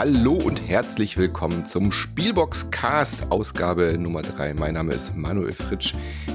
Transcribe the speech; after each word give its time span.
Hallo 0.00 0.32
und 0.32 0.66
herzlich 0.66 1.18
willkommen 1.18 1.66
zum 1.66 1.92
Spielbox 1.92 2.70
Cast 2.70 3.30
Ausgabe 3.30 3.98
Nummer 3.98 4.22
3. 4.22 4.54
Mein 4.54 4.72
Name 4.72 4.94
ist 4.94 5.14
Manuel 5.14 5.52
Fritsch. 5.52 5.92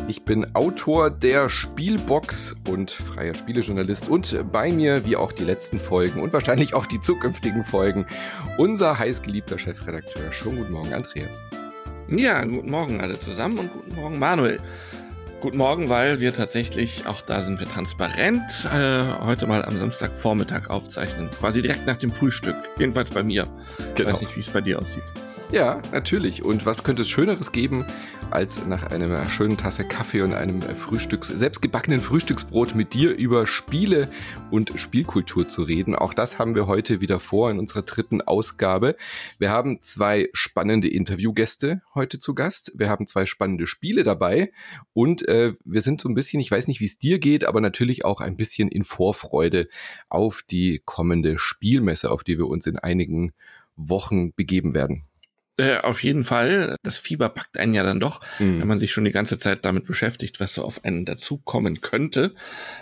Ich 0.07 0.21
bin 0.21 0.55
Autor 0.55 1.09
der 1.09 1.49
Spielbox 1.49 2.55
und 2.69 2.91
freier 2.91 3.33
Spielejournalist 3.33 4.07
und 4.07 4.45
bei 4.51 4.71
mir, 4.71 5.03
wie 5.07 5.15
auch 5.15 5.31
die 5.31 5.45
letzten 5.45 5.79
Folgen 5.79 6.21
und 6.21 6.31
wahrscheinlich 6.31 6.75
auch 6.75 6.85
die 6.85 7.01
zukünftigen 7.01 7.63
Folgen, 7.63 8.05
unser 8.59 8.99
heißgeliebter 8.99 9.57
Chefredakteur. 9.57 10.31
Schönen 10.31 10.57
guten 10.57 10.73
Morgen, 10.73 10.93
Andreas. 10.93 11.41
Ja, 12.07 12.43
guten 12.43 12.69
Morgen 12.69 13.01
alle 13.01 13.19
zusammen 13.19 13.57
und 13.57 13.73
guten 13.73 13.95
Morgen, 13.95 14.19
Manuel. 14.19 14.59
Guten 15.45 15.59
Morgen, 15.59 15.89
weil 15.89 16.19
wir 16.21 16.33
tatsächlich, 16.33 17.05
auch 17.05 17.21
da 17.21 17.39
sind 17.43 17.59
wir 17.59 17.67
transparent, 17.67 18.41
äh, 18.73 19.03
heute 19.21 19.45
mal 19.45 19.63
am 19.63 19.77
Samstagvormittag 19.77 20.71
aufzeichnen. 20.71 21.29
Quasi 21.29 21.61
direkt 21.61 21.85
nach 21.85 21.97
dem 21.97 22.09
Frühstück. 22.09 22.55
Jedenfalls 22.79 23.11
bei 23.11 23.21
mir. 23.21 23.45
Genau. 23.93 24.09
Weiß 24.09 24.21
nicht, 24.21 24.35
wie 24.35 24.39
es 24.39 24.49
bei 24.49 24.61
dir 24.61 24.79
aussieht. 24.79 25.03
Ja, 25.51 25.81
natürlich. 25.91 26.43
Und 26.43 26.65
was 26.65 26.83
könnte 26.83 27.03
es 27.03 27.09
Schöneres 27.09 27.51
geben, 27.51 27.85
als 28.31 28.65
nach 28.65 28.83
einer 28.83 29.25
schönen 29.29 29.57
Tasse 29.57 29.85
Kaffee 29.85 30.21
und 30.21 30.33
einem 30.33 30.61
Frühstücks, 30.61 31.27
selbstgebackenen 31.27 31.99
Frühstücksbrot 31.99 32.75
mit 32.75 32.93
dir 32.93 33.15
über 33.15 33.47
Spiele 33.47 34.09
und 34.51 34.73
Spielkultur 34.75 35.47
zu 35.47 35.63
reden. 35.63 35.95
Auch 35.95 36.13
das 36.13 36.39
haben 36.39 36.55
wir 36.55 36.67
heute 36.67 36.99
wieder 36.99 37.19
vor 37.19 37.51
in 37.51 37.59
unserer 37.59 37.83
dritten 37.83 38.21
Ausgabe. 38.21 38.95
Wir 39.39 39.51
haben 39.51 39.81
zwei 39.81 40.29
spannende 40.33 40.89
Interviewgäste 40.89 41.81
heute 41.93 42.19
zu 42.19 42.35
Gast. 42.35 42.73
Wir 42.75 42.89
haben 42.89 43.07
zwei 43.07 43.25
spannende 43.25 43.67
Spiele 43.67 44.03
dabei 44.03 44.51
und 44.93 45.27
äh, 45.27 45.53
wir 45.63 45.81
sind 45.81 46.01
so 46.01 46.09
ein 46.09 46.15
bisschen, 46.15 46.39
ich 46.39 46.51
weiß 46.51 46.67
nicht, 46.67 46.81
wie 46.81 46.85
es 46.85 46.97
dir 46.97 47.19
geht, 47.19 47.45
aber 47.45 47.61
natürlich 47.61 48.03
auch 48.03 48.19
ein 48.19 48.35
bisschen 48.35 48.69
in 48.69 48.83
Vorfreude 48.83 49.69
auf 50.09 50.41
die 50.41 50.81
kommende 50.83 51.37
Spielmesse, 51.37 52.11
auf 52.11 52.23
die 52.23 52.37
wir 52.37 52.47
uns 52.47 52.65
in 52.65 52.79
einigen 52.79 53.33
Wochen 53.77 54.33
begeben 54.33 54.73
werden. 54.73 55.03
Äh, 55.57 55.77
auf 55.77 56.03
jeden 56.03 56.23
Fall. 56.25 56.75
Das 56.83 56.97
Fieber 56.97 57.29
packt 57.29 57.57
einen 57.57 57.73
ja 57.73 57.83
dann 57.83 57.99
doch, 57.99 58.19
mhm. 58.39 58.59
wenn 58.59 58.67
man 58.67 58.79
sich 58.79 58.91
schon 58.91 59.05
die 59.05 59.11
ganze 59.11 59.37
Zeit 59.37 59.63
damit 59.63 59.85
beschäftigt, 59.85 60.39
was 60.39 60.53
so 60.53 60.63
auf 60.63 60.83
einen 60.83 61.05
dazukommen 61.05 61.81
könnte. 61.81 62.35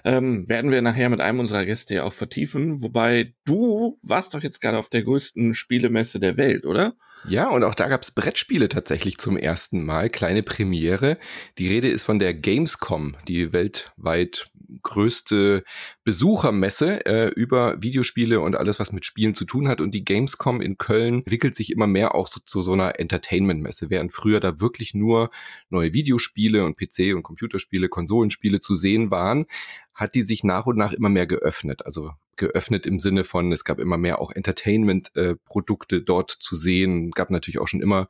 Ähm, 0.03 0.49
werden 0.49 0.71
wir 0.71 0.81
nachher 0.81 1.09
mit 1.09 1.21
einem 1.21 1.39
unserer 1.39 1.65
Gäste 1.65 1.93
ja 1.93 2.03
auch 2.03 2.13
vertiefen. 2.13 2.81
Wobei 2.81 3.33
du 3.45 3.99
warst 4.01 4.33
doch 4.33 4.41
jetzt 4.41 4.59
gerade 4.59 4.79
auf 4.79 4.89
der 4.89 5.03
größten 5.03 5.53
Spielemesse 5.53 6.19
der 6.19 6.37
Welt, 6.37 6.65
oder? 6.65 6.95
Ja, 7.27 7.49
und 7.49 7.63
auch 7.63 7.75
da 7.75 7.87
gab's 7.87 8.11
Brettspiele 8.11 8.69
tatsächlich 8.69 9.17
zum 9.17 9.37
ersten 9.37 9.85
Mal. 9.85 10.09
Kleine 10.09 10.43
Premiere. 10.43 11.17
Die 11.57 11.67
Rede 11.67 11.89
ist 11.89 12.03
von 12.03 12.19
der 12.19 12.33
Gamescom, 12.33 13.15
die 13.27 13.53
weltweit 13.53 14.47
größte 14.81 15.63
Besuchermesse 16.03 17.05
äh, 17.05 17.27
über 17.29 17.81
Videospiele 17.81 18.39
und 18.39 18.55
alles, 18.55 18.79
was 18.79 18.91
mit 18.91 19.05
Spielen 19.05 19.33
zu 19.33 19.45
tun 19.45 19.67
hat. 19.67 19.81
Und 19.81 19.91
die 19.91 20.03
Gamescom 20.03 20.61
in 20.61 20.77
Köln 20.77 21.19
entwickelt 21.19 21.55
sich 21.55 21.71
immer 21.71 21.87
mehr 21.87 22.15
auch 22.15 22.27
so 22.27 22.39
zu 22.43 22.61
so 22.61 22.73
einer 22.73 22.99
Entertainment-Messe. 22.99 23.89
Während 23.89 24.13
früher 24.13 24.39
da 24.39 24.59
wirklich 24.59 24.93
nur 24.93 25.29
neue 25.69 25.93
Videospiele 25.93 26.65
und 26.65 26.77
PC- 26.77 27.13
und 27.13 27.23
Computerspiele, 27.23 27.89
Konsolenspiele 27.89 28.59
zu 28.59 28.75
sehen 28.75 29.11
waren, 29.11 29.45
hat 29.93 30.15
die 30.15 30.21
sich 30.21 30.43
nach 30.43 30.65
und 30.65 30.77
nach 30.77 30.93
immer 30.93 31.09
mehr 31.09 31.27
geöffnet. 31.27 31.85
Also 31.85 32.11
geöffnet 32.35 32.85
im 32.85 32.99
Sinne 32.99 33.23
von, 33.23 33.51
es 33.51 33.63
gab 33.63 33.79
immer 33.79 33.97
mehr 33.97 34.19
auch 34.19 34.31
Entertainment-Produkte 34.31 35.97
äh, 35.97 36.01
dort 36.03 36.31
zu 36.31 36.55
sehen. 36.55 37.11
Gab 37.11 37.29
natürlich 37.29 37.59
auch 37.59 37.67
schon 37.67 37.81
immer 37.81 38.07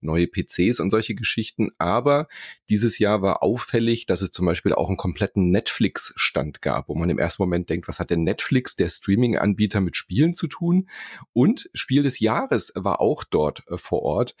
neue 0.00 0.26
PCs 0.26 0.80
und 0.80 0.90
solche 0.90 1.14
Geschichten. 1.14 1.70
Aber 1.78 2.28
dieses 2.68 2.98
Jahr 2.98 3.22
war 3.22 3.42
auffällig, 3.42 4.06
dass 4.06 4.22
es 4.22 4.30
zum 4.30 4.46
Beispiel 4.46 4.72
auch 4.72 4.88
einen 4.88 4.96
kompletten 4.96 5.50
Netflix-Stand 5.50 6.62
gab, 6.62 6.88
wo 6.88 6.94
man 6.94 7.10
im 7.10 7.18
ersten 7.18 7.42
Moment 7.42 7.68
denkt, 7.68 7.88
was 7.88 7.98
hat 7.98 8.10
denn 8.10 8.24
Netflix, 8.24 8.76
der 8.76 8.88
Streaming-Anbieter, 8.88 9.80
mit 9.80 9.96
Spielen 9.96 10.32
zu 10.32 10.46
tun? 10.46 10.88
Und 11.32 11.68
Spiel 11.74 12.02
des 12.02 12.20
Jahres 12.20 12.72
war 12.74 13.00
auch 13.00 13.24
dort 13.24 13.64
äh, 13.68 13.76
vor 13.76 14.02
Ort. 14.02 14.36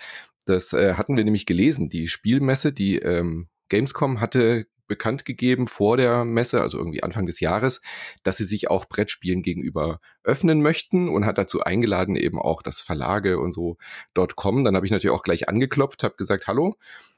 Das 0.46 0.72
äh, 0.72 0.94
hatten 0.94 1.16
wir 1.16 1.24
nämlich 1.24 1.44
gelesen. 1.44 1.88
Die 1.88 2.08
Spielmesse, 2.08 2.72
die 2.72 2.98
ähm, 2.98 3.48
Gamescom 3.68 4.20
hatte 4.20 4.66
bekannt 4.86 5.24
gegeben 5.24 5.66
vor 5.66 5.96
der 5.96 6.24
Messe, 6.24 6.60
also 6.60 6.78
irgendwie 6.78 7.02
Anfang 7.02 7.26
des 7.26 7.40
Jahres, 7.40 7.80
dass 8.22 8.36
sie 8.36 8.44
sich 8.44 8.70
auch 8.70 8.86
Brettspielen 8.86 9.42
gegenüber 9.42 10.00
öffnen 10.24 10.62
möchten 10.62 11.08
und 11.08 11.26
hat 11.26 11.38
dazu 11.38 11.62
eingeladen 11.62 12.16
eben 12.16 12.40
auch, 12.40 12.62
dass 12.62 12.80
Verlage 12.80 13.38
und 13.38 13.52
so 13.52 13.76
dort 14.14 14.36
kommen. 14.36 14.64
Dann 14.64 14.76
habe 14.76 14.86
ich 14.86 14.92
natürlich 14.92 15.14
auch 15.14 15.22
gleich 15.22 15.48
angeklopft, 15.48 16.02
habe 16.02 16.16
gesagt, 16.16 16.46
hallo, 16.46 16.76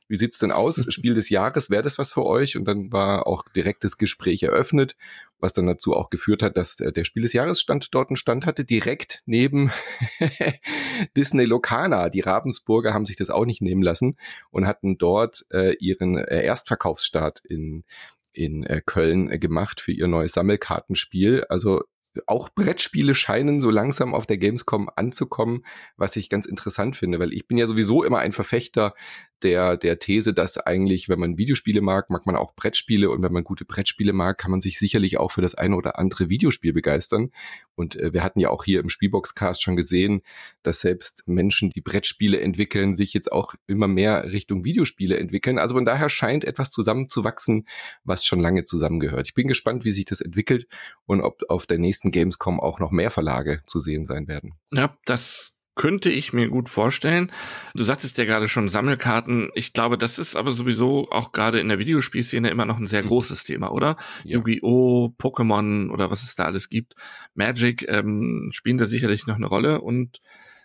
wie 0.09 0.17
sieht's 0.17 0.39
denn 0.39 0.53
aus? 0.53 0.85
Spiel 0.93 1.15
des 1.15 1.31
Jahres, 1.31 1.71
wäre 1.71 1.83
das 1.83 1.99
was 1.99 2.13
für 2.13 2.25
euch? 2.25 2.57
Und 2.57 2.65
dann 2.65 2.93
war 2.93 3.27
auch 3.27 3.45
direkt 3.55 3.85
das 3.85 3.99
Gespräch 3.99 4.43
eröffnet, 4.43 4.97
was 5.39 5.53
dann 5.53 5.67
dazu 5.67 5.95
auch 5.95 6.11
geführt 6.11 6.43
hat, 6.43 6.57
dass 6.57 6.77
der 6.77 7.05
Spiel 7.05 7.23
des 7.23 7.33
Jahres 7.33 7.61
stand 7.61 7.95
dort 7.95 8.11
einen 8.11 8.17
Stand 8.17 8.47
hatte, 8.47 8.65
direkt 8.65 9.23
neben 9.27 9.71
Disney 11.17 11.45
Locana. 11.45 12.09
Die 12.09 12.21
Ravensburger 12.21 12.93
haben 12.93 13.07
sich 13.07 13.17
das 13.17 13.31
auch 13.31 13.47
nicht 13.47 13.63
nehmen 13.63 13.83
lassen 13.83 14.17
und 14.51 14.67
hatten 14.67 14.99
dort 14.99 15.47
äh, 15.53 15.77
ihren 15.77 16.17
äh, 16.17 16.43
Erstverkaufsstart 16.43 17.41
in 17.45 17.85
in 18.33 18.63
äh, 18.65 18.81
Köln 18.85 19.31
äh, 19.31 19.39
gemacht 19.39 19.81
für 19.81 19.93
ihr 19.93 20.07
neues 20.07 20.33
Sammelkartenspiel. 20.33 21.45
Also 21.49 21.83
auch 22.27 22.49
Brettspiele 22.51 23.15
scheinen 23.15 23.61
so 23.61 23.71
langsam 23.71 24.15
auf 24.15 24.27
der 24.27 24.39
Gamescom 24.39 24.91
anzukommen, 24.95 25.65
was 25.97 26.17
ich 26.17 26.29
ganz 26.29 26.47
interessant 26.47 26.97
finde, 26.97 27.19
weil 27.19 27.33
ich 27.33 27.47
bin 27.47 27.59
ja 27.59 27.67
sowieso 27.67 28.03
immer 28.03 28.19
ein 28.19 28.33
Verfechter 28.33 28.95
der, 29.43 29.77
der 29.77 29.99
These, 29.99 30.35
dass 30.35 30.59
eigentlich, 30.59 31.09
wenn 31.09 31.19
man 31.19 31.39
Videospiele 31.39 31.81
mag, 31.81 32.11
mag 32.11 32.27
man 32.27 32.37
auch 32.37 32.55
Brettspiele 32.55 33.11
und 33.11 33.23
wenn 33.23 33.33
man 33.33 33.45
gute 33.45 33.65
Brettspiele 33.65 34.13
mag, 34.13 34.39
kann 34.39 34.51
man 34.51 34.61
sich 34.61 34.79
sicherlich 34.79 35.19
auch 35.19 35.31
für 35.31 35.43
das 35.43 35.55
eine 35.55 35.77
oder 35.77 35.99
andere 35.99 36.29
Videospiel 36.29 36.73
begeistern. 36.73 37.31
Und 37.75 37.97
äh, 37.97 38.13
wir 38.13 38.25
hatten 38.25 38.41
ja 38.41 38.51
auch 38.51 38.65
hier 38.65 38.81
im 38.81 38.89
Spielboxcast 38.89 39.63
schon 39.63 39.77
gesehen, 39.77 40.23
dass 40.63 40.81
selbst 40.81 41.23
Menschen, 41.27 41.71
die 41.71 41.81
Brettspiele 41.81 42.41
entwickeln, 42.41 42.97
sich 42.97 43.15
jetzt 43.15 43.31
auch 43.31 43.55
immer 43.67 43.89
mehr 43.89 44.33
Richtung 44.33 44.65
Videospiele 44.65 45.17
entwickeln. 45.19 45.59
Also 45.59 45.75
von 45.75 45.85
daher 45.85 46.09
scheint 46.09 46.45
etwas 46.45 46.71
zusammenzuwachsen, 46.71 47.67
was 48.05 48.25
schon 48.25 48.41
lange 48.41 48.65
zusammengehört. 48.65 49.27
Ich 49.27 49.35
bin 49.35 49.47
gespannt, 49.47 49.85
wie 49.85 49.93
sich 49.93 50.05
das 50.05 50.21
entwickelt 50.21 50.67
und 51.07 51.21
ob 51.21 51.43
auf 51.49 51.67
der 51.67 51.79
nächsten 51.79 52.11
Gamescom 52.11 52.61
auch 52.61 52.81
noch 52.81 52.91
mehr 52.91 53.11
Verlage 53.11 53.63
zu 53.67 53.81
sehen 53.81 54.07
sein 54.07 54.29
werden. 54.29 54.55
Ja, 54.73 54.97
das 55.05 55.53
könnte 55.79 56.11
ich 56.11 56.35
mir 56.35 56.49
gut 56.49 56.69
vorstellen. 56.69 57.33
Du 57.73 57.85
sagtest 57.85 58.19
ja 58.19 58.25
gerade 58.25 58.49
schon 58.49 58.69
Sammelkarten. 58.69 59.51
Ich 59.55 59.73
glaube, 59.73 59.97
das 59.97 60.19
ist 60.19 60.37
aber 60.37 60.53
sowieso 60.53 61.09
auch 61.11 61.33
gerade 61.33 61.61
in 61.61 61.69
der 61.69 61.79
Videospielszene 61.79 62.51
immer 62.51 62.67
noch 62.67 62.79
ein 62.79 62.89
sehr 62.89 63.05
mhm. 63.05 63.09
großes 63.09 63.45
Thema, 63.45 63.73
oder? 63.73 63.97
Ja. 64.25 64.37
Yu-Gi-Oh!, 64.37 65.15
Pokémon 65.17 65.91
oder 65.91 66.11
was 66.11 66.25
es 66.25 66.35
da 66.35 66.45
alles 66.45 66.69
gibt. 66.69 66.95
Magic 67.35 67.87
ähm, 67.89 68.51
spielen 68.53 68.77
da 68.77 68.87
sicherlich 68.87 69.27
noch 69.27 69.37
eine 69.37 69.47
Rolle. 69.47 69.81
Und 69.81 70.21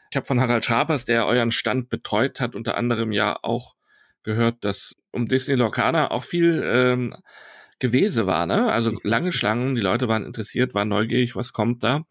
ich 0.09 0.17
habe 0.17 0.25
von 0.25 0.41
Harald 0.41 0.65
Schrapers, 0.65 1.05
der 1.05 1.27
euren 1.27 1.51
Stand 1.51 1.89
betreut 1.89 2.41
hat, 2.41 2.55
unter 2.55 2.75
anderem 2.75 3.11
ja 3.11 3.37
auch 3.43 3.75
gehört, 4.23 4.65
dass 4.65 4.95
um 5.11 5.27
Disney 5.27 5.55
Lorcaner 5.55 6.11
auch 6.11 6.23
viel 6.23 6.63
ähm, 6.65 7.15
Gewese 7.77 8.25
war, 8.25 8.47
ne? 8.47 8.71
Also 8.71 8.97
lange 9.03 9.31
Schlangen, 9.31 9.75
die 9.75 9.81
Leute 9.81 10.07
waren 10.07 10.25
interessiert, 10.25 10.73
waren 10.73 10.87
neugierig, 10.87 11.35
was 11.35 11.53
kommt 11.53 11.83
da. 11.83 12.05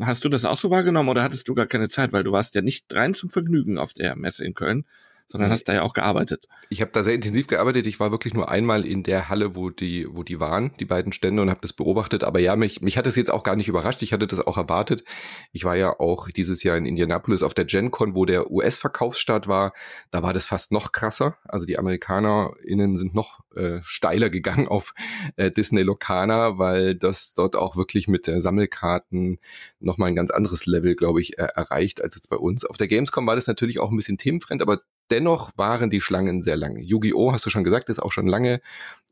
Hast 0.00 0.24
du 0.24 0.30
das 0.30 0.46
auch 0.46 0.56
so 0.56 0.70
wahrgenommen 0.70 1.10
oder 1.10 1.22
hattest 1.22 1.48
du 1.48 1.54
gar 1.54 1.66
keine 1.66 1.88
Zeit, 1.88 2.12
weil 2.14 2.24
du 2.24 2.32
warst 2.32 2.54
ja 2.54 2.62
nicht 2.62 2.92
rein 2.94 3.12
zum 3.12 3.28
Vergnügen 3.28 3.76
auf 3.76 3.92
der 3.92 4.16
Messe 4.16 4.42
in 4.44 4.54
Köln, 4.54 4.86
sondern 5.32 5.50
hast 5.50 5.64
da 5.64 5.72
ja 5.72 5.82
auch 5.82 5.94
gearbeitet. 5.94 6.46
Ich 6.68 6.82
habe 6.82 6.90
da 6.92 7.02
sehr 7.02 7.14
intensiv 7.14 7.46
gearbeitet. 7.46 7.86
Ich 7.86 7.98
war 7.98 8.10
wirklich 8.10 8.34
nur 8.34 8.50
einmal 8.50 8.84
in 8.84 9.02
der 9.02 9.30
Halle, 9.30 9.56
wo 9.56 9.70
die, 9.70 10.06
wo 10.10 10.22
die 10.22 10.40
waren, 10.40 10.72
die 10.78 10.84
beiden 10.84 11.10
Stände, 11.10 11.40
und 11.40 11.48
habe 11.48 11.62
das 11.62 11.72
beobachtet. 11.72 12.22
Aber 12.22 12.38
ja, 12.38 12.54
mich, 12.54 12.82
mich 12.82 12.98
hat 12.98 13.06
es 13.06 13.16
jetzt 13.16 13.32
auch 13.32 13.42
gar 13.42 13.56
nicht 13.56 13.66
überrascht. 13.66 14.02
Ich 14.02 14.12
hatte 14.12 14.26
das 14.26 14.46
auch 14.46 14.58
erwartet. 14.58 15.04
Ich 15.50 15.64
war 15.64 15.74
ja 15.74 15.98
auch 15.98 16.28
dieses 16.28 16.62
Jahr 16.62 16.76
in 16.76 16.84
Indianapolis 16.84 17.42
auf 17.42 17.54
der 17.54 17.64
GenCon, 17.64 18.14
wo 18.14 18.26
der 18.26 18.50
US-Verkaufsstart 18.50 19.48
war. 19.48 19.72
Da 20.10 20.22
war 20.22 20.34
das 20.34 20.44
fast 20.44 20.70
noch 20.70 20.92
krasser. 20.92 21.38
Also 21.44 21.64
die 21.64 21.78
AmerikanerInnen 21.78 22.94
sind 22.94 23.14
noch 23.14 23.40
äh, 23.56 23.80
steiler 23.82 24.28
gegangen 24.28 24.68
auf 24.68 24.92
äh, 25.36 25.50
Disney 25.50 25.80
Locana, 25.82 26.58
weil 26.58 26.94
das 26.94 27.32
dort 27.32 27.56
auch 27.56 27.76
wirklich 27.76 28.06
mit 28.06 28.28
äh, 28.28 28.38
Sammelkarten 28.38 29.38
nochmal 29.80 30.08
ein 30.08 30.16
ganz 30.16 30.30
anderes 30.30 30.66
Level, 30.66 30.94
glaube 30.94 31.22
ich, 31.22 31.38
äh, 31.38 31.48
erreicht 31.54 32.02
als 32.02 32.16
jetzt 32.16 32.28
bei 32.28 32.36
uns. 32.36 32.66
Auf 32.66 32.76
der 32.76 32.88
Gamescom 32.88 33.26
war 33.26 33.34
das 33.34 33.46
natürlich 33.46 33.80
auch 33.80 33.90
ein 33.90 33.96
bisschen 33.96 34.18
themenfremd, 34.18 34.60
aber 34.60 34.82
dennoch 35.12 35.50
waren 35.56 35.90
die 35.90 36.00
Schlangen 36.00 36.40
sehr 36.40 36.56
lang. 36.56 36.78
Yu-Gi-Oh! 36.78 37.32
hast 37.32 37.44
du 37.44 37.50
schon 37.50 37.64
gesagt, 37.64 37.90
ist 37.90 38.02
auch 38.02 38.12
schon 38.12 38.26
lange 38.26 38.60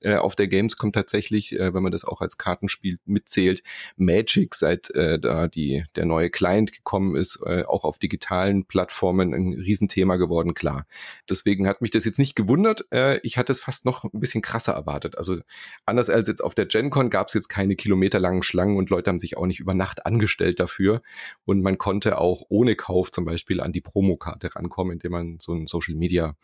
äh, 0.01 0.17
auf 0.17 0.37
der 0.37 0.49
Gamescom 0.49 0.93
tatsächlich, 0.93 1.59
äh, 1.59 1.75
wenn 1.75 1.83
man 1.83 1.93
das 1.93 2.05
auch 2.05 2.21
als 2.21 2.39
Kartenspiel 2.39 2.99
mitzählt. 3.05 3.63
Magic, 3.97 4.55
seit 4.55 4.91
äh, 4.95 5.19
da 5.19 5.49
die, 5.49 5.85
der 5.97 6.07
neue 6.07 6.31
Client 6.31 6.73
gekommen 6.73 7.17
ist, 7.17 7.41
äh, 7.45 7.65
auch 7.65 7.85
auf 7.85 7.99
digitalen 7.99 8.65
Plattformen 8.65 9.35
ein 9.35 9.53
Riesenthema 9.55 10.17
geworden, 10.17 10.55
klar. 10.55 10.87
Deswegen 11.29 11.67
hat 11.67 11.83
mich 11.83 11.91
das 11.91 12.05
jetzt 12.05 12.19
nicht 12.19 12.37
gewundert. 12.37 12.87
Äh, 12.93 13.19
ich 13.23 13.39
hatte 13.39 13.53
es 13.53 13.61
fast 13.61 13.85
noch 13.85 14.05
ein 14.05 14.21
bisschen 14.21 14.43
krasser 14.43 14.73
erwartet. 14.73 15.19
Also 15.19 15.39
anders 15.87 16.11
als 16.11 16.29
jetzt 16.29 16.43
auf 16.43 16.55
der 16.55 16.67
GenCon 16.67 17.11
gab 17.11 17.29
es 17.29 17.35
jetzt 17.35 17.49
keine 17.49 17.77
kilometerlangen 17.77 18.43
Schlangen 18.43 18.77
und 18.77 18.91
Leute 18.91 19.11
haben 19.11 19.21
sich 19.21 19.37
auch 19.37 19.47
nicht 19.47 19.61
über 19.61 19.75
Nacht 19.75 20.07
angestellt 20.07 20.61
dafür. 20.61 21.03
Und 21.45 21.63
man 21.63 21.79
konnte 21.79 22.19
auch 22.19 22.43
ohne 22.49 22.77
Kauf 22.77 23.11
zum 23.11 23.25
Beispiel 23.25 23.61
an 23.61 23.73
die 23.73 23.81
Promokarte 23.81 24.55
rankommen, 24.55 24.93
indem 24.93 25.13
man 25.13 25.39
so 25.41 25.53
ein 25.53 25.67
Social 25.67 25.95
Media 25.95 26.37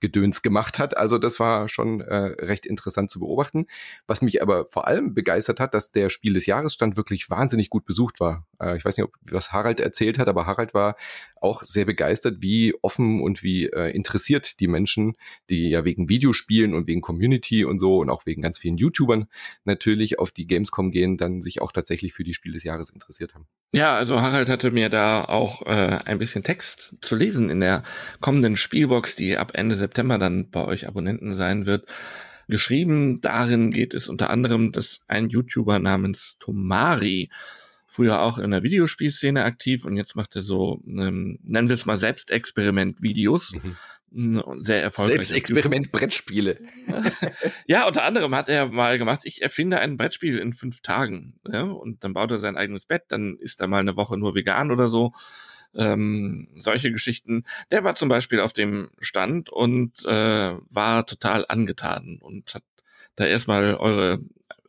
Gedöns 0.00 0.42
gemacht 0.42 0.78
hat. 0.78 0.96
Also 0.96 1.18
das 1.18 1.38
war 1.40 1.68
schon 1.68 2.00
äh, 2.00 2.14
recht 2.14 2.66
interessant 2.66 3.01
interessant 3.02 3.10
zu 3.10 3.20
beobachten. 3.20 3.66
Was 4.06 4.22
mich 4.22 4.42
aber 4.42 4.66
vor 4.66 4.86
allem 4.86 5.14
begeistert 5.14 5.60
hat, 5.60 5.74
dass 5.74 5.92
der 5.92 6.08
Spiel 6.08 6.34
des 6.34 6.46
Jahresstand 6.46 6.96
wirklich 6.96 7.30
wahnsinnig 7.30 7.70
gut 7.70 7.84
besucht 7.84 8.20
war. 8.20 8.46
Äh, 8.60 8.76
ich 8.76 8.84
weiß 8.84 8.96
nicht, 8.96 9.04
ob, 9.04 9.14
was 9.30 9.52
Harald 9.52 9.80
erzählt 9.80 10.18
hat, 10.18 10.28
aber 10.28 10.46
Harald 10.46 10.74
war 10.74 10.96
auch 11.40 11.62
sehr 11.62 11.84
begeistert, 11.84 12.36
wie 12.40 12.74
offen 12.82 13.20
und 13.20 13.42
wie 13.42 13.66
äh, 13.66 13.90
interessiert 13.90 14.60
die 14.60 14.68
Menschen, 14.68 15.16
die 15.50 15.68
ja 15.68 15.84
wegen 15.84 16.08
Videospielen 16.08 16.74
und 16.74 16.86
wegen 16.86 17.00
Community 17.00 17.64
und 17.64 17.78
so 17.78 17.98
und 17.98 18.10
auch 18.10 18.26
wegen 18.26 18.42
ganz 18.42 18.58
vielen 18.58 18.76
YouTubern 18.76 19.26
natürlich 19.64 20.18
auf 20.18 20.30
die 20.30 20.46
Gamescom 20.46 20.90
gehen, 20.90 21.16
dann 21.16 21.42
sich 21.42 21.60
auch 21.60 21.72
tatsächlich 21.72 22.12
für 22.12 22.24
die 22.24 22.34
Spiel 22.34 22.52
des 22.52 22.64
Jahres 22.64 22.90
interessiert 22.90 23.34
haben. 23.34 23.46
Ja, 23.74 23.96
also 23.96 24.20
Harald 24.20 24.48
hatte 24.48 24.70
mir 24.70 24.88
da 24.88 25.24
auch 25.24 25.62
äh, 25.62 25.98
ein 26.04 26.18
bisschen 26.18 26.44
Text 26.44 26.96
zu 27.00 27.16
lesen 27.16 27.50
in 27.50 27.60
der 27.60 27.82
kommenden 28.20 28.56
Spielbox, 28.56 29.16
die 29.16 29.38
ab 29.38 29.52
Ende 29.54 29.76
September 29.76 30.18
dann 30.18 30.50
bei 30.50 30.64
euch 30.64 30.86
Abonnenten 30.86 31.34
sein 31.34 31.66
wird 31.66 31.86
geschrieben. 32.52 33.20
Darin 33.20 33.72
geht 33.72 33.94
es 33.94 34.08
unter 34.08 34.30
anderem, 34.30 34.70
dass 34.70 35.00
ein 35.08 35.28
YouTuber 35.28 35.80
namens 35.80 36.36
Tomari 36.38 37.30
früher 37.88 38.22
auch 38.22 38.38
in 38.38 38.52
der 38.52 38.62
Videospielszene 38.62 39.44
aktiv 39.44 39.84
und 39.84 39.96
jetzt 39.96 40.14
macht 40.14 40.36
er 40.36 40.42
so, 40.42 40.80
ähm, 40.86 41.38
nennen 41.42 41.68
wir 41.68 41.74
es 41.74 41.84
mal 41.84 41.96
Selbstexperiment-Videos. 41.96 43.54
Mhm. 43.54 44.42
Sehr 44.60 44.82
erfolgreich. 44.82 45.26
Selbstexperiment-Brettspiele. 45.26 46.58
ja, 47.66 47.86
unter 47.86 48.04
anderem 48.04 48.34
hat 48.34 48.48
er 48.48 48.66
mal 48.66 48.98
gemacht, 48.98 49.22
ich 49.24 49.42
erfinde 49.42 49.78
ein 49.78 49.96
Brettspiel 49.96 50.38
in 50.38 50.52
fünf 50.52 50.80
Tagen. 50.82 51.34
Ja, 51.50 51.62
und 51.62 52.04
dann 52.04 52.14
baut 52.14 52.30
er 52.30 52.38
sein 52.38 52.56
eigenes 52.56 52.86
Bett, 52.86 53.04
dann 53.08 53.36
ist 53.38 53.60
er 53.60 53.68
mal 53.68 53.80
eine 53.80 53.96
Woche 53.96 54.16
nur 54.16 54.34
vegan 54.34 54.70
oder 54.70 54.88
so. 54.88 55.12
Ähm, 55.74 56.48
solche 56.56 56.92
Geschichten. 56.92 57.44
Der 57.70 57.84
war 57.84 57.94
zum 57.94 58.08
Beispiel 58.08 58.40
auf 58.40 58.52
dem 58.52 58.90
Stand 59.00 59.50
und 59.50 60.04
äh, 60.04 60.54
war 60.70 61.06
total 61.06 61.46
angetan 61.48 62.18
und 62.20 62.54
hat 62.54 62.64
da 63.16 63.24
erstmal 63.24 63.74
eure 63.74 64.20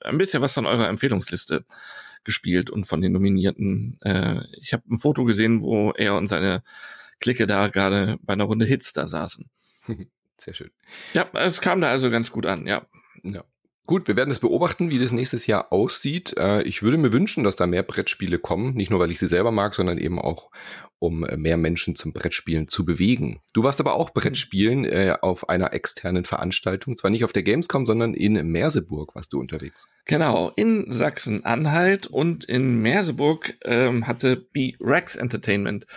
ein 0.02 0.18
bisschen 0.18 0.42
was 0.42 0.54
von 0.54 0.66
eurer 0.66 0.90
Empfehlungsliste 0.90 1.66
gespielt 2.24 2.70
und 2.70 2.86
von 2.86 3.02
den 3.02 3.12
Nominierten. 3.12 4.00
Äh, 4.02 4.42
ich 4.58 4.74
habe 4.74 4.84
ein 4.90 4.98
Foto 4.98 5.26
gesehen, 5.26 5.62
wo 5.62 5.92
er 5.92 6.16
und 6.16 6.28
seine 6.28 6.64
Clique 7.20 7.48
da 7.48 7.68
gerade 7.68 8.18
bei 8.22 8.34
einer 8.34 8.46
Runde 8.46 8.66
Hits 8.66 8.94
da 8.94 9.08
saßen. 9.08 9.50
Sehr 10.38 10.54
schön. 10.54 10.72
Ja, 11.14 11.30
es 11.34 11.62
kam 11.62 11.82
da 11.82 11.90
also 11.90 12.10
ganz 12.12 12.32
gut 12.32 12.46
an, 12.46 12.68
ja. 12.68 12.86
Ja. 13.24 13.44
Gut, 13.86 14.08
wir 14.08 14.16
werden 14.16 14.32
es 14.32 14.40
beobachten, 14.40 14.90
wie 14.90 15.00
das 15.00 15.12
nächstes 15.12 15.46
Jahr 15.46 15.74
aussieht. 15.74 16.36
Äh, 16.38 16.62
ich 16.64 16.84
würde 16.84 16.98
mir 16.98 17.12
wünschen, 17.12 17.44
dass 17.44 17.58
da 17.58 17.68
mehr 17.68 17.84
Brettspiele 17.84 18.40
kommen. 18.40 18.76
Nicht 18.76 18.90
nur, 18.92 19.00
weil 19.02 19.12
ich 19.12 19.20
sie 19.20 19.28
selber 19.28 19.52
mag, 19.52 19.76
sondern 19.76 19.98
eben 19.98 20.20
auch, 20.20 20.52
um 21.00 21.26
äh, 21.26 21.36
mehr 21.36 21.58
Menschen 21.58 21.94
zum 21.94 22.14
Brettspielen 22.14 22.70
zu 22.70 22.86
bewegen. 22.86 23.42
Du 23.52 23.64
warst 23.64 23.82
aber 23.82 23.96
auch 23.96 24.12
Brettspielen 24.12 24.86
äh, 24.86 25.18
auf 25.22 25.50
einer 25.50 25.74
externen 25.74 26.24
Veranstaltung. 26.24 26.96
Zwar 26.96 27.12
nicht 27.12 27.26
auf 27.26 27.34
der 27.34 27.44
Gamescom, 27.44 27.86
sondern 27.86 28.14
in 28.14 28.36
Merseburg 28.48 29.16
warst 29.16 29.34
du 29.34 29.40
unterwegs. 29.42 29.90
Genau, 30.06 30.54
in 30.56 30.90
Sachsen-Anhalt 30.90 32.08
und 32.08 32.46
in 32.46 32.82
Merseburg 32.82 33.56
ähm, 33.66 34.08
hatte 34.08 34.38
B-Rex 34.38 35.18
Entertainment 35.18 35.88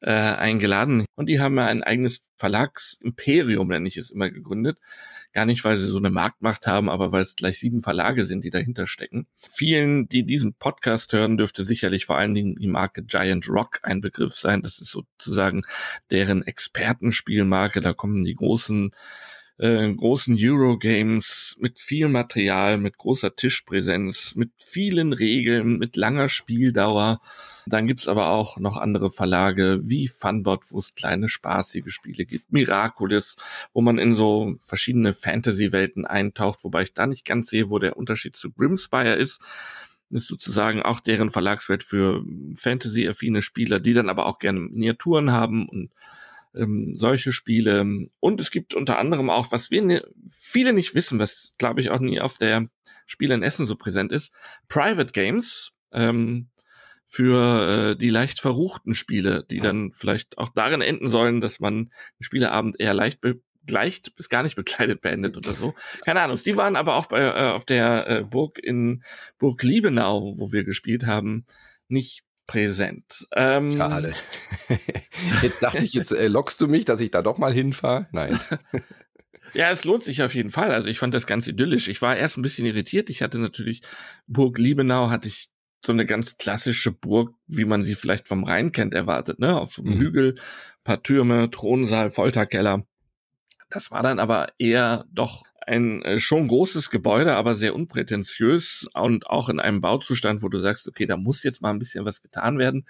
äh, 0.00 0.10
eingeladen. 0.10 1.04
Und 1.16 1.28
die 1.28 1.38
haben 1.38 1.56
ja 1.56 1.66
ein 1.66 1.82
eigenes 1.82 2.22
Verlagsimperium, 2.36 3.68
nenne 3.68 3.88
ich 3.88 3.98
es 3.98 4.10
immer, 4.10 4.30
gegründet. 4.30 4.78
Gar 5.36 5.44
nicht, 5.44 5.64
weil 5.64 5.76
sie 5.76 5.90
so 5.90 5.98
eine 5.98 6.08
Marktmacht 6.08 6.66
haben, 6.66 6.88
aber 6.88 7.12
weil 7.12 7.20
es 7.20 7.36
gleich 7.36 7.58
sieben 7.58 7.82
Verlage 7.82 8.24
sind, 8.24 8.42
die 8.42 8.48
dahinter 8.48 8.86
stecken. 8.86 9.26
Vielen, 9.46 10.08
die 10.08 10.24
diesen 10.24 10.54
Podcast 10.54 11.12
hören, 11.12 11.36
dürfte 11.36 11.62
sicherlich 11.62 12.06
vor 12.06 12.16
allen 12.16 12.32
Dingen 12.32 12.56
die 12.56 12.66
Marke 12.66 13.04
Giant 13.04 13.46
Rock 13.46 13.80
ein 13.82 14.00
Begriff 14.00 14.32
sein. 14.32 14.62
Das 14.62 14.78
ist 14.78 14.92
sozusagen 14.92 15.60
deren 16.10 16.42
Expertenspielmarke. 16.42 17.82
Da 17.82 17.92
kommen 17.92 18.24
die 18.24 18.34
großen 18.34 18.92
äh, 19.58 19.92
großen 19.92 20.36
Eurogames 20.38 21.56
mit 21.60 21.78
viel 21.78 22.08
Material, 22.08 22.78
mit 22.78 22.98
großer 22.98 23.34
Tischpräsenz, 23.34 24.34
mit 24.34 24.50
vielen 24.58 25.12
Regeln, 25.12 25.78
mit 25.78 25.96
langer 25.96 26.28
Spieldauer. 26.28 27.20
Dann 27.66 27.86
gibt's 27.86 28.06
aber 28.06 28.30
auch 28.30 28.58
noch 28.58 28.76
andere 28.76 29.10
Verlage 29.10 29.80
wie 29.82 30.08
Funbot, 30.08 30.70
wo 30.70 30.78
es 30.78 30.94
kleine 30.94 31.28
spaßige 31.28 31.90
Spiele 31.90 32.24
gibt, 32.24 32.52
Miraculous, 32.52 33.36
wo 33.72 33.80
man 33.80 33.98
in 33.98 34.14
so 34.14 34.56
verschiedene 34.64 35.14
Fantasy-Welten 35.14 36.06
eintaucht, 36.06 36.62
wobei 36.62 36.82
ich 36.82 36.92
da 36.92 37.06
nicht 37.06 37.24
ganz 37.24 37.48
sehe, 37.48 37.70
wo 37.70 37.78
der 37.78 37.96
Unterschied 37.96 38.36
zu 38.36 38.52
Grimspire 38.52 39.14
ist 39.14 39.40
ist 40.10 40.28
sozusagen 40.28 40.82
auch 40.82 41.00
deren 41.00 41.30
Verlagswert 41.30 41.82
für 41.82 42.24
Fantasy-affine 42.54 43.42
Spieler, 43.42 43.80
die 43.80 43.92
dann 43.92 44.08
aber 44.08 44.26
auch 44.26 44.38
gerne 44.38 44.60
Miniaturen 44.60 45.32
haben 45.32 45.68
und 45.68 45.90
ähm, 46.56 46.94
solche 46.96 47.32
Spiele. 47.32 48.08
Und 48.20 48.40
es 48.40 48.50
gibt 48.50 48.74
unter 48.74 48.98
anderem 48.98 49.30
auch, 49.30 49.52
was 49.52 49.70
wir 49.70 49.82
ne, 49.82 50.02
viele 50.28 50.72
nicht 50.72 50.94
wissen, 50.94 51.18
was 51.18 51.54
glaube 51.58 51.80
ich 51.80 51.90
auch 51.90 52.00
nie 52.00 52.20
auf 52.20 52.38
der 52.38 52.68
Spiele 53.06 53.34
in 53.34 53.42
Essen 53.42 53.66
so 53.66 53.76
präsent 53.76 54.12
ist, 54.12 54.34
Private 54.68 55.12
Games. 55.12 55.72
Ähm, 55.92 56.48
für 57.08 57.92
äh, 57.92 57.96
die 57.96 58.10
leicht 58.10 58.40
verruchten 58.40 58.96
Spiele, 58.96 59.44
die 59.48 59.60
dann 59.60 59.92
vielleicht 59.94 60.38
auch 60.38 60.48
darin 60.48 60.80
enden 60.80 61.08
sollen, 61.08 61.40
dass 61.40 61.60
man 61.60 61.84
den 62.18 62.24
Spieleabend 62.24 62.80
eher 62.80 62.94
leicht 62.94 63.20
leicht 63.68 64.14
bis 64.16 64.28
gar 64.28 64.42
nicht 64.42 64.56
bekleidet 64.56 65.00
beendet 65.00 65.36
oder 65.36 65.54
so. 65.54 65.74
Keine 66.04 66.20
Ahnung. 66.20 66.38
Die 66.44 66.56
waren 66.56 66.76
aber 66.76 66.96
auch 66.96 67.06
bei, 67.06 67.20
äh, 67.20 67.50
auf 67.50 67.64
der 67.64 68.08
äh, 68.08 68.22
Burg 68.22 68.58
in 68.58 69.02
Burg 69.38 69.62
Liebenau, 69.62 70.34
wo 70.38 70.52
wir 70.52 70.64
gespielt 70.64 71.06
haben, 71.06 71.44
nicht 71.88 72.22
präsent. 72.46 73.26
Ähm, 73.34 73.72
Schade. 73.76 74.14
jetzt 75.42 75.62
dachte 75.62 75.84
ich, 75.84 75.92
jetzt 75.92 76.12
äh, 76.12 76.28
lockst 76.28 76.60
du 76.60 76.68
mich, 76.68 76.84
dass 76.84 77.00
ich 77.00 77.10
da 77.10 77.22
doch 77.22 77.38
mal 77.38 77.52
hinfahre. 77.52 78.06
Nein. 78.12 78.38
Ja, 79.54 79.70
es 79.70 79.84
lohnt 79.84 80.02
sich 80.02 80.22
auf 80.22 80.34
jeden 80.34 80.50
Fall. 80.50 80.72
Also 80.72 80.88
ich 80.88 80.98
fand 80.98 81.14
das 81.14 81.26
ganz 81.26 81.46
idyllisch. 81.46 81.88
Ich 81.88 82.02
war 82.02 82.14
erst 82.14 82.36
ein 82.36 82.42
bisschen 82.42 82.66
irritiert. 82.66 83.08
Ich 83.08 83.22
hatte 83.22 83.38
natürlich 83.38 83.80
Burg 84.26 84.58
Liebenau, 84.58 85.08
hatte 85.08 85.28
ich 85.28 85.48
so 85.82 85.92
eine 85.92 86.04
ganz 86.04 86.36
klassische 86.36 86.92
Burg, 86.92 87.32
wie 87.46 87.64
man 87.64 87.82
sie 87.82 87.94
vielleicht 87.94 88.28
vom 88.28 88.44
Rhein 88.44 88.72
kennt, 88.72 88.92
erwartet, 88.92 89.38
ne? 89.38 89.58
Auf 89.58 89.78
einem 89.78 89.94
mhm. 89.94 90.00
Hügel, 90.00 90.34
paar 90.84 91.02
Türme, 91.02 91.50
Thronsaal, 91.50 92.10
Folterkeller. 92.10 92.86
Das 93.70 93.90
war 93.90 94.02
dann 94.02 94.18
aber 94.18 94.48
eher 94.58 95.06
doch 95.10 95.45
ein 95.66 96.02
äh, 96.02 96.18
schon 96.20 96.48
großes 96.48 96.90
Gebäude, 96.90 97.36
aber 97.36 97.54
sehr 97.54 97.74
unprätentiös 97.74 98.88
und 98.94 99.26
auch 99.26 99.48
in 99.48 99.60
einem 99.60 99.80
Bauzustand, 99.80 100.42
wo 100.42 100.48
du 100.48 100.58
sagst, 100.58 100.88
okay, 100.88 101.06
da 101.06 101.16
muss 101.16 101.42
jetzt 101.42 101.60
mal 101.60 101.70
ein 101.70 101.78
bisschen 101.78 102.04
was 102.04 102.22
getan 102.22 102.58
werden. 102.58 102.86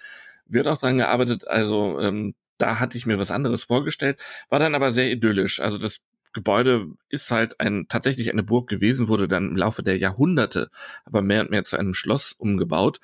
Wird 0.47 0.69
auch 0.69 0.79
dran 0.79 0.99
gearbeitet, 0.99 1.49
also 1.49 1.99
ähm, 2.01 2.35
da 2.59 2.79
hatte 2.79 2.97
ich 2.99 3.07
mir 3.07 3.19
was 3.19 3.31
anderes 3.31 3.65
vorgestellt, 3.65 4.21
war 4.49 4.59
dann 4.59 4.75
aber 4.75 4.93
sehr 4.93 5.11
idyllisch. 5.11 5.61
Also 5.61 5.79
das 5.79 5.99
Gebäude 6.33 6.89
ist 7.09 7.31
halt 7.31 7.61
ein 7.61 7.87
tatsächlich 7.89 8.31
eine 8.31 8.43
Burg 8.43 8.69
gewesen, 8.69 9.09
wurde 9.09 9.27
dann 9.27 9.49
im 9.49 9.57
Laufe 9.57 9.83
der 9.83 9.97
Jahrhunderte 9.97 10.71
aber 11.07 11.23
mehr 11.23 11.41
und 11.41 11.51
mehr 11.51 11.65
zu 11.65 11.79
einem 11.79 11.95
Schloss 11.95 12.33
umgebaut. 12.33 13.01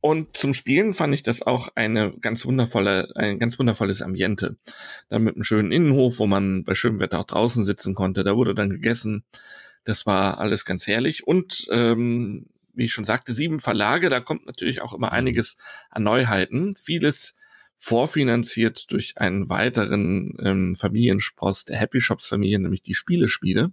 Und 0.00 0.36
zum 0.36 0.54
Spielen 0.54 0.94
fand 0.94 1.12
ich 1.12 1.22
das 1.22 1.42
auch 1.42 1.68
eine 1.74 2.12
ganz 2.20 2.46
wundervolle, 2.46 3.12
ein 3.16 3.38
ganz 3.38 3.58
wundervolles 3.58 4.00
Ambiente. 4.00 4.56
Dann 5.10 5.24
mit 5.24 5.34
einem 5.34 5.44
schönen 5.44 5.72
Innenhof, 5.72 6.18
wo 6.18 6.26
man 6.26 6.64
bei 6.64 6.74
schönem 6.74 7.00
Wetter 7.00 7.20
auch 7.20 7.26
draußen 7.26 7.64
sitzen 7.64 7.94
konnte. 7.94 8.24
Da 8.24 8.34
wurde 8.36 8.54
dann 8.54 8.70
gegessen. 8.70 9.24
Das 9.84 10.06
war 10.06 10.38
alles 10.38 10.64
ganz 10.64 10.86
herrlich. 10.86 11.26
Und 11.26 11.66
ähm, 11.70 12.46
wie 12.72 12.84
ich 12.86 12.92
schon 12.92 13.04
sagte, 13.04 13.34
sieben 13.34 13.60
Verlage, 13.60 14.08
da 14.08 14.20
kommt 14.20 14.46
natürlich 14.46 14.80
auch 14.80 14.94
immer 14.94 15.12
einiges 15.12 15.58
an 15.90 16.04
Neuheiten. 16.04 16.74
Vieles 16.76 17.34
vorfinanziert 17.76 18.90
durch 18.92 19.18
einen 19.18 19.48
weiteren 19.48 20.36
ähm, 20.42 20.76
Familienspross 20.76 21.64
der 21.64 21.78
Happy 21.78 22.00
Shops 22.00 22.26
Familie, 22.26 22.58
nämlich 22.58 22.82
die 22.82 22.94
Spielespiele. 22.94 23.72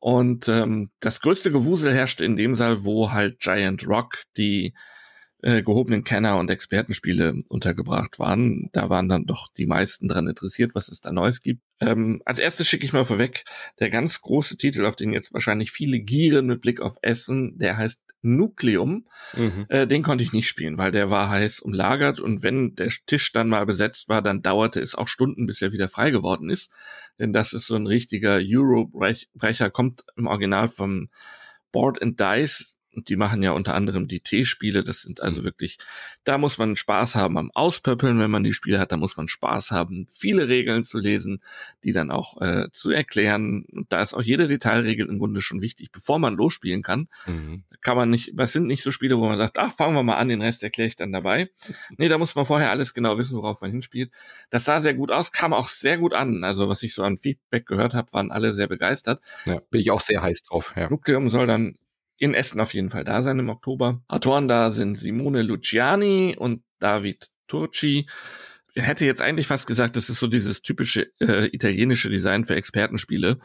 Und 0.00 0.48
ähm, 0.48 0.90
das 1.00 1.20
größte 1.20 1.52
Gewusel 1.52 1.92
herrschte 1.92 2.24
in 2.24 2.36
dem 2.36 2.54
Saal, 2.54 2.84
wo 2.84 3.12
halt 3.12 3.40
Giant 3.40 3.86
Rock, 3.86 4.22
die 4.36 4.74
äh, 5.42 5.62
gehobenen 5.62 6.04
Kenner 6.04 6.38
und 6.38 6.50
Expertenspiele 6.50 7.42
untergebracht 7.48 8.18
waren. 8.18 8.68
Da 8.72 8.90
waren 8.90 9.08
dann 9.08 9.26
doch 9.26 9.48
die 9.56 9.66
meisten 9.66 10.08
dran 10.08 10.28
interessiert, 10.28 10.74
was 10.74 10.88
es 10.88 11.00
da 11.00 11.12
Neues 11.12 11.40
gibt. 11.40 11.62
Ähm, 11.80 12.20
als 12.26 12.38
erstes 12.38 12.68
schicke 12.68 12.84
ich 12.84 12.92
mal 12.92 13.04
vorweg, 13.04 13.44
der 13.78 13.88
ganz 13.90 14.20
große 14.20 14.56
Titel, 14.58 14.84
auf 14.84 14.96
den 14.96 15.12
jetzt 15.12 15.32
wahrscheinlich 15.32 15.70
viele 15.72 16.00
gieren 16.00 16.46
mit 16.46 16.60
Blick 16.60 16.80
auf 16.80 16.96
Essen, 17.00 17.58
der 17.58 17.76
heißt 17.78 18.02
Nucleum. 18.22 19.06
Mhm. 19.34 19.66
Äh, 19.68 19.86
den 19.86 20.02
konnte 20.02 20.22
ich 20.22 20.32
nicht 20.32 20.48
spielen, 20.48 20.76
weil 20.76 20.92
der 20.92 21.10
war 21.10 21.30
heiß 21.30 21.60
umlagert 21.60 22.20
und 22.20 22.42
wenn 22.42 22.74
der 22.74 22.90
Tisch 23.06 23.32
dann 23.32 23.48
mal 23.48 23.64
besetzt 23.64 24.08
war, 24.08 24.20
dann 24.20 24.42
dauerte 24.42 24.80
es 24.80 24.94
auch 24.94 25.08
Stunden, 25.08 25.46
bis 25.46 25.62
er 25.62 25.72
wieder 25.72 25.88
frei 25.88 26.10
geworden 26.10 26.50
ist. 26.50 26.72
Denn 27.18 27.32
das 27.32 27.52
ist 27.52 27.66
so 27.66 27.76
ein 27.76 27.86
richtiger 27.86 28.40
Euro-Brecher, 28.42 29.70
kommt 29.70 30.02
im 30.16 30.26
Original 30.26 30.68
vom 30.68 31.08
Board 31.72 32.02
and 32.02 32.20
Dice 32.20 32.76
Die 32.94 33.16
machen 33.16 33.42
ja 33.42 33.52
unter 33.52 33.74
anderem 33.74 34.08
die 34.08 34.20
T-Spiele. 34.20 34.82
Das 34.82 35.02
sind 35.02 35.22
also 35.22 35.42
mhm. 35.42 35.46
wirklich, 35.46 35.78
da 36.24 36.38
muss 36.38 36.58
man 36.58 36.76
Spaß 36.76 37.14
haben 37.14 37.38
am 37.38 37.50
Auspöppeln, 37.54 38.18
wenn 38.18 38.30
man 38.30 38.44
die 38.44 38.52
Spiele 38.52 38.78
hat. 38.78 38.92
Da 38.92 38.96
muss 38.96 39.16
man 39.16 39.28
Spaß 39.28 39.70
haben, 39.70 40.06
viele 40.08 40.48
Regeln 40.48 40.84
zu 40.84 40.98
lesen, 40.98 41.42
die 41.84 41.92
dann 41.92 42.10
auch 42.10 42.40
äh, 42.40 42.68
zu 42.72 42.90
erklären. 42.90 43.64
Und 43.72 43.92
da 43.92 44.02
ist 44.02 44.14
auch 44.14 44.22
jede 44.22 44.48
Detailregel 44.48 45.08
im 45.08 45.18
Grunde 45.18 45.40
schon 45.40 45.62
wichtig, 45.62 45.92
bevor 45.92 46.18
man 46.18 46.34
losspielen 46.34 46.82
kann. 46.82 47.08
Mhm. 47.26 47.64
Kann 47.80 47.96
man 47.96 48.10
nicht, 48.10 48.32
was 48.34 48.52
sind 48.52 48.66
nicht 48.66 48.82
so 48.82 48.90
Spiele, 48.90 49.18
wo 49.18 49.26
man 49.26 49.38
sagt, 49.38 49.58
ach, 49.58 49.72
fangen 49.72 49.94
wir 49.94 50.02
mal 50.02 50.16
an, 50.16 50.28
den 50.28 50.42
Rest 50.42 50.62
erkläre 50.62 50.88
ich 50.88 50.96
dann 50.96 51.12
dabei. 51.12 51.50
nee, 51.96 52.08
da 52.08 52.18
muss 52.18 52.34
man 52.34 52.44
vorher 52.44 52.70
alles 52.70 52.92
genau 52.94 53.18
wissen, 53.18 53.36
worauf 53.36 53.60
man 53.60 53.70
hinspielt. 53.70 54.10
Das 54.50 54.64
sah 54.64 54.80
sehr 54.80 54.94
gut 54.94 55.12
aus, 55.12 55.32
kam 55.32 55.52
auch 55.52 55.68
sehr 55.68 55.98
gut 55.98 56.12
an. 56.12 56.44
Also 56.44 56.68
was 56.68 56.82
ich 56.82 56.94
so 56.94 57.02
an 57.02 57.18
Feedback 57.18 57.66
gehört 57.66 57.94
habe, 57.94 58.12
waren 58.12 58.30
alle 58.30 58.52
sehr 58.52 58.66
begeistert. 58.66 59.20
Ja, 59.44 59.60
bin 59.70 59.80
ich 59.80 59.90
auch 59.90 60.00
sehr 60.00 60.22
heiß 60.22 60.42
drauf. 60.42 60.74
Ja. 60.76 60.90
Nukleum 60.90 61.28
soll 61.28 61.46
dann 61.46 61.76
in 62.20 62.34
Essen 62.34 62.60
auf 62.60 62.74
jeden 62.74 62.90
Fall 62.90 63.02
da 63.02 63.22
sein 63.22 63.38
im 63.38 63.48
Oktober. 63.48 64.02
Autoren 64.06 64.46
da 64.46 64.70
sind 64.70 64.94
Simone 64.94 65.42
Luciani 65.42 66.36
und 66.38 66.62
David 66.78 67.28
Turci. 67.48 68.06
Ich 68.74 68.86
hätte 68.86 69.06
jetzt 69.06 69.22
eigentlich 69.22 69.46
fast 69.46 69.66
gesagt, 69.66 69.96
das 69.96 70.10
ist 70.10 70.20
so 70.20 70.26
dieses 70.28 70.60
typische 70.60 71.10
äh, 71.18 71.46
italienische 71.46 72.10
Design 72.10 72.44
für 72.44 72.54
Expertenspiele. 72.54 73.40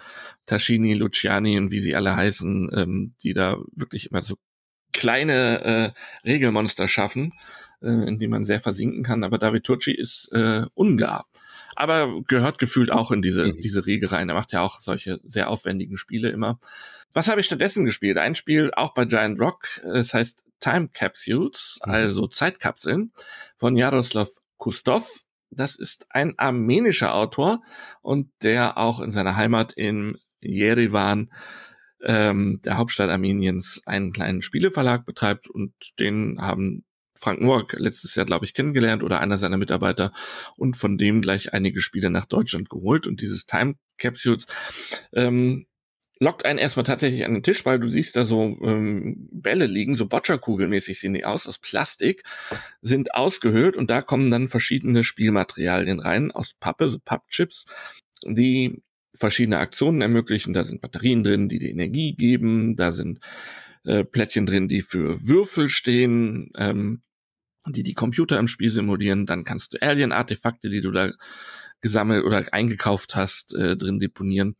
Taschini, 0.45 0.93
Luciani 0.93 1.57
und 1.57 1.71
wie 1.71 1.79
sie 1.79 1.95
alle 1.95 2.15
heißen, 2.17 2.69
ähm, 2.73 3.15
die 3.23 3.33
da 3.33 3.57
wirklich 3.71 4.11
immer 4.11 4.21
so 4.21 4.35
kleine 4.91 5.93
äh, 6.25 6.29
Regelmonster 6.29 6.89
schaffen, 6.89 7.31
äh, 7.81 7.87
in 7.87 8.19
die 8.19 8.27
man 8.27 8.43
sehr 8.43 8.59
versinken 8.59 9.03
kann. 9.03 9.23
Aber 9.23 9.37
David 9.37 9.63
Turci 9.63 9.91
ist 9.93 10.29
äh, 10.33 10.65
Ungar 10.73 11.25
aber 11.75 12.21
gehört 12.27 12.57
gefühlt 12.57 12.91
auch 12.91 13.11
in 13.11 13.21
diese, 13.21 13.47
mhm. 13.47 13.59
diese 13.59 13.85
Riege 13.85 14.11
rein. 14.11 14.29
Er 14.29 14.35
macht 14.35 14.53
ja 14.53 14.61
auch 14.61 14.79
solche 14.79 15.19
sehr 15.23 15.49
aufwendigen 15.49 15.97
Spiele 15.97 16.29
immer. 16.29 16.59
Was 17.15 17.29
habe 17.29 17.39
ich 17.39 17.45
stattdessen 17.45 17.85
gespielt? 17.85 18.17
Ein 18.17 18.35
Spiel 18.35 18.71
auch 18.75 18.93
bei 18.93 19.05
Giant 19.05 19.39
Rock, 19.39 19.79
es 19.93 20.13
heißt 20.13 20.43
Time 20.59 20.89
Capsules, 20.89 21.79
mhm. 21.85 21.91
also 21.91 22.27
Zeitkapseln 22.27 23.13
von 23.55 23.77
Jaroslav 23.77 24.27
Kustov. 24.57 25.21
Das 25.49 25.77
ist 25.77 26.07
ein 26.09 26.37
armenischer 26.37 27.15
Autor 27.15 27.63
und 28.01 28.29
der 28.43 28.77
auch 28.77 28.99
in 28.99 29.11
seiner 29.11 29.37
Heimat 29.37 29.71
in 29.71 30.17
Yerevan 30.41 31.31
ähm, 32.03 32.59
der 32.65 32.75
Hauptstadt 32.75 33.09
Armeniens, 33.09 33.81
einen 33.85 34.11
kleinen 34.11 34.41
Spieleverlag 34.41 35.05
betreibt 35.05 35.49
und 35.49 35.73
den 36.01 36.41
haben 36.41 36.83
Frank 37.17 37.39
Noack 37.39 37.79
letztes 37.79 38.15
Jahr, 38.15 38.25
glaube 38.25 38.43
ich, 38.43 38.53
kennengelernt 38.53 39.03
oder 39.03 39.21
einer 39.21 39.37
seiner 39.37 39.55
Mitarbeiter 39.55 40.11
und 40.57 40.75
von 40.75 40.97
dem 40.97 41.21
gleich 41.21 41.53
einige 41.53 41.79
Spiele 41.79 42.09
nach 42.09 42.25
Deutschland 42.25 42.69
geholt. 42.69 43.07
Und 43.07 43.21
dieses 43.21 43.45
Time 43.45 43.75
Capsules 43.97 44.47
ähm, 45.13 45.65
lockt 46.19 46.45
einen 46.45 46.59
erstmal 46.59 46.85
tatsächlich 46.85 47.25
an 47.25 47.33
den 47.33 47.43
Tisch, 47.43 47.65
weil 47.65 47.79
du 47.79 47.87
siehst 47.87 48.15
da 48.15 48.25
so 48.25 48.57
ähm, 48.61 49.27
Bälle 49.31 49.65
liegen, 49.65 49.95
so 49.95 50.07
Boccia-Kugelmäßig 50.07 50.99
sehen 50.99 51.13
die 51.13 51.25
aus, 51.25 51.47
aus 51.47 51.59
Plastik, 51.59 52.23
sind 52.81 53.13
ausgehöhlt 53.13 53.77
und 53.77 53.89
da 53.89 54.01
kommen 54.01 54.31
dann 54.31 54.47
verschiedene 54.47 55.03
Spielmaterialien 55.03 55.99
rein, 55.99 56.31
aus 56.31 56.53
Pappe, 56.59 56.89
so 56.89 56.99
Pappchips, 56.99 57.65
die 58.25 58.81
verschiedene 59.13 59.59
Aktionen 59.59 60.01
ermöglichen. 60.01 60.53
Da 60.53 60.63
sind 60.63 60.81
Batterien 60.81 61.23
drin, 61.23 61.49
die 61.49 61.59
die 61.59 61.69
Energie 61.69 62.15
geben, 62.15 62.75
da 62.75 62.91
sind 62.91 63.19
äh, 63.83 64.03
Plättchen 64.03 64.45
drin, 64.45 64.67
die 64.67 64.81
für 64.81 65.27
Würfel 65.27 65.69
stehen, 65.69 66.51
ähm, 66.57 67.01
die 67.67 67.83
die 67.83 67.93
Computer 67.93 68.39
im 68.39 68.47
Spiel 68.47 68.69
simulieren. 68.69 69.25
Dann 69.25 69.43
kannst 69.43 69.73
du 69.73 69.81
Alien-Artefakte, 69.81 70.69
die 70.69 70.81
du 70.81 70.91
da 70.91 71.11
gesammelt 71.81 72.23
oder 72.23 72.53
eingekauft 72.53 73.15
hast, 73.15 73.53
äh, 73.53 73.75
drin 73.75 73.99
deponieren. 73.99 74.55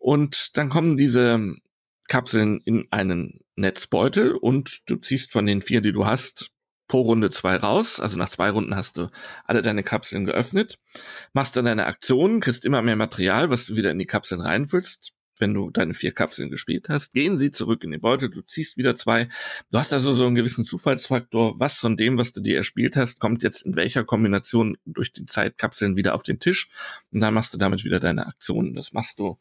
Und 0.00 0.56
dann 0.56 0.70
kommen 0.70 0.96
diese 0.96 1.54
Kapseln 2.08 2.60
in 2.64 2.88
einen 2.90 3.40
Netzbeutel 3.54 4.32
und 4.32 4.80
du 4.86 4.96
ziehst 4.96 5.30
von 5.30 5.46
den 5.46 5.60
vier, 5.60 5.82
die 5.82 5.92
du 5.92 6.06
hast, 6.06 6.50
pro 6.88 7.02
Runde 7.02 7.30
zwei 7.30 7.56
raus. 7.56 8.00
Also 8.00 8.18
nach 8.18 8.30
zwei 8.30 8.50
Runden 8.50 8.74
hast 8.74 8.96
du 8.96 9.10
alle 9.44 9.62
deine 9.62 9.84
Kapseln 9.84 10.24
geöffnet, 10.24 10.78
machst 11.34 11.56
dann 11.56 11.66
deine 11.66 11.86
Aktionen, 11.86 12.40
kriegst 12.40 12.64
immer 12.64 12.82
mehr 12.82 12.96
Material, 12.96 13.50
was 13.50 13.66
du 13.66 13.76
wieder 13.76 13.90
in 13.90 13.98
die 13.98 14.06
Kapseln 14.06 14.40
reinfüllst, 14.40 15.12
wenn 15.38 15.52
du 15.52 15.70
deine 15.70 15.94
vier 15.94 16.12
Kapseln 16.12 16.50
gespielt 16.50 16.88
hast, 16.88 17.12
gehen 17.12 17.36
sie 17.36 17.50
zurück 17.50 17.84
in 17.84 17.90
den 17.90 18.00
Beutel, 18.00 18.30
du 18.30 18.40
ziehst 18.42 18.78
wieder 18.78 18.96
zwei. 18.96 19.28
Du 19.70 19.78
hast 19.78 19.92
also 19.92 20.14
so 20.14 20.26
einen 20.26 20.34
gewissen 20.34 20.64
Zufallsfaktor, 20.64 21.60
was 21.60 21.78
von 21.78 21.96
dem, 21.96 22.18
was 22.18 22.32
du 22.32 22.40
dir 22.40 22.56
erspielt 22.56 22.96
hast, 22.96 23.20
kommt 23.20 23.42
jetzt 23.42 23.62
in 23.62 23.76
welcher 23.76 24.04
Kombination 24.04 24.76
durch 24.86 25.12
die 25.12 25.26
Zeitkapseln 25.26 25.96
wieder 25.96 26.14
auf 26.14 26.22
den 26.22 26.38
Tisch 26.38 26.70
und 27.12 27.20
dann 27.20 27.34
machst 27.34 27.52
du 27.54 27.58
damit 27.58 27.84
wieder 27.84 28.00
deine 28.00 28.26
Aktionen. 28.26 28.74
Das 28.74 28.92
machst 28.92 29.20
du 29.20 29.38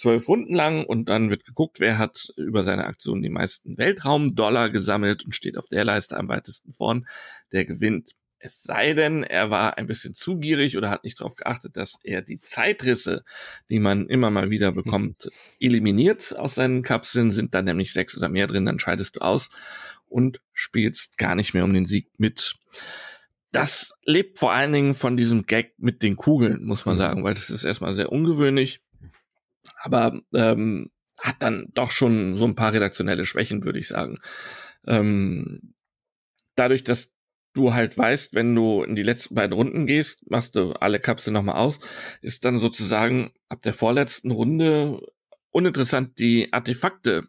zwölf 0.00 0.28
Runden 0.28 0.54
lang 0.54 0.84
und 0.84 1.08
dann 1.08 1.30
wird 1.30 1.44
geguckt, 1.44 1.78
wer 1.78 1.98
hat 1.98 2.32
über 2.36 2.64
seine 2.64 2.86
Aktion 2.86 3.22
die 3.22 3.28
meisten 3.28 3.76
Weltraumdollar 3.76 4.70
gesammelt 4.70 5.24
und 5.24 5.34
steht 5.34 5.58
auf 5.58 5.68
der 5.68 5.84
Leiste 5.84 6.16
am 6.16 6.28
weitesten 6.28 6.72
vorn, 6.72 7.06
der 7.52 7.64
gewinnt. 7.64 8.12
Es 8.38 8.62
sei 8.62 8.94
denn, 8.94 9.22
er 9.22 9.50
war 9.50 9.76
ein 9.76 9.86
bisschen 9.86 10.14
zu 10.14 10.38
gierig 10.38 10.78
oder 10.78 10.88
hat 10.88 11.04
nicht 11.04 11.20
darauf 11.20 11.36
geachtet, 11.36 11.76
dass 11.76 11.98
er 12.02 12.22
die 12.22 12.40
Zeitrisse, 12.40 13.22
die 13.68 13.78
man 13.78 14.06
immer 14.06 14.30
mal 14.30 14.48
wieder 14.48 14.72
bekommt, 14.72 15.30
eliminiert 15.60 16.34
aus 16.36 16.54
seinen 16.54 16.82
Kapseln. 16.82 17.32
Sind 17.32 17.54
dann 17.54 17.66
nämlich 17.66 17.92
sechs 17.92 18.16
oder 18.16 18.30
mehr 18.30 18.46
drin, 18.46 18.64
dann 18.64 18.78
scheidest 18.78 19.16
du 19.16 19.20
aus 19.20 19.50
und 20.08 20.40
spielst 20.54 21.18
gar 21.18 21.34
nicht 21.34 21.52
mehr 21.52 21.64
um 21.64 21.74
den 21.74 21.84
Sieg 21.84 22.08
mit. 22.16 22.54
Das 23.52 23.92
lebt 24.04 24.38
vor 24.38 24.52
allen 24.52 24.72
Dingen 24.72 24.94
von 24.94 25.18
diesem 25.18 25.44
Gag 25.44 25.74
mit 25.76 26.02
den 26.02 26.16
Kugeln, 26.16 26.64
muss 26.64 26.86
man 26.86 26.94
mhm. 26.94 27.00
sagen, 27.00 27.24
weil 27.24 27.34
das 27.34 27.50
ist 27.50 27.64
erstmal 27.64 27.94
sehr 27.94 28.10
ungewöhnlich, 28.10 28.80
aber 29.82 30.20
ähm, 30.34 30.90
hat 31.20 31.36
dann 31.40 31.66
doch 31.74 31.90
schon 31.90 32.36
so 32.36 32.44
ein 32.46 32.54
paar 32.54 32.72
redaktionelle 32.72 33.26
Schwächen, 33.26 33.64
würde 33.64 33.78
ich 33.78 33.88
sagen. 33.88 34.18
Ähm, 34.86 35.74
dadurch, 36.56 36.84
dass 36.84 37.12
du 37.52 37.74
halt 37.74 37.96
weißt, 37.98 38.34
wenn 38.34 38.54
du 38.54 38.82
in 38.82 38.96
die 38.96 39.02
letzten 39.02 39.34
beiden 39.34 39.52
Runden 39.52 39.86
gehst, 39.86 40.30
machst 40.30 40.56
du 40.56 40.72
alle 40.72 41.00
Kapseln 41.00 41.34
nochmal 41.34 41.56
aus, 41.56 41.78
ist 42.22 42.44
dann 42.44 42.58
sozusagen 42.58 43.32
ab 43.48 43.60
der 43.62 43.72
vorletzten 43.72 44.30
Runde 44.30 45.00
uninteressant, 45.50 46.18
die 46.18 46.52
Artefakte 46.52 47.24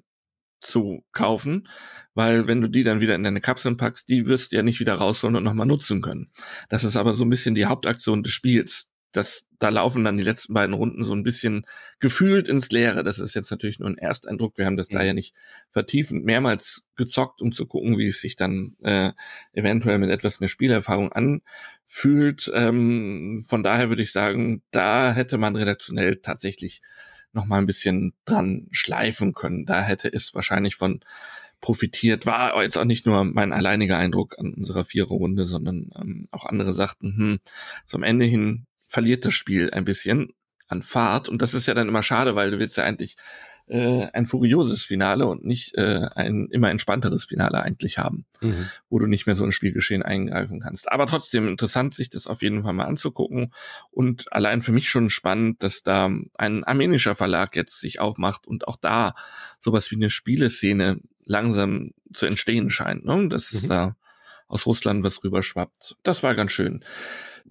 zu 0.59 1.03
kaufen, 1.11 1.67
weil 2.13 2.47
wenn 2.47 2.61
du 2.61 2.67
die 2.67 2.83
dann 2.83 3.01
wieder 3.01 3.15
in 3.15 3.23
deine 3.23 3.41
Kapseln 3.41 3.77
packst, 3.77 4.09
die 4.09 4.27
wirst 4.27 4.51
du 4.51 4.57
ja 4.57 4.63
nicht 4.63 4.79
wieder 4.79 4.93
rausholen 4.93 5.35
und 5.35 5.43
nochmal 5.43 5.65
nutzen 5.65 6.01
können. 6.01 6.31
Das 6.69 6.83
ist 6.83 6.97
aber 6.97 7.15
so 7.15 7.25
ein 7.25 7.31
bisschen 7.31 7.55
die 7.55 7.65
Hauptaktion 7.65 8.21
des 8.21 8.31
Spiels 8.31 8.90
das, 9.11 9.45
da 9.59 9.69
laufen 9.69 10.03
dann 10.03 10.17
die 10.17 10.23
letzten 10.23 10.53
beiden 10.53 10.73
Runden 10.73 11.03
so 11.03 11.13
ein 11.13 11.23
bisschen 11.23 11.65
gefühlt 11.99 12.47
ins 12.47 12.71
Leere. 12.71 13.03
Das 13.03 13.19
ist 13.19 13.35
jetzt 13.35 13.51
natürlich 13.51 13.79
nur 13.79 13.89
ein 13.89 13.97
Ersteindruck. 13.97 14.57
Wir 14.57 14.65
haben 14.65 14.77
das 14.77 14.89
mhm. 14.89 14.93
da 14.93 15.03
ja 15.03 15.13
nicht 15.13 15.35
vertiefend 15.69 16.25
mehrmals 16.25 16.85
gezockt, 16.95 17.41
um 17.41 17.51
zu 17.51 17.65
gucken, 17.65 17.97
wie 17.97 18.07
es 18.07 18.21
sich 18.21 18.35
dann 18.35 18.75
äh, 18.81 19.11
eventuell 19.53 19.97
mit 19.97 20.09
etwas 20.09 20.39
mehr 20.39 20.49
Spielerfahrung 20.49 21.11
anfühlt. 21.11 22.51
Ähm, 22.53 23.41
von 23.47 23.63
daher 23.63 23.89
würde 23.89 24.03
ich 24.03 24.11
sagen, 24.11 24.63
da 24.71 25.13
hätte 25.13 25.37
man 25.37 25.55
redaktionell 25.55 26.17
tatsächlich 26.17 26.81
noch 27.33 27.45
mal 27.45 27.59
ein 27.59 27.67
bisschen 27.67 28.13
dran 28.25 28.67
schleifen 28.71 29.33
können. 29.33 29.65
Da 29.65 29.81
hätte 29.81 30.11
es 30.11 30.33
wahrscheinlich 30.33 30.75
von 30.75 31.01
profitiert. 31.61 32.25
War 32.25 32.61
jetzt 32.63 32.77
auch 32.77 32.85
nicht 32.85 33.05
nur 33.05 33.23
mein 33.23 33.53
alleiniger 33.53 33.97
Eindruck 33.97 34.37
an 34.39 34.53
unserer 34.53 34.83
Viererrunde, 34.83 35.45
sondern 35.45 35.91
ähm, 35.95 36.27
auch 36.31 36.45
andere 36.45 36.73
sagten, 36.73 37.15
hm, 37.15 37.39
zum 37.85 38.03
Ende 38.03 38.25
hin 38.25 38.65
verliert 38.91 39.23
das 39.23 39.33
Spiel 39.33 39.71
ein 39.71 39.85
bisschen 39.85 40.33
an 40.67 40.81
Fahrt. 40.81 41.29
Und 41.29 41.41
das 41.41 41.53
ist 41.53 41.65
ja 41.65 41.73
dann 41.73 41.87
immer 41.87 42.03
schade, 42.03 42.35
weil 42.35 42.51
du 42.51 42.59
willst 42.59 42.75
ja 42.75 42.83
eigentlich 42.83 43.15
äh, 43.67 44.07
ein 44.11 44.25
furioses 44.25 44.83
Finale 44.83 45.27
und 45.27 45.45
nicht 45.45 45.75
äh, 45.75 46.09
ein 46.13 46.49
immer 46.51 46.69
entspannteres 46.69 47.23
Finale 47.23 47.63
eigentlich 47.63 47.99
haben, 47.99 48.25
mhm. 48.41 48.69
wo 48.89 48.99
du 48.99 49.07
nicht 49.07 49.27
mehr 49.27 49.35
so 49.35 49.45
ein 49.45 49.53
Spielgeschehen 49.53 50.03
eingreifen 50.03 50.59
kannst. 50.59 50.91
Aber 50.91 51.07
trotzdem 51.07 51.47
interessant, 51.47 51.93
sich 51.93 52.09
das 52.09 52.27
auf 52.27 52.41
jeden 52.41 52.63
Fall 52.63 52.73
mal 52.73 52.83
anzugucken. 52.83 53.53
Und 53.91 54.31
allein 54.33 54.61
für 54.61 54.73
mich 54.73 54.89
schon 54.89 55.09
spannend, 55.09 55.63
dass 55.63 55.83
da 55.83 56.09
ein 56.37 56.63
armenischer 56.65 57.15
Verlag 57.15 57.55
jetzt 57.55 57.79
sich 57.79 58.01
aufmacht 58.01 58.45
und 58.45 58.67
auch 58.67 58.75
da 58.75 59.13
sowas 59.61 59.89
wie 59.89 59.95
eine 59.95 60.09
Spieleszene 60.09 60.99
langsam 61.23 61.91
zu 62.13 62.25
entstehen 62.25 62.69
scheint. 62.69 63.05
Ne? 63.05 63.29
Dass 63.29 63.53
mhm. 63.53 63.67
da 63.69 63.95
aus 64.49 64.65
Russland 64.65 65.05
was 65.05 65.23
rüberschwappt. 65.23 65.95
Das 66.03 66.23
war 66.23 66.35
ganz 66.35 66.51
schön. 66.51 66.83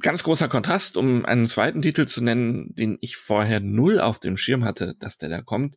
Ganz 0.01 0.23
großer 0.23 0.49
Kontrast, 0.49 0.97
um 0.97 1.25
einen 1.25 1.49
zweiten 1.49 1.83
Titel 1.83 2.07
zu 2.07 2.23
nennen, 2.23 2.75
den 2.75 2.99
ich 3.01 3.17
vorher 3.17 3.61
null 3.61 4.01
auf 4.01 4.19
dem 4.19 4.37
Schirm 4.37 4.65
hatte, 4.65 4.95
dass 4.99 5.19
der 5.19 5.29
da 5.29 5.43
kommt. 5.43 5.77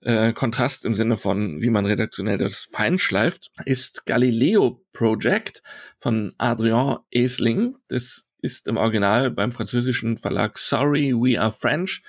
Äh, 0.00 0.32
Kontrast 0.32 0.84
im 0.84 0.94
Sinne 0.94 1.16
von, 1.16 1.62
wie 1.62 1.70
man 1.70 1.86
redaktionell 1.86 2.36
das 2.36 2.66
feinschleift, 2.70 3.50
ist 3.64 4.06
Galileo 4.06 4.84
Project 4.92 5.62
von 5.98 6.34
Adrien 6.36 6.98
Esling. 7.10 7.76
Das 7.88 8.28
ist 8.42 8.68
im 8.68 8.76
Original 8.76 9.30
beim 9.30 9.52
französischen 9.52 10.18
Verlag 10.18 10.58
Sorry 10.58 11.14
We 11.14 11.40
Are 11.40 11.52
French 11.52 12.02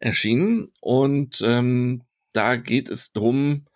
erschienen 0.00 0.68
und 0.80 1.40
ähm, 1.44 2.02
da 2.32 2.56
geht 2.56 2.88
es 2.88 3.12
drum, 3.12 3.66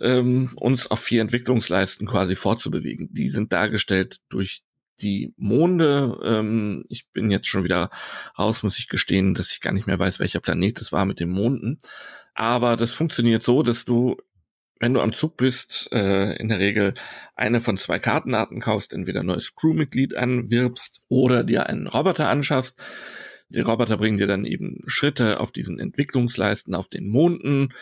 ähm, 0.00 0.50
uns 0.56 0.90
auf 0.90 1.00
vier 1.00 1.20
Entwicklungsleisten 1.20 2.06
quasi 2.06 2.34
fortzubewegen. 2.34 3.12
Die 3.12 3.28
sind 3.28 3.52
dargestellt 3.52 4.18
durch 4.28 4.62
die 5.02 5.34
Monde. 5.36 6.18
Ähm, 6.24 6.84
ich 6.88 7.10
bin 7.10 7.30
jetzt 7.30 7.48
schon 7.48 7.64
wieder 7.64 7.90
raus, 8.38 8.62
muss 8.62 8.78
ich 8.78 8.88
gestehen, 8.88 9.34
dass 9.34 9.52
ich 9.52 9.60
gar 9.60 9.72
nicht 9.72 9.86
mehr 9.86 9.98
weiß, 9.98 10.18
welcher 10.20 10.40
Planet 10.40 10.80
es 10.80 10.92
war 10.92 11.04
mit 11.04 11.20
den 11.20 11.30
Monden. 11.30 11.80
Aber 12.34 12.76
das 12.76 12.92
funktioniert 12.92 13.42
so, 13.42 13.62
dass 13.62 13.84
du 13.84 14.16
wenn 14.82 14.94
du 14.94 15.00
am 15.00 15.12
Zug 15.12 15.36
bist, 15.36 15.88
äh, 15.92 16.34
in 16.38 16.48
der 16.48 16.58
Regel 16.58 16.94
eine 17.36 17.60
von 17.60 17.78
zwei 17.78 18.00
Kartenarten 18.00 18.60
kaufst, 18.60 18.92
entweder 18.92 19.20
ein 19.20 19.26
neues 19.26 19.54
Crewmitglied 19.54 20.16
anwirbst 20.16 21.02
oder 21.08 21.44
dir 21.44 21.68
einen 21.68 21.86
Roboter 21.86 22.28
anschaffst. 22.28 22.82
Die 23.48 23.60
Roboter 23.60 23.96
bringen 23.96 24.18
dir 24.18 24.26
dann 24.26 24.44
eben 24.44 24.80
Schritte 24.88 25.38
auf 25.38 25.52
diesen 25.52 25.78
Entwicklungsleisten 25.78 26.74
auf 26.74 26.88
den 26.88 27.08
Monden, 27.08 27.72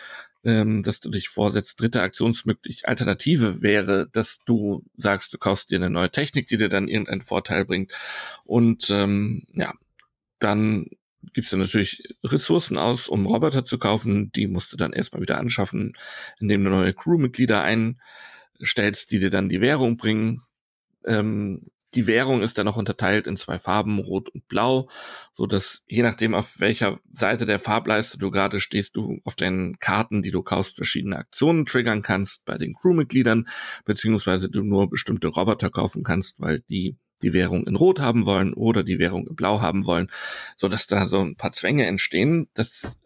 ähm, 0.43 0.83
dass 0.83 0.99
du 0.99 1.09
dich 1.09 1.29
vorsetzt. 1.29 1.79
Dritte 1.79 2.01
Aktionsmöglich 2.01 2.87
Alternative 2.87 3.61
wäre, 3.61 4.07
dass 4.11 4.39
du 4.39 4.83
sagst, 4.95 5.33
du 5.33 5.37
kaufst 5.37 5.71
dir 5.71 5.77
eine 5.77 5.89
neue 5.89 6.11
Technik, 6.11 6.47
die 6.47 6.57
dir 6.57 6.69
dann 6.69 6.87
irgendeinen 6.87 7.21
Vorteil 7.21 7.65
bringt. 7.65 7.91
Und 8.45 8.89
ähm, 8.89 9.45
ja, 9.53 9.73
dann 10.39 10.87
gibst 11.33 11.53
du 11.53 11.57
natürlich 11.57 12.15
Ressourcen 12.23 12.77
aus, 12.77 13.07
um 13.07 13.25
Roboter 13.25 13.65
zu 13.65 13.77
kaufen. 13.77 14.31
Die 14.31 14.47
musst 14.47 14.73
du 14.73 14.77
dann 14.77 14.93
erstmal 14.93 15.21
wieder 15.21 15.37
anschaffen, 15.37 15.93
indem 16.39 16.63
du 16.63 16.71
neue 16.71 16.93
Crewmitglieder 16.93 17.63
einstellst, 17.63 19.11
die 19.11 19.19
dir 19.19 19.29
dann 19.29 19.49
die 19.49 19.61
Währung 19.61 19.97
bringen. 19.97 20.41
Ähm, 21.05 21.67
die 21.93 22.07
Währung 22.07 22.41
ist 22.41 22.57
dann 22.57 22.65
noch 22.65 22.77
unterteilt 22.77 23.27
in 23.27 23.37
zwei 23.37 23.59
Farben, 23.59 23.99
Rot 23.99 24.29
und 24.29 24.47
Blau, 24.47 24.89
so 25.33 25.45
dass 25.45 25.83
je 25.87 26.03
nachdem, 26.03 26.33
auf 26.33 26.59
welcher 26.59 26.99
Seite 27.09 27.45
der 27.45 27.59
Farbleiste 27.59 28.17
du 28.17 28.31
gerade 28.31 28.61
stehst, 28.61 28.95
du 28.95 29.19
auf 29.23 29.35
deinen 29.35 29.79
Karten, 29.79 30.21
die 30.21 30.31
du 30.31 30.41
kaufst, 30.41 30.75
verschiedene 30.75 31.17
Aktionen 31.17 31.65
triggern 31.65 32.01
kannst 32.01 32.45
bei 32.45 32.57
den 32.57 32.73
Crewmitgliedern, 32.73 33.47
beziehungsweise 33.85 34.49
du 34.49 34.63
nur 34.63 34.89
bestimmte 34.89 35.27
Roboter 35.27 35.69
kaufen 35.69 36.03
kannst, 36.03 36.39
weil 36.39 36.61
die 36.69 36.97
die 37.21 37.33
Währung 37.33 37.67
in 37.67 37.75
Rot 37.75 37.99
haben 37.99 38.25
wollen 38.25 38.53
oder 38.53 38.83
die 38.83 38.97
Währung 38.97 39.27
in 39.27 39.35
Blau 39.35 39.61
haben 39.61 39.85
wollen, 39.85 40.09
so 40.57 40.67
dass 40.67 40.87
da 40.87 41.05
so 41.05 41.19
ein 41.19 41.35
paar 41.35 41.51
Zwänge 41.51 41.85
entstehen. 41.85 42.47
Das 42.55 42.97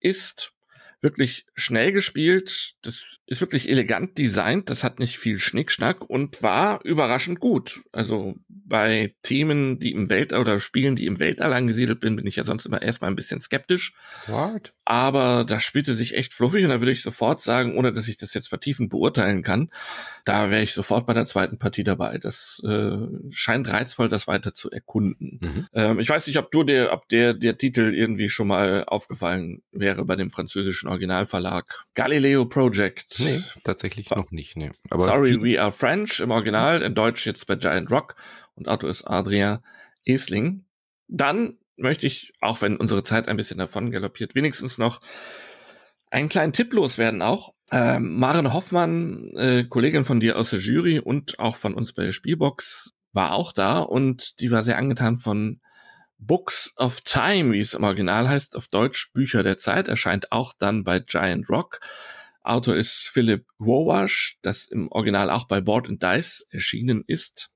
ist 0.00 0.54
wirklich 1.00 1.46
schnell 1.54 1.92
gespielt. 1.92 2.74
Das 2.82 3.18
ist 3.26 3.40
wirklich 3.40 3.68
elegant 3.68 4.18
designt. 4.18 4.70
Das 4.70 4.84
hat 4.84 4.98
nicht 4.98 5.18
viel 5.18 5.38
Schnickschnack 5.38 6.08
und 6.08 6.42
war 6.42 6.84
überraschend 6.84 7.40
gut. 7.40 7.80
Also 7.92 8.36
bei 8.48 9.14
Themen, 9.22 9.78
die 9.78 9.92
im 9.92 10.10
Weltall 10.10 10.40
oder 10.40 10.60
Spielen, 10.60 10.96
die 10.96 11.06
im 11.06 11.20
Weltall 11.20 11.52
angesiedelt 11.52 12.00
bin, 12.00 12.16
bin 12.16 12.26
ich 12.26 12.36
ja 12.36 12.44
sonst 12.44 12.66
immer 12.66 12.82
erstmal 12.82 13.10
ein 13.10 13.16
bisschen 13.16 13.40
skeptisch. 13.40 13.94
What? 14.26 14.74
Aber 14.90 15.44
das 15.44 15.64
spielte 15.64 15.92
sich 15.92 16.14
echt 16.16 16.32
fluffig 16.32 16.64
und 16.64 16.70
da 16.70 16.80
würde 16.80 16.92
ich 16.92 17.02
sofort 17.02 17.42
sagen, 17.42 17.76
ohne 17.76 17.92
dass 17.92 18.08
ich 18.08 18.16
das 18.16 18.32
jetzt 18.32 18.48
vertiefend 18.48 18.88
beurteilen 18.88 19.42
kann, 19.42 19.70
da 20.24 20.50
wäre 20.50 20.62
ich 20.62 20.72
sofort 20.72 21.04
bei 21.04 21.12
der 21.12 21.26
zweiten 21.26 21.58
Partie 21.58 21.84
dabei. 21.84 22.16
Das 22.16 22.62
äh, 22.64 22.96
scheint 23.28 23.70
reizvoll, 23.70 24.08
das 24.08 24.26
weiter 24.26 24.54
zu 24.54 24.70
erkunden. 24.70 25.40
Mhm. 25.42 25.66
Ähm, 25.74 26.00
ich 26.00 26.08
weiß 26.08 26.26
nicht, 26.26 26.38
ob 26.38 26.50
du 26.50 26.64
dir, 26.64 26.88
ob 26.90 27.06
der, 27.10 27.34
der 27.34 27.58
Titel 27.58 27.92
irgendwie 27.94 28.30
schon 28.30 28.48
mal 28.48 28.84
aufgefallen 28.86 29.60
wäre 29.72 30.06
bei 30.06 30.16
dem 30.16 30.30
französischen 30.30 30.88
Originalverlag. 30.88 31.84
Galileo 31.92 32.46
Project. 32.46 33.16
Nee, 33.18 33.42
tatsächlich 33.64 34.08
noch 34.08 34.30
nicht. 34.30 34.56
Nee. 34.56 34.70
Aber 34.88 35.04
Sorry, 35.04 35.38
We 35.38 35.60
Are 35.60 35.70
French 35.70 36.18
im 36.20 36.30
Original, 36.30 36.80
in 36.80 36.94
Deutsch 36.94 37.26
jetzt 37.26 37.46
bei 37.46 37.56
Giant 37.56 37.90
Rock 37.90 38.16
und 38.54 38.68
Autor 38.68 38.88
ist 38.88 39.04
Adrian 39.04 39.58
Esling. 40.06 40.64
Dann 41.08 41.58
möchte 41.78 42.06
ich, 42.06 42.32
auch 42.40 42.62
wenn 42.62 42.76
unsere 42.76 43.02
Zeit 43.02 43.28
ein 43.28 43.36
bisschen 43.36 43.58
davon 43.58 43.90
galoppiert, 43.90 44.34
wenigstens 44.34 44.78
noch 44.78 45.00
einen 46.10 46.28
kleinen 46.28 46.52
Tipp 46.52 46.72
loswerden 46.72 47.22
auch. 47.22 47.54
Ähm, 47.70 48.18
Maren 48.18 48.52
Hoffmann, 48.52 49.30
äh, 49.36 49.64
Kollegin 49.64 50.04
von 50.04 50.20
dir 50.20 50.38
aus 50.38 50.50
der 50.50 50.60
Jury 50.60 50.98
und 51.00 51.38
auch 51.38 51.56
von 51.56 51.74
uns 51.74 51.92
bei 51.92 52.04
der 52.04 52.12
Spielbox, 52.12 52.94
war 53.12 53.32
auch 53.32 53.52
da 53.52 53.80
und 53.80 54.40
die 54.40 54.50
war 54.50 54.62
sehr 54.62 54.78
angetan 54.78 55.16
von 55.18 55.60
Books 56.18 56.72
of 56.76 57.00
Time, 57.02 57.52
wie 57.52 57.60
es 57.60 57.74
im 57.74 57.84
Original 57.84 58.28
heißt, 58.28 58.56
auf 58.56 58.68
Deutsch 58.68 59.12
Bücher 59.12 59.42
der 59.42 59.56
Zeit, 59.56 59.88
erscheint 59.88 60.32
auch 60.32 60.52
dann 60.58 60.84
bei 60.84 60.98
Giant 60.98 61.48
Rock. 61.48 61.80
Autor 62.42 62.76
ist 62.76 63.08
Philip 63.12 63.46
Wowash, 63.58 64.38
das 64.42 64.66
im 64.66 64.90
Original 64.90 65.30
auch 65.30 65.46
bei 65.46 65.60
Board 65.60 65.88
and 65.88 66.02
Dice 66.02 66.46
erschienen 66.50 67.04
ist. 67.06 67.50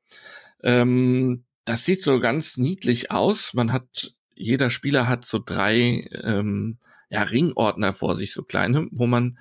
Ähm, 0.62 1.45
das 1.64 1.85
sieht 1.85 2.02
so 2.02 2.21
ganz 2.21 2.57
niedlich 2.57 3.11
aus. 3.11 3.54
Man 3.54 3.73
hat, 3.73 4.14
jeder 4.35 4.71
Spieler 4.71 5.09
hat 5.09 5.25
so 5.25 5.40
drei 5.45 6.09
ähm, 6.23 6.78
ja, 7.11 7.23
Ringordner 7.23 7.92
vor 7.92 8.16
sich, 8.16 8.33
so 8.33 8.42
kleine, 8.42 8.88
wo 8.90 9.07
man 9.07 9.38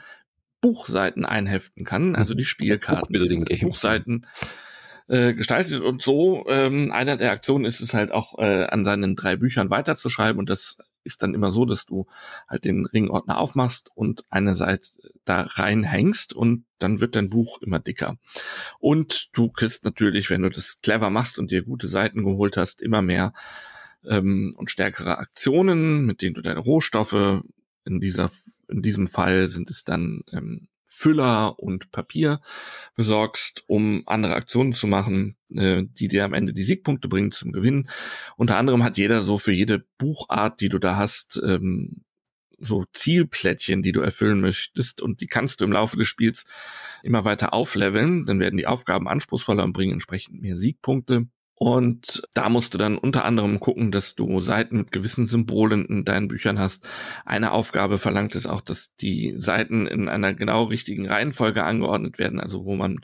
Buchseiten 0.59 1.25
einheften 1.25 1.85
kann, 1.85 2.15
also 2.15 2.35
die 2.35 2.45
Spielkarten, 2.45 3.13
die 3.13 3.65
Buchseiten 3.65 4.27
äh, 5.07 5.33
gestaltet 5.33 5.81
und 5.81 6.01
so. 6.01 6.45
Ähm, 6.47 6.91
einer 6.91 7.17
der 7.17 7.31
Aktionen 7.31 7.65
ist 7.65 7.81
es 7.81 7.93
halt 7.93 8.11
auch 8.11 8.37
äh, 8.37 8.65
an 8.65 8.85
seinen 8.85 9.15
drei 9.15 9.35
Büchern 9.35 9.69
weiterzuschreiben 9.69 10.39
und 10.39 10.49
das 10.49 10.77
ist 11.03 11.23
dann 11.23 11.33
immer 11.33 11.51
so, 11.51 11.65
dass 11.65 11.85
du 11.85 12.05
halt 12.47 12.65
den 12.65 12.85
Ringordner 12.85 13.37
aufmachst 13.37 13.89
und 13.95 14.23
eine 14.29 14.55
Seite 14.55 14.89
da 15.25 15.41
reinhängst 15.41 16.33
und 16.33 16.65
dann 16.79 16.99
wird 16.99 17.15
dein 17.15 17.29
Buch 17.29 17.61
immer 17.61 17.79
dicker. 17.79 18.17
Und 18.79 19.29
du 19.33 19.49
kriegst 19.49 19.85
natürlich, 19.85 20.29
wenn 20.29 20.41
du 20.41 20.49
das 20.49 20.79
clever 20.81 21.09
machst 21.09 21.39
und 21.39 21.51
dir 21.51 21.63
gute 21.63 21.87
Seiten 21.87 22.23
geholt 22.23 22.57
hast, 22.57 22.81
immer 22.81 23.01
mehr 23.01 23.33
ähm, 24.05 24.53
und 24.57 24.71
stärkere 24.71 25.17
Aktionen, 25.17 26.05
mit 26.05 26.21
denen 26.21 26.35
du 26.35 26.41
deine 26.41 26.59
Rohstoffe 26.59 27.43
in 27.83 27.99
dieser 27.99 28.29
in 28.71 28.81
diesem 28.81 29.07
Fall 29.07 29.47
sind 29.47 29.69
es 29.69 29.83
dann 29.83 30.21
ähm, 30.31 30.67
Füller 30.93 31.57
und 31.57 31.91
Papier 31.91 32.41
besorgst, 32.95 33.63
um 33.67 34.03
andere 34.07 34.35
Aktionen 34.35 34.73
zu 34.73 34.87
machen, 34.87 35.37
äh, 35.49 35.83
die 35.85 36.09
dir 36.09 36.25
am 36.25 36.33
Ende 36.33 36.53
die 36.53 36.63
Siegpunkte 36.63 37.07
bringen 37.07 37.31
zum 37.31 37.53
Gewinn. 37.53 37.89
Unter 38.35 38.57
anderem 38.57 38.83
hat 38.83 38.97
jeder 38.97 39.21
so 39.21 39.37
für 39.37 39.53
jede 39.53 39.85
Buchart, 39.97 40.59
die 40.59 40.67
du 40.67 40.79
da 40.79 40.97
hast, 40.97 41.41
ähm, 41.43 42.03
so 42.59 42.83
Zielplättchen, 42.91 43.81
die 43.81 43.93
du 43.93 44.01
erfüllen 44.01 44.41
möchtest 44.41 45.01
und 45.01 45.21
die 45.21 45.27
kannst 45.27 45.61
du 45.61 45.65
im 45.65 45.71
Laufe 45.71 45.97
des 45.97 46.09
Spiels 46.09 46.43
immer 47.03 47.23
weiter 47.25 47.53
aufleveln. 47.53 48.25
Dann 48.25 48.39
werden 48.39 48.57
die 48.57 48.67
Aufgaben 48.67 49.07
anspruchsvoller 49.07 49.63
und 49.63 49.73
bringen 49.73 49.93
entsprechend 49.93 50.41
mehr 50.41 50.57
Siegpunkte. 50.57 51.27
Und 51.63 52.23
da 52.33 52.49
musst 52.49 52.73
du 52.73 52.79
dann 52.79 52.97
unter 52.97 53.23
anderem 53.23 53.59
gucken, 53.59 53.91
dass 53.91 54.15
du 54.15 54.39
Seiten 54.39 54.77
mit 54.77 54.91
gewissen 54.91 55.27
Symbolen 55.27 55.85
in 55.85 56.03
deinen 56.03 56.27
Büchern 56.27 56.57
hast. 56.57 56.87
Eine 57.23 57.51
Aufgabe 57.51 57.99
verlangt 57.99 58.35
es 58.35 58.47
auch, 58.47 58.61
dass 58.61 58.95
die 58.95 59.35
Seiten 59.37 59.85
in 59.85 60.09
einer 60.09 60.33
genau 60.33 60.63
richtigen 60.63 61.07
Reihenfolge 61.07 61.63
angeordnet 61.63 62.17
werden, 62.17 62.39
also 62.39 62.65
wo 62.65 62.75
man 62.75 63.01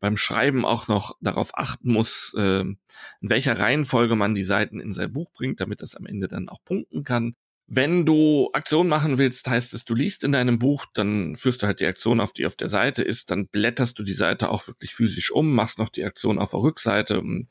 beim 0.00 0.16
Schreiben 0.16 0.64
auch 0.64 0.88
noch 0.88 1.18
darauf 1.20 1.56
achten 1.56 1.92
muss, 1.92 2.34
äh, 2.36 2.62
in 2.62 2.78
welcher 3.20 3.60
Reihenfolge 3.60 4.16
man 4.16 4.34
die 4.34 4.42
Seiten 4.42 4.80
in 4.80 4.92
sein 4.92 5.12
Buch 5.12 5.30
bringt, 5.32 5.60
damit 5.60 5.80
das 5.80 5.94
am 5.94 6.04
Ende 6.04 6.26
dann 6.26 6.48
auch 6.48 6.64
punkten 6.64 7.04
kann. 7.04 7.36
Wenn 7.72 8.04
du 8.04 8.50
Aktion 8.52 8.88
machen 8.88 9.18
willst, 9.18 9.48
heißt 9.48 9.74
es, 9.74 9.84
du 9.84 9.94
liest 9.94 10.24
in 10.24 10.32
deinem 10.32 10.58
Buch, 10.58 10.86
dann 10.92 11.36
führst 11.36 11.62
du 11.62 11.68
halt 11.68 11.78
die 11.78 11.86
Aktion 11.86 12.20
auf, 12.20 12.32
die 12.32 12.44
auf 12.44 12.56
der 12.56 12.68
Seite 12.68 13.04
ist, 13.04 13.30
dann 13.30 13.46
blätterst 13.46 13.96
du 13.96 14.02
die 14.02 14.12
Seite 14.12 14.50
auch 14.50 14.66
wirklich 14.66 14.92
physisch 14.92 15.30
um, 15.30 15.54
machst 15.54 15.78
noch 15.78 15.88
die 15.88 16.04
Aktion 16.04 16.40
auf 16.40 16.50
der 16.50 16.62
Rückseite. 16.62 17.20
Und, 17.20 17.48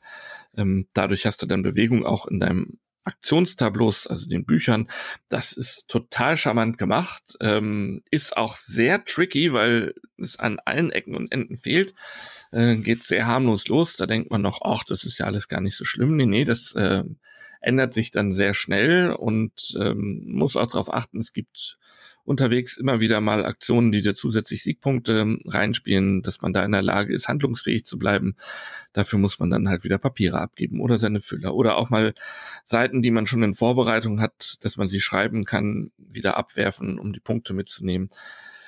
ähm, 0.58 0.86
dadurch 0.92 1.24
hast 1.24 1.40
du 1.40 1.46
dann 1.46 1.62
Bewegung 1.62 2.04
auch 2.04 2.26
in 2.26 2.38
deinem 2.38 2.78
Aktionstableaus, 3.04 4.06
also 4.06 4.28
den 4.28 4.44
Büchern. 4.44 4.88
Das 5.30 5.52
ist 5.52 5.88
total 5.88 6.36
charmant 6.36 6.76
gemacht, 6.76 7.38
ähm, 7.40 8.02
ist 8.10 8.36
auch 8.36 8.56
sehr 8.56 9.06
tricky, 9.06 9.54
weil 9.54 9.94
es 10.18 10.38
an 10.38 10.58
allen 10.66 10.90
Ecken 10.90 11.16
und 11.16 11.32
Enden 11.32 11.56
fehlt. 11.56 11.94
Äh, 12.52 12.76
geht 12.76 13.04
sehr 13.04 13.26
harmlos 13.26 13.68
los. 13.68 13.96
Da 13.96 14.04
denkt 14.04 14.30
man 14.30 14.42
noch, 14.42 14.60
ach, 14.62 14.84
das 14.84 15.04
ist 15.04 15.18
ja 15.18 15.24
alles 15.24 15.48
gar 15.48 15.62
nicht 15.62 15.78
so 15.78 15.86
schlimm. 15.86 16.14
Nee, 16.16 16.26
nee, 16.26 16.44
das 16.44 16.74
äh, 16.74 17.04
ändert 17.60 17.94
sich 17.94 18.10
dann 18.10 18.32
sehr 18.32 18.54
schnell 18.54 19.12
und 19.12 19.76
ähm, 19.80 20.22
muss 20.26 20.56
auch 20.56 20.66
darauf 20.66 20.92
achten, 20.92 21.18
es 21.18 21.32
gibt 21.32 21.78
unterwegs 22.24 22.76
immer 22.76 23.00
wieder 23.00 23.20
mal 23.20 23.44
Aktionen, 23.44 23.92
die 23.92 24.02
dir 24.02 24.14
zusätzlich 24.14 24.62
Siegpunkte 24.62 25.38
reinspielen, 25.46 26.22
dass 26.22 26.40
man 26.40 26.52
da 26.52 26.64
in 26.64 26.72
der 26.72 26.82
Lage 26.82 27.12
ist, 27.12 27.28
handlungsfähig 27.28 27.84
zu 27.84 27.98
bleiben. 27.98 28.36
Dafür 28.92 29.18
muss 29.18 29.38
man 29.38 29.50
dann 29.50 29.68
halt 29.68 29.84
wieder 29.84 29.98
Papiere 29.98 30.40
abgeben 30.40 30.80
oder 30.80 30.98
seine 30.98 31.20
Füller 31.20 31.54
oder 31.54 31.76
auch 31.76 31.90
mal 31.90 32.14
Seiten, 32.64 33.02
die 33.02 33.10
man 33.10 33.26
schon 33.26 33.42
in 33.42 33.54
Vorbereitung 33.54 34.20
hat, 34.20 34.56
dass 34.60 34.76
man 34.76 34.88
sie 34.88 35.00
schreiben 35.00 35.44
kann, 35.44 35.90
wieder 35.98 36.36
abwerfen, 36.36 36.98
um 36.98 37.12
die 37.12 37.20
Punkte 37.20 37.52
mitzunehmen. 37.52 38.08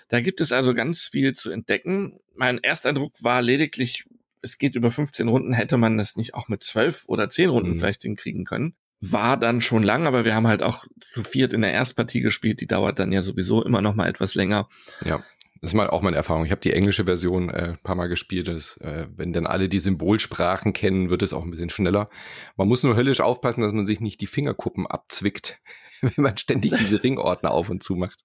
Da 0.09 0.21
gibt 0.21 0.41
es 0.41 0.53
also 0.53 0.75
ganz 0.75 1.07
viel 1.07 1.33
zu 1.35 1.51
entdecken. 1.51 2.19
Mein 2.35 2.59
Ersteindruck 2.59 3.23
war 3.23 3.43
lediglich, 3.43 4.05
es 4.41 4.59
geht 4.59 4.75
über 4.75 4.91
15 4.91 5.29
Runden, 5.29 5.53
hätte 5.53 5.77
man 5.77 5.99
das 5.99 6.17
nicht 6.17 6.35
auch 6.35 6.49
mit 6.49 6.63
12 6.65 7.05
oder 7.07 7.29
10 7.29 7.49
Runden 7.49 7.71
mhm. 7.71 7.79
vielleicht 7.79 8.03
hinkriegen 8.03 8.45
können 8.45 8.75
war 9.03 9.37
dann 9.37 9.61
schon 9.61 9.83
lang, 9.83 10.07
aber 10.07 10.25
wir 10.25 10.35
haben 10.35 10.47
halt 10.47 10.63
auch 10.63 10.85
zu 11.01 11.25
viert 11.25 11.53
in 11.53 11.63
der 11.63 11.73
Erstpartie 11.73 12.21
gespielt. 12.21 12.61
Die 12.61 12.69
dauert 12.69 13.01
dann 13.01 13.11
ja 13.11 13.23
sowieso 13.23 13.63
immer 13.65 13.83
noch 13.83 13.97
mal 13.97 14.09
etwas 14.09 14.37
länger. 14.37 14.69
Ja. 15.05 15.23
Das 15.61 15.71
ist 15.71 15.75
mal 15.75 15.91
auch 15.91 16.03
meine 16.03 16.17
Erfahrung. 16.17 16.45
Ich 16.45 16.51
habe 16.51 16.61
die 16.61 16.73
englische 16.73 17.05
Version 17.05 17.49
äh, 17.49 17.75
paar 17.85 17.95
Mal 17.95 18.09
gespielt. 18.09 18.49
Das, 18.49 18.77
äh, 18.79 19.07
wenn 19.17 19.33
dann 19.33 19.47
alle 19.47 19.69
die 19.69 19.79
Symbolsprachen 19.79 20.73
kennen, 20.73 21.09
wird 21.09 21.23
es 21.23 21.33
auch 21.33 21.45
ein 21.45 21.51
bisschen 21.51 21.71
schneller. 21.71 22.11
Man 22.57 22.67
muss 22.67 22.83
nur 22.83 22.97
höllisch 22.97 23.21
aufpassen, 23.21 23.61
dass 23.61 23.73
man 23.73 23.87
sich 23.87 24.01
nicht 24.01 24.21
die 24.21 24.27
Fingerkuppen 24.27 24.89
abzwickt, 24.89 25.61
wenn 26.01 26.15
man 26.17 26.37
ständig 26.37 26.73
diese 26.77 27.03
Ringordner 27.03 27.53
auf 27.53 27.71
und 27.71 27.83
zu 27.83 27.95
macht. 27.95 28.25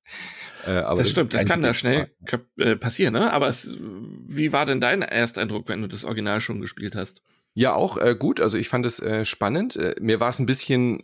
Äh, 0.65 0.71
aber 0.77 0.99
das 0.99 1.11
stimmt, 1.11 1.33
das 1.33 1.45
kann 1.45 1.61
da 1.61 1.75
schnell 1.75 2.11
äh, 2.57 2.75
passieren. 2.75 3.13
Ne? 3.13 3.31
Aber 3.31 3.47
es, 3.47 3.77
wie 3.79 4.51
war 4.51 4.65
denn 4.65 4.81
dein 4.81 5.03
Ersteindruck, 5.03 5.69
wenn 5.69 5.81
du 5.81 5.87
das 5.87 6.05
Original 6.05 6.41
schon 6.41 6.59
gespielt 6.59 6.95
hast? 6.95 7.21
Ja, 7.59 7.73
auch 7.73 7.97
äh, 7.97 8.15
gut. 8.15 8.39
Also 8.39 8.55
ich 8.55 8.69
fand 8.69 8.85
es 8.85 8.99
äh, 8.99 9.25
spannend. 9.25 9.75
Äh, 9.77 9.95
mir 9.99 10.19
war 10.19 10.29
es 10.29 10.37
ein 10.37 10.45
bisschen 10.45 11.01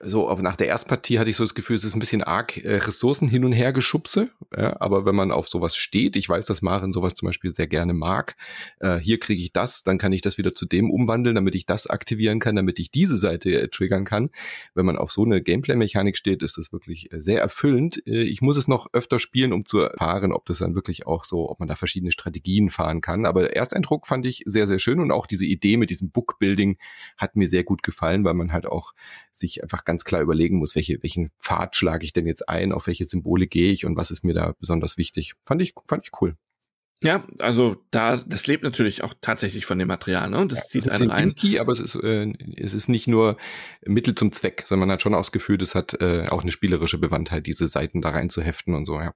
so, 0.00 0.32
nach 0.40 0.54
der 0.54 0.68
Erstpartie 0.68 1.18
hatte 1.18 1.28
ich 1.28 1.36
so 1.36 1.42
das 1.42 1.54
Gefühl, 1.54 1.74
es 1.74 1.82
ist 1.82 1.96
ein 1.96 1.98
bisschen 1.98 2.22
arg 2.22 2.56
äh, 2.58 2.76
Ressourcen 2.76 3.26
hin 3.26 3.44
und 3.44 3.50
her 3.50 3.72
geschubse, 3.72 4.30
Ja, 4.56 4.80
aber 4.80 5.04
wenn 5.04 5.16
man 5.16 5.32
auf 5.32 5.48
sowas 5.48 5.74
steht, 5.74 6.14
ich 6.14 6.28
weiß, 6.28 6.46
dass 6.46 6.62
Maren 6.62 6.92
sowas 6.92 7.14
zum 7.14 7.26
Beispiel 7.26 7.52
sehr 7.52 7.66
gerne 7.66 7.94
mag, 7.94 8.36
äh, 8.78 8.98
hier 8.98 9.18
kriege 9.18 9.42
ich 9.42 9.52
das, 9.52 9.82
dann 9.82 9.98
kann 9.98 10.12
ich 10.12 10.22
das 10.22 10.38
wieder 10.38 10.52
zu 10.52 10.66
dem 10.66 10.92
umwandeln, 10.92 11.34
damit 11.34 11.56
ich 11.56 11.66
das 11.66 11.88
aktivieren 11.88 12.38
kann, 12.38 12.54
damit 12.54 12.78
ich 12.78 12.92
diese 12.92 13.16
Seite 13.16 13.50
äh, 13.50 13.68
triggern 13.68 14.04
kann. 14.04 14.30
Wenn 14.72 14.86
man 14.86 14.96
auf 14.96 15.10
so 15.10 15.24
eine 15.24 15.42
Gameplay-Mechanik 15.42 16.16
steht, 16.16 16.44
ist 16.44 16.58
das 16.58 16.72
wirklich 16.72 17.12
äh, 17.12 17.20
sehr 17.20 17.40
erfüllend. 17.40 18.00
Äh, 18.06 18.22
ich 18.22 18.40
muss 18.40 18.56
es 18.56 18.68
noch 18.68 18.86
öfter 18.92 19.18
spielen, 19.18 19.52
um 19.52 19.64
zu 19.64 19.80
erfahren, 19.80 20.32
ob 20.32 20.46
das 20.46 20.58
dann 20.58 20.76
wirklich 20.76 21.08
auch 21.08 21.24
so, 21.24 21.50
ob 21.50 21.58
man 21.58 21.66
da 21.66 21.74
verschiedene 21.74 22.12
Strategien 22.12 22.70
fahren 22.70 23.00
kann. 23.00 23.26
Aber 23.26 23.40
der 23.40 23.56
Ersteindruck 23.56 24.06
fand 24.06 24.26
ich 24.26 24.42
sehr, 24.46 24.68
sehr 24.68 24.78
schön 24.78 25.00
und 25.00 25.10
auch 25.10 25.26
diese 25.26 25.44
Idee 25.44 25.76
mit 25.76 25.90
diesem 25.90 26.12
Book-Building 26.12 26.78
hat 27.16 27.34
mir 27.34 27.48
sehr 27.48 27.64
gut 27.64 27.82
gefallen, 27.82 28.22
weil 28.22 28.34
man 28.34 28.52
halt 28.52 28.66
auch 28.66 28.94
sich 29.32 29.60
einfach 29.62 29.87
ganz 29.88 30.04
klar 30.04 30.20
überlegen 30.20 30.58
muss, 30.58 30.76
welche, 30.76 31.02
welchen 31.02 31.30
Pfad 31.40 31.74
schlage 31.74 32.04
ich 32.04 32.12
denn 32.12 32.26
jetzt 32.26 32.46
ein, 32.46 32.72
auf 32.72 32.86
welche 32.86 33.06
Symbole 33.06 33.46
gehe 33.46 33.72
ich 33.72 33.86
und 33.86 33.96
was 33.96 34.10
ist 34.10 34.22
mir 34.22 34.34
da 34.34 34.54
besonders 34.60 34.98
wichtig. 34.98 35.32
Fand 35.42 35.62
ich, 35.62 35.74
fand 35.86 36.04
ich 36.04 36.12
cool. 36.20 36.36
Ja, 37.02 37.24
also 37.38 37.76
da, 37.90 38.16
das 38.16 38.46
lebt 38.46 38.64
natürlich 38.64 39.02
auch 39.02 39.14
tatsächlich 39.20 39.64
von 39.64 39.78
dem 39.78 39.88
Material, 39.88 40.28
ne? 40.28 40.38
Und 40.38 40.52
das 40.52 40.64
ja, 40.64 40.80
zieht 40.80 40.90
einen 40.90 41.10
rein. 41.10 41.28
Inky, 41.28 41.58
aber 41.58 41.72
es 41.72 41.80
ist, 41.80 41.94
äh, 41.94 42.32
es 42.56 42.74
ist 42.74 42.88
nicht 42.88 43.06
nur 43.06 43.38
Mittel 43.86 44.14
zum 44.14 44.30
Zweck, 44.32 44.64
sondern 44.66 44.88
man 44.88 44.94
hat 44.94 45.02
schon 45.02 45.14
auch 45.14 45.20
das 45.20 45.32
Gefühl, 45.32 45.58
das 45.58 45.74
hat 45.74 46.00
äh, 46.02 46.26
auch 46.28 46.42
eine 46.42 46.50
spielerische 46.50 46.98
Bewandtheit, 46.98 47.46
diese 47.46 47.66
Seiten 47.66 48.02
da 48.02 48.10
rein 48.10 48.30
zu 48.30 48.42
heften 48.42 48.74
und 48.74 48.84
so, 48.84 49.00
ja. 49.00 49.14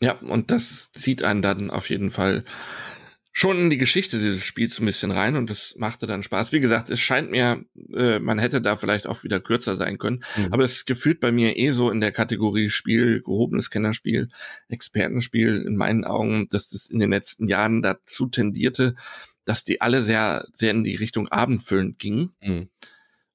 Ja, 0.00 0.12
und 0.18 0.52
das 0.52 0.92
zieht 0.92 1.24
einen 1.24 1.42
dann 1.42 1.70
auf 1.70 1.90
jeden 1.90 2.10
Fall 2.10 2.44
schon 3.38 3.56
in 3.56 3.70
die 3.70 3.78
Geschichte 3.78 4.18
dieses 4.18 4.44
Spiels 4.44 4.80
ein 4.80 4.86
bisschen 4.86 5.12
rein 5.12 5.36
und 5.36 5.48
das 5.48 5.76
machte 5.78 6.08
dann 6.08 6.24
Spaß. 6.24 6.50
Wie 6.50 6.58
gesagt, 6.58 6.90
es 6.90 6.98
scheint 6.98 7.30
mir, 7.30 7.64
äh, 7.94 8.18
man 8.18 8.40
hätte 8.40 8.60
da 8.60 8.74
vielleicht 8.74 9.06
auch 9.06 9.22
wieder 9.22 9.38
kürzer 9.38 9.76
sein 9.76 9.98
können, 9.98 10.24
mhm. 10.36 10.52
aber 10.52 10.64
es 10.64 10.86
gefühlt 10.86 11.20
bei 11.20 11.30
mir 11.30 11.56
eh 11.56 11.70
so 11.70 11.88
in 11.92 12.00
der 12.00 12.10
Kategorie 12.10 12.68
Spiel, 12.68 13.22
gehobenes 13.22 13.70
Kennerspiel, 13.70 14.28
Expertenspiel 14.66 15.62
in 15.64 15.76
meinen 15.76 16.04
Augen, 16.04 16.48
dass 16.48 16.68
das 16.70 16.90
in 16.90 16.98
den 16.98 17.10
letzten 17.10 17.46
Jahren 17.46 17.80
dazu 17.80 18.26
tendierte, 18.26 18.96
dass 19.44 19.62
die 19.62 19.80
alle 19.80 20.02
sehr, 20.02 20.44
sehr 20.52 20.72
in 20.72 20.82
die 20.82 20.96
Richtung 20.96 21.28
abendfüllend 21.28 22.00
gingen. 22.00 22.34
Mhm. 22.42 22.70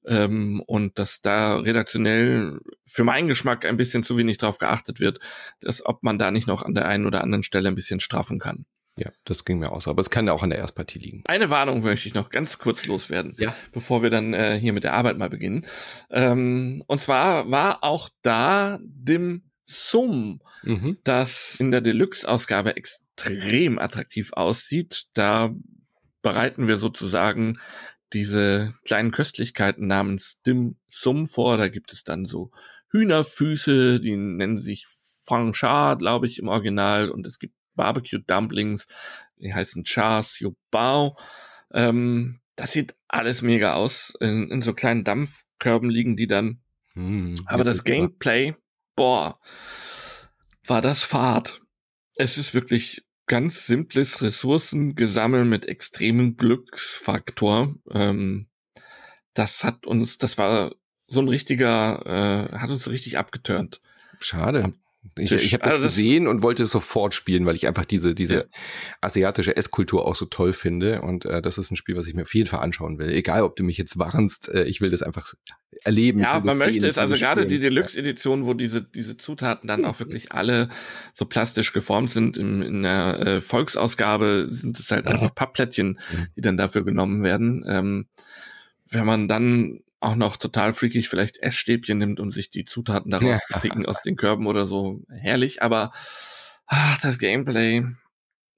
Ähm, 0.06 0.62
und 0.66 0.98
dass 0.98 1.22
da 1.22 1.56
redaktionell 1.56 2.60
für 2.84 3.04
meinen 3.04 3.26
Geschmack 3.26 3.64
ein 3.64 3.78
bisschen 3.78 4.02
zu 4.02 4.18
wenig 4.18 4.36
drauf 4.36 4.58
geachtet 4.58 5.00
wird, 5.00 5.18
dass 5.60 5.86
ob 5.86 6.02
man 6.02 6.18
da 6.18 6.30
nicht 6.30 6.46
noch 6.46 6.60
an 6.60 6.74
der 6.74 6.88
einen 6.88 7.06
oder 7.06 7.22
anderen 7.22 7.42
Stelle 7.42 7.68
ein 7.68 7.74
bisschen 7.74 8.00
straffen 8.00 8.38
kann. 8.38 8.66
Ja, 8.96 9.10
das 9.24 9.44
ging 9.44 9.58
mir 9.58 9.72
aus. 9.72 9.88
Aber 9.88 10.00
es 10.00 10.10
kann 10.10 10.26
ja 10.26 10.32
auch 10.32 10.42
an 10.42 10.50
der 10.50 10.58
Erstpartie 10.60 11.00
liegen. 11.00 11.22
Eine 11.26 11.50
Warnung 11.50 11.82
möchte 11.82 12.06
ich 12.06 12.14
noch 12.14 12.30
ganz 12.30 12.58
kurz 12.58 12.86
loswerden, 12.86 13.34
ja. 13.38 13.54
bevor 13.72 14.02
wir 14.02 14.10
dann 14.10 14.34
äh, 14.34 14.58
hier 14.60 14.72
mit 14.72 14.84
der 14.84 14.94
Arbeit 14.94 15.18
mal 15.18 15.30
beginnen. 15.30 15.66
Ähm, 16.10 16.84
und 16.86 17.00
zwar 17.00 17.50
war 17.50 17.82
auch 17.82 18.08
da 18.22 18.78
Dim 18.82 19.50
Sum, 19.66 20.40
mhm. 20.62 20.98
das 21.04 21.56
in 21.58 21.70
der 21.70 21.80
Deluxe-Ausgabe 21.80 22.76
extrem 22.76 23.78
attraktiv 23.78 24.32
aussieht. 24.34 25.06
Da 25.14 25.54
bereiten 26.22 26.68
wir 26.68 26.76
sozusagen 26.76 27.58
diese 28.12 28.74
kleinen 28.84 29.10
Köstlichkeiten 29.10 29.86
namens 29.86 30.40
Dim 30.42 30.76
Sum 30.88 31.26
vor. 31.26 31.56
Da 31.56 31.68
gibt 31.68 31.92
es 31.92 32.04
dann 32.04 32.26
so 32.26 32.52
Hühnerfüße, 32.90 34.00
die 34.00 34.16
nennen 34.16 34.58
sich 34.58 34.86
Fang 35.26 35.54
Sha, 35.54 35.94
glaube 35.94 36.26
ich, 36.26 36.38
im 36.38 36.48
Original. 36.48 37.10
Und 37.10 37.26
es 37.26 37.38
gibt 37.38 37.54
Barbecue 37.74 38.20
Dumplings, 38.20 38.86
die 39.36 39.52
heißen 39.52 39.84
Cha 39.84 40.22
Siu 40.22 40.54
Bao. 40.70 41.16
Ähm, 41.72 42.40
das 42.56 42.72
sieht 42.72 42.94
alles 43.08 43.42
mega 43.42 43.74
aus. 43.74 44.14
In, 44.20 44.50
in 44.50 44.62
so 44.62 44.72
kleinen 44.72 45.04
Dampfkörben 45.04 45.90
liegen 45.90 46.16
die 46.16 46.26
dann. 46.26 46.60
Hm, 46.92 47.34
Aber 47.46 47.64
das 47.64 47.84
Gameplay, 47.84 48.54
boah, 48.94 49.40
war 50.66 50.80
das 50.80 51.02
Fahrt. 51.02 51.60
Es 52.16 52.38
ist 52.38 52.54
wirklich 52.54 53.04
ganz 53.26 53.66
simples 53.66 54.22
Ressourcengesammel 54.22 55.44
mit 55.44 55.66
extremem 55.66 56.36
Glücksfaktor. 56.36 57.74
Ähm, 57.90 58.48
das 59.32 59.64
hat 59.64 59.86
uns, 59.86 60.18
das 60.18 60.38
war 60.38 60.74
so 61.06 61.20
ein 61.20 61.28
richtiger, 61.28 62.50
äh, 62.52 62.56
hat 62.56 62.70
uns 62.70 62.88
richtig 62.88 63.18
abgeturnt. 63.18 63.80
Schade. 64.20 64.74
Ich, 65.18 65.30
ich 65.30 65.52
habe 65.52 65.62
das, 65.64 65.72
also 65.72 65.82
das 65.84 65.94
gesehen 65.94 66.26
und 66.26 66.42
wollte 66.42 66.64
es 66.64 66.70
sofort 66.70 67.14
spielen, 67.14 67.46
weil 67.46 67.56
ich 67.56 67.68
einfach 67.68 67.84
diese, 67.84 68.14
diese 68.14 68.34
ja. 68.34 68.44
asiatische 69.00 69.56
Esskultur 69.56 70.06
auch 70.06 70.16
so 70.16 70.24
toll 70.24 70.52
finde. 70.52 71.02
Und 71.02 71.24
äh, 71.24 71.42
das 71.42 71.58
ist 71.58 71.70
ein 71.70 71.76
Spiel, 71.76 71.96
was 71.96 72.06
ich 72.06 72.14
mir 72.14 72.22
auf 72.22 72.34
jeden 72.34 72.48
Fall 72.48 72.60
anschauen 72.60 72.98
will. 72.98 73.10
Egal, 73.10 73.42
ob 73.42 73.54
du 73.56 73.64
mich 73.64 73.76
jetzt 73.76 73.98
warnst, 73.98 74.52
äh, 74.52 74.64
ich 74.64 74.80
will 74.80 74.90
das 74.90 75.02
einfach 75.02 75.34
erleben. 75.84 76.20
Ja, 76.20 76.40
man 76.40 76.58
möchte 76.58 76.86
es, 76.86 76.98
also 76.98 77.16
gerade 77.16 77.46
die 77.46 77.58
Deluxe-Edition, 77.58 78.46
wo 78.46 78.54
diese, 78.54 78.82
diese 78.82 79.16
Zutaten 79.16 79.68
dann 79.68 79.84
auch 79.84 80.00
wirklich 80.00 80.32
alle 80.32 80.68
so 81.12 81.26
plastisch 81.26 81.72
geformt 81.72 82.10
sind. 82.10 82.36
In, 82.36 82.62
in 82.62 82.82
der 82.82 83.20
äh, 83.20 83.40
Volksausgabe 83.40 84.46
sind 84.48 84.78
es 84.78 84.90
halt 84.90 85.06
einfach 85.06 85.34
Pappplättchen, 85.34 86.00
die 86.36 86.40
dann 86.40 86.56
dafür 86.56 86.84
genommen 86.84 87.22
werden. 87.22 87.64
Ähm, 87.68 88.06
wenn 88.90 89.06
man 89.06 89.28
dann 89.28 89.80
auch 90.04 90.14
noch 90.14 90.36
total 90.36 90.72
freakig 90.72 91.08
vielleicht 91.08 91.38
Essstäbchen 91.38 91.98
nimmt, 91.98 92.20
um 92.20 92.30
sich 92.30 92.50
die 92.50 92.64
Zutaten 92.64 93.10
daraus 93.10 93.28
ja. 93.28 93.40
zu 93.46 93.60
picken 93.60 93.86
aus 93.86 94.02
den 94.02 94.16
Körben 94.16 94.46
oder 94.46 94.66
so. 94.66 95.02
Herrlich, 95.08 95.62
aber 95.62 95.92
ach, 96.66 97.00
das 97.00 97.18
Gameplay. 97.18 97.84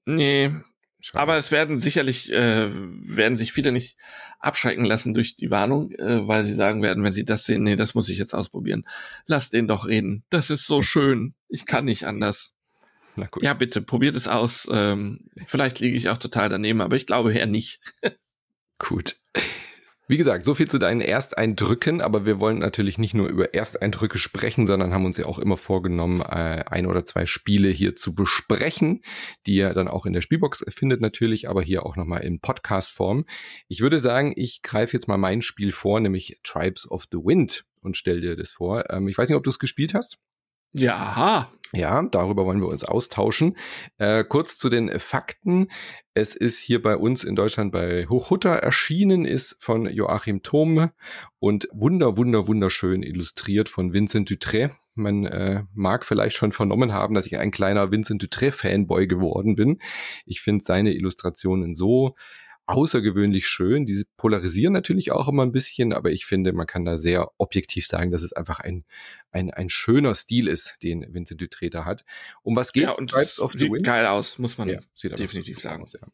Nee. 0.05 0.51
Schade. 0.99 1.21
Aber 1.21 1.37
es 1.37 1.51
werden 1.51 1.79
sicherlich, 1.79 2.31
äh, 2.31 2.69
werden 2.71 3.37
sich 3.37 3.53
viele 3.53 3.71
nicht 3.71 3.97
abschrecken 4.39 4.83
lassen 4.83 5.13
durch 5.13 5.35
die 5.35 5.51
Warnung, 5.51 5.91
äh, 5.91 6.27
weil 6.27 6.45
sie 6.45 6.55
sagen 6.55 6.81
werden, 6.81 7.03
wenn 7.03 7.11
sie 7.11 7.23
das 7.23 7.45
sehen, 7.45 7.63
nee, 7.63 7.75
das 7.75 7.93
muss 7.93 8.09
ich 8.09 8.17
jetzt 8.17 8.33
ausprobieren. 8.33 8.85
Lass 9.27 9.49
den 9.49 9.67
doch 9.67 9.87
reden. 9.87 10.23
Das 10.29 10.49
ist 10.49 10.65
so 10.65 10.81
schön. 10.81 11.35
Ich 11.49 11.65
kann 11.65 11.85
nicht 11.85 12.05
anders. 12.05 12.53
Ja, 13.41 13.53
bitte, 13.53 13.81
probiert 13.81 14.15
es 14.15 14.27
aus. 14.27 14.67
Ähm, 14.71 15.29
vielleicht 15.45 15.79
liege 15.79 15.97
ich 15.97 16.09
auch 16.09 16.17
total 16.17 16.49
daneben, 16.49 16.81
aber 16.81 16.95
ich 16.95 17.05
glaube 17.05 17.33
eher 17.33 17.47
nicht. 17.47 17.79
gut. 18.79 19.17
Wie 20.09 20.15
gesagt, 20.15 20.45
so 20.45 20.53
viel 20.53 20.69
zu 20.69 20.77
deinen 20.77 21.01
Ersteindrücken, 21.01 21.99
aber 21.99 22.25
wir 22.25 22.39
wollen 22.39 22.59
natürlich 22.59 22.97
nicht 22.97 23.13
nur 23.13 23.27
über 23.27 23.53
Ersteindrücke 23.53 24.17
sprechen, 24.17 24.65
sondern 24.65 24.93
haben 24.93 25.03
uns 25.03 25.17
ja 25.17 25.25
auch 25.25 25.37
immer 25.37 25.57
vorgenommen, 25.57 26.21
äh, 26.21 26.63
ein 26.65 26.85
oder 26.85 27.03
zwei 27.03 27.25
Spiele 27.25 27.67
hier 27.67 27.97
zu 27.97 28.15
besprechen, 28.15 29.01
die 29.45 29.55
ihr 29.55 29.73
dann 29.73 29.89
auch 29.89 30.05
in 30.05 30.13
der 30.13 30.21
Spielbox 30.21 30.63
findet 30.69 31.01
natürlich, 31.01 31.49
aber 31.49 31.61
hier 31.61 31.85
auch 31.85 31.97
nochmal 31.97 32.23
in 32.23 32.39
Podcast-Form. 32.39 33.25
Ich 33.67 33.81
würde 33.81 33.99
sagen, 33.99 34.31
ich 34.37 34.61
greife 34.61 34.93
jetzt 34.93 35.09
mal 35.09 35.17
mein 35.17 35.41
Spiel 35.41 35.73
vor, 35.73 35.99
nämlich 35.99 36.39
Tribes 36.41 36.89
of 36.89 37.03
the 37.11 37.17
Wind 37.17 37.65
und 37.81 37.97
stell 37.97 38.21
dir 38.21 38.37
das 38.37 38.53
vor. 38.53 38.89
Ähm, 38.89 39.09
ich 39.09 39.17
weiß 39.17 39.27
nicht, 39.27 39.35
ob 39.35 39.43
du 39.43 39.49
es 39.49 39.59
gespielt 39.59 39.93
hast. 39.93 40.19
Ja, 40.77 41.49
ja, 41.73 42.01
darüber 42.03 42.45
wollen 42.45 42.61
wir 42.61 42.67
uns 42.67 42.83
austauschen. 42.83 43.57
Äh, 43.97 44.23
kurz 44.23 44.57
zu 44.57 44.69
den 44.69 44.99
Fakten. 44.99 45.67
Es 46.13 46.33
ist 46.33 46.59
hier 46.59 46.81
bei 46.81 46.95
uns 46.95 47.23
in 47.23 47.35
Deutschland 47.35 47.71
bei 47.73 48.07
Hochhutter 48.07 48.51
erschienen, 48.51 49.25
ist 49.25 49.57
von 49.59 49.85
Joachim 49.85 50.43
Thome 50.43 50.93
und 51.39 51.67
wunder, 51.73 52.15
wunder, 52.15 52.47
wunderschön 52.47 53.03
illustriert 53.03 53.67
von 53.67 53.93
Vincent 53.93 54.29
Dutré. 54.29 54.71
Man 54.95 55.25
äh, 55.25 55.63
mag 55.73 56.05
vielleicht 56.05 56.37
schon 56.37 56.53
vernommen 56.53 56.93
haben, 56.93 57.13
dass 57.13 57.27
ich 57.27 57.37
ein 57.37 57.51
kleiner 57.51 57.91
Vincent 57.91 58.23
Dutré-Fanboy 58.23 59.05
geworden 59.05 59.55
bin. 59.55 59.79
Ich 60.25 60.41
finde 60.41 60.63
seine 60.63 60.93
Illustrationen 60.93 61.75
so 61.75 62.15
außergewöhnlich 62.67 63.47
schön. 63.47 63.85
Die 63.85 64.05
polarisieren 64.17 64.73
natürlich 64.73 65.11
auch 65.11 65.27
immer 65.27 65.43
ein 65.43 65.51
bisschen, 65.51 65.93
aber 65.93 66.11
ich 66.11 66.25
finde, 66.25 66.53
man 66.53 66.67
kann 66.67 66.85
da 66.85 66.97
sehr 66.97 67.31
objektiv 67.37 67.87
sagen, 67.87 68.11
dass 68.11 68.21
es 68.21 68.33
einfach 68.33 68.59
ein, 68.59 68.85
ein, 69.31 69.51
ein 69.51 69.69
schöner 69.69 70.13
Stil 70.13 70.47
ist, 70.47 70.75
den 70.83 71.05
Vincent 71.13 71.41
Dutré 71.41 71.73
hat. 71.83 72.03
Um 72.43 72.55
was 72.55 72.73
geht 72.73 72.83
ja, 72.83 72.91
und 72.91 73.09
Tribes 73.09 73.39
of 73.39 73.53
the 73.53 73.71
Wind? 73.71 73.85
geil 73.85 74.05
aus, 74.05 74.37
muss 74.37 74.57
man 74.57 74.69
ja, 74.69 74.79
definitiv 75.01 75.59
sagen. 75.59 75.83
Aus, 75.83 75.93
ja. 75.93 76.07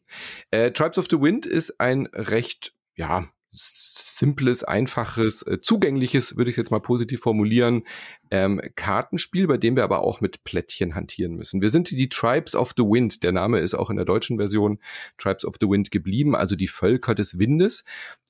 äh, 0.50 0.70
Tribes 0.70 0.98
of 0.98 1.06
the 1.10 1.20
Wind 1.20 1.44
ist 1.44 1.80
ein 1.80 2.06
recht, 2.12 2.74
ja, 2.96 3.28
simples, 3.54 4.62
einfaches, 4.62 5.42
äh, 5.42 5.60
zugängliches, 5.60 6.36
würde 6.36 6.50
ich 6.50 6.56
jetzt 6.56 6.70
mal 6.70 6.80
positiv 6.80 7.20
formulieren, 7.20 7.84
ähm, 8.30 8.60
Kartenspiel, 8.74 9.46
bei 9.46 9.56
dem 9.56 9.76
wir 9.76 9.84
aber 9.84 10.00
auch 10.00 10.20
mit 10.20 10.44
Plättchen 10.44 10.94
hantieren 10.94 11.34
müssen. 11.34 11.60
Wir 11.62 11.70
sind 11.70 11.90
die 11.90 12.08
Tribes 12.08 12.54
of 12.54 12.72
the 12.76 12.82
Wind. 12.82 13.22
Der 13.22 13.32
Name 13.32 13.60
ist 13.60 13.74
auch 13.74 13.90
in 13.90 13.96
der 13.96 14.04
deutschen 14.04 14.38
Version 14.38 14.78
Tribes 15.18 15.44
of 15.44 15.56
the 15.60 15.68
Wind 15.68 15.90
geblieben, 15.90 16.34
also 16.34 16.56
die 16.56 16.68
Völker 16.68 17.14
des 17.14 17.38
Windes. 17.38 17.84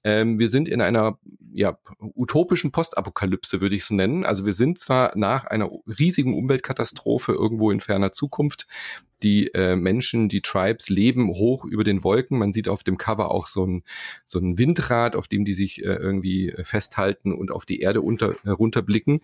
Ähm, 0.04 0.38
wir 0.38 0.50
sind 0.50 0.68
in 0.68 0.80
einer 0.80 1.18
ja, 1.54 1.78
utopischen 2.16 2.72
Postapokalypse, 2.72 3.60
würde 3.60 3.76
ich 3.76 3.82
es 3.82 3.90
nennen. 3.90 4.24
Also 4.24 4.44
wir 4.44 4.54
sind 4.54 4.80
zwar 4.80 5.16
nach 5.16 5.44
einer 5.44 5.70
riesigen 5.86 6.34
Umweltkatastrophe 6.34 7.32
irgendwo 7.32 7.70
in 7.70 7.80
ferner 7.80 8.10
Zukunft 8.10 8.66
Die 9.22 9.54
äh, 9.54 9.76
Menschen, 9.76 10.28
die 10.28 10.42
Tribes 10.42 10.90
leben 10.90 11.28
hoch 11.28 11.64
über 11.64 11.84
den 11.84 12.02
Wolken. 12.02 12.38
Man 12.38 12.52
sieht 12.52 12.68
auf 12.68 12.82
dem 12.82 12.98
Cover 12.98 13.30
auch 13.30 13.46
so 13.46 13.64
ein, 13.64 13.84
so 14.26 14.40
ein 14.40 14.58
Windrad, 14.58 15.14
auf 15.14 15.28
dem 15.28 15.44
die 15.44 15.54
sich 15.54 15.82
äh, 15.82 15.94
irgendwie 15.94 16.50
äh, 16.50 16.64
festhalten 16.64 17.32
und 17.32 17.52
auf 17.52 17.64
die 17.64 17.80
Erde 17.80 18.02
unter, 18.02 18.34
herunterblicken. 18.42 19.20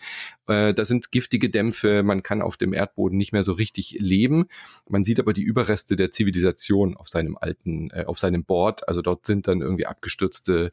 Äh, 0.47 0.73
da 0.73 0.85
sind 0.85 1.11
giftige 1.11 1.51
Dämpfe. 1.51 2.03
Man 2.05 2.23
kann 2.23 2.41
auf 2.41 2.57
dem 2.57 2.73
Erdboden 2.73 3.19
nicht 3.19 3.33
mehr 3.33 3.45
so 3.45 3.53
richtig 3.53 3.97
leben. 3.99 4.47
Man 4.89 5.03
sieht 5.03 5.19
aber 5.19 5.33
die 5.33 5.43
Überreste 5.43 5.97
der 5.97 6.13
Zivilisation 6.13 6.97
auf 6.97 7.09
seinem 7.09 7.37
alten, 7.37 7.91
äh, 7.91 8.05
auf 8.07 8.19
seinem 8.19 8.45
Board. 8.45 8.89
Also 8.89 9.03
dort 9.03 9.27
sind 9.27 9.49
dann 9.49 9.61
irgendwie 9.61 9.87
abgestürzte 9.87 10.70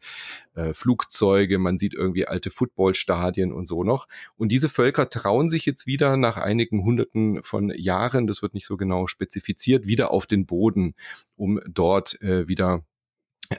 äh, 0.56 0.74
Flugzeuge. 0.74 1.60
Man 1.60 1.78
sieht 1.78 1.94
irgendwie 1.94 2.28
alte 2.28 2.52
Footballstadien 2.52 3.52
und 3.52 3.68
so 3.68 3.84
noch. 3.84 4.08
Und 4.36 4.52
diese 4.52 4.70
Völker 4.70 5.10
trauen 5.10 5.50
sich 5.50 5.66
jetzt 5.66 5.88
wieder 5.88 6.18
nach 6.18 6.38
einigen 6.38 6.84
Hunderten 6.84 7.44
von 7.44 7.72
Jahren, 7.76 8.28
das 8.28 8.42
wird 8.42 8.54
nicht 8.54 8.66
so 8.66 8.78
genau 8.78 9.08
spezifiziert, 9.08 9.88
wieder 9.88 10.12
auf 10.12 10.26
den 10.26 10.46
Boden, 10.46 10.96
um 11.36 11.60
dort 11.68 12.22
äh, 12.22 12.48
wieder 12.48 12.84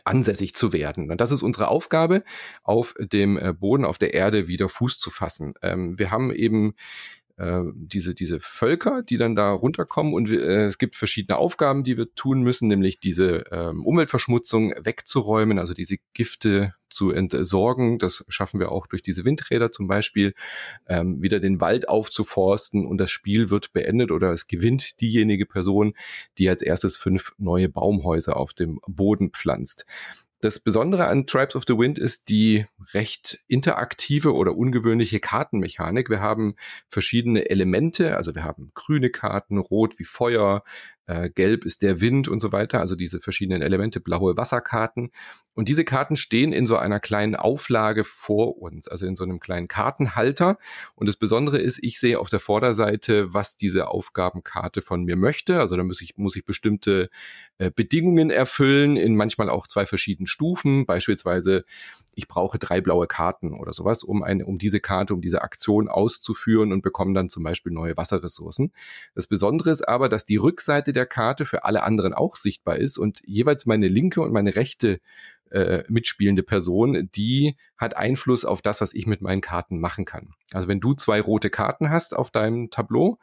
ansässig 0.04 0.54
zu 0.54 0.72
werden. 0.72 1.10
Und 1.10 1.20
das 1.20 1.30
ist 1.30 1.42
unsere 1.42 1.68
Aufgabe, 1.68 2.22
auf 2.62 2.94
dem 2.98 3.38
äh, 3.38 3.52
Boden, 3.52 3.84
auf 3.84 3.98
der 3.98 4.14
Erde 4.14 4.48
wieder 4.48 4.68
Fuß 4.68 4.98
zu 4.98 5.10
fassen. 5.10 5.54
Ähm, 5.62 5.98
wir 5.98 6.10
haben 6.10 6.30
eben 6.32 6.74
äh, 7.38 7.62
diese, 7.74 8.14
diese 8.14 8.40
Völker, 8.40 9.02
die 9.02 9.16
dann 9.16 9.36
da 9.36 9.52
runterkommen 9.52 10.12
und 10.12 10.28
äh, 10.30 10.66
es 10.66 10.78
gibt 10.78 10.96
verschiedene 10.96 11.38
Aufgaben, 11.38 11.84
die 11.84 11.96
wir 11.96 12.12
tun 12.14 12.42
müssen, 12.42 12.68
nämlich 12.68 13.00
diese 13.00 13.44
ähm, 13.50 13.84
Umweltverschmutzung 13.84 14.74
wegzuräumen, 14.82 15.58
also 15.58 15.72
diese 15.72 15.96
Gifte 16.14 16.74
zu 16.88 17.10
entsorgen. 17.10 17.98
Das 17.98 18.24
schaffen 18.28 18.60
wir 18.60 18.72
auch 18.72 18.86
durch 18.86 19.02
diese 19.02 19.24
Windräder 19.24 19.70
zum 19.70 19.86
Beispiel, 19.86 20.34
ähm, 20.86 21.22
wieder 21.22 21.38
den 21.40 21.60
Wald 21.60 21.88
aufzuforsten 21.88 22.86
und 22.86 22.98
das 22.98 23.10
Spiel 23.10 23.50
wird 23.50 23.72
beendet 23.72 24.10
oder 24.10 24.32
es 24.32 24.48
gewinnt 24.48 25.00
diejenige 25.00 25.46
Person, 25.46 25.94
die 26.38 26.48
als 26.48 26.62
erstes 26.62 26.96
fünf 26.96 27.32
neue 27.38 27.68
Baumhäuser 27.68 28.36
auf 28.36 28.52
dem 28.52 28.80
Boden 28.86 29.30
pflanzt. 29.30 29.86
Das 30.40 30.60
Besondere 30.60 31.08
an 31.08 31.26
Tribes 31.26 31.56
of 31.56 31.64
the 31.66 31.76
Wind 31.76 31.98
ist 31.98 32.28
die 32.28 32.66
recht 32.94 33.42
interaktive 33.48 34.34
oder 34.34 34.56
ungewöhnliche 34.56 35.18
Kartenmechanik. 35.18 36.10
Wir 36.10 36.20
haben 36.20 36.54
verschiedene 36.88 37.50
Elemente, 37.50 38.16
also 38.16 38.36
wir 38.36 38.44
haben 38.44 38.70
grüne 38.74 39.10
Karten, 39.10 39.58
rot 39.58 39.98
wie 39.98 40.04
Feuer, 40.04 40.62
äh, 41.08 41.30
gelb 41.30 41.64
ist 41.64 41.82
der 41.82 42.00
Wind 42.02 42.28
und 42.28 42.38
so 42.38 42.52
weiter, 42.52 42.80
also 42.80 42.94
diese 42.94 43.18
verschiedenen 43.18 43.62
Elemente, 43.62 43.98
blaue 43.98 44.36
Wasserkarten. 44.36 45.10
Und 45.54 45.68
diese 45.68 45.84
Karten 45.84 46.14
stehen 46.14 46.52
in 46.52 46.66
so 46.66 46.76
einer 46.76 47.00
kleinen 47.00 47.34
Auflage 47.34 48.04
vor 48.04 48.60
uns, 48.60 48.86
also 48.86 49.06
in 49.06 49.16
so 49.16 49.24
einem 49.24 49.40
kleinen 49.40 49.66
Kartenhalter. 49.66 50.58
Und 50.94 51.08
das 51.08 51.16
Besondere 51.16 51.58
ist, 51.58 51.82
ich 51.82 51.98
sehe 51.98 52.20
auf 52.20 52.28
der 52.28 52.40
Vorderseite, 52.40 53.32
was 53.32 53.56
diese 53.56 53.88
Aufgabenkarte 53.88 54.82
von 54.82 55.02
mir 55.02 55.16
möchte. 55.16 55.58
Also 55.58 55.76
da 55.76 55.82
muss 55.82 56.02
ich, 56.02 56.16
muss 56.18 56.36
ich 56.36 56.44
bestimmte 56.44 57.08
äh, 57.56 57.72
Bedingungen 57.74 58.30
erfüllen, 58.30 58.96
in 58.96 59.16
manchmal 59.16 59.48
auch 59.48 59.66
zwei 59.66 59.86
verschiedenen 59.86 60.26
Stufen. 60.26 60.84
Beispielsweise 60.86 61.64
ich 62.18 62.26
brauche 62.26 62.58
drei 62.58 62.80
blaue 62.80 63.06
Karten 63.06 63.54
oder 63.54 63.72
sowas, 63.72 64.02
um 64.02 64.24
eine, 64.24 64.44
um 64.44 64.58
diese 64.58 64.80
Karte, 64.80 65.14
um 65.14 65.20
diese 65.20 65.42
Aktion 65.42 65.86
auszuführen 65.86 66.72
und 66.72 66.82
bekomme 66.82 67.14
dann 67.14 67.28
zum 67.28 67.44
Beispiel 67.44 67.70
neue 67.70 67.96
Wasserressourcen. 67.96 68.72
Das 69.14 69.28
Besondere 69.28 69.70
ist 69.70 69.86
aber, 69.88 70.08
dass 70.08 70.24
die 70.24 70.36
Rückseite 70.36 70.92
der 70.98 71.06
Karte 71.06 71.46
für 71.46 71.64
alle 71.64 71.84
anderen 71.84 72.12
auch 72.12 72.34
sichtbar 72.34 72.76
ist 72.76 72.98
und 72.98 73.22
jeweils 73.24 73.66
meine 73.66 73.86
linke 73.86 74.20
und 74.20 74.32
meine 74.32 74.56
rechte 74.56 75.00
äh, 75.50 75.84
mitspielende 75.88 76.42
Person, 76.42 77.08
die 77.14 77.56
hat 77.76 77.96
Einfluss 77.96 78.44
auf 78.44 78.62
das, 78.62 78.80
was 78.80 78.92
ich 78.92 79.06
mit 79.06 79.22
meinen 79.22 79.40
Karten 79.40 79.78
machen 79.78 80.04
kann. 80.04 80.34
Also 80.52 80.66
wenn 80.66 80.80
du 80.80 80.94
zwei 80.94 81.20
rote 81.20 81.50
Karten 81.50 81.90
hast 81.90 82.16
auf 82.16 82.30
deinem 82.30 82.70
Tableau, 82.70 83.18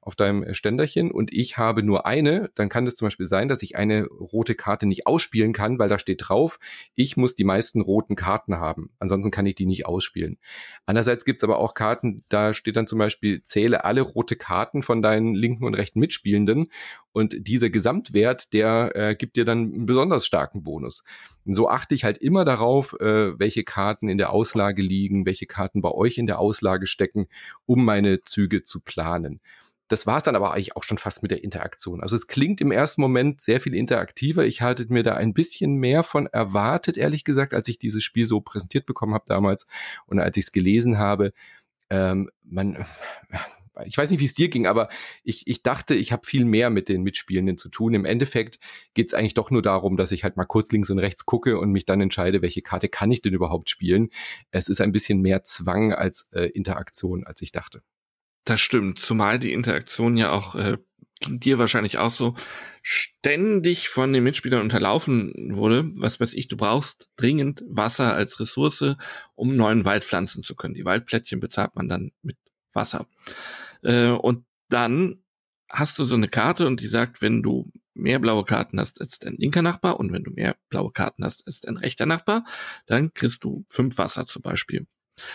auf 0.00 0.16
deinem 0.16 0.54
Ständerchen 0.54 1.10
und 1.10 1.32
ich 1.32 1.58
habe 1.58 1.82
nur 1.82 2.06
eine, 2.06 2.50
dann 2.54 2.70
kann 2.70 2.86
es 2.86 2.96
zum 2.96 3.06
Beispiel 3.06 3.26
sein, 3.26 3.48
dass 3.48 3.62
ich 3.62 3.76
eine 3.76 4.06
rote 4.06 4.54
Karte 4.54 4.86
nicht 4.86 5.06
ausspielen 5.06 5.52
kann, 5.52 5.78
weil 5.78 5.90
da 5.90 5.98
steht 5.98 6.28
drauf, 6.28 6.58
ich 6.94 7.18
muss 7.18 7.34
die 7.34 7.44
meisten 7.44 7.82
roten 7.82 8.16
Karten 8.16 8.56
haben. 8.56 8.90
Ansonsten 8.98 9.30
kann 9.30 9.44
ich 9.44 9.56
die 9.56 9.66
nicht 9.66 9.84
ausspielen. 9.84 10.38
Andererseits 10.86 11.26
gibt 11.26 11.40
es 11.40 11.44
aber 11.44 11.58
auch 11.58 11.74
Karten, 11.74 12.24
da 12.30 12.54
steht 12.54 12.76
dann 12.76 12.86
zum 12.86 12.98
Beispiel, 12.98 13.42
zähle 13.42 13.84
alle 13.84 14.00
rote 14.00 14.36
Karten 14.36 14.82
von 14.82 15.02
deinen 15.02 15.34
linken 15.34 15.64
und 15.64 15.74
rechten 15.74 16.00
Mitspielenden 16.00 16.70
und 17.12 17.48
dieser 17.48 17.70
Gesamtwert, 17.70 18.52
der 18.52 18.92
äh, 18.94 19.14
gibt 19.16 19.36
dir 19.36 19.44
dann 19.44 19.72
einen 19.72 19.86
besonders 19.86 20.24
starken 20.26 20.62
Bonus. 20.62 21.02
Und 21.44 21.54
so 21.54 21.68
achte 21.68 21.94
ich 21.94 22.04
halt 22.04 22.18
immer 22.18 22.44
darauf, 22.44 22.94
äh, 23.00 23.38
welche 23.38 23.64
Karten 23.64 24.08
in 24.08 24.16
der 24.16 24.32
Auslage 24.32 24.82
liegen, 24.82 25.26
welche 25.26 25.46
Karten 25.46 25.82
bei 25.82 25.90
euch 25.90 26.18
in 26.18 26.26
der 26.26 26.38
Auslage 26.38 26.69
stecken, 26.86 27.28
um 27.66 27.84
meine 27.84 28.22
Züge 28.22 28.62
zu 28.62 28.80
planen. 28.80 29.40
Das 29.88 30.06
war 30.06 30.18
es 30.18 30.22
dann 30.22 30.36
aber 30.36 30.52
eigentlich 30.52 30.76
auch 30.76 30.84
schon 30.84 30.98
fast 30.98 31.22
mit 31.22 31.32
der 31.32 31.42
Interaktion. 31.42 32.00
Also 32.00 32.14
es 32.14 32.28
klingt 32.28 32.60
im 32.60 32.70
ersten 32.70 33.00
Moment 33.00 33.40
sehr 33.40 33.60
viel 33.60 33.74
interaktiver. 33.74 34.46
Ich 34.46 34.62
hatte 34.62 34.86
mir 34.88 35.02
da 35.02 35.14
ein 35.14 35.34
bisschen 35.34 35.74
mehr 35.74 36.04
von 36.04 36.26
erwartet, 36.26 36.96
ehrlich 36.96 37.24
gesagt, 37.24 37.54
als 37.54 37.66
ich 37.66 37.78
dieses 37.78 38.04
Spiel 38.04 38.26
so 38.26 38.40
präsentiert 38.40 38.86
bekommen 38.86 39.14
habe 39.14 39.24
damals 39.26 39.66
und 40.06 40.20
als 40.20 40.36
ich 40.36 40.44
es 40.44 40.52
gelesen 40.52 40.98
habe. 40.98 41.32
Ähm, 41.90 42.30
man, 42.44 42.86
ich 43.86 43.96
weiß 43.96 44.10
nicht, 44.10 44.20
wie 44.20 44.24
es 44.24 44.34
dir 44.34 44.48
ging, 44.48 44.66
aber 44.66 44.88
ich, 45.22 45.46
ich 45.46 45.62
dachte, 45.62 45.94
ich 45.94 46.12
habe 46.12 46.26
viel 46.26 46.44
mehr 46.44 46.70
mit 46.70 46.88
den 46.88 47.02
Mitspielenden 47.02 47.58
zu 47.58 47.68
tun. 47.68 47.94
Im 47.94 48.04
Endeffekt 48.04 48.58
geht 48.94 49.08
es 49.08 49.14
eigentlich 49.14 49.34
doch 49.34 49.50
nur 49.50 49.62
darum, 49.62 49.96
dass 49.96 50.12
ich 50.12 50.24
halt 50.24 50.36
mal 50.36 50.44
kurz 50.44 50.72
links 50.72 50.90
und 50.90 50.98
rechts 50.98 51.26
gucke 51.26 51.58
und 51.58 51.70
mich 51.70 51.86
dann 51.86 52.00
entscheide, 52.00 52.42
welche 52.42 52.62
Karte 52.62 52.88
kann 52.88 53.10
ich 53.10 53.22
denn 53.22 53.34
überhaupt 53.34 53.70
spielen. 53.70 54.10
Es 54.50 54.68
ist 54.68 54.80
ein 54.80 54.92
bisschen 54.92 55.20
mehr 55.20 55.44
Zwang 55.44 55.92
als 55.92 56.30
äh, 56.32 56.46
Interaktion, 56.46 57.24
als 57.24 57.42
ich 57.42 57.52
dachte. 57.52 57.82
Das 58.44 58.60
stimmt, 58.60 58.98
zumal 58.98 59.38
die 59.38 59.52
Interaktion 59.52 60.16
ja 60.16 60.32
auch 60.32 60.54
äh, 60.54 60.78
dir 61.28 61.58
wahrscheinlich 61.58 61.98
auch 61.98 62.10
so 62.10 62.34
ständig 62.82 63.88
von 63.88 64.12
den 64.12 64.24
Mitspielern 64.24 64.62
unterlaufen 64.62 65.54
wurde. 65.54 65.90
Was 65.96 66.20
weiß 66.20 66.34
ich, 66.34 66.48
du 66.48 66.56
brauchst 66.56 67.10
dringend 67.16 67.62
Wasser 67.68 68.14
als 68.14 68.40
Ressource, 68.40 68.96
um 69.34 69.56
neuen 69.56 69.84
Wald 69.84 70.04
pflanzen 70.04 70.42
zu 70.42 70.54
können. 70.54 70.74
Die 70.74 70.84
Waldplättchen 70.84 71.40
bezahlt 71.40 71.74
man 71.74 71.88
dann 71.88 72.12
mit 72.22 72.38
Wasser. 72.72 73.06
Äh, 73.82 74.10
und 74.10 74.44
dann 74.68 75.22
hast 75.68 75.98
du 75.98 76.04
so 76.04 76.14
eine 76.14 76.28
Karte 76.28 76.66
und 76.66 76.80
die 76.80 76.88
sagt, 76.88 77.22
wenn 77.22 77.42
du 77.42 77.70
mehr 77.94 78.18
blaue 78.18 78.44
Karten 78.44 78.80
hast 78.80 79.00
als 79.00 79.18
dein 79.18 79.36
linker 79.36 79.62
Nachbar 79.62 80.00
und 80.00 80.12
wenn 80.12 80.24
du 80.24 80.30
mehr 80.30 80.56
blaue 80.68 80.92
Karten 80.92 81.24
hast 81.24 81.46
als 81.46 81.60
dein 81.60 81.76
rechter 81.76 82.06
Nachbar, 82.06 82.44
dann 82.86 83.14
kriegst 83.14 83.44
du 83.44 83.64
fünf 83.68 83.98
Wasser 83.98 84.26
zum 84.26 84.42
Beispiel. 84.42 84.86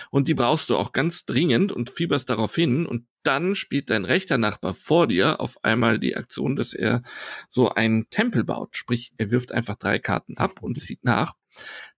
Und 0.10 0.28
die 0.28 0.34
brauchst 0.34 0.70
du 0.70 0.78
auch 0.78 0.94
ganz 0.94 1.26
dringend 1.26 1.72
und 1.72 1.92
fieberst 1.92 2.30
darauf 2.30 2.56
hin 2.56 2.86
und 2.88 3.06
dann 3.24 3.54
spielt 3.54 3.92
dein 3.92 4.04
rechter 4.04 4.38
Nachbar 4.38 4.74
vor 4.74 5.08
dir 5.08 5.40
auf 5.40 5.64
einmal 5.64 6.00
die 6.00 6.16
Aktion, 6.16 6.56
dass 6.56 6.74
er 6.74 7.04
so 7.50 7.70
einen 7.70 8.10
Tempel 8.10 8.44
baut. 8.44 8.76
Sprich, 8.76 9.12
er 9.18 9.32
wirft 9.32 9.52
einfach 9.52 9.76
drei 9.76 10.00
Karten 10.00 10.38
ab 10.38 10.62
und 10.64 10.80
zieht 10.80 11.04
nach. 11.04 11.34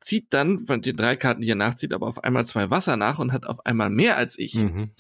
Zieht 0.01 0.33
dann 0.33 0.59
von 0.59 0.81
den 0.81 0.97
drei 0.97 1.15
Karten, 1.15 1.41
die 1.41 1.49
er 1.49 1.55
nachzieht, 1.55 1.93
aber 1.93 2.07
auf 2.07 2.23
einmal 2.23 2.45
zwei 2.45 2.69
Wasser 2.69 2.97
nach 2.97 3.19
und 3.19 3.31
hat 3.31 3.45
auf 3.45 3.65
einmal 3.65 3.89
mehr 3.89 4.17
als 4.17 4.37
ich. 4.37 4.55
Mhm 4.55 4.91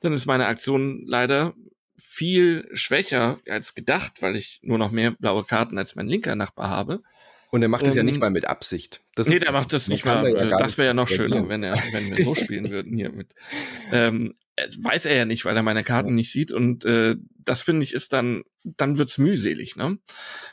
dann 0.00 0.12
ist 0.12 0.26
meine 0.26 0.46
Aktion 0.46 1.04
leider 1.06 1.54
viel 1.98 2.68
schwächer 2.72 3.40
als 3.48 3.74
gedacht, 3.74 4.20
weil 4.20 4.36
ich 4.36 4.60
nur 4.62 4.78
noch 4.78 4.90
mehr 4.90 5.12
blaue 5.12 5.44
Karten 5.44 5.78
als 5.78 5.96
mein 5.96 6.08
linker 6.08 6.36
Nachbar 6.36 6.68
habe. 6.68 7.02
Und 7.50 7.62
er 7.62 7.68
macht 7.68 7.86
das 7.86 7.94
ähm, 7.94 7.98
ja 7.98 8.02
nicht 8.02 8.14
ähm, 8.16 8.20
mal 8.20 8.30
mit 8.30 8.46
Absicht. 8.46 9.02
Das 9.14 9.28
nee, 9.28 9.38
der 9.38 9.52
macht 9.52 9.72
das 9.72 9.88
nicht 9.88 10.04
mal. 10.04 10.28
Ja 10.28 10.58
das 10.58 10.76
wäre 10.76 10.88
ja 10.88 10.94
noch 10.94 11.08
schöner, 11.08 11.48
wenn 11.48 11.62
er, 11.62 11.74
wenn 11.92 12.14
wir 12.14 12.24
so 12.24 12.34
spielen 12.34 12.70
würden 12.70 12.94
hier 12.94 13.10
mit. 13.10 13.34
Ähm, 13.92 14.34
weiß 14.56 15.06
er 15.06 15.16
ja 15.16 15.24
nicht, 15.24 15.44
weil 15.44 15.56
er 15.56 15.62
meine 15.62 15.84
Karten 15.84 16.14
nicht 16.14 16.32
sieht. 16.32 16.52
Und 16.52 16.84
äh, 16.84 17.16
das 17.38 17.62
finde 17.62 17.84
ich 17.84 17.94
ist 17.94 18.12
dann, 18.12 18.42
dann 18.64 18.98
wird's 18.98 19.18
mühselig, 19.18 19.76
ne? 19.76 19.98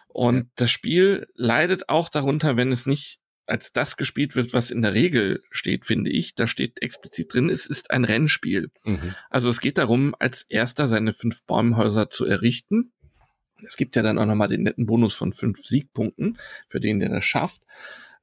Und 0.07 0.35
ja. 0.37 0.43
das 0.55 0.71
Spiel 0.71 1.27
leidet 1.33 1.89
auch 1.89 2.09
darunter, 2.09 2.55
wenn 2.55 2.71
es 2.71 2.85
nicht 2.85 3.19
als 3.45 3.73
das 3.73 3.97
gespielt 3.97 4.35
wird, 4.35 4.53
was 4.53 4.71
in 4.71 4.81
der 4.81 4.93
Regel 4.93 5.43
steht, 5.51 5.85
finde 5.85 6.11
ich. 6.11 6.35
Da 6.35 6.47
steht 6.47 6.81
explizit 6.81 7.33
drin, 7.33 7.49
es 7.49 7.65
ist 7.65 7.91
ein 7.91 8.05
Rennspiel. 8.05 8.71
Mhm. 8.85 9.15
Also 9.29 9.49
es 9.49 9.59
geht 9.59 9.77
darum, 9.77 10.15
als 10.17 10.43
erster 10.43 10.87
seine 10.87 11.13
fünf 11.13 11.45
Baumhäuser 11.45 12.09
zu 12.09 12.25
errichten. 12.25 12.93
Es 13.65 13.77
gibt 13.77 13.95
ja 13.95 14.01
dann 14.01 14.17
auch 14.17 14.25
nochmal 14.25 14.47
den 14.47 14.63
netten 14.63 14.85
Bonus 14.85 15.15
von 15.15 15.33
fünf 15.33 15.59
Siegpunkten 15.59 16.37
für 16.67 16.79
den, 16.79 16.99
der 16.99 17.09
das 17.09 17.25
schafft. 17.25 17.63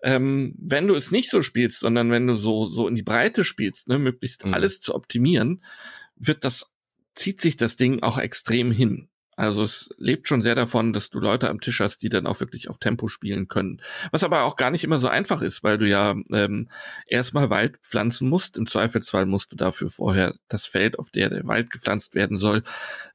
Ähm, 0.02 0.54
wenn 0.58 0.86
du 0.86 0.94
es 0.94 1.10
nicht 1.10 1.30
so 1.30 1.42
spielst, 1.42 1.80
sondern 1.80 2.10
wenn 2.10 2.26
du 2.26 2.34
so, 2.34 2.66
so 2.66 2.88
in 2.88 2.94
die 2.94 3.02
Breite 3.02 3.44
spielst, 3.44 3.88
ne, 3.88 3.98
möglichst 3.98 4.46
mhm. 4.46 4.54
alles 4.54 4.80
zu 4.80 4.94
optimieren, 4.94 5.62
wird 6.16 6.44
das, 6.44 6.72
zieht 7.14 7.40
sich 7.40 7.56
das 7.56 7.76
Ding 7.76 8.02
auch 8.02 8.16
extrem 8.16 8.72
hin. 8.72 9.09
Also 9.40 9.62
es 9.62 9.88
lebt 9.96 10.28
schon 10.28 10.42
sehr 10.42 10.54
davon, 10.54 10.92
dass 10.92 11.08
du 11.08 11.18
Leute 11.18 11.48
am 11.48 11.62
Tisch 11.62 11.80
hast, 11.80 12.02
die 12.02 12.10
dann 12.10 12.26
auch 12.26 12.40
wirklich 12.40 12.68
auf 12.68 12.76
Tempo 12.76 13.08
spielen 13.08 13.48
können. 13.48 13.80
Was 14.10 14.22
aber 14.22 14.42
auch 14.42 14.54
gar 14.56 14.70
nicht 14.70 14.84
immer 14.84 14.98
so 14.98 15.08
einfach 15.08 15.40
ist, 15.40 15.62
weil 15.62 15.78
du 15.78 15.88
ja 15.88 16.14
ähm, 16.30 16.68
erstmal 17.06 17.48
Wald 17.48 17.78
pflanzen 17.78 18.28
musst. 18.28 18.58
Im 18.58 18.66
Zweifelsfall 18.66 19.24
musst 19.24 19.50
du 19.50 19.56
dafür 19.56 19.88
vorher 19.88 20.34
das 20.48 20.66
Feld, 20.66 20.98
auf 20.98 21.08
der 21.08 21.30
der 21.30 21.46
Wald 21.46 21.70
gepflanzt 21.70 22.14
werden 22.14 22.36
soll, 22.36 22.62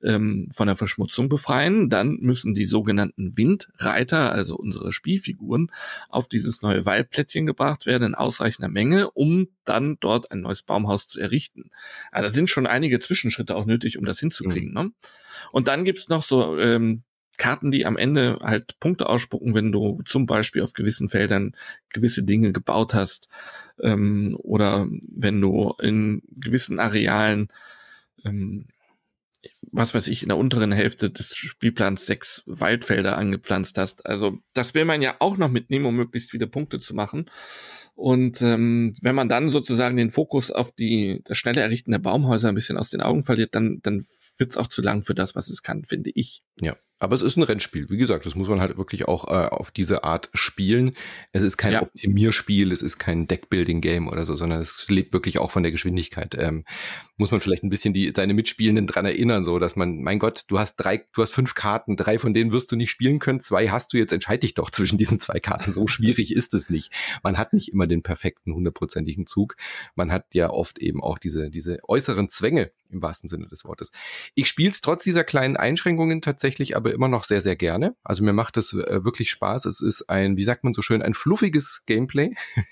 ähm, 0.01 0.49
von 0.51 0.65
der 0.65 0.75
Verschmutzung 0.75 1.29
befreien. 1.29 1.91
Dann 1.91 2.17
müssen 2.21 2.55
die 2.55 2.65
sogenannten 2.65 3.37
Windreiter, 3.37 4.31
also 4.31 4.55
unsere 4.55 4.91
Spielfiguren, 4.91 5.71
auf 6.09 6.27
dieses 6.27 6.63
neue 6.63 6.87
Waldplättchen 6.87 7.45
gebracht 7.45 7.85
werden 7.85 8.03
in 8.03 8.15
ausreichender 8.15 8.69
Menge, 8.69 9.11
um 9.11 9.49
dann 9.63 9.97
dort 9.99 10.31
ein 10.31 10.41
neues 10.41 10.63
Baumhaus 10.63 11.07
zu 11.07 11.19
errichten. 11.19 11.69
Also 12.11 12.23
da 12.23 12.29
sind 12.31 12.49
schon 12.49 12.65
einige 12.65 12.97
Zwischenschritte 12.97 13.55
auch 13.55 13.65
nötig, 13.65 13.99
um 13.99 14.05
das 14.05 14.19
hinzukriegen. 14.19 14.69
Mhm. 14.69 14.73
Ne? 14.73 14.91
Und 15.51 15.67
dann 15.67 15.85
gibt's 15.85 16.09
noch 16.15 16.23
so 16.23 16.57
ähm, 16.57 17.01
Karten, 17.37 17.71
die 17.71 17.85
am 17.85 17.97
Ende 17.97 18.39
halt 18.41 18.79
Punkte 18.79 19.09
ausspucken, 19.09 19.53
wenn 19.53 19.71
du 19.71 20.01
zum 20.05 20.25
Beispiel 20.25 20.61
auf 20.61 20.73
gewissen 20.73 21.09
Feldern 21.09 21.55
gewisse 21.89 22.23
Dinge 22.23 22.53
gebaut 22.53 22.93
hast 22.93 23.27
ähm, 23.81 24.37
oder 24.41 24.87
wenn 25.09 25.41
du 25.41 25.73
in 25.81 26.21
gewissen 26.37 26.79
Arealen 26.79 27.49
ähm, 28.23 28.67
was 29.71 29.93
weiß 29.93 30.07
ich, 30.07 30.23
in 30.23 30.29
der 30.29 30.37
unteren 30.37 30.71
Hälfte 30.71 31.09
des 31.09 31.35
Spielplans 31.35 32.05
sechs 32.05 32.43
Waldfelder 32.45 33.17
angepflanzt 33.17 33.77
hast. 33.77 34.05
Also 34.05 34.39
das 34.53 34.73
will 34.73 34.85
man 34.85 35.01
ja 35.01 35.15
auch 35.19 35.37
noch 35.37 35.49
mitnehmen, 35.49 35.85
um 35.85 35.95
möglichst 35.95 36.31
viele 36.31 36.47
Punkte 36.47 36.79
zu 36.79 36.93
machen. 36.95 37.29
Und 37.95 38.41
ähm, 38.41 38.93
wenn 39.01 39.15
man 39.15 39.29
dann 39.29 39.49
sozusagen 39.49 39.95
den 39.95 40.11
Fokus 40.11 40.51
auf 40.51 40.73
die 40.73 41.21
das 41.23 41.37
schnelle 41.37 41.61
Errichten 41.61 41.91
der 41.91 41.99
Baumhäuser 41.99 42.49
ein 42.49 42.55
bisschen 42.55 42.77
aus 42.77 42.89
den 42.89 43.01
Augen 43.01 43.23
verliert, 43.23 43.55
dann, 43.55 43.79
dann 43.83 44.03
wird's 44.37 44.57
auch 44.57 44.67
zu 44.67 44.81
lang 44.81 45.03
für 45.03 45.15
das, 45.15 45.33
was 45.33 45.49
es 45.49 45.63
kann, 45.63 45.85
finde 45.85 46.11
ich. 46.13 46.43
Ja. 46.59 46.75
Aber 46.97 47.15
es 47.15 47.21
ist 47.21 47.35
ein 47.35 47.43
Rennspiel. 47.43 47.89
Wie 47.89 47.97
gesagt, 47.97 48.25
das 48.25 48.35
muss 48.35 48.47
man 48.47 48.61
halt 48.61 48.77
wirklich 48.77 49.07
auch 49.07 49.25
äh, 49.27 49.47
auf 49.49 49.69
diese 49.69 50.05
Art 50.05 50.29
spielen. 50.33 50.95
Es 51.33 51.43
ist 51.43 51.57
kein 51.57 51.73
ja. 51.73 51.81
Optimierspiel, 51.81 52.71
es 52.71 52.81
ist 52.81 52.97
kein 52.99 53.27
Deckbuilding-Game 53.27 54.07
oder 54.07 54.25
so, 54.25 54.37
sondern 54.37 54.59
es 54.59 54.89
lebt 54.89 55.11
wirklich 55.11 55.37
auch 55.37 55.51
von 55.51 55.63
der 55.63 55.73
Geschwindigkeit. 55.73 56.35
Ähm, 56.39 56.63
muss 57.17 57.31
man 57.31 57.41
vielleicht 57.41 57.63
ein 57.63 57.69
bisschen 57.69 57.93
die 57.93 58.13
deine 58.13 58.33
Mitspielenden 58.33 58.87
dran 58.87 59.05
erinnern, 59.05 59.43
so 59.43 59.59
dass 59.59 59.75
man, 59.75 60.01
mein 60.01 60.19
Gott, 60.19 60.45
du 60.47 60.57
hast 60.57 60.77
drei, 60.77 61.05
du 61.13 61.21
hast 61.21 61.31
fünf 61.31 61.53
Karten, 61.53 61.97
drei 61.97 62.17
von 62.17 62.33
denen 62.33 62.53
wirst 62.53 62.71
du 62.71 62.77
nicht 62.77 62.91
spielen 62.91 63.19
können, 63.19 63.41
zwei 63.41 63.69
hast 63.69 63.91
du 63.91 63.97
jetzt, 63.97 64.13
entscheide 64.13 64.39
dich 64.39 64.53
doch 64.53 64.69
zwischen 64.69 64.97
diesen 64.97 65.19
zwei 65.19 65.39
Karten. 65.39 65.73
So 65.73 65.87
schwierig 65.87 66.33
ist 66.33 66.53
es 66.53 66.69
nicht. 66.69 66.91
Man 67.23 67.37
hat 67.37 67.51
nicht 67.51 67.73
immer 67.73 67.87
den 67.87 68.03
perfekten 68.03 68.53
hundertprozentigen 68.53 69.27
Zug. 69.27 69.57
Man 69.95 70.11
hat 70.11 70.33
ja 70.33 70.49
oft 70.49 70.79
eben 70.79 71.03
auch 71.03 71.17
diese 71.17 71.49
diese 71.49 71.79
äußeren 71.87 72.29
Zwänge 72.29 72.71
im 72.89 73.01
wahrsten 73.01 73.27
Sinne 73.27 73.47
des 73.47 73.65
Wortes. 73.65 73.91
Ich 74.33 74.47
spiele 74.47 74.71
es 74.71 74.81
trotz 74.81 75.03
dieser 75.03 75.23
kleinen 75.23 75.57
Einschränkungen 75.57 76.21
tatsächlich 76.21 76.75
aber 76.75 76.93
immer 76.93 77.07
noch 77.07 77.23
sehr, 77.23 77.41
sehr 77.41 77.55
gerne. 77.55 77.95
Also 78.03 78.23
mir 78.23 78.33
macht 78.33 78.57
es 78.57 78.73
äh, 78.73 79.03
wirklich 79.03 79.29
Spaß. 79.29 79.65
Es 79.65 79.81
ist 79.81 80.09
ein, 80.09 80.37
wie 80.37 80.43
sagt 80.43 80.63
man 80.63 80.73
so 80.73 80.81
schön, 80.81 81.01
ein 81.01 81.13
fluffiges 81.13 81.83
Gameplay. 81.85 82.33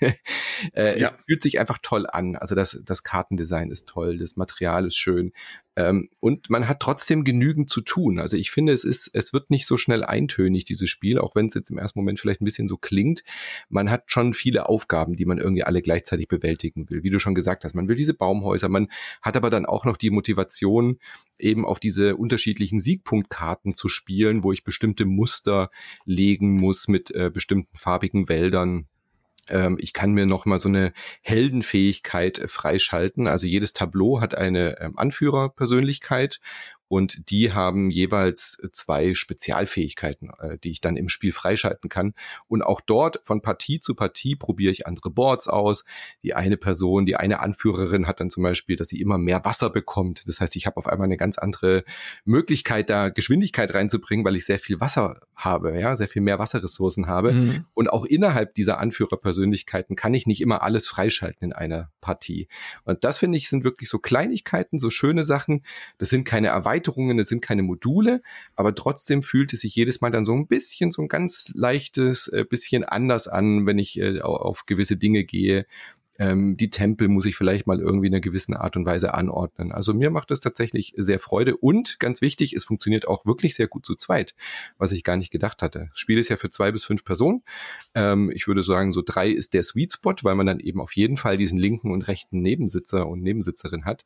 äh, 0.74 1.00
ja. 1.00 1.08
Es 1.08 1.14
fühlt 1.26 1.42
sich 1.42 1.60
einfach 1.60 1.78
toll 1.82 2.06
an. 2.06 2.36
Also 2.36 2.54
das, 2.54 2.80
das 2.84 3.02
Kartendesign 3.02 3.70
ist 3.70 3.88
toll, 3.88 4.18
das 4.18 4.36
Material 4.36 4.86
ist 4.86 4.96
schön. 4.96 5.32
Ähm, 5.76 6.08
und 6.20 6.50
man 6.50 6.68
hat 6.68 6.80
trotzdem 6.80 7.24
genügend 7.24 7.68
zu 7.68 7.80
tun. 7.80 8.18
Also 8.18 8.36
ich 8.36 8.50
finde, 8.50 8.72
es 8.72 8.84
ist, 8.84 9.10
es 9.12 9.32
wird 9.32 9.50
nicht 9.50 9.66
so 9.66 9.76
schnell 9.76 10.04
eintönig, 10.04 10.64
dieses 10.64 10.88
Spiel, 10.88 11.18
auch 11.18 11.34
wenn 11.34 11.46
es 11.46 11.54
jetzt 11.54 11.70
im 11.70 11.78
ersten 11.78 11.98
Moment 11.98 12.20
vielleicht 12.20 12.40
ein 12.40 12.44
bisschen 12.44 12.68
so 12.68 12.76
klingt. 12.76 13.24
Man 13.68 13.90
hat 13.90 14.04
schon 14.06 14.34
viele 14.34 14.68
Aufgaben, 14.68 15.16
die 15.16 15.24
man 15.24 15.38
irgendwie 15.38 15.64
alle 15.64 15.82
gleichzeitig 15.82 16.28
bewältigen 16.28 16.88
will. 16.90 17.02
Wie 17.02 17.10
du 17.10 17.18
schon 17.18 17.34
gesagt 17.34 17.64
hast, 17.64 17.74
man 17.74 17.88
will 17.88 17.96
diese 17.96 18.14
Baumhäuser, 18.14 18.68
man 18.68 18.88
hat 19.20 19.36
aber 19.36 19.50
dann 19.50 19.66
auch 19.66 19.84
noch 19.84 19.96
die 19.96 20.10
Motivation, 20.10 20.98
eben 21.38 21.64
auf 21.64 21.80
diese 21.80 22.16
unterschiedlichen 22.16 22.78
Siegpunktkarten 22.78 23.74
zu 23.74 23.88
spielen, 23.88 24.44
wo 24.44 24.52
ich 24.52 24.62
bestimmte 24.62 25.04
Muster 25.04 25.70
legen 26.04 26.54
muss 26.54 26.86
mit 26.86 27.10
äh, 27.10 27.30
bestimmten 27.30 27.76
farbigen 27.76 28.28
Wäldern 28.28 28.86
ähm, 29.48 29.76
ich 29.80 29.92
kann 29.92 30.12
mir 30.12 30.26
noch 30.26 30.46
mal 30.46 30.58
so 30.58 30.68
eine 30.68 30.92
Heldenfähigkeit 31.22 32.38
äh, 32.38 32.48
freischalten. 32.48 33.26
Also 33.26 33.46
jedes 33.46 33.72
Tableau 33.72 34.20
hat 34.20 34.34
eine 34.34 34.80
ähm, 34.80 34.98
Anführerpersönlichkeit 34.98 36.40
und 36.88 37.30
die 37.30 37.52
haben 37.52 37.90
jeweils 37.90 38.58
zwei 38.72 39.14
Spezialfähigkeiten, 39.14 40.30
äh, 40.38 40.58
die 40.58 40.70
ich 40.70 40.80
dann 40.80 40.96
im 40.96 41.08
Spiel 41.08 41.32
freischalten 41.32 41.88
kann. 41.88 42.14
Und 42.46 42.62
auch 42.62 42.80
dort 42.80 43.20
von 43.22 43.40
Partie 43.40 43.80
zu 43.80 43.94
Partie 43.94 44.36
probiere 44.36 44.70
ich 44.70 44.86
andere 44.86 45.10
Boards 45.10 45.48
aus. 45.48 45.84
Die 46.22 46.34
eine 46.34 46.56
Person, 46.56 47.06
die 47.06 47.16
eine 47.16 47.40
Anführerin 47.40 48.06
hat 48.06 48.20
dann 48.20 48.30
zum 48.30 48.42
Beispiel, 48.42 48.76
dass 48.76 48.88
sie 48.88 49.00
immer 49.00 49.18
mehr 49.18 49.44
Wasser 49.44 49.70
bekommt. 49.70 50.28
Das 50.28 50.40
heißt, 50.40 50.56
ich 50.56 50.66
habe 50.66 50.76
auf 50.76 50.86
einmal 50.86 51.06
eine 51.06 51.16
ganz 51.16 51.38
andere 51.38 51.84
Möglichkeit, 52.24 52.90
da 52.90 53.08
Geschwindigkeit 53.08 53.72
reinzubringen, 53.72 54.24
weil 54.24 54.36
ich 54.36 54.44
sehr 54.44 54.58
viel 54.58 54.80
Wasser 54.80 55.20
habe, 55.34 55.78
ja, 55.80 55.96
sehr 55.96 56.08
viel 56.08 56.22
mehr 56.22 56.38
Wasserressourcen 56.38 57.06
habe. 57.06 57.32
Mhm. 57.32 57.64
Und 57.74 57.90
auch 57.90 58.04
innerhalb 58.04 58.54
dieser 58.54 58.78
Anführerpersönlichkeiten 58.78 59.96
kann 59.96 60.14
ich 60.14 60.26
nicht 60.26 60.40
immer 60.40 60.62
alles 60.62 60.86
freischalten 60.86 61.48
in 61.48 61.52
einer 61.52 61.90
Partie. 62.00 62.48
Und 62.84 63.04
das 63.04 63.18
finde 63.18 63.38
ich 63.38 63.48
sind 63.48 63.64
wirklich 63.64 63.88
so 63.88 63.98
Kleinigkeiten, 63.98 64.78
so 64.78 64.90
schöne 64.90 65.24
Sachen. 65.24 65.64
Das 65.98 66.10
sind 66.10 66.24
keine 66.24 66.48
Erweiterungen 66.48 66.73
Erweiterungen, 66.74 67.18
es 67.18 67.28
sind 67.28 67.40
keine 67.40 67.62
Module, 67.62 68.22
aber 68.56 68.74
trotzdem 68.74 69.22
fühlt 69.22 69.52
es 69.52 69.60
sich 69.60 69.74
jedes 69.74 70.00
Mal 70.00 70.10
dann 70.10 70.24
so 70.24 70.34
ein 70.34 70.46
bisschen, 70.46 70.90
so 70.90 71.02
ein 71.02 71.08
ganz 71.08 71.50
leichtes, 71.54 72.28
äh, 72.28 72.44
bisschen 72.44 72.84
anders 72.84 73.28
an, 73.28 73.66
wenn 73.66 73.78
ich 73.78 73.98
äh, 73.98 74.20
auf 74.20 74.66
gewisse 74.66 74.96
Dinge 74.96 75.24
gehe. 75.24 75.66
Ähm, 76.18 76.56
die 76.56 76.70
Tempel 76.70 77.08
muss 77.08 77.26
ich 77.26 77.36
vielleicht 77.36 77.66
mal 77.66 77.80
irgendwie 77.80 78.06
in 78.06 78.14
einer 78.14 78.20
gewissen 78.20 78.54
Art 78.54 78.76
und 78.76 78.86
Weise 78.86 79.14
anordnen. 79.14 79.72
Also 79.72 79.94
mir 79.94 80.10
macht 80.10 80.30
das 80.30 80.40
tatsächlich 80.40 80.92
sehr 80.96 81.18
Freude 81.18 81.56
und 81.56 81.98
ganz 81.98 82.20
wichtig, 82.20 82.52
es 82.52 82.64
funktioniert 82.64 83.08
auch 83.08 83.26
wirklich 83.26 83.54
sehr 83.54 83.68
gut 83.68 83.84
zu 83.84 83.94
zweit, 83.94 84.34
was 84.78 84.92
ich 84.92 85.04
gar 85.04 85.16
nicht 85.16 85.30
gedacht 85.30 85.62
hatte. 85.62 85.88
Das 85.90 85.98
Spiel 85.98 86.18
ist 86.18 86.28
ja 86.28 86.36
für 86.36 86.50
zwei 86.50 86.72
bis 86.72 86.84
fünf 86.84 87.04
Personen. 87.04 87.42
Ähm, 87.94 88.30
ich 88.32 88.46
würde 88.46 88.62
sagen, 88.62 88.92
so 88.92 89.02
drei 89.04 89.28
ist 89.28 89.54
der 89.54 89.62
Sweet 89.62 89.94
Spot, 89.94 90.14
weil 90.22 90.34
man 90.34 90.46
dann 90.46 90.60
eben 90.60 90.80
auf 90.80 90.94
jeden 90.94 91.16
Fall 91.16 91.36
diesen 91.36 91.58
linken 91.58 91.90
und 91.90 92.06
rechten 92.08 92.40
Nebensitzer 92.40 93.06
und 93.06 93.22
Nebensitzerin 93.22 93.84
hat. 93.84 94.04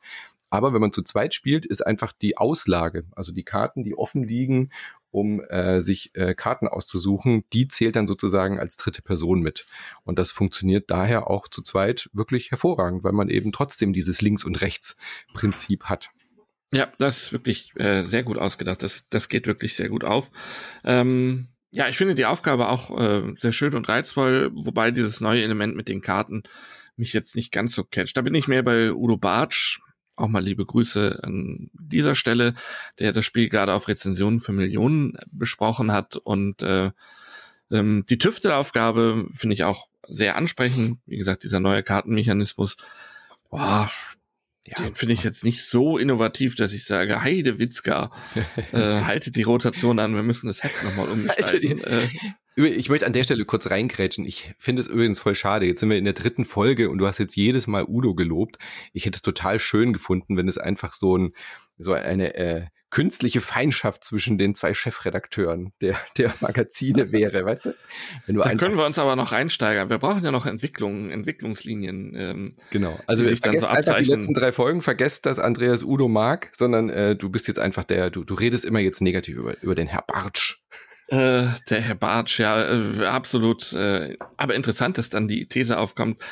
Aber 0.50 0.72
wenn 0.72 0.80
man 0.80 0.92
zu 0.92 1.02
zweit 1.02 1.34
spielt, 1.34 1.66
ist 1.66 1.86
einfach 1.86 2.12
die 2.12 2.38
Auslage, 2.38 3.04
also 3.12 3.32
die 3.32 3.42
Karten, 3.42 3.84
die 3.84 3.96
offen 3.96 4.22
liegen 4.22 4.70
um 5.10 5.40
äh, 5.40 5.80
sich 5.80 6.10
äh, 6.14 6.34
Karten 6.34 6.68
auszusuchen, 6.68 7.44
die 7.52 7.68
zählt 7.68 7.96
dann 7.96 8.06
sozusagen 8.06 8.58
als 8.58 8.76
dritte 8.76 9.02
Person 9.02 9.40
mit. 9.40 9.66
Und 10.04 10.18
das 10.18 10.30
funktioniert 10.30 10.90
daher 10.90 11.28
auch 11.28 11.48
zu 11.48 11.62
zweit 11.62 12.10
wirklich 12.12 12.50
hervorragend, 12.50 13.04
weil 13.04 13.12
man 13.12 13.28
eben 13.28 13.52
trotzdem 13.52 13.92
dieses 13.92 14.20
Links- 14.20 14.44
und 14.44 14.60
Rechts-Prinzip 14.60 15.84
hat. 15.84 16.10
Ja, 16.72 16.92
das 16.98 17.22
ist 17.22 17.32
wirklich 17.32 17.72
äh, 17.76 18.02
sehr 18.02 18.22
gut 18.22 18.38
ausgedacht. 18.38 18.82
Das, 18.82 19.04
das 19.08 19.28
geht 19.28 19.46
wirklich 19.46 19.74
sehr 19.74 19.88
gut 19.88 20.04
auf. 20.04 20.30
Ähm, 20.84 21.48
ja, 21.72 21.88
ich 21.88 21.96
finde 21.96 22.14
die 22.14 22.26
Aufgabe 22.26 22.68
auch 22.68 22.98
äh, 22.98 23.34
sehr 23.36 23.52
schön 23.52 23.74
und 23.74 23.88
reizvoll, 23.88 24.50
wobei 24.54 24.90
dieses 24.90 25.20
neue 25.20 25.42
Element 25.42 25.76
mit 25.76 25.88
den 25.88 26.02
Karten 26.02 26.42
mich 26.96 27.12
jetzt 27.12 27.36
nicht 27.36 27.52
ganz 27.52 27.74
so 27.74 27.84
catcht. 27.84 28.16
Da 28.16 28.22
bin 28.22 28.34
ich 28.34 28.48
mehr 28.48 28.62
bei 28.62 28.92
Udo 28.92 29.16
Bartsch, 29.16 29.80
auch 30.18 30.28
mal 30.28 30.42
liebe 30.42 30.64
Grüße 30.64 31.20
an 31.22 31.70
dieser 31.72 32.14
Stelle, 32.14 32.54
der 32.98 33.12
das 33.12 33.24
Spiel 33.24 33.48
gerade 33.48 33.72
auf 33.72 33.88
Rezensionen 33.88 34.40
für 34.40 34.52
Millionen 34.52 35.16
besprochen 35.30 35.92
hat. 35.92 36.16
Und 36.16 36.62
äh, 36.62 36.90
ähm, 37.70 38.04
die 38.08 38.18
Tüftelaufgabe 38.18 39.26
finde 39.32 39.54
ich 39.54 39.64
auch 39.64 39.88
sehr 40.08 40.36
ansprechend. 40.36 40.98
Wie 41.06 41.18
gesagt, 41.18 41.44
dieser 41.44 41.60
neue 41.60 41.82
Kartenmechanismus, 41.82 42.76
boah, 43.50 43.90
ja. 44.64 44.84
den 44.84 44.94
finde 44.94 45.14
ich 45.14 45.22
jetzt 45.22 45.44
nicht 45.44 45.64
so 45.64 45.98
innovativ, 45.98 46.54
dass 46.54 46.72
ich 46.72 46.84
sage, 46.84 47.22
Heide 47.22 47.58
Witzka, 47.58 48.10
äh, 48.72 49.02
haltet 49.02 49.36
die 49.36 49.42
Rotation 49.42 49.98
an, 49.98 50.14
wir 50.14 50.22
müssen 50.22 50.46
das 50.46 50.62
Heft 50.62 50.82
nochmal 50.82 51.08
umgestalten. 51.08 51.82
Äh, 51.82 52.08
ich 52.64 52.88
möchte 52.88 53.06
an 53.06 53.12
der 53.12 53.24
Stelle 53.24 53.44
kurz 53.44 53.70
reingrätschen. 53.70 54.24
Ich 54.24 54.54
finde 54.58 54.82
es 54.82 54.88
übrigens 54.88 55.20
voll 55.20 55.34
schade. 55.34 55.66
Jetzt 55.66 55.80
sind 55.80 55.90
wir 55.90 55.98
in 55.98 56.04
der 56.04 56.14
dritten 56.14 56.44
Folge 56.44 56.90
und 56.90 56.98
du 56.98 57.06
hast 57.06 57.18
jetzt 57.18 57.36
jedes 57.36 57.66
Mal 57.66 57.84
Udo 57.86 58.14
gelobt. 58.14 58.58
Ich 58.92 59.06
hätte 59.06 59.16
es 59.16 59.22
total 59.22 59.58
schön 59.58 59.92
gefunden, 59.92 60.36
wenn 60.36 60.48
es 60.48 60.58
einfach 60.58 60.92
so 60.92 61.16
ein, 61.16 61.32
so 61.76 61.92
eine 61.92 62.34
äh, 62.34 62.66
künstliche 62.90 63.40
Feindschaft 63.40 64.02
zwischen 64.02 64.38
den 64.38 64.54
zwei 64.54 64.72
Chefredakteuren 64.72 65.72
der, 65.80 65.96
der 66.16 66.32
Magazine 66.40 67.12
wäre, 67.12 67.44
weißt 67.44 67.66
du? 67.66 67.74
Wenn 68.26 68.36
du 68.36 68.42
da 68.42 68.54
können 68.54 68.76
wir 68.76 68.86
uns 68.86 68.98
aber 68.98 69.14
noch 69.14 69.32
reinsteigern. 69.32 69.90
Wir 69.90 69.98
brauchen 69.98 70.24
ja 70.24 70.30
noch 70.30 70.46
Entwicklungen, 70.46 71.10
Entwicklungslinien. 71.10 72.14
Ähm, 72.16 72.52
genau. 72.70 72.98
Also 73.06 73.24
ich 73.24 73.40
dann 73.40 73.58
so 73.58 73.66
einfach 73.66 73.98
die 73.98 74.04
letzten 74.04 74.34
drei 74.34 74.52
Folgen, 74.52 74.80
vergesst, 74.80 75.26
dass 75.26 75.38
Andreas 75.38 75.82
Udo 75.82 76.08
mag, 76.08 76.50
sondern 76.54 76.88
äh, 76.88 77.14
du 77.14 77.28
bist 77.28 77.46
jetzt 77.46 77.58
einfach 77.58 77.84
der, 77.84 78.10
du, 78.10 78.24
du 78.24 78.34
redest 78.34 78.64
immer 78.64 78.80
jetzt 78.80 79.02
negativ 79.02 79.36
über, 79.36 79.62
über 79.62 79.74
den 79.74 79.86
Herr 79.86 80.04
Bartsch. 80.06 80.62
Äh, 81.08 81.48
der 81.70 81.80
Herr 81.80 81.94
Bartsch, 81.94 82.38
ja, 82.38 82.70
äh, 82.70 83.06
absolut. 83.06 83.72
Äh, 83.72 84.16
aber 84.36 84.54
interessant, 84.54 84.98
dass 84.98 85.08
dann 85.08 85.26
die 85.26 85.46
These 85.46 85.78
aufkommt, 85.78 86.22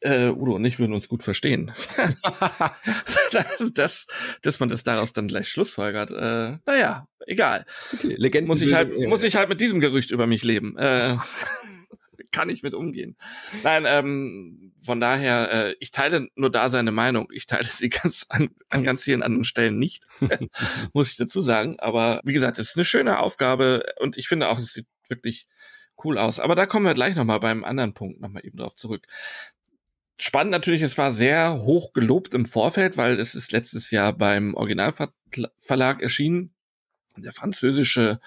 äh, 0.00 0.28
Udo 0.28 0.54
und 0.54 0.64
ich 0.64 0.78
würden 0.78 0.94
uns 0.94 1.08
gut 1.08 1.22
verstehen. 1.22 1.72
das, 3.74 4.06
dass 4.42 4.60
man 4.60 4.68
das 4.68 4.84
daraus 4.84 5.12
dann 5.12 5.28
gleich 5.28 5.48
schlussfolgert. 5.48 6.10
Äh, 6.12 6.58
naja, 6.66 7.06
egal. 7.26 7.66
Okay, 7.92 8.14
Legenden 8.16 8.48
muss 8.48 8.62
ich 8.62 8.72
halt, 8.74 8.96
muss 9.06 9.22
ich 9.22 9.36
halt 9.36 9.48
mit 9.48 9.60
diesem 9.60 9.80
Gerücht 9.80 10.10
über 10.10 10.26
mich 10.26 10.44
leben. 10.44 10.76
Äh, 10.78 11.16
kann 12.36 12.50
ich 12.50 12.62
mit 12.62 12.74
umgehen. 12.74 13.16
Nein, 13.62 13.84
ähm, 13.86 14.74
von 14.82 15.00
daher, 15.00 15.50
äh, 15.50 15.74
ich 15.80 15.90
teile 15.90 16.28
nur 16.34 16.50
da 16.50 16.68
seine 16.68 16.92
Meinung. 16.92 17.28
Ich 17.32 17.46
teile 17.46 17.66
sie 17.66 17.88
ganz 18.02 18.26
an, 18.28 18.50
an 18.68 18.84
ganz 18.84 19.04
vielen 19.04 19.22
anderen 19.22 19.44
Stellen 19.44 19.78
nicht, 19.78 20.04
muss 20.92 21.08
ich 21.08 21.16
dazu 21.16 21.40
sagen. 21.40 21.80
Aber 21.80 22.20
wie 22.24 22.34
gesagt, 22.34 22.58
es 22.58 22.70
ist 22.70 22.76
eine 22.76 22.84
schöne 22.84 23.20
Aufgabe 23.20 23.84
und 24.00 24.18
ich 24.18 24.28
finde 24.28 24.50
auch, 24.50 24.58
es 24.58 24.74
sieht 24.74 24.86
wirklich 25.08 25.46
cool 26.04 26.18
aus. 26.18 26.38
Aber 26.38 26.54
da 26.54 26.66
kommen 26.66 26.84
wir 26.84 26.92
gleich 26.92 27.16
nochmal 27.16 27.40
beim 27.40 27.64
anderen 27.64 27.94
Punkt 27.94 28.20
nochmal 28.20 28.44
eben 28.44 28.58
drauf 28.58 28.76
zurück. 28.76 29.06
Spannend 30.18 30.50
natürlich, 30.50 30.82
es 30.82 30.98
war 30.98 31.12
sehr 31.12 31.62
hoch 31.62 31.94
gelobt 31.94 32.34
im 32.34 32.44
Vorfeld, 32.44 32.98
weil 32.98 33.18
es 33.18 33.34
ist 33.34 33.52
letztes 33.52 33.90
Jahr 33.90 34.12
beim 34.12 34.52
Originalverlag 34.52 36.02
erschienen. 36.02 36.54
Der 37.16 37.32
französische 37.32 38.20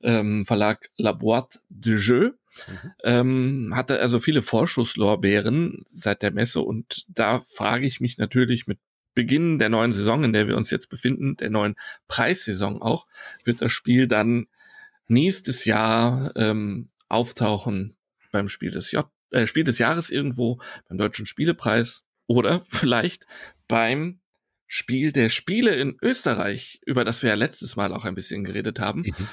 ähm, 0.00 0.46
Verlag 0.46 0.90
La 0.96 1.10
Boîte 1.10 1.58
de 1.70 1.96
Jeux 1.96 2.37
Mhm. 2.66 2.92
Ähm, 3.04 3.72
hatte 3.74 4.00
also 4.00 4.18
viele 4.20 4.42
Vorschusslorbeeren 4.42 5.84
seit 5.86 6.22
der 6.22 6.32
Messe 6.32 6.60
und 6.60 7.04
da 7.08 7.38
frage 7.40 7.86
ich 7.86 8.00
mich 8.00 8.18
natürlich 8.18 8.66
mit 8.66 8.78
Beginn 9.14 9.58
der 9.58 9.68
neuen 9.68 9.92
Saison, 9.92 10.22
in 10.22 10.32
der 10.32 10.46
wir 10.46 10.56
uns 10.56 10.70
jetzt 10.70 10.88
befinden, 10.88 11.36
der 11.36 11.50
neuen 11.50 11.74
Preissaison 12.06 12.80
auch, 12.80 13.06
wird 13.42 13.60
das 13.62 13.72
Spiel 13.72 14.06
dann 14.06 14.46
nächstes 15.08 15.64
Jahr 15.64 16.32
ähm, 16.36 16.90
auftauchen 17.08 17.96
beim 18.30 18.48
Spiel 18.48 18.70
des 18.70 18.92
J 18.92 19.10
äh, 19.30 19.46
Spiel 19.46 19.64
des 19.64 19.78
Jahres 19.78 20.10
irgendwo, 20.10 20.60
beim 20.88 20.98
Deutschen 20.98 21.26
Spielepreis 21.26 22.04
oder 22.26 22.64
vielleicht 22.68 23.26
beim 23.66 24.20
Spiel 24.66 25.12
der 25.12 25.30
Spiele 25.30 25.74
in 25.74 25.96
Österreich, 26.02 26.80
über 26.84 27.04
das 27.04 27.22
wir 27.22 27.30
ja 27.30 27.36
letztes 27.36 27.74
Mal 27.76 27.92
auch 27.92 28.04
ein 28.04 28.14
bisschen 28.14 28.44
geredet 28.44 28.80
haben. 28.80 29.00
Mhm. 29.00 29.28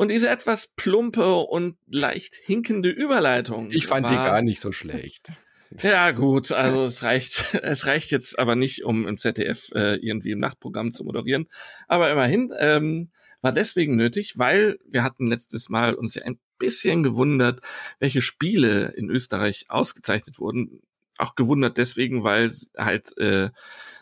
Und 0.00 0.08
diese 0.08 0.30
etwas 0.30 0.66
plumpe 0.76 1.34
und 1.34 1.76
leicht 1.86 2.34
hinkende 2.34 2.88
Überleitung. 2.88 3.70
Ich 3.70 3.86
fand 3.86 4.04
war, 4.04 4.10
die 4.10 4.16
gar 4.16 4.40
nicht 4.40 4.62
so 4.62 4.72
schlecht. 4.72 5.28
Ja, 5.82 6.10
gut, 6.10 6.50
also 6.50 6.86
es 6.86 7.04
reicht, 7.04 7.54
es 7.62 7.86
reicht 7.86 8.10
jetzt 8.10 8.38
aber 8.40 8.56
nicht, 8.56 8.82
um 8.82 9.06
im 9.06 9.18
ZDF 9.18 9.70
äh, 9.72 9.96
irgendwie 10.04 10.32
im 10.32 10.40
Nachtprogramm 10.40 10.90
zu 10.90 11.04
moderieren. 11.04 11.46
Aber 11.86 12.10
immerhin 12.10 12.52
ähm, 12.58 13.12
war 13.40 13.52
deswegen 13.52 13.94
nötig, 13.94 14.36
weil 14.36 14.78
wir 14.84 15.04
hatten 15.04 15.28
letztes 15.28 15.68
Mal 15.68 15.94
uns 15.94 16.16
ja 16.16 16.24
ein 16.24 16.40
bisschen 16.58 17.04
gewundert, 17.04 17.60
welche 18.00 18.20
Spiele 18.20 18.92
in 18.96 19.10
Österreich 19.10 19.66
ausgezeichnet 19.68 20.40
wurden. 20.40 20.80
Auch 21.18 21.36
gewundert 21.36 21.76
deswegen, 21.76 22.24
weil 22.24 22.50
halt 22.76 23.16
äh, 23.18 23.50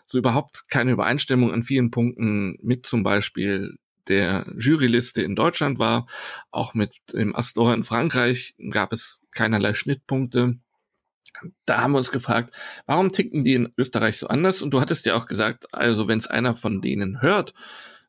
so 0.07 0.17
überhaupt 0.17 0.69
keine 0.69 0.91
Übereinstimmung 0.91 1.51
an 1.51 1.61
vielen 1.61 1.91
Punkten 1.91 2.57
mit 2.63 2.87
zum 2.87 3.03
Beispiel 3.03 3.77
der 4.09 4.45
Juryliste 4.57 5.21
in 5.21 5.35
Deutschland 5.35 5.79
war. 5.79 6.07
Auch 6.51 6.73
mit 6.73 6.91
dem 7.13 7.35
Astor 7.35 7.73
in 7.73 7.83
Frankreich 7.83 8.55
gab 8.69 8.91
es 8.91 9.21
keinerlei 9.31 9.73
Schnittpunkte. 9.73 10.59
Da 11.65 11.81
haben 11.81 11.93
wir 11.93 11.99
uns 11.99 12.11
gefragt, 12.11 12.53
warum 12.85 13.11
ticken 13.11 13.43
die 13.43 13.53
in 13.53 13.71
Österreich 13.77 14.17
so 14.17 14.27
anders? 14.27 14.61
Und 14.61 14.73
du 14.73 14.81
hattest 14.81 15.05
ja 15.05 15.15
auch 15.15 15.27
gesagt, 15.27 15.73
also 15.73 16.07
wenn 16.07 16.17
es 16.17 16.27
einer 16.27 16.55
von 16.55 16.81
denen 16.81 17.21
hört, 17.21 17.53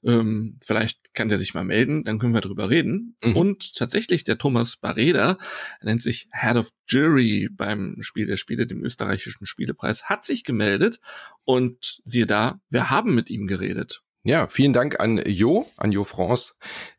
ähm, 0.03 0.59
vielleicht 0.63 1.13
kann 1.15 1.29
der 1.29 1.39
sich 1.39 1.55
mal 1.55 1.65
melden, 1.65 2.05
dann 2.05 2.19
können 2.19 2.35
wir 2.35 2.41
drüber 2.41 2.71
reden. 2.71 3.17
Mhm. 3.23 3.37
Und 3.37 3.75
tatsächlich 3.75 4.25
der 4.25 4.39
Thomas 4.39 4.77
Bareda, 4.77 5.37
er 5.81 5.85
nennt 5.85 6.03
sich 6.03 6.29
Head 6.33 6.57
of 6.57 6.71
Jury 6.87 7.49
beim 7.51 7.97
Spiel 8.01 8.27
der 8.27 8.37
Spiele, 8.37 8.67
dem 8.67 8.83
österreichischen 8.83 9.47
Spielepreis, 9.47 10.05
hat 10.05 10.25
sich 10.25 10.45
gemeldet 10.45 11.01
und 11.45 12.01
siehe 12.05 12.27
da, 12.27 12.61
wir 12.71 12.91
haben 12.91 13.15
mit 13.15 13.31
ihm 13.31 13.47
geredet. 13.47 14.03
Ja, 14.23 14.49
vielen 14.49 14.75
Dank 14.75 15.01
an 15.01 15.23
Jo, 15.27 15.67
an 15.79 15.93
Jo 15.93 16.05
France, 16.05 16.55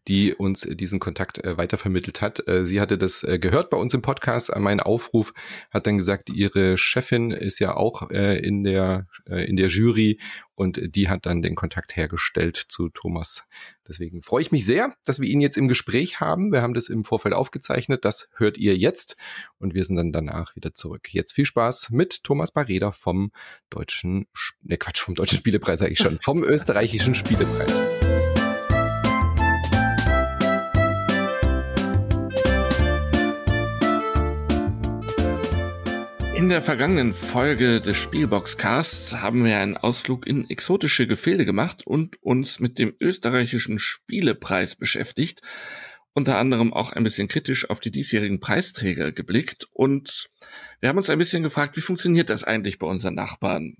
die 0.08 0.34
uns 0.34 0.62
diesen 0.62 1.00
Kontakt 1.00 1.44
äh, 1.44 1.58
weitervermittelt 1.58 2.22
hat. 2.22 2.48
Äh, 2.48 2.66
sie 2.66 2.82
hatte 2.82 2.98
das 2.98 3.24
äh, 3.24 3.40
gehört 3.40 3.70
bei 3.70 3.78
uns 3.78 3.94
im 3.94 4.02
Podcast 4.02 4.52
an 4.52 4.64
meinen 4.64 4.80
Aufruf, 4.80 5.34
hat 5.70 5.88
dann 5.88 5.98
gesagt, 5.98 6.30
ihre 6.30 6.78
Chefin 6.78 7.32
ist 7.32 7.60
ja 7.60 7.76
auch 7.76 8.10
äh, 8.10 8.40
in 8.40 8.64
der 8.64 9.08
äh, 9.30 9.46
in 9.46 9.56
der 9.56 9.68
Jury 9.68 10.20
und 10.56 10.80
die 10.96 11.10
hat 11.10 11.26
dann 11.26 11.42
den 11.42 11.56
Kontakt 11.56 11.96
hergestellt 11.96 12.56
zu 12.56 12.90
Thomas. 12.90 13.48
Deswegen 13.88 14.22
freue 14.22 14.42
ich 14.42 14.52
mich 14.52 14.66
sehr, 14.66 14.96
dass 15.06 15.20
wir 15.20 15.28
ihn 15.28 15.42
jetzt 15.42 15.58
im 15.58 15.68
Gespräch 15.68 16.20
haben. 16.20 16.52
Wir 16.52 16.62
haben 16.62 16.74
das 16.74 16.88
im 16.88 17.04
Vorfeld 17.04 17.34
aufgezeichnet. 17.34 18.06
Das 18.06 18.30
hört 18.36 18.58
ihr 18.58 18.78
jetzt 18.78 19.18
und 19.58 19.74
wir 19.74 19.86
sind 19.86 19.96
dann 19.96 20.12
danach 20.12 20.56
wieder 20.56 20.74
zurück. 20.74 21.14
Jetzt 21.14 21.34
viel 21.34 21.46
Spaß 21.46 21.90
mit 21.90 22.24
Thomas 22.24 22.52
Bareder 22.52 22.92
vom 22.92 23.32
deutschen, 23.70 24.28
ne 24.62 24.78
Quatsch, 24.78 25.02
vom 25.02 25.16
deutschen 25.16 25.40
Spielepreis 25.40 25.80
sage 25.80 25.94
ich 25.94 26.00
schon, 26.00 26.20
vom 26.20 26.44
österreichischen 26.44 27.16
Spielepreis. 27.16 28.21
In 36.42 36.50
der 36.50 36.64
vergangenen 36.64 37.14
Folge 37.14 37.80
des 37.80 37.98
Spielboxcasts 37.98 39.18
haben 39.18 39.46
wir 39.46 39.60
einen 39.60 39.78
Ausflug 39.78 40.26
in 40.26 40.50
exotische 40.50 41.06
Gefilde 41.06 41.46
gemacht 41.46 41.86
und 41.86 42.20
uns 42.24 42.60
mit 42.60 42.80
dem 42.80 42.96
österreichischen 43.00 43.78
Spielepreis 43.78 44.76
beschäftigt. 44.76 45.42
Unter 46.16 46.40
anderem 46.40 46.74
auch 46.74 46.94
ein 46.94 47.04
bisschen 47.04 47.28
kritisch 47.28 47.70
auf 47.70 47.80
die 47.80 47.92
diesjährigen 47.92 48.40
Preisträger 48.40 49.12
geblickt 49.12 49.68
und 49.72 50.32
wir 50.80 50.90
haben 50.90 50.98
uns 50.98 51.12
ein 51.12 51.20
bisschen 51.20 51.44
gefragt, 51.44 51.78
wie 51.78 51.82
funktioniert 51.82 52.32
das 52.32 52.44
eigentlich 52.44 52.80
bei 52.80 52.88
unseren 52.88 53.14
Nachbarn? 53.14 53.76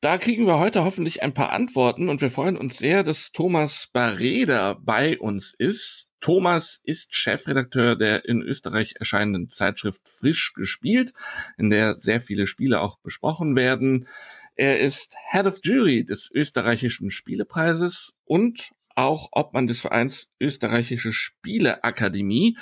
Da 0.00 0.16
kriegen 0.16 0.46
wir 0.46 0.60
heute 0.60 0.84
hoffentlich 0.84 1.20
ein 1.20 1.34
paar 1.34 1.50
Antworten 1.50 2.08
und 2.08 2.20
wir 2.20 2.30
freuen 2.30 2.56
uns 2.56 2.78
sehr, 2.78 3.02
dass 3.02 3.32
Thomas 3.32 3.88
Bareder 3.92 4.76
bei 4.80 5.18
uns 5.18 5.52
ist. 5.58 6.06
Thomas 6.24 6.80
ist 6.84 7.14
Chefredakteur 7.14 7.96
der 7.96 8.24
in 8.24 8.40
Österreich 8.40 8.94
erscheinenden 8.98 9.50
Zeitschrift 9.50 10.08
Frisch 10.08 10.54
gespielt, 10.54 11.12
in 11.58 11.68
der 11.68 11.96
sehr 11.96 12.22
viele 12.22 12.46
Spiele 12.46 12.80
auch 12.80 12.96
besprochen 12.96 13.56
werden. 13.56 14.08
Er 14.56 14.80
ist 14.80 15.16
Head 15.32 15.44
of 15.44 15.58
Jury 15.62 16.02
des 16.02 16.30
österreichischen 16.32 17.10
Spielepreises 17.10 18.14
und 18.24 18.70
auch 18.94 19.28
Obmann 19.32 19.66
des 19.66 19.82
Vereins 19.82 20.30
Österreichische 20.40 21.12
Spieleakademie, 21.12 22.56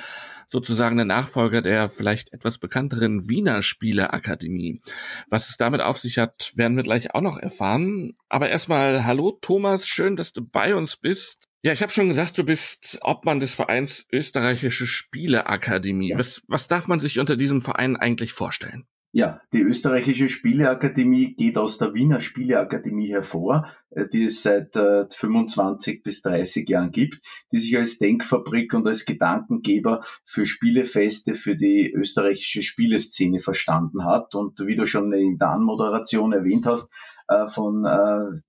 sozusagen 0.48 0.96
der 0.96 1.06
Nachfolger 1.06 1.62
der 1.62 1.88
vielleicht 1.88 2.32
etwas 2.32 2.58
bekannteren 2.58 3.28
Wiener 3.28 3.62
Spieleakademie. 3.62 4.80
Was 5.28 5.50
es 5.50 5.56
damit 5.56 5.82
auf 5.82 5.98
sich 5.98 6.18
hat, 6.18 6.50
werden 6.56 6.76
wir 6.76 6.82
gleich 6.82 7.14
auch 7.14 7.20
noch 7.20 7.38
erfahren. 7.38 8.16
Aber 8.28 8.48
erstmal, 8.48 9.04
hallo 9.04 9.38
Thomas, 9.40 9.86
schön, 9.86 10.16
dass 10.16 10.32
du 10.32 10.44
bei 10.44 10.74
uns 10.74 10.96
bist. 10.96 11.51
Ja, 11.64 11.72
ich 11.72 11.80
habe 11.80 11.92
schon 11.92 12.08
gesagt, 12.08 12.36
du 12.38 12.44
bist 12.44 12.98
Obmann 13.02 13.38
des 13.38 13.54
Vereins 13.54 14.04
Österreichische 14.10 14.84
Spieleakademie. 14.84 16.08
Ja. 16.08 16.18
Was, 16.18 16.42
was 16.48 16.66
darf 16.66 16.88
man 16.88 16.98
sich 16.98 17.20
unter 17.20 17.36
diesem 17.36 17.62
Verein 17.62 17.94
eigentlich 17.96 18.32
vorstellen? 18.32 18.84
Ja, 19.14 19.42
die 19.52 19.60
österreichische 19.60 20.30
Spieleakademie 20.30 21.34
geht 21.34 21.58
aus 21.58 21.76
der 21.76 21.92
Wiener 21.92 22.18
Spieleakademie 22.18 23.10
hervor, 23.10 23.68
äh, 23.90 24.08
die 24.08 24.24
es 24.24 24.42
seit 24.42 24.74
25 24.74 25.98
äh, 25.98 26.00
bis 26.02 26.22
30 26.22 26.66
Jahren 26.68 26.92
gibt, 26.92 27.20
die 27.52 27.58
sich 27.58 27.76
als 27.76 27.98
Denkfabrik 27.98 28.72
und 28.72 28.86
als 28.86 29.04
Gedankengeber 29.04 30.02
für 30.24 30.46
Spielefeste 30.46 31.34
für 31.34 31.56
die 31.56 31.92
österreichische 31.92 32.62
Spieleszene 32.62 33.38
verstanden 33.38 34.06
hat. 34.06 34.34
Und 34.34 34.58
wie 34.66 34.76
du 34.76 34.86
schon 34.86 35.12
in 35.12 35.38
der 35.38 35.50
Anmoderation 35.50 36.32
erwähnt 36.32 36.64
hast, 36.64 36.90
äh, 37.32 37.48
von 37.48 37.82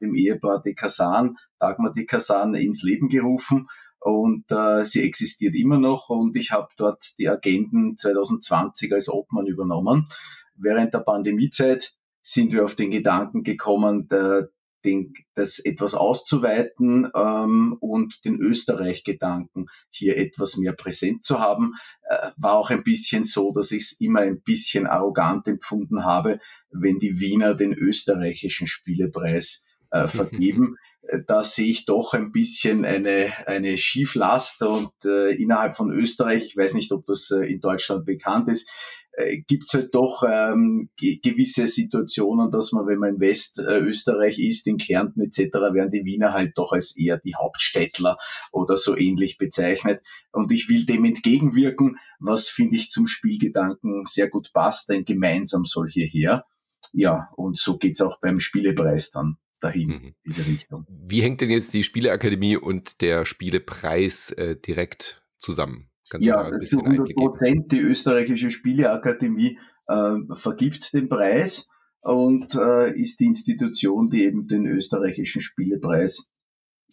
dem 0.01 0.15
Ehepaar 0.15 0.61
de 0.61 0.73
Casan, 0.73 1.37
Dagmar 1.59 1.93
de 1.93 2.05
Casan, 2.05 2.55
ins 2.55 2.83
Leben 2.83 3.09
gerufen. 3.09 3.67
Und 3.99 4.51
äh, 4.51 4.83
sie 4.83 5.01
existiert 5.03 5.55
immer 5.55 5.79
noch 5.79 6.09
und 6.09 6.35
ich 6.35 6.51
habe 6.51 6.67
dort 6.75 7.17
die 7.19 7.29
Agenten 7.29 7.95
2020 7.95 8.91
als 8.91 9.07
Obmann 9.07 9.47
übernommen. 9.47 10.09
Während 10.55 10.93
der 10.93 10.99
Pandemiezeit 10.99 11.95
sind 12.21 12.51
wir 12.51 12.65
auf 12.65 12.75
den 12.75 12.91
Gedanken 12.91 13.43
gekommen, 13.43 14.09
der, 14.09 14.49
den, 14.85 15.13
das 15.35 15.59
etwas 15.59 15.93
auszuweiten 15.93 17.09
ähm, 17.15 17.75
und 17.79 18.23
den 18.25 18.39
Österreich-Gedanken 18.39 19.67
hier 19.89 20.17
etwas 20.17 20.57
mehr 20.57 20.73
präsent 20.73 21.23
zu 21.23 21.39
haben. 21.39 21.73
Äh, 22.09 22.31
war 22.37 22.53
auch 22.53 22.69
ein 22.69 22.83
bisschen 22.83 23.23
so, 23.23 23.51
dass 23.51 23.71
ich 23.71 23.83
es 23.83 23.91
immer 23.99 24.21
ein 24.21 24.41
bisschen 24.41 24.87
arrogant 24.87 25.47
empfunden 25.47 26.03
habe, 26.03 26.39
wenn 26.71 26.99
die 26.99 27.19
Wiener 27.19 27.55
den 27.55 27.73
österreichischen 27.73 28.67
Spielepreis 28.67 29.65
äh, 29.91 30.07
vergeben. 30.07 30.77
Äh, 31.03 31.19
da 31.25 31.43
sehe 31.43 31.69
ich 31.69 31.85
doch 31.85 32.13
ein 32.13 32.31
bisschen 32.31 32.85
eine, 32.85 33.31
eine 33.47 33.77
Schieflast 33.77 34.63
und 34.63 34.91
äh, 35.05 35.31
innerhalb 35.31 35.75
von 35.75 35.91
Österreich, 35.91 36.45
ich 36.45 36.57
weiß 36.57 36.73
nicht, 36.73 36.91
ob 36.91 37.05
das 37.05 37.31
äh, 37.31 37.45
in 37.45 37.59
Deutschland 37.59 38.05
bekannt 38.05 38.49
ist, 38.49 38.69
äh, 39.15 39.41
gibt 39.41 39.65
es 39.67 39.73
halt 39.73 39.93
doch 39.93 40.23
ähm, 40.27 40.89
gewisse 40.97 41.67
Situationen, 41.67 42.51
dass 42.51 42.71
man, 42.71 42.87
wenn 42.87 42.99
man 42.99 43.15
in 43.15 43.19
Westösterreich 43.19 44.39
ist, 44.39 44.65
in 44.67 44.77
Kärnten 44.77 45.21
etc., 45.21 45.53
werden 45.73 45.91
die 45.91 46.03
Wiener 46.03 46.33
halt 46.33 46.57
doch 46.57 46.71
als 46.71 46.97
eher 46.97 47.19
die 47.19 47.35
Hauptstädtler 47.35 48.17
oder 48.51 48.77
so 48.77 48.97
ähnlich 48.97 49.37
bezeichnet. 49.37 50.01
Und 50.31 50.51
ich 50.51 50.67
will 50.67 50.85
dem 50.85 51.05
entgegenwirken, 51.05 51.97
was 52.19 52.49
finde 52.49 52.77
ich 52.77 52.89
zum 52.89 53.05
Spielgedanken 53.05 54.05
sehr 54.05 54.29
gut 54.29 54.51
passt, 54.51 54.89
denn 54.89 55.05
gemeinsam 55.05 55.65
soll 55.65 55.89
hierher. 55.89 56.45
Ja, 56.91 57.29
und 57.35 57.57
so 57.57 57.77
geht's 57.77 58.01
auch 58.01 58.19
beim 58.19 58.39
Spielepreis 58.39 59.11
dann 59.11 59.37
dahin, 59.61 59.89
mhm. 59.89 60.15
diese 60.25 60.45
Richtung. 60.45 60.85
Wie 60.89 61.21
hängt 61.21 61.41
denn 61.41 61.49
jetzt 61.49 61.73
die 61.73 61.83
Spieleakademie 61.83 62.57
und 62.57 63.01
der 63.01 63.25
Spielepreis 63.25 64.31
äh, 64.31 64.55
direkt 64.55 65.23
zusammen? 65.37 65.89
Kannst 66.09 66.27
ja, 66.27 66.51
zu 66.65 66.79
100 66.79 67.15
Prozent 67.15 67.71
die 67.71 67.79
österreichische 67.79 68.51
Spieleakademie 68.51 69.59
äh, 69.87 70.15
vergibt 70.33 70.93
den 70.93 71.09
Preis 71.09 71.69
und 72.01 72.55
äh, 72.55 72.91
ist 72.99 73.19
die 73.19 73.25
Institution, 73.25 74.09
die 74.09 74.25
eben 74.25 74.47
den 74.47 74.65
österreichischen 74.65 75.41
Spielepreis 75.41 76.31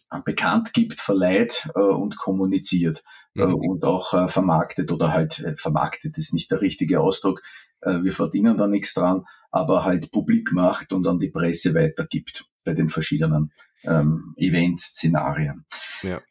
äh, 0.09 0.19
bekannt 0.23 0.73
gibt, 0.73 1.01
verleiht 1.01 1.69
äh, 1.75 1.81
und 1.81 2.17
kommuniziert 2.17 3.03
äh, 3.35 3.45
mhm. 3.45 3.55
und 3.55 3.83
auch 3.83 4.13
äh, 4.13 4.27
vermarktet 4.27 4.91
oder 4.91 5.13
halt 5.13 5.39
äh, 5.39 5.55
vermarktet 5.55 6.17
ist 6.17 6.33
nicht 6.33 6.51
der 6.51 6.61
richtige 6.61 7.01
Ausdruck. 7.01 7.41
Äh, 7.81 8.03
wir 8.03 8.13
verdienen 8.13 8.57
da 8.57 8.67
nichts 8.67 8.93
dran, 8.93 9.25
aber 9.51 9.83
halt 9.83 10.11
publik 10.11 10.53
macht 10.53 10.93
und 10.93 11.05
an 11.07 11.19
die 11.19 11.29
Presse 11.29 11.73
weitergibt 11.75 12.49
bei 12.63 12.73
den 12.73 12.89
verschiedenen 12.89 13.51
ähm, 13.83 14.33
Events, 14.37 14.87
Szenarien. 14.87 15.65
Ja. 16.03 16.21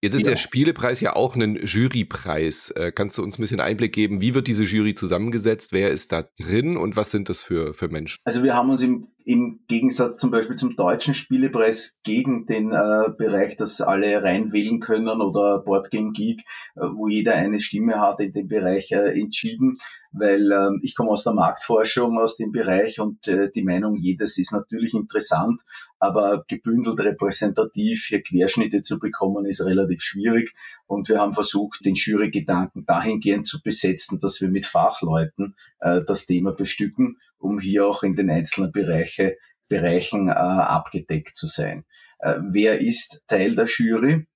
Jetzt 0.00 0.14
ist 0.14 0.22
ja. 0.22 0.30
der 0.30 0.36
Spielepreis 0.36 1.00
ja 1.00 1.16
auch 1.16 1.34
ein 1.34 1.56
Jurypreis. 1.56 2.70
Äh, 2.70 2.92
kannst 2.92 3.18
du 3.18 3.22
uns 3.22 3.38
ein 3.38 3.42
bisschen 3.42 3.60
Einblick 3.60 3.92
geben, 3.92 4.20
wie 4.20 4.34
wird 4.34 4.46
diese 4.46 4.62
Jury 4.62 4.94
zusammengesetzt? 4.94 5.72
Wer 5.72 5.90
ist 5.90 6.12
da 6.12 6.22
drin 6.38 6.76
und 6.76 6.94
was 6.96 7.10
sind 7.10 7.28
das 7.28 7.42
für, 7.42 7.74
für 7.74 7.88
Menschen? 7.88 8.18
Also 8.24 8.44
wir 8.44 8.54
haben 8.54 8.70
uns 8.70 8.82
im, 8.82 9.08
im 9.28 9.60
Gegensatz 9.68 10.16
zum 10.16 10.30
Beispiel 10.30 10.56
zum 10.56 10.74
deutschen 10.74 11.12
Spielepreis 11.12 12.00
gegen 12.02 12.46
den 12.46 12.72
äh, 12.72 13.10
Bereich, 13.18 13.58
dass 13.58 13.82
alle 13.82 14.22
reinwählen 14.22 14.80
können 14.80 15.20
oder 15.20 15.58
Boardgame 15.58 16.12
Geek, 16.12 16.40
äh, 16.76 16.86
wo 16.94 17.08
jeder 17.08 17.34
eine 17.34 17.60
Stimme 17.60 18.00
hat 18.00 18.20
in 18.20 18.32
dem 18.32 18.48
Bereich 18.48 18.90
äh, 18.92 19.20
entschieden, 19.20 19.76
weil 20.12 20.50
ähm, 20.50 20.80
ich 20.82 20.94
komme 20.94 21.10
aus 21.10 21.24
der 21.24 21.34
Marktforschung 21.34 22.18
aus 22.18 22.38
dem 22.38 22.52
Bereich 22.52 23.00
und 23.00 23.28
äh, 23.28 23.50
die 23.54 23.64
Meinung 23.64 23.96
jedes 23.96 24.38
ist 24.38 24.52
natürlich 24.52 24.94
interessant, 24.94 25.60
aber 25.98 26.44
gebündelt 26.48 27.00
repräsentativ 27.00 28.06
hier 28.06 28.22
Querschnitte 28.22 28.82
zu 28.82 28.98
bekommen 28.98 29.44
ist 29.44 29.64
relativ 29.64 30.00
schwierig. 30.02 30.54
Und 30.86 31.08
wir 31.08 31.18
haben 31.18 31.34
versucht, 31.34 31.84
den 31.84 31.94
Jury-Gedanken 31.94 32.86
dahingehend 32.86 33.46
zu 33.46 33.60
besetzen, 33.62 34.20
dass 34.20 34.40
wir 34.40 34.48
mit 34.48 34.64
Fachleuten 34.64 35.54
äh, 35.80 36.02
das 36.06 36.26
Thema 36.26 36.52
bestücken, 36.52 37.18
um 37.38 37.58
hier 37.58 37.86
auch 37.86 38.02
in 38.02 38.16
den 38.16 38.30
einzelnen 38.30 38.72
Bereiche, 39.18 39.36
Bereichen 39.68 40.28
äh, 40.28 40.32
abgedeckt 40.32 41.36
zu 41.36 41.46
sein. 41.46 41.84
Äh, 42.20 42.36
wer 42.40 42.80
ist 42.80 43.22
Teil 43.26 43.54
der 43.54 43.66
Jury? 43.66 44.26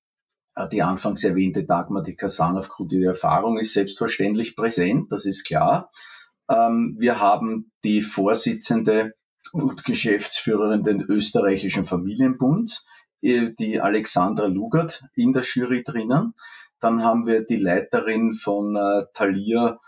Äh, 0.55 0.69
die 0.69 0.83
anfangs 0.83 1.25
erwähnte 1.25 1.65
Dagmar 1.65 2.03
die 2.03 2.17
Kasan 2.17 2.59
aufgrund 2.59 2.93
ihrer 2.93 3.11
Erfahrung 3.11 3.59
ist 3.59 3.73
selbstverständlich 3.73 4.57
präsent, 4.57 5.11
das 5.11 5.25
ist 5.25 5.45
klar. 5.45 5.91
Ähm, 6.51 6.97
wir 6.99 7.19
haben 7.21 7.73
die 7.83 8.03
Vorsitzende 8.03 9.15
und 9.53 9.85
Geschäftsführerin 9.85 10.85
den 10.85 11.01
österreichischen 11.01 11.85
Familienbund, 11.85 12.85
äh, 13.23 13.53
die 13.59 13.81
Alexandra 13.81 14.47
Lugert 14.47 15.05
in 15.15 15.33
der 15.33 15.43
Jury 15.43 15.83
drinnen. 15.83 16.35
Dann 16.79 17.03
haben 17.03 17.27
wir 17.27 17.45
die 17.45 17.57
Leiterin 17.57 18.35
von 18.35 18.77
äh, 18.77 19.05
Thalia 19.15 19.79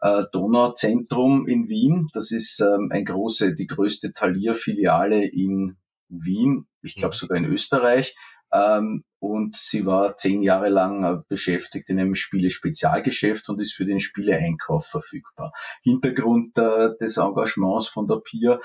äh, 0.00 0.24
Donauzentrum 0.32 1.46
in 1.46 1.68
Wien. 1.68 2.08
Das 2.12 2.30
ist 2.32 2.60
ähm, 2.60 2.88
ein 2.92 3.04
große, 3.04 3.54
die 3.54 3.66
größte 3.66 4.12
Thalia-Filiale 4.12 5.24
in 5.24 5.76
Wien, 6.08 6.66
ich 6.82 6.96
glaube 6.96 7.14
mhm. 7.14 7.18
sogar 7.18 7.38
in 7.38 7.44
Österreich. 7.44 8.16
Ähm, 8.52 9.04
und 9.20 9.54
sie 9.54 9.86
war 9.86 10.16
zehn 10.16 10.42
Jahre 10.42 10.70
lang 10.70 11.04
äh, 11.04 11.22
beschäftigt 11.28 11.88
in 11.88 12.00
einem 12.00 12.16
Spiele-Spezialgeschäft 12.16 13.48
und 13.48 13.60
ist 13.60 13.74
für 13.74 13.84
den 13.84 14.00
Spieleeinkauf 14.00 14.86
verfügbar. 14.86 15.52
Hintergrund 15.82 16.58
äh, 16.58 16.96
des 17.00 17.16
Engagements 17.18 17.86
von 17.86 18.08
der 18.08 18.16
PIA, 18.16 18.58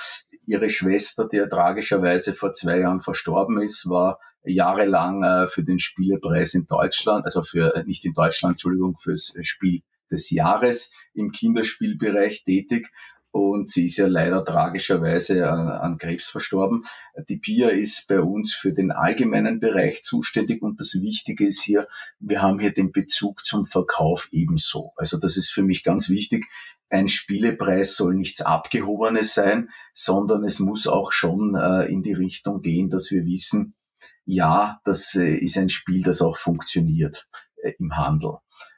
ihre 0.48 0.70
Schwester, 0.70 1.28
die 1.28 1.38
ja 1.38 1.48
tragischerweise 1.48 2.34
vor 2.34 2.54
zwei 2.54 2.80
Jahren 2.80 3.02
verstorben 3.02 3.62
ist, 3.62 3.88
war 3.88 4.20
jahrelang 4.44 5.24
äh, 5.24 5.48
für 5.48 5.64
den 5.64 5.78
Spielepreis 5.78 6.56
in 6.56 6.66
Deutschland, 6.66 7.26
also 7.26 7.44
für, 7.44 7.84
nicht 7.86 8.06
in 8.06 8.14
Deutschland, 8.14 8.54
Entschuldigung, 8.54 8.98
fürs 8.98 9.36
Spiel 9.42 9.82
des 10.12 10.30
Jahres 10.30 10.92
im 11.14 11.32
Kinderspielbereich 11.32 12.44
tätig 12.44 12.92
und 13.36 13.70
sie 13.70 13.84
ist 13.84 13.98
ja 13.98 14.08
leider 14.08 14.46
tragischerweise 14.46 15.50
an, 15.50 15.68
an, 15.68 15.98
Krebs 15.98 16.30
verstorben. 16.30 16.86
Die 17.28 17.36
Pia 17.36 17.68
ist 17.68 18.08
bei 18.08 18.22
uns 18.22 18.54
für 18.54 18.72
den 18.72 18.92
allgemeinen 18.94 19.60
Bereich 19.60 20.04
zuständig 20.04 20.62
und 20.62 20.80
das 20.80 20.94
Wichtige 21.02 21.46
ist 21.46 21.62
hier, 21.62 21.90
wir 22.20 22.42
haben 22.42 22.60
hier 22.60 22.74
den 22.74 22.94
Bezug 22.94 23.46
zum 23.46 23.66
Verkauf 23.66 24.30
ebenso. 24.32 24.94
Also 24.96 25.18
das 25.18 25.36
ist 25.36 25.52
für 25.52 25.64
mich 25.64 25.84
ganz 25.84 26.08
wichtig. 26.10 26.46
Ein 26.90 27.10
Spielepreis 27.10 27.98
soll 27.98 28.16
nichts 28.16 28.40
Abgehobenes 28.40 29.34
sein, 29.34 29.70
sondern 29.94 30.46
es 30.46 30.62
muss 30.62 30.88
auch 30.88 31.12
schon 31.12 31.56
äh, 31.56 31.92
in 31.92 32.04
die 32.04 32.14
Richtung 32.14 32.62
gehen, 32.62 32.90
dass 32.90 33.12
wir 33.12 33.26
wissen, 33.26 33.76
ja, 34.24 34.80
das 34.86 35.14
äh, 35.16 35.36
ist 35.36 35.58
ein 35.58 35.68
Spiel, 35.68 36.04
das 36.04 36.22
auch 36.22 36.38
funktioniert 36.38 37.28
äh, 37.62 37.74
im 37.80 37.98
Handel. 37.98 38.38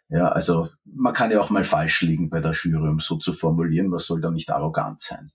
Ja, 0.10 0.30
also 0.30 0.70
man 0.86 1.14
kann 1.14 1.32
ja 1.32 1.40
auch 1.40 1.50
mal 1.50 1.66
falsch 1.66 2.02
liegen 2.02 2.30
bei 2.30 2.40
der 2.40 2.54
Jury, 2.54 2.88
um 2.88 3.00
so 3.00 3.18
zu 3.18 3.34
formulieren, 3.34 3.88
man 3.88 4.00
soll 4.00 4.22
da 4.22 4.32
nicht 4.32 4.52
arrogant 4.52 5.02
sein. 5.02 5.32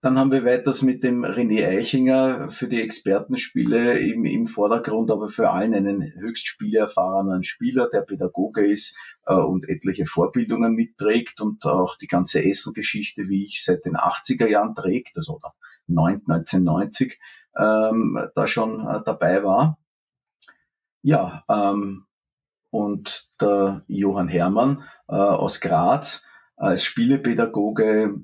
Dann 0.00 0.18
haben 0.18 0.32
wir 0.32 0.44
weiters 0.44 0.82
mit 0.82 1.04
dem 1.04 1.24
René 1.24 1.64
Eichinger 1.64 2.50
für 2.50 2.66
die 2.66 2.82
Expertenspiele 2.82 4.00
im, 4.00 4.24
im 4.24 4.46
Vordergrund, 4.46 5.12
aber 5.12 5.28
für 5.28 5.50
allen 5.50 5.74
einen 5.74 6.02
höchst 6.02 6.48
spielerfahrenen 6.48 7.44
Spieler, 7.44 7.88
der 7.88 8.00
Pädagoge 8.00 8.66
ist 8.66 8.98
äh, 9.26 9.34
und 9.34 9.68
etliche 9.68 10.04
Vorbildungen 10.04 10.72
mitträgt 10.72 11.40
und 11.40 11.64
auch 11.66 11.96
die 11.96 12.08
ganze 12.08 12.44
Essengeschichte, 12.44 13.28
wie 13.28 13.44
ich 13.44 13.62
seit 13.62 13.84
den 13.84 13.96
80er 13.96 14.48
Jahren 14.48 14.74
trägt, 14.74 15.16
also 15.16 15.36
oder 15.36 15.54
1990 15.88 17.20
ähm, 17.56 18.18
da 18.34 18.48
schon 18.48 18.84
äh, 18.84 19.02
dabei 19.04 19.44
war. 19.44 19.78
Ja, 21.02 21.44
ähm, 21.48 22.06
und 22.72 23.28
der 23.40 23.84
Johann 23.86 24.28
Hermann 24.28 24.82
äh, 25.06 25.14
aus 25.14 25.60
Graz 25.60 26.24
als 26.56 26.84
Spielepädagoge 26.84 28.14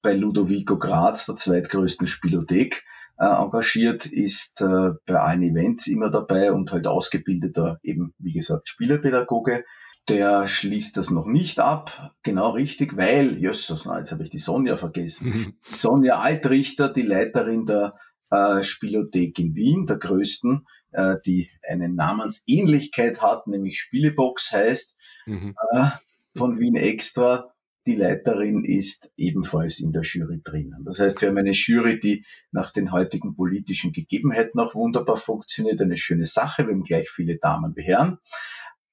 bei 0.00 0.14
Ludovico 0.14 0.78
Graz, 0.78 1.26
der 1.26 1.36
zweitgrößten 1.36 2.06
Spielothek, 2.06 2.84
äh, 3.18 3.26
engagiert, 3.26 4.06
ist 4.06 4.60
äh, 4.60 4.92
bei 5.06 5.20
allen 5.20 5.42
Events 5.42 5.88
immer 5.88 6.08
dabei 6.08 6.52
und 6.52 6.70
halt 6.70 6.86
ausgebildeter 6.86 7.80
eben, 7.82 8.14
wie 8.18 8.32
gesagt, 8.32 8.68
Spielepädagoge. 8.68 9.64
Der 10.08 10.46
schließt 10.46 10.96
das 10.96 11.10
noch 11.10 11.26
nicht 11.26 11.58
ab, 11.58 12.14
genau 12.22 12.50
richtig, 12.50 12.96
weil, 12.96 13.38
jösses, 13.38 13.84
na, 13.84 13.98
jetzt 13.98 14.12
habe 14.12 14.22
ich 14.22 14.30
die 14.30 14.38
Sonja 14.38 14.76
vergessen. 14.76 15.58
Sonja 15.70 16.20
Altrichter, 16.20 16.88
die 16.88 17.02
Leiterin 17.02 17.66
der 17.66 17.94
äh, 18.30 18.62
Spielothek 18.62 19.38
in 19.38 19.54
Wien, 19.54 19.86
der 19.86 19.98
größten, 19.98 20.64
äh, 20.92 21.16
die 21.24 21.50
eine 21.68 21.88
Namensähnlichkeit 21.88 23.22
hat, 23.22 23.46
nämlich 23.46 23.78
Spielebox 23.78 24.52
heißt, 24.52 24.96
mhm. 25.26 25.54
äh, 25.72 25.88
von 26.36 26.58
Wien 26.58 26.76
Extra. 26.76 27.52
Die 27.86 27.94
Leiterin 27.94 28.64
ist 28.64 29.10
ebenfalls 29.16 29.80
in 29.80 29.92
der 29.92 30.02
Jury 30.02 30.42
drinnen. 30.44 30.84
Das 30.84 31.00
heißt, 31.00 31.22
wir 31.22 31.30
haben 31.30 31.38
eine 31.38 31.52
Jury, 31.52 31.98
die 31.98 32.26
nach 32.52 32.70
den 32.70 32.92
heutigen 32.92 33.34
politischen 33.34 33.92
Gegebenheiten 33.92 34.60
auch 34.60 34.74
wunderbar 34.74 35.16
funktioniert. 35.16 35.80
Eine 35.80 35.96
schöne 35.96 36.26
Sache. 36.26 36.66
Wir 36.66 36.74
haben 36.74 36.82
gleich 36.82 37.08
viele 37.08 37.38
Damen 37.38 37.74
wie 37.76 37.84
Herren. 37.84 38.18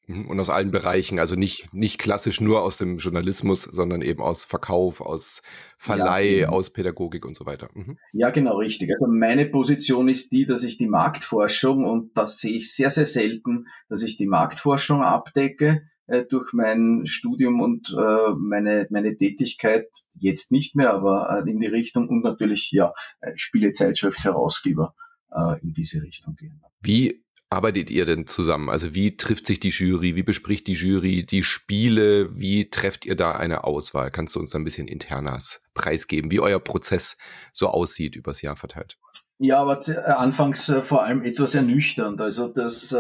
Mhm, 0.08 0.28
und 0.28 0.40
aus 0.40 0.50
allen 0.50 0.72
Bereichen, 0.72 1.20
also 1.20 1.36
nicht, 1.36 1.74
nicht 1.74 1.98
klassisch 1.98 2.42
nur 2.42 2.62
aus 2.62 2.78
dem 2.78 2.98
Journalismus, 2.98 3.64
sondern 3.64 4.02
eben 4.02 4.22
aus 4.22 4.46
Verkauf, 4.46 5.02
aus 5.02 5.42
Verleih, 5.78 6.42
ja, 6.42 6.50
aus 6.50 6.70
Pädagogik 6.70 7.26
und 7.26 7.36
so 7.36 7.46
weiter. 7.46 7.70
Mhm. 7.74 7.98
Ja, 8.14 8.30
genau, 8.30 8.58
richtig. 8.58 8.92
Also 8.94 9.08
meine 9.08 9.46
Position 9.46 10.08
ist 10.08 10.32
die, 10.32 10.46
dass 10.46 10.64
ich 10.64 10.78
die 10.78 10.88
Marktforschung, 10.88 11.86
und 11.86 12.16
das 12.18 12.40
sehe 12.40 12.56
ich 12.56 12.74
sehr, 12.74 12.90
sehr 12.90 13.06
selten, 13.06 13.68
dass 13.90 14.04
ich 14.04 14.18
die 14.18 14.28
Marktforschung 14.28 15.02
abdecke 15.02 15.84
äh, 16.08 16.24
durch 16.24 16.54
mein 16.54 17.04
Studium 17.06 17.60
und 17.60 17.96
äh, 17.98 18.34
meine, 18.38 18.88
meine 18.92 19.18
Tätigkeit, 19.18 19.88
jetzt 20.14 20.52
nicht 20.52 20.76
mehr, 20.76 20.94
aber 20.94 21.44
äh, 21.46 21.50
in 21.50 21.60
die 21.60 21.68
Richtung 21.68 22.10
und 22.10 22.24
natürlich, 22.24 22.70
ja, 22.72 22.94
äh, 23.22 23.32
Spielezeitschrift 23.36 24.24
Herausgeber 24.24 24.94
äh, 25.32 25.60
in 25.62 25.74
diese 25.74 26.04
Richtung 26.04 26.36
gehen. 26.36 26.62
Wie 26.82 27.25
arbeitet 27.50 27.90
ihr 27.90 28.06
denn 28.06 28.28
zusammen? 28.28 28.70
Also 28.70 28.96
wie 28.96 29.18
trifft 29.18 29.46
sich 29.48 29.60
die 29.60 29.70
Jury? 29.70 30.16
Wie 30.16 30.24
bespricht 30.24 30.68
die 30.68 30.74
Jury 30.74 31.26
die 31.26 31.44
Spiele? 31.44 32.38
Wie 32.38 32.70
trefft 32.70 33.06
ihr 33.06 33.16
da 33.16 33.32
eine 33.34 33.64
Auswahl? 33.64 34.12
Kannst 34.12 34.36
du 34.36 34.40
uns 34.40 34.52
da 34.52 34.58
ein 34.58 34.64
bisschen 34.64 34.88
internas 34.88 35.62
preisgeben, 35.74 36.32
wie 36.32 36.40
euer 36.40 36.60
Prozess 36.60 37.18
so 37.54 37.68
aussieht 37.68 38.16
übers 38.16 38.42
Jahr 38.42 38.56
verteilt? 38.56 38.98
Ja, 39.38 39.60
aber 39.60 39.80
äh, 39.88 40.12
anfangs 40.12 40.70
äh, 40.70 40.82
vor 40.82 41.04
allem 41.04 41.24
etwas 41.24 41.56
ernüchternd. 41.56 42.22
Also 42.22 42.48
das, 42.48 42.96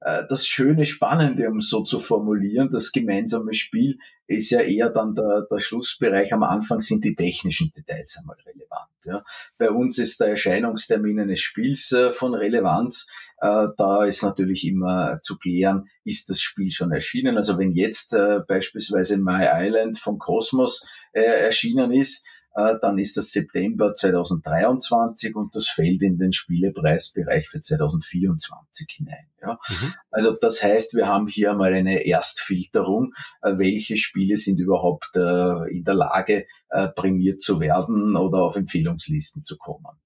äh, 0.00 0.24
das 0.28 0.46
schöne, 0.46 0.84
spannende, 0.84 1.48
um 1.48 1.60
so 1.60 1.82
zu 1.82 1.98
formulieren, 1.98 2.70
das 2.70 2.92
gemeinsame 2.92 3.54
Spiel 3.54 3.98
ist 4.26 4.50
ja 4.50 4.60
eher 4.60 4.90
dann 4.90 5.14
der, 5.14 5.46
der 5.50 5.58
Schlussbereich. 5.58 6.32
Am 6.32 6.42
Anfang 6.42 6.80
sind 6.80 7.04
die 7.04 7.14
technischen 7.14 7.72
Details 7.72 8.16
einmal 8.18 8.36
relevant. 8.46 8.90
Ja. 9.04 9.24
Bei 9.58 9.70
uns 9.70 9.98
ist 9.98 10.20
der 10.20 10.28
Erscheinungstermin 10.28 11.20
eines 11.20 11.40
Spiels 11.40 11.94
von 12.12 12.34
Relevanz. 12.34 13.08
Da 13.40 14.04
ist 14.04 14.22
natürlich 14.22 14.66
immer 14.66 15.20
zu 15.22 15.38
klären, 15.38 15.88
ist 16.04 16.28
das 16.28 16.40
Spiel 16.40 16.70
schon 16.70 16.92
erschienen. 16.92 17.38
Also 17.38 17.58
wenn 17.58 17.72
jetzt 17.72 18.14
beispielsweise 18.46 19.16
My 19.16 19.48
Island 19.50 19.98
vom 19.98 20.18
Kosmos 20.18 20.86
erschienen 21.12 21.92
ist, 21.92 22.24
äh, 22.26 22.39
dann 22.52 22.98
ist 22.98 23.16
das 23.16 23.30
September 23.30 23.94
2023 23.94 25.36
und 25.36 25.54
das 25.54 25.68
fällt 25.68 26.02
in 26.02 26.18
den 26.18 26.32
Spielepreisbereich 26.32 27.48
für 27.48 27.60
2024 27.60 28.88
hinein. 28.90 29.26
Ja. 29.40 29.58
Mhm. 29.68 29.94
Also 30.10 30.32
das 30.32 30.62
heißt, 30.62 30.94
wir 30.94 31.06
haben 31.06 31.28
hier 31.28 31.54
mal 31.54 31.72
eine 31.72 32.04
Erstfilterung, 32.04 33.14
äh, 33.42 33.52
welche 33.56 33.96
Spiele 33.96 34.36
sind 34.36 34.58
überhaupt 34.58 35.16
äh, 35.16 35.70
in 35.70 35.84
der 35.84 35.94
Lage, 35.94 36.46
prämiert 36.94 37.42
zu 37.42 37.58
werden 37.58 38.14
oder 38.14 38.42
auf 38.42 38.54
Empfehlungslisten 38.54 39.42
zu 39.42 39.58
kommen. 39.58 39.98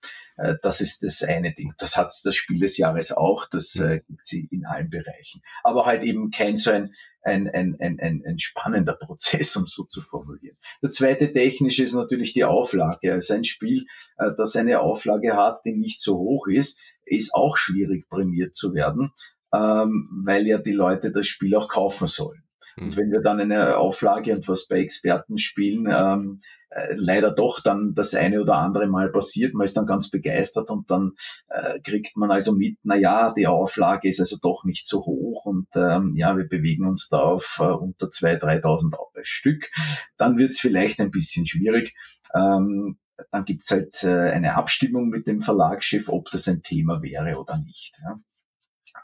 Das 0.62 0.80
ist 0.80 1.02
das 1.02 1.22
eine 1.22 1.52
Ding. 1.52 1.74
Das 1.76 1.98
hat 1.98 2.10
das 2.24 2.34
Spiel 2.34 2.58
des 2.58 2.78
Jahres 2.78 3.12
auch, 3.12 3.46
das 3.50 3.74
mhm. 3.74 4.00
gibt 4.08 4.26
sie 4.26 4.48
in 4.50 4.64
allen 4.64 4.88
Bereichen. 4.88 5.42
Aber 5.62 5.84
halt 5.84 6.04
eben 6.04 6.30
kein 6.30 6.56
so 6.56 6.70
ein 6.70 6.94
ein, 7.24 7.48
ein, 7.48 7.76
ein, 7.80 7.98
ein, 8.00 8.22
ein 8.26 8.38
spannender 8.38 8.94
Prozess, 9.00 9.56
um 9.56 9.66
so 9.66 9.84
zu 9.84 10.00
formulieren. 10.02 10.56
Der 10.82 10.90
zweite 10.90 11.32
technische 11.32 11.82
ist 11.82 11.94
natürlich 11.94 12.32
die 12.32 12.44
Auflage. 12.44 13.12
Also 13.12 13.34
ein 13.34 13.44
Spiel, 13.44 13.86
äh, 14.18 14.30
das 14.36 14.54
eine 14.56 14.80
Auflage 14.80 15.36
hat, 15.36 15.64
die 15.64 15.74
nicht 15.74 16.00
so 16.00 16.16
hoch 16.16 16.46
ist, 16.46 16.80
ist 17.04 17.34
auch 17.34 17.56
schwierig 17.56 18.08
prämiert 18.08 18.54
zu 18.54 18.74
werden, 18.74 19.12
ähm, 19.52 20.22
weil 20.24 20.46
ja 20.46 20.58
die 20.58 20.72
Leute 20.72 21.10
das 21.10 21.26
Spiel 21.26 21.54
auch 21.56 21.68
kaufen 21.68 22.08
sollen. 22.08 22.43
Und 22.76 22.92
hm. 22.92 22.96
wenn 22.96 23.10
wir 23.10 23.20
dann 23.20 23.40
eine 23.40 23.76
Auflage 23.76 24.34
und 24.34 24.48
was 24.48 24.66
bei 24.66 24.80
Experten 24.80 25.38
spielen, 25.38 25.86
ähm, 25.90 26.40
äh, 26.70 26.94
leider 26.96 27.30
doch 27.30 27.60
dann 27.60 27.94
das 27.94 28.14
eine 28.14 28.40
oder 28.40 28.56
andere 28.58 28.88
Mal 28.88 29.10
passiert, 29.10 29.54
man 29.54 29.64
ist 29.64 29.76
dann 29.76 29.86
ganz 29.86 30.10
begeistert 30.10 30.70
und 30.70 30.90
dann 30.90 31.12
äh, 31.48 31.80
kriegt 31.80 32.16
man 32.16 32.30
also 32.30 32.54
mit, 32.54 32.78
na 32.82 32.96
ja, 32.96 33.32
die 33.32 33.46
Auflage 33.46 34.08
ist 34.08 34.20
also 34.20 34.36
doch 34.42 34.64
nicht 34.64 34.86
so 34.86 34.98
hoch 34.98 35.46
und 35.46 35.68
ähm, 35.76 36.14
ja, 36.16 36.36
wir 36.36 36.48
bewegen 36.48 36.86
uns 36.86 37.08
da 37.08 37.20
auf 37.20 37.58
äh, 37.60 37.64
unter 37.64 38.06
2.000, 38.06 38.62
3.000 38.62 38.96
Stück. 39.22 39.70
Dann 40.16 40.36
wird 40.36 40.50
es 40.50 40.60
vielleicht 40.60 41.00
ein 41.00 41.10
bisschen 41.10 41.46
schwierig. 41.46 41.94
Ähm, 42.34 42.98
dann 43.30 43.44
gibt's 43.44 43.70
halt 43.70 44.02
äh, 44.02 44.30
eine 44.30 44.56
Abstimmung 44.56 45.08
mit 45.08 45.26
dem 45.26 45.40
Verlagschef, 45.40 46.08
ob 46.08 46.30
das 46.30 46.48
ein 46.48 46.62
Thema 46.62 47.02
wäre 47.02 47.38
oder 47.38 47.58
nicht. 47.58 48.00
Ja. 48.02 48.18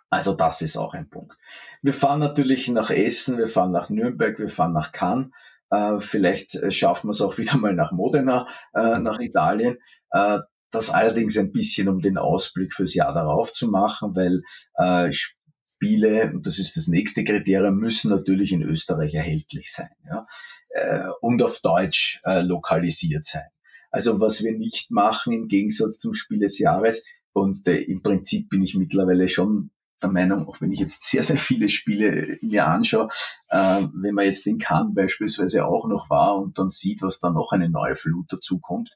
Also 0.09 0.35
das 0.35 0.63
ist 0.63 0.77
auch 0.77 0.95
ein 0.95 1.09
Punkt. 1.09 1.37
Wir 1.83 1.95
fahren 1.95 2.21
natürlich 2.21 2.69
nach 2.69 2.91
Essen, 2.91 3.39
wir 3.39 3.49
fahren 3.49 3.73
nach 3.73 3.91
Nürnberg, 3.91 4.39
wir 4.39 4.49
fahren 4.49 4.73
nach 4.73 4.93
Cannes. 4.93 5.31
Äh, 5.71 6.01
vielleicht 6.01 6.57
äh, 6.57 6.71
schaffen 6.71 7.09
wir 7.09 7.13
es 7.13 7.21
auch 7.21 7.39
wieder 7.39 7.57
mal 7.57 7.75
nach 7.75 7.93
Modena, 7.93 8.47
äh, 8.75 8.99
nach 8.99 9.19
Italien. 9.21 9.79
Äh, 10.11 10.41
das 10.73 10.91
allerdings 10.91 11.37
ein 11.37 11.53
bisschen, 11.53 11.89
um 11.89 12.01
den 12.01 12.17
Ausblick 12.17 12.73
fürs 12.75 12.95
Jahr 12.95 13.13
darauf 13.13 13.53
zu 13.53 13.69
machen, 13.69 14.15
weil 14.15 14.43
äh, 14.75 15.11
Spiele, 15.13 16.31
und 16.33 16.47
das 16.47 16.59
ist 16.61 16.77
das 16.77 16.87
nächste 16.87 17.25
Kriterium, 17.25 17.77
müssen 17.77 18.11
natürlich 18.11 18.53
in 18.53 18.63
Österreich 18.63 19.15
erhältlich 19.15 19.73
sein 19.73 19.91
ja, 20.07 20.27
äh, 20.71 21.09
und 21.21 21.43
auf 21.43 21.61
Deutsch 21.61 22.21
äh, 22.25 22.43
lokalisiert 22.43 23.25
sein. 23.25 23.49
Also 23.91 24.21
was 24.21 24.45
wir 24.45 24.57
nicht 24.57 24.93
machen 24.93 25.33
im 25.33 25.49
Gegensatz 25.49 25.99
zum 25.99 26.15
Spiel 26.15 26.39
des 26.39 26.61
Jahres, 26.61 27.03
und 27.33 27.69
äh, 27.69 27.79
im 27.79 28.03
Prinzip 28.03 28.49
bin 28.49 28.63
ich 28.63 28.75
mittlerweile 28.75 29.29
schon 29.29 29.71
der 30.03 30.11
Meinung, 30.11 30.49
auch 30.49 30.61
wenn 30.61 30.71
ich 30.71 30.81
jetzt 30.81 31.03
sehr, 31.03 31.23
sehr 31.23 31.39
viele 31.39 31.69
Spiele 31.69 32.39
mir 32.43 32.67
anschaue, 32.67 33.09
äh, 33.49 33.83
wenn 33.93 34.15
man 34.15 34.25
jetzt 34.25 34.47
in 34.47 34.59
Cannes 34.59 34.95
beispielsweise 34.95 35.67
auch 35.67 35.87
noch 35.89 36.11
war 36.11 36.37
und 36.37 36.59
dann 36.59 36.71
sieht, 36.71 37.03
was 37.03 37.21
da 37.21 37.31
noch 37.31 37.53
eine 37.53 37.69
neue 37.69 37.95
Flut 37.95 38.33
dazukommt, 38.33 38.91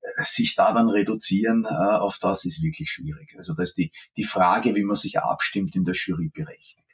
äh, 0.00 0.22
sich 0.22 0.54
da 0.54 0.72
dann 0.72 0.88
reduzieren 0.88 1.64
äh, 1.64 1.68
auf 1.68 2.18
das 2.18 2.44
ist 2.44 2.62
wirklich 2.62 2.90
schwierig. 2.90 3.34
Also 3.36 3.54
da 3.54 3.62
ist 3.62 3.76
die, 3.76 3.92
die 4.16 4.24
Frage, 4.24 4.74
wie 4.76 4.84
man 4.84 4.96
sich 4.96 5.18
abstimmt 5.20 5.74
in 5.76 5.84
der 5.84 5.94
Jury 5.94 6.28
berechtigt. 6.28 6.85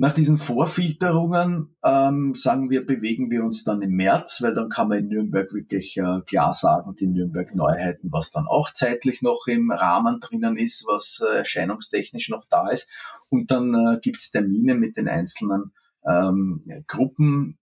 Nach 0.00 0.14
diesen 0.14 0.38
Vorfilterungen 0.38 1.76
ähm, 1.84 2.32
sagen 2.32 2.70
wir, 2.70 2.86
bewegen 2.86 3.30
wir 3.30 3.44
uns 3.44 3.64
dann 3.64 3.82
im 3.82 3.96
März, 3.96 4.40
weil 4.40 4.54
dann 4.54 4.70
kann 4.70 4.88
man 4.88 5.00
in 5.00 5.08
Nürnberg 5.08 5.52
wirklich 5.52 5.94
äh, 5.98 6.22
klar 6.22 6.54
sagen, 6.54 6.96
die 6.98 7.06
Nürnberg 7.06 7.54
Neuheiten, 7.54 8.10
was 8.10 8.30
dann 8.30 8.46
auch 8.46 8.72
zeitlich 8.72 9.20
noch 9.20 9.46
im 9.46 9.70
Rahmen 9.70 10.18
drinnen 10.20 10.56
ist, 10.56 10.86
was 10.88 11.22
äh, 11.22 11.36
erscheinungstechnisch 11.36 12.30
noch 12.30 12.46
da 12.48 12.70
ist. 12.70 12.90
Und 13.28 13.50
dann 13.50 13.74
äh, 13.74 14.00
gibt 14.00 14.22
es 14.22 14.30
Termine 14.30 14.74
mit 14.74 14.96
den 14.96 15.06
einzelnen 15.06 15.72
ähm, 16.06 16.64
Gruppen, 16.86 17.58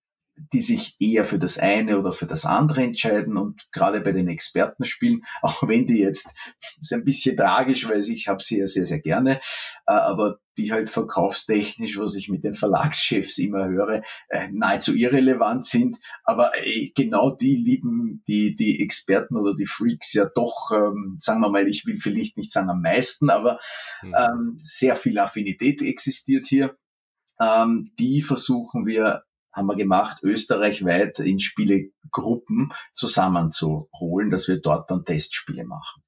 die 0.53 0.61
sich 0.61 0.97
eher 1.01 1.25
für 1.25 1.39
das 1.39 1.59
eine 1.59 1.99
oder 1.99 2.13
für 2.13 2.27
das 2.27 2.45
andere 2.45 2.83
entscheiden 2.83 3.37
und 3.37 3.71
gerade 3.73 4.01
bei 4.01 4.13
den 4.13 4.29
Expertenspielen, 4.29 5.25
auch 5.43 5.67
wenn 5.67 5.87
die 5.87 5.99
jetzt, 5.99 6.35
ist 6.81 6.93
ein 6.93 7.05
bisschen 7.05 7.37
tragisch, 7.37 7.89
weil 7.89 8.01
ich 8.01 8.29
habe 8.29 8.43
sie 8.43 8.59
ja 8.59 8.67
sehr, 8.67 8.87
sehr 8.87 9.01
gerne, 9.01 9.37
äh, 9.87 9.93
aber 9.93 10.39
die 10.57 10.73
halt 10.73 10.91
verkaufstechnisch, 10.91 11.99
was 11.99 12.17
ich 12.17 12.29
mit 12.29 12.45
den 12.45 12.55
Verlagschefs 12.55 13.39
immer 13.39 13.69
höre, 13.69 14.03
äh, 14.29 14.49
nahezu 14.51 14.95
irrelevant 14.95 15.65
sind, 15.65 15.99
aber 16.25 16.53
äh, 16.57 16.91
genau 16.95 17.31
die 17.31 17.57
lieben 17.57 18.23
die, 18.27 18.57
die 18.57 18.83
Experten 18.83 19.37
oder 19.37 19.55
die 19.55 19.67
Freaks 19.67 20.13
ja 20.15 20.27
doch, 20.35 20.73
ähm, 20.75 21.17
sagen 21.19 21.41
wir 21.41 21.51
mal, 21.51 21.69
ich 21.69 21.87
will 21.87 22.01
vielleicht 22.01 22.37
nicht 22.37 22.51
sagen 22.51 22.71
am 22.71 22.83
meisten, 22.83 23.31
aber 23.31 23.59
hm. 24.01 24.15
ähm, 24.17 24.59
sehr 24.63 24.97
viel 24.97 25.19
Affinität 25.19 25.81
existiert 25.83 26.47
hier. 26.47 26.77
Ähm, 27.41 27.93
die 27.99 28.23
versuchen 28.23 28.85
wir 28.87 29.23
haben 29.59 29.67
wir 29.67 29.77
gemacht, 29.77 30.23
österreichweit 30.23 31.19
in 31.19 31.41
Spielegruppen 31.41 32.73
zusammenzuholen, 32.95 34.31
dass 34.31 34.49
wir 34.49 34.61
dort 34.61 34.91
dann 34.91 35.05
Testspiele 35.05 35.65
machen. 35.65 36.03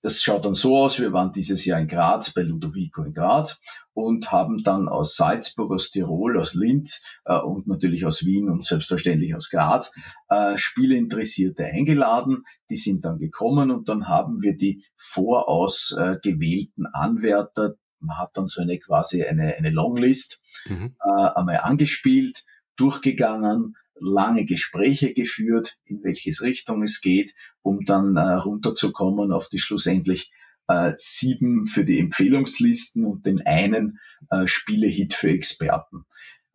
Das 0.00 0.22
schaut 0.22 0.44
dann 0.44 0.54
so 0.54 0.76
aus, 0.78 1.00
wir 1.00 1.12
waren 1.12 1.32
dieses 1.32 1.64
Jahr 1.64 1.80
in 1.80 1.88
Graz, 1.88 2.32
bei 2.32 2.42
Ludovico 2.42 3.02
in 3.02 3.14
Graz 3.14 3.60
und 3.94 4.30
haben 4.30 4.62
dann 4.62 4.88
aus 4.88 5.16
Salzburg, 5.16 5.72
aus 5.72 5.90
Tirol, 5.90 6.38
aus 6.38 6.54
Linz 6.54 7.02
äh, 7.24 7.36
und 7.36 7.66
natürlich 7.66 8.06
aus 8.06 8.24
Wien 8.24 8.48
und 8.48 8.64
selbstverständlich 8.64 9.34
aus 9.34 9.50
Graz 9.50 9.92
äh, 10.28 10.56
Spieleinteressierte 10.56 11.64
eingeladen. 11.64 12.44
Die 12.70 12.76
sind 12.76 13.04
dann 13.04 13.18
gekommen 13.18 13.72
und 13.72 13.88
dann 13.88 14.06
haben 14.06 14.40
wir 14.40 14.56
die 14.56 14.84
voraus 14.96 15.96
äh, 15.98 16.16
gewählten 16.22 16.86
Anwärter, 16.86 17.74
man 18.00 18.18
hat 18.18 18.36
dann 18.36 18.46
so 18.46 18.62
eine 18.62 18.78
quasi 18.78 19.24
eine, 19.24 19.56
eine 19.56 19.70
Longlist 19.70 20.40
mhm. 20.66 20.94
äh, 21.04 21.28
einmal 21.34 21.58
angespielt 21.58 22.44
durchgegangen, 22.78 23.76
lange 24.00 24.44
Gespräche 24.44 25.12
geführt, 25.12 25.76
in 25.84 26.02
welches 26.02 26.42
Richtung 26.42 26.82
es 26.82 27.00
geht, 27.00 27.34
um 27.62 27.84
dann 27.84 28.16
äh, 28.16 28.20
runterzukommen 28.20 29.32
auf 29.32 29.48
die 29.48 29.58
schlussendlich 29.58 30.32
äh, 30.68 30.92
sieben 30.96 31.66
für 31.66 31.84
die 31.84 31.98
Empfehlungslisten 31.98 33.04
und 33.04 33.26
den 33.26 33.44
einen 33.44 33.98
äh, 34.30 34.46
Spielehit 34.46 35.14
für 35.14 35.30
Experten. 35.30 36.04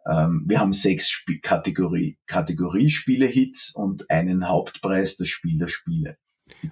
Ähm, 0.05 0.43
wir 0.47 0.59
haben 0.59 0.73
sechs 0.73 1.07
Sp 1.11 1.39
Kategorie, 1.41 2.17
Kategorie 2.27 2.89
Spielehits 2.89 3.73
und 3.75 4.09
einen 4.09 4.47
Hauptpreis, 4.47 5.17
das 5.17 5.27
Spiel 5.27 5.57
der 5.57 5.67
Spiele. 5.67 6.17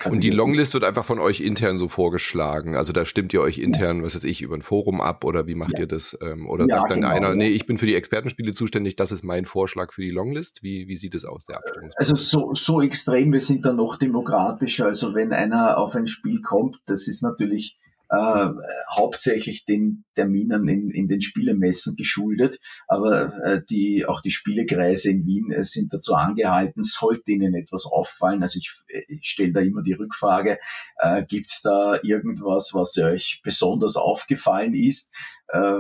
Und 0.09 0.21
die 0.21 0.29
Longlist 0.29 0.73
wird 0.73 0.83
einfach 0.83 1.05
von 1.05 1.19
euch 1.19 1.41
intern 1.41 1.77
so 1.77 1.87
vorgeschlagen. 1.87 2.75
Also 2.75 2.93
da 2.93 3.05
stimmt 3.05 3.33
ihr 3.33 3.41
euch 3.41 3.57
intern, 3.57 3.97
ja. 3.97 4.03
was 4.03 4.15
weiß 4.15 4.23
ich, 4.23 4.41
über 4.41 4.55
ein 4.55 4.61
Forum 4.61 5.01
ab 5.01 5.23
oder 5.23 5.47
wie 5.47 5.55
macht 5.55 5.73
ja. 5.73 5.81
ihr 5.81 5.87
das? 5.87 6.17
Ähm, 6.21 6.47
oder 6.47 6.65
ja, 6.67 6.77
sagt 6.77 6.91
dann 6.91 7.01
genau, 7.01 7.11
einer, 7.11 7.35
nee, 7.35 7.49
ich 7.49 7.65
bin 7.65 7.77
für 7.77 7.85
die 7.85 7.95
Expertenspiele 7.95 8.53
zuständig, 8.53 8.95
das 8.95 9.11
ist 9.11 9.23
mein 9.23 9.45
Vorschlag 9.45 9.93
für 9.93 10.01
die 10.01 10.09
Longlist. 10.09 10.63
Wie, 10.63 10.87
wie 10.87 10.97
sieht 10.97 11.15
es 11.15 11.25
aus, 11.25 11.45
der 11.45 11.57
Abstimmung? 11.57 11.91
Also 11.95 12.15
so, 12.15 12.53
so 12.53 12.81
extrem, 12.81 13.33
wir 13.33 13.41
sind 13.41 13.65
da 13.65 13.73
noch 13.73 13.97
demokratischer. 13.97 14.85
Also 14.85 15.13
wenn 15.13 15.33
einer 15.33 15.77
auf 15.77 15.95
ein 15.95 16.07
Spiel 16.07 16.41
kommt, 16.41 16.79
das 16.85 17.07
ist 17.07 17.21
natürlich 17.21 17.77
äh, 18.11 18.49
hauptsächlich 18.93 19.63
den 19.63 20.03
Terminen 20.15 20.67
in, 20.67 20.91
in 20.91 21.07
den 21.07 21.21
Spielemessen 21.21 21.95
geschuldet, 21.95 22.59
aber 22.87 23.33
äh, 23.41 23.61
die, 23.69 24.05
auch 24.05 24.21
die 24.21 24.31
Spielekreise 24.31 25.11
in 25.11 25.25
Wien 25.25 25.51
äh, 25.51 25.63
sind 25.63 25.93
dazu 25.93 26.15
angehalten, 26.15 26.83
sollte 26.83 27.31
ihnen 27.31 27.55
etwas 27.55 27.85
auffallen. 27.85 28.43
Also 28.43 28.59
ich, 28.59 28.73
ich 29.07 29.29
stelle 29.29 29.53
da 29.53 29.61
immer 29.61 29.81
die 29.81 29.93
Rückfrage, 29.93 30.59
äh, 30.97 31.23
gibt 31.25 31.51
es 31.51 31.61
da 31.61 31.99
irgendwas, 32.03 32.71
was 32.73 32.97
euch 32.97 33.39
besonders 33.45 33.95
aufgefallen 33.95 34.73
ist? 34.73 35.13
Äh, 35.47 35.79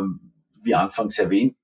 wie 0.63 0.75
anfangs 0.75 1.19
erwähnt, 1.19 1.57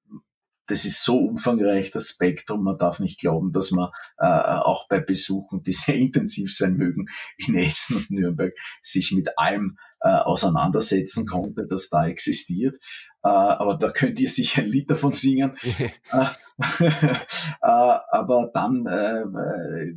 das 0.67 0.83
ist 0.83 1.01
so 1.01 1.17
umfangreich, 1.19 1.91
das 1.91 2.09
Spektrum. 2.09 2.63
Man 2.63 2.77
darf 2.77 2.99
nicht 2.99 3.19
glauben, 3.19 3.53
dass 3.53 3.71
man 3.71 3.89
äh, 4.17 4.25
auch 4.25 4.89
bei 4.89 4.99
Besuchen, 4.99 5.63
die 5.63 5.73
sehr 5.73 5.95
intensiv 5.95 6.53
sein 6.53 6.75
mögen, 6.75 7.07
in 7.37 7.55
Essen 7.55 7.95
und 7.95 8.11
Nürnberg, 8.11 8.53
sich 8.81 9.13
mit 9.13 9.37
allem 9.39 9.77
äh, 9.99 10.09
auseinandersetzen 10.09 11.25
konnte, 11.25 11.65
das 11.67 11.89
da 11.89 12.07
existiert. 12.07 12.75
Äh, 13.23 13.29
aber 13.29 13.75
da 13.75 13.89
könnt 13.89 14.19
ihr 14.19 14.29
sicher 14.29 14.61
ein 14.61 14.69
Lied 14.69 14.89
davon 14.89 15.11
singen. 15.11 15.57
äh, 16.79 16.87
aber 17.61 18.49
dann 18.53 18.85
äh, 18.87 19.25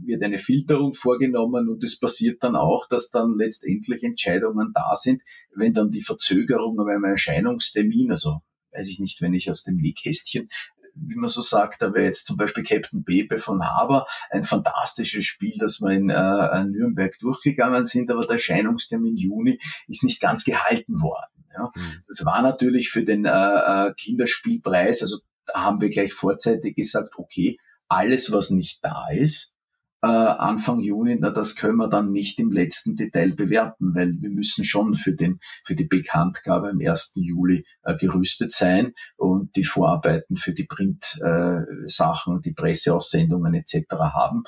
wird 0.05 0.23
eine 0.23 0.39
Filterung 0.39 0.93
vorgenommen 0.93 1.69
und 1.69 1.83
es 1.85 1.99
passiert 1.99 2.43
dann 2.45 2.57
auch, 2.57 2.87
dass 2.89 3.11
dann 3.11 3.37
letztendlich 3.37 4.03
Entscheidungen 4.03 4.73
da 4.75 4.95
sind, 4.95 5.23
wenn 5.55 5.73
dann 5.73 5.91
die 5.91 6.03
Verzögerung 6.03 6.77
beim 6.77 7.05
Erscheinungstermin, 7.05 8.11
also 8.11 8.41
weiß 8.73 8.89
ich 8.89 9.01
nicht, 9.01 9.21
wenn 9.23 9.35
ich 9.35 9.51
aus 9.51 9.65
dem 9.65 9.77
Nähkästchen 9.77 10.49
wie 10.95 11.17
man 11.17 11.29
so 11.29 11.43
sagt, 11.43 11.83
da 11.83 11.93
wäre 11.93 12.05
jetzt 12.05 12.27
zum 12.27 12.37
Beispiel 12.37 12.65
Captain 12.65 13.05
Bebe 13.05 13.39
von 13.39 13.65
Haber 13.65 14.07
ein 14.31 14.45
fantastisches 14.45 15.25
Spiel, 15.25 15.55
das 15.59 15.81
wir 15.81 15.91
in 15.91 16.11
äh, 16.11 16.65
Nürnberg 16.65 17.19
durchgegangen 17.19 17.87
sind, 17.87 18.11
aber 18.11 18.23
der 18.23 18.33
Erscheinungstermin 18.33 19.17
Juni 19.17 19.59
ist 19.89 20.05
nicht 20.05 20.21
ganz 20.21 20.45
gehalten 20.45 21.01
worden. 21.01 21.45
Ja. 21.55 21.71
Mhm. 21.75 22.03
Das 22.09 22.25
war 22.25 22.43
natürlich 22.43 22.91
für 22.91 23.05
den 23.05 23.25
äh, 23.25 23.31
äh 23.31 23.93
Kinderspielpreis, 23.95 25.03
also 25.03 25.19
da 25.47 25.63
haben 25.65 25.81
wir 25.81 25.91
gleich 25.91 26.13
vorzeitig 26.13 26.77
gesagt, 26.77 27.15
okay, 27.17 27.59
alles, 27.89 28.33
was 28.33 28.51
nicht 28.51 28.85
da 28.85 29.09
ist, 29.11 29.55
äh, 30.03 30.07
Anfang 30.07 30.81
Juni, 30.81 31.17
na, 31.21 31.31
das 31.31 31.57
können 31.57 31.77
wir 31.77 31.89
dann 31.89 32.11
nicht 32.13 32.39
im 32.39 32.51
letzten 32.51 32.97
Detail 32.97 33.33
bewerten, 33.33 33.95
weil 33.95 34.15
wir 34.21 34.31
müssen 34.31 34.65
schon 34.65 34.95
für, 34.95 35.15
den, 35.15 35.41
für 35.65 35.75
die 35.75 35.85
Bekanntgabe 35.85 36.71
am 36.71 36.81
1. 36.81 37.13
Juli 37.17 37.67
äh, 37.83 37.97
gerüstet 37.97 38.53
sein 38.53 38.95
und 39.17 39.57
die 39.57 39.65
Vorarbeiten 39.65 40.37
für 40.37 40.53
die 40.53 40.65
Print-Sachen, 40.65 42.39
äh, 42.39 42.41
die 42.41 42.53
Presseaussendungen 42.53 43.55
etc. 43.55 43.85
haben 43.91 44.45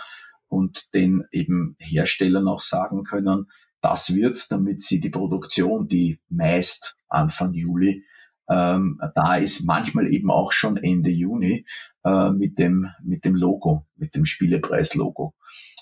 und 0.49 0.95
den 0.95 1.25
eben 1.33 1.77
Herstellern 1.79 2.49
auch 2.49 2.61
sagen 2.61 3.05
können, 3.05 3.51
das 3.83 4.15
wird, 4.15 4.51
damit 4.51 4.81
sie 4.81 5.01
die 5.01 5.11
Produktion, 5.11 5.89
die 5.89 6.21
meist 6.29 6.97
Anfang 7.09 7.53
Juli 7.53 8.05
ähm, 8.53 9.01
da 9.15 9.37
ist, 9.37 9.65
manchmal 9.65 10.13
eben 10.13 10.31
auch 10.31 10.53
schon 10.53 10.77
Ende 10.77 11.11
Juni 11.11 11.65
äh, 12.05 12.31
mit, 12.31 12.59
dem, 12.59 12.89
mit 13.03 13.25
dem 13.25 13.35
Logo, 13.35 13.87
mit 13.97 14.15
dem 14.15 14.25
Spielepreis-Logo 14.25 15.35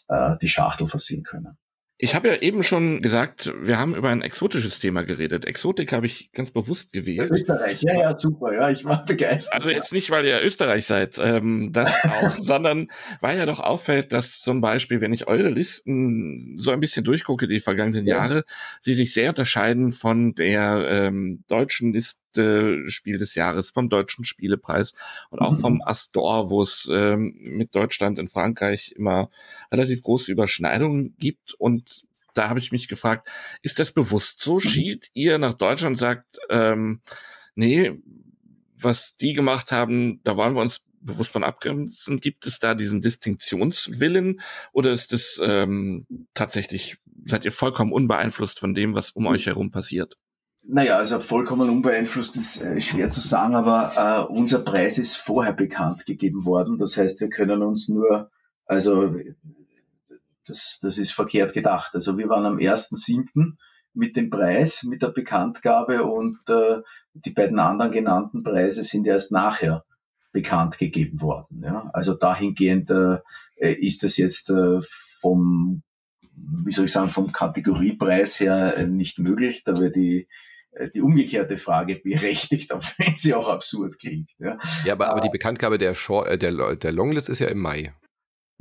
äh, 0.09 0.37
die 0.41 0.49
Schachtel 0.49 0.87
versehen 0.87 1.25
können. 1.25 1.59
Ich 2.03 2.15
habe 2.15 2.29
ja 2.29 2.37
eben 2.37 2.63
schon 2.63 3.03
gesagt, 3.03 3.53
wir 3.61 3.79
haben 3.79 3.95
über 3.95 4.09
ein 4.09 4.23
exotisches 4.23 4.79
Thema 4.79 5.03
geredet. 5.03 5.45
Exotik 5.45 5.93
habe 5.93 6.07
ich 6.07 6.33
ganz 6.33 6.51
bewusst 6.51 6.95
gewählt. 6.95 7.31
Österreich, 7.31 7.83
ja, 7.83 7.93
ja, 7.93 8.17
super, 8.17 8.55
ja, 8.55 8.71
ich 8.71 8.87
war 8.87 9.05
begeistert. 9.07 9.55
Also 9.55 9.69
jetzt 9.69 9.93
nicht, 9.93 10.11
weil 10.11 10.25
ihr 10.25 10.43
Österreich 10.43 10.87
seid, 10.87 11.19
ähm, 11.19 11.73
das 11.73 11.91
auch, 12.05 12.39
sondern 12.39 12.89
weil 13.21 13.37
ja 13.37 13.45
doch 13.45 13.61
auffällt, 13.61 14.15
dass 14.15 14.41
zum 14.41 14.63
Beispiel, 14.63 15.03
wenn 15.03 15.13
ich 15.13 15.29
eure 15.29 15.51
Listen 15.51 16.57
so 16.59 16.71
ein 16.71 16.81
bisschen 16.81 17.05
durchgucke, 17.05 17.47
die 17.47 17.61
vergangenen 17.61 18.07
ja. 18.07 18.17
Jahre, 18.17 18.45
sie 18.81 18.95
sich 18.95 19.13
sehr 19.13 19.29
unterscheiden 19.29 19.93
von 19.93 20.35
der 20.35 20.87
ähm, 20.89 21.45
deutschen 21.49 21.93
Liste 21.93 22.19
Spiel 22.35 23.19
des 23.19 23.35
Jahres, 23.35 23.71
vom 23.71 23.89
Deutschen 23.89 24.25
Spielepreis 24.25 24.95
und 25.31 25.41
auch 25.41 25.59
vom 25.59 25.75
mhm. 25.75 25.83
Astor, 25.83 26.51
wo 26.51 26.63
es 26.63 26.89
ähm, 26.91 27.35
mit 27.41 27.75
Deutschland 27.75 28.19
in 28.19 28.29
Frankreich 28.29 28.93
immer 28.97 29.31
relativ 29.73 30.03
große 30.03 30.31
Überschneidungen 30.31 31.15
gibt. 31.19 31.55
Und 31.55 32.05
da 32.35 32.49
habe 32.49 32.59
ich 32.59 32.73
mich 32.73 32.89
gefragt, 32.89 33.29
ist 33.63 33.79
das 33.79 33.93
bewusst 33.93 34.41
so? 34.41 34.55
Mhm. 34.55 34.61
Schielt 34.61 35.11
ihr 35.13 35.39
nach 35.39 35.55
Deutschland 35.55 35.95
und 35.95 35.99
sagt, 35.99 36.39
ähm, 36.49 37.01
nee, 37.55 37.93
was 38.77 39.17
die 39.17 39.35
gemacht 39.35 39.73
haben, 39.73 40.21
da 40.25 40.37
wollen 40.37 40.55
wir 40.55 40.63
uns 40.63 40.81
bewusst 41.01 41.33
von 41.33 41.45
abgrenzen? 41.45 42.19
Gibt 42.19 42.47
es 42.47 42.59
da 42.59 42.75
diesen 42.75 43.01
Distinktionswillen 43.01 44.41
oder 44.73 44.93
ist 44.93 45.13
das 45.13 45.41
ähm, 45.43 46.07
tatsächlich, 46.35 46.99
seid 47.25 47.45
ihr 47.45 47.53
vollkommen 47.53 47.93
unbeeinflusst 47.93 48.59
von 48.59 48.75
dem, 48.75 48.95
was 48.95 49.11
um 49.13 49.27
euch 49.27 49.47
herum 49.47 49.71
passiert? 49.71 50.17
Naja, 50.63 50.97
also 50.97 51.21
vollkommen 51.21 51.71
unbeeinflusst 51.71 52.37
ist 52.37 52.63
äh, 52.63 52.81
schwer 52.81 53.09
zu 53.09 53.21
sagen, 53.21 53.55
aber 53.55 54.27
äh, 54.29 54.33
unser 54.33 54.59
Preis 54.59 54.99
ist 54.99 55.17
vorher 55.17 55.53
bekannt 55.53 56.07
gegeben 56.07 56.45
worden. 56.45 56.79
Das 56.79 56.97
heißt, 56.97 57.21
wir 57.21 57.31
können 57.31 57.63
uns 57.63 57.89
nur, 57.89 58.31
also 58.67 59.15
das, 60.47 60.79
das 60.83 60.99
ist 60.99 61.13
verkehrt 61.13 61.55
gedacht. 61.55 61.95
Also 61.95 62.19
wir 62.19 62.29
waren 62.29 62.45
am 62.45 62.59
1.7. 62.59 63.57
mit 63.95 64.17
dem 64.17 64.29
Preis, 64.29 64.83
mit 64.83 65.03
der 65.03 65.09
Bekanntgabe 65.09 66.05
und 66.05 66.39
äh, 66.49 66.83
die 67.15 67.31
beiden 67.31 67.59
anderen 67.59 67.93
genannten 67.93 68.43
Preise 68.43 68.85
sind 68.85 69.07
erst 69.07 69.33
nachher 69.33 69.85
bekannt 70.33 70.79
gegeben 70.79 71.21
worden. 71.23 71.63
Ja? 71.65 71.87
Also 71.93 72.15
dahingehend 72.15 72.91
äh, 72.91 73.19
ist 73.57 74.03
das 74.03 74.17
jetzt 74.17 74.51
äh, 74.51 74.81
vom 75.21 75.83
wie 76.65 76.73
soll 76.73 76.87
ich 76.87 76.93
sagen, 76.93 77.11
vom 77.11 77.33
Kategoriepreis 77.33 78.41
her 78.41 78.77
äh, 78.77 78.87
nicht 78.87 79.19
möglich. 79.19 79.65
Da 79.65 79.79
wäre 79.79 79.91
die, 79.91 80.29
äh, 80.73 80.89
die 80.91 81.01
umgekehrte 81.01 81.57
Frage 81.57 81.97
berechtigt, 81.97 82.73
auch 82.75 82.85
wenn 82.99 83.17
sie 83.17 83.35
auch 83.35 83.49
absurd 83.49 83.99
klingt. 83.99 84.31
Ja, 84.39 84.59
ja 84.85 84.93
aber, 84.95 85.09
aber 85.11 85.21
die 85.21 85.31
Bekanntgabe 85.31 85.79
der, 85.79 85.95
Short, 85.95 86.29
äh, 86.29 86.39
der, 86.39 86.77
der 86.77 86.93
Longlist 86.93 87.29
ist 87.29 87.41
ja 87.41 87.49
im 87.49 87.59
Mai. 87.59 87.95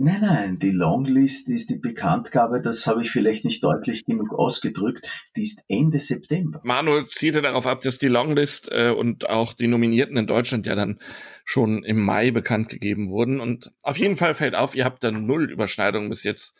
Nein, 0.01 0.21
nein, 0.21 0.59
die 0.59 0.71
Longlist 0.71 1.49
ist 1.49 1.69
die 1.69 1.77
Bekanntgabe, 1.77 2.61
das 2.61 2.87
habe 2.87 3.03
ich 3.03 3.11
vielleicht 3.11 3.43
nicht 3.43 3.61
deutlich 3.65 4.05
genug 4.05 4.31
ausgedrückt, 4.33 5.27
die 5.35 5.43
ist 5.43 5.65
Ende 5.67 5.99
September. 5.99 6.61
Manuel 6.63 7.07
zielte 7.09 7.41
darauf 7.41 7.67
ab, 7.67 7.81
dass 7.81 7.97
die 7.97 8.07
Longlist 8.07 8.69
äh, 8.71 8.91
und 8.91 9.29
auch 9.29 9.51
die 9.51 9.67
Nominierten 9.67 10.15
in 10.15 10.25
Deutschland 10.25 10.65
ja 10.67 10.75
dann 10.75 10.99
schon 11.43 11.83
im 11.83 11.99
Mai 11.99 12.31
bekannt 12.31 12.69
gegeben 12.69 13.09
wurden. 13.09 13.41
Und 13.41 13.73
auf 13.83 13.97
jeden 13.97 14.15
Fall 14.15 14.33
fällt 14.35 14.55
auf, 14.55 14.73
ihr 14.73 14.85
habt 14.85 15.03
dann 15.03 15.25
null 15.25 15.51
Überschneidungen 15.51 16.09
bis 16.09 16.23
jetzt 16.23 16.55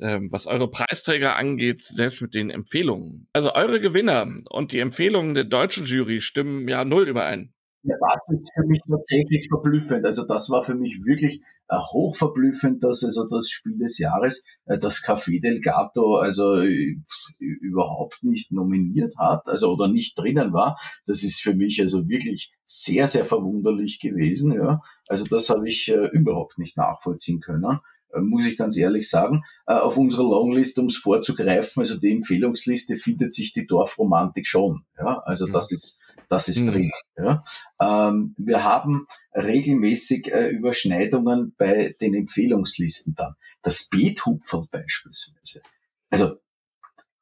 ähm, 0.00 0.32
was 0.32 0.46
eure 0.46 0.70
Preisträger 0.70 1.36
angeht, 1.36 1.80
selbst 1.80 2.22
mit 2.22 2.34
den 2.34 2.50
Empfehlungen. 2.50 3.28
Also 3.32 3.54
eure 3.54 3.80
Gewinner 3.80 4.26
und 4.50 4.72
die 4.72 4.80
Empfehlungen 4.80 5.34
der 5.34 5.44
deutschen 5.44 5.86
Jury 5.86 6.20
stimmen 6.20 6.68
ja 6.68 6.84
null 6.84 7.08
überein. 7.08 7.54
Ja, 7.82 7.96
das 8.12 8.38
ist 8.38 8.52
für 8.54 8.66
mich 8.66 8.80
tatsächlich 8.86 9.48
verblüffend. 9.48 10.04
Also 10.04 10.26
das 10.26 10.50
war 10.50 10.62
für 10.62 10.74
mich 10.74 11.02
wirklich 11.02 11.40
äh, 11.68 11.76
hochverblüffend, 11.78 12.84
dass 12.84 13.02
also 13.04 13.26
das 13.26 13.48
Spiel 13.48 13.78
des 13.78 13.96
Jahres, 13.96 14.44
äh, 14.66 14.78
das 14.78 15.02
Café 15.02 15.40
del 15.40 15.60
Gato, 15.62 16.16
also 16.16 16.56
äh, 16.56 16.96
überhaupt 17.38 18.22
nicht 18.22 18.52
nominiert 18.52 19.14
hat, 19.16 19.46
also 19.46 19.72
oder 19.72 19.88
nicht 19.88 20.18
drinnen 20.18 20.52
war. 20.52 20.78
Das 21.06 21.22
ist 21.22 21.40
für 21.40 21.54
mich 21.54 21.80
also 21.80 22.06
wirklich 22.06 22.52
sehr, 22.66 23.08
sehr 23.08 23.24
verwunderlich 23.24 23.98
gewesen. 23.98 24.52
Ja, 24.52 24.82
also 25.08 25.24
das 25.24 25.48
habe 25.48 25.66
ich 25.66 25.88
äh, 25.88 26.08
überhaupt 26.08 26.58
nicht 26.58 26.76
nachvollziehen 26.76 27.40
können. 27.40 27.78
Äh, 28.12 28.20
muss 28.20 28.46
ich 28.46 28.56
ganz 28.56 28.76
ehrlich 28.76 29.08
sagen. 29.08 29.44
Äh, 29.66 29.74
auf 29.74 29.96
unserer 29.96 30.24
Longlist, 30.24 30.78
um 30.78 30.86
es 30.86 30.96
vorzugreifen, 30.96 31.80
also 31.80 31.96
die 31.96 32.12
Empfehlungsliste 32.12 32.96
findet 32.96 33.32
sich 33.32 33.52
die 33.52 33.66
Dorfromantik 33.66 34.46
schon. 34.46 34.84
Ja, 34.98 35.22
also 35.24 35.46
mhm. 35.46 35.52
das 35.52 35.72
ist 35.72 36.00
das 36.30 36.48
ist 36.48 36.60
mhm. 36.60 36.70
drin. 36.70 36.90
Ja. 37.16 37.42
Ähm, 37.80 38.34
wir 38.38 38.62
haben 38.62 39.06
regelmäßig 39.34 40.32
äh, 40.32 40.48
Überschneidungen 40.48 41.54
bei 41.58 41.94
den 42.00 42.14
Empfehlungslisten 42.14 43.14
dann. 43.16 43.34
Das 43.62 43.88
Beethupferl 43.88 44.66
beispielsweise. 44.70 45.60
Also 46.08 46.36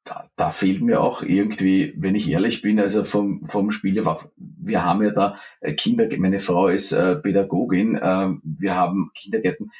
da, 0.03 0.29
da 0.35 0.51
fehlt 0.51 0.81
mir 0.81 1.01
auch 1.01 1.21
irgendwie, 1.21 1.93
wenn 1.97 2.15
ich 2.15 2.29
ehrlich 2.29 2.61
bin, 2.61 2.79
also 2.79 3.03
vom, 3.03 3.43
vom 3.43 3.71
Spiel, 3.71 4.03
wir 4.35 4.83
haben 4.83 5.03
ja 5.03 5.11
da 5.11 5.37
äh, 5.61 5.73
Kinder, 5.73 6.07
meine 6.17 6.39
Frau 6.39 6.67
ist 6.67 6.91
äh, 6.91 7.17
Pädagogin, 7.17 7.95
äh, 7.95 8.29
wir 8.43 8.75
haben 8.75 9.11
Kindergärten, 9.13 9.71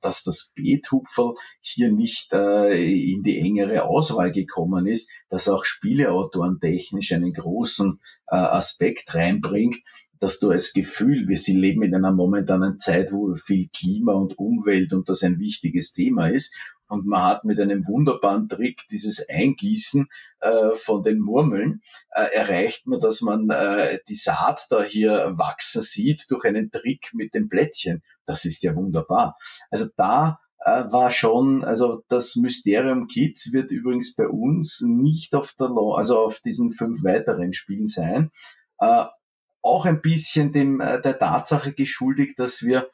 dass 0.00 0.22
das 0.22 0.52
Beethupferl 0.54 1.34
hier 1.60 1.90
nicht 1.90 2.32
äh, 2.32 3.12
in 3.12 3.22
die 3.22 3.38
engere 3.38 3.84
Auswahl 3.84 4.30
gekommen 4.30 4.86
ist, 4.86 5.10
dass 5.30 5.48
auch 5.48 5.64
Spieleautoren 5.64 6.60
technisch 6.60 7.12
einen 7.12 7.32
großen 7.32 7.98
äh, 8.28 8.36
Aspekt 8.36 9.14
reinbringt, 9.14 9.78
dass 10.20 10.38
du 10.38 10.50
als 10.50 10.72
Gefühl, 10.72 11.26
wir 11.26 11.38
sie 11.38 11.56
leben 11.56 11.82
in 11.82 11.94
einer 11.94 12.12
momentanen 12.12 12.78
Zeit, 12.78 13.12
wo 13.12 13.34
viel 13.34 13.68
Klima 13.74 14.12
und 14.12 14.38
Umwelt 14.38 14.92
und 14.92 15.08
das 15.08 15.24
ein 15.24 15.40
wichtiges 15.40 15.92
Thema 15.92 16.28
ist 16.28 16.54
und 16.92 17.06
man 17.06 17.22
hat 17.22 17.44
mit 17.44 17.58
einem 17.58 17.86
wunderbaren 17.86 18.50
Trick 18.50 18.86
dieses 18.90 19.26
Eingießen 19.26 20.08
äh, 20.40 20.74
von 20.74 21.02
den 21.02 21.20
Murmeln 21.20 21.80
äh, 22.10 22.24
erreicht 22.34 22.86
man, 22.86 23.00
dass 23.00 23.22
man 23.22 23.48
äh, 23.48 23.98
die 24.10 24.14
Saat 24.14 24.66
da 24.68 24.82
hier 24.82 25.32
wachsen 25.38 25.80
sieht 25.80 26.26
durch 26.28 26.44
einen 26.44 26.70
Trick 26.70 27.14
mit 27.14 27.32
den 27.32 27.48
Blättchen. 27.48 28.02
Das 28.26 28.44
ist 28.44 28.62
ja 28.62 28.76
wunderbar. 28.76 29.38
Also 29.70 29.86
da 29.96 30.38
äh, 30.58 30.84
war 30.92 31.10
schon, 31.10 31.64
also 31.64 32.04
das 32.08 32.36
Mysterium 32.36 33.06
Kids 33.06 33.54
wird 33.54 33.70
übrigens 33.70 34.14
bei 34.14 34.28
uns 34.28 34.82
nicht 34.86 35.34
auf 35.34 35.54
der, 35.58 35.70
also 35.96 36.18
auf 36.18 36.40
diesen 36.40 36.72
fünf 36.72 37.02
weiteren 37.04 37.54
Spielen 37.54 37.86
sein. 37.86 38.30
Äh, 38.80 39.06
auch 39.62 39.86
ein 39.86 40.02
bisschen 40.02 40.52
dem, 40.52 40.82
äh, 40.82 41.00
der 41.00 41.18
Tatsache 41.18 41.72
geschuldigt, 41.72 42.38
dass 42.38 42.62
wir 42.62 42.90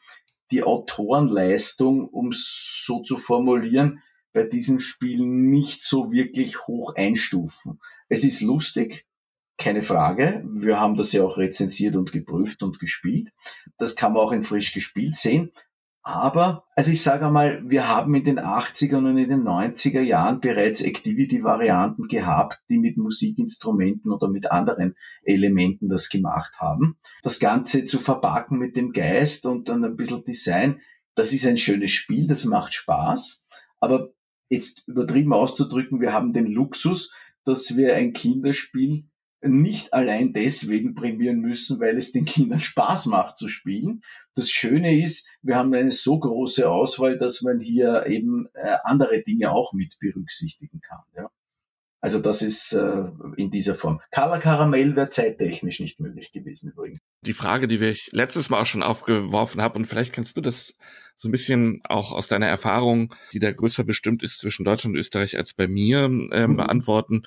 die 0.50 0.62
Autorenleistung, 0.62 2.08
um 2.08 2.30
so 2.32 3.02
zu 3.02 3.16
formulieren, 3.18 4.02
bei 4.32 4.44
diesen 4.44 4.80
Spielen 4.80 5.50
nicht 5.50 5.82
so 5.82 6.12
wirklich 6.12 6.66
hoch 6.66 6.94
einstufen. 6.96 7.80
Es 8.08 8.24
ist 8.24 8.40
lustig, 8.40 9.06
keine 9.56 9.82
Frage. 9.82 10.44
Wir 10.54 10.78
haben 10.78 10.96
das 10.96 11.12
ja 11.12 11.24
auch 11.24 11.36
rezensiert 11.36 11.96
und 11.96 12.12
geprüft 12.12 12.62
und 12.62 12.78
gespielt. 12.78 13.30
Das 13.76 13.96
kann 13.96 14.12
man 14.12 14.22
auch 14.22 14.32
in 14.32 14.44
frisch 14.44 14.72
gespielt 14.72 15.16
sehen. 15.16 15.50
Aber, 16.08 16.64
also 16.74 16.90
ich 16.90 17.02
sage 17.02 17.26
einmal, 17.26 17.68
wir 17.68 17.86
haben 17.86 18.14
in 18.14 18.24
den 18.24 18.40
80er 18.40 18.96
und 18.96 19.18
in 19.18 19.28
den 19.28 19.42
90er 19.42 20.00
Jahren 20.00 20.40
bereits 20.40 20.80
Activity-Varianten 20.80 22.08
gehabt, 22.08 22.62
die 22.70 22.78
mit 22.78 22.96
Musikinstrumenten 22.96 24.10
oder 24.10 24.26
mit 24.26 24.50
anderen 24.50 24.96
Elementen 25.22 25.90
das 25.90 26.08
gemacht 26.08 26.54
haben. 26.56 26.96
Das 27.22 27.40
Ganze 27.40 27.84
zu 27.84 27.98
verpacken 27.98 28.58
mit 28.58 28.74
dem 28.74 28.92
Geist 28.92 29.44
und 29.44 29.68
dann 29.68 29.84
ein 29.84 29.96
bisschen 29.96 30.24
Design, 30.24 30.80
das 31.14 31.34
ist 31.34 31.46
ein 31.46 31.58
schönes 31.58 31.90
Spiel, 31.90 32.26
das 32.26 32.46
macht 32.46 32.72
Spaß. 32.72 33.46
Aber 33.78 34.08
jetzt 34.48 34.84
übertrieben 34.86 35.34
auszudrücken, 35.34 36.00
wir 36.00 36.14
haben 36.14 36.32
den 36.32 36.46
Luxus, 36.46 37.12
dass 37.44 37.76
wir 37.76 37.94
ein 37.94 38.14
Kinderspiel 38.14 39.04
nicht 39.40 39.92
allein 39.92 40.32
deswegen 40.32 40.94
prämieren 40.94 41.40
müssen, 41.40 41.80
weil 41.80 41.96
es 41.96 42.12
den 42.12 42.24
Kindern 42.24 42.58
Spaß 42.60 43.06
macht 43.06 43.38
zu 43.38 43.48
spielen. 43.48 44.02
Das 44.34 44.50
Schöne 44.50 45.00
ist, 45.00 45.28
wir 45.42 45.56
haben 45.56 45.72
eine 45.74 45.92
so 45.92 46.18
große 46.18 46.68
Auswahl, 46.68 47.18
dass 47.18 47.42
man 47.42 47.60
hier 47.60 48.06
eben 48.06 48.48
äh, 48.54 48.76
andere 48.84 49.22
Dinge 49.22 49.52
auch 49.52 49.72
mit 49.72 49.98
berücksichtigen 50.00 50.80
kann. 50.80 51.02
Ja. 51.16 51.30
Also 52.00 52.20
das 52.20 52.42
ist 52.42 52.72
äh, 52.74 53.06
in 53.36 53.50
dieser 53.50 53.74
Form. 53.74 54.00
Color 54.12 54.38
Caramel 54.38 54.94
wäre 54.94 55.08
zeittechnisch 55.08 55.80
nicht 55.80 55.98
möglich 55.98 56.32
gewesen 56.32 56.70
übrigens. 56.70 57.00
Die 57.22 57.32
Frage, 57.32 57.66
die 57.66 57.84
ich 57.84 58.10
letztes 58.12 58.50
Mal 58.50 58.60
auch 58.60 58.66
schon 58.66 58.84
aufgeworfen 58.84 59.60
habe, 59.60 59.76
und 59.76 59.84
vielleicht 59.84 60.12
kannst 60.12 60.36
du 60.36 60.40
das 60.40 60.74
so 61.16 61.28
ein 61.28 61.32
bisschen 61.32 61.80
auch 61.88 62.12
aus 62.12 62.28
deiner 62.28 62.46
Erfahrung, 62.46 63.14
die 63.32 63.40
da 63.40 63.50
größer 63.50 63.82
bestimmt 63.82 64.22
ist 64.22 64.38
zwischen 64.38 64.64
Deutschland 64.64 64.94
und 64.94 65.00
Österreich 65.00 65.36
als 65.36 65.54
bei 65.54 65.66
mir, 65.66 66.04
ähm, 66.04 66.28
mhm. 66.30 66.56
beantworten 66.56 67.22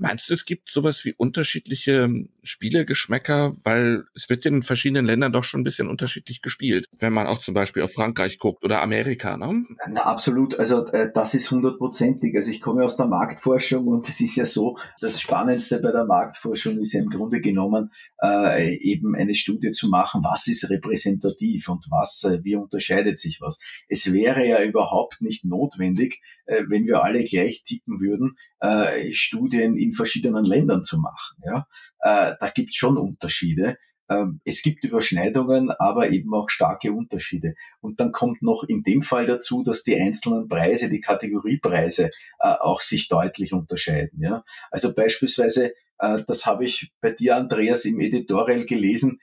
Meinst 0.00 0.30
du, 0.30 0.34
es 0.34 0.44
gibt 0.44 0.70
sowas 0.70 1.04
wie 1.04 1.14
unterschiedliche 1.16 2.08
Spielegeschmäcker? 2.42 3.54
Weil 3.64 4.04
es 4.14 4.28
wird 4.28 4.46
in 4.46 4.62
verschiedenen 4.62 5.06
Ländern 5.06 5.32
doch 5.32 5.44
schon 5.44 5.60
ein 5.60 5.64
bisschen 5.64 5.88
unterschiedlich 5.88 6.42
gespielt, 6.42 6.88
wenn 6.98 7.12
man 7.12 7.26
auch 7.26 7.38
zum 7.38 7.54
Beispiel 7.54 7.82
auf 7.82 7.92
Frankreich 7.92 8.38
guckt 8.38 8.64
oder 8.64 8.82
Amerika, 8.82 9.36
ne? 9.36 9.64
Na, 9.90 10.02
absolut. 10.02 10.58
Also 10.58 10.86
äh, 10.86 11.10
das 11.14 11.34
ist 11.34 11.50
hundertprozentig. 11.50 12.36
Also 12.36 12.50
ich 12.50 12.60
komme 12.60 12.84
aus 12.84 12.96
der 12.96 13.06
Marktforschung 13.06 13.86
und 13.86 14.08
es 14.08 14.20
ist 14.20 14.36
ja 14.36 14.44
so, 14.44 14.78
das 15.00 15.20
Spannendste 15.20 15.78
bei 15.80 15.92
der 15.92 16.04
Marktforschung 16.04 16.78
ist 16.78 16.92
ja 16.92 17.02
im 17.02 17.10
Grunde 17.10 17.40
genommen 17.40 17.92
äh, 18.22 18.76
eben 18.76 19.14
eine 19.14 19.34
Studie 19.34 19.72
zu 19.72 19.88
machen, 19.88 20.22
was 20.24 20.46
ist 20.46 20.70
repräsentativ 20.70 21.68
und 21.68 21.86
was, 21.90 22.24
äh, 22.24 22.42
wie 22.44 22.56
unterscheidet 22.56 23.18
sich 23.18 23.40
was. 23.40 23.58
Es 23.88 24.12
wäre 24.12 24.46
ja 24.46 24.62
überhaupt 24.62 25.20
nicht 25.20 25.44
notwendig, 25.44 26.20
äh, 26.48 26.64
wenn 26.68 26.86
wir 26.86 27.04
alle 27.04 27.22
gleich 27.24 27.62
ticken 27.62 28.00
würden, 28.00 28.36
äh, 28.60 29.12
Studien 29.12 29.76
in 29.76 29.92
verschiedenen 29.92 30.44
Ländern 30.44 30.84
zu 30.84 30.98
machen. 30.98 31.36
Ja? 31.44 31.66
Äh, 32.00 32.34
da 32.40 32.50
gibt 32.54 32.70
es 32.70 32.76
schon 32.76 32.96
Unterschiede. 32.96 33.76
Ähm, 34.10 34.40
es 34.44 34.62
gibt 34.62 34.84
Überschneidungen, 34.84 35.70
aber 35.70 36.10
eben 36.10 36.32
auch 36.34 36.48
starke 36.48 36.92
Unterschiede. 36.92 37.54
Und 37.80 38.00
dann 38.00 38.12
kommt 38.12 38.42
noch 38.42 38.64
in 38.66 38.82
dem 38.82 39.02
Fall 39.02 39.26
dazu, 39.26 39.62
dass 39.62 39.84
die 39.84 40.00
einzelnen 40.00 40.48
Preise, 40.48 40.88
die 40.88 41.00
Kategoriepreise, 41.00 42.10
äh, 42.40 42.48
auch 42.60 42.80
sich 42.80 43.08
deutlich 43.08 43.52
unterscheiden. 43.52 44.22
Ja? 44.22 44.44
Also 44.70 44.94
beispielsweise, 44.94 45.74
äh, 45.98 46.22
das 46.26 46.46
habe 46.46 46.64
ich 46.64 46.92
bei 47.02 47.12
dir, 47.12 47.36
Andreas, 47.36 47.84
im 47.84 48.00
Editorial 48.00 48.64
gelesen, 48.64 49.20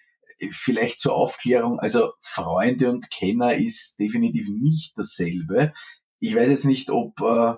vielleicht 0.52 1.00
zur 1.00 1.16
Aufklärung, 1.16 1.80
also 1.80 2.12
Freunde 2.22 2.90
und 2.90 3.10
Kenner 3.10 3.56
ist 3.56 4.00
definitiv 4.00 4.50
nicht 4.50 4.98
dasselbe. 4.98 5.72
Ich 6.28 6.36
weiß 6.36 6.50
jetzt 6.50 6.66
nicht, 6.66 6.90
ob 6.90 7.22
äh, 7.22 7.54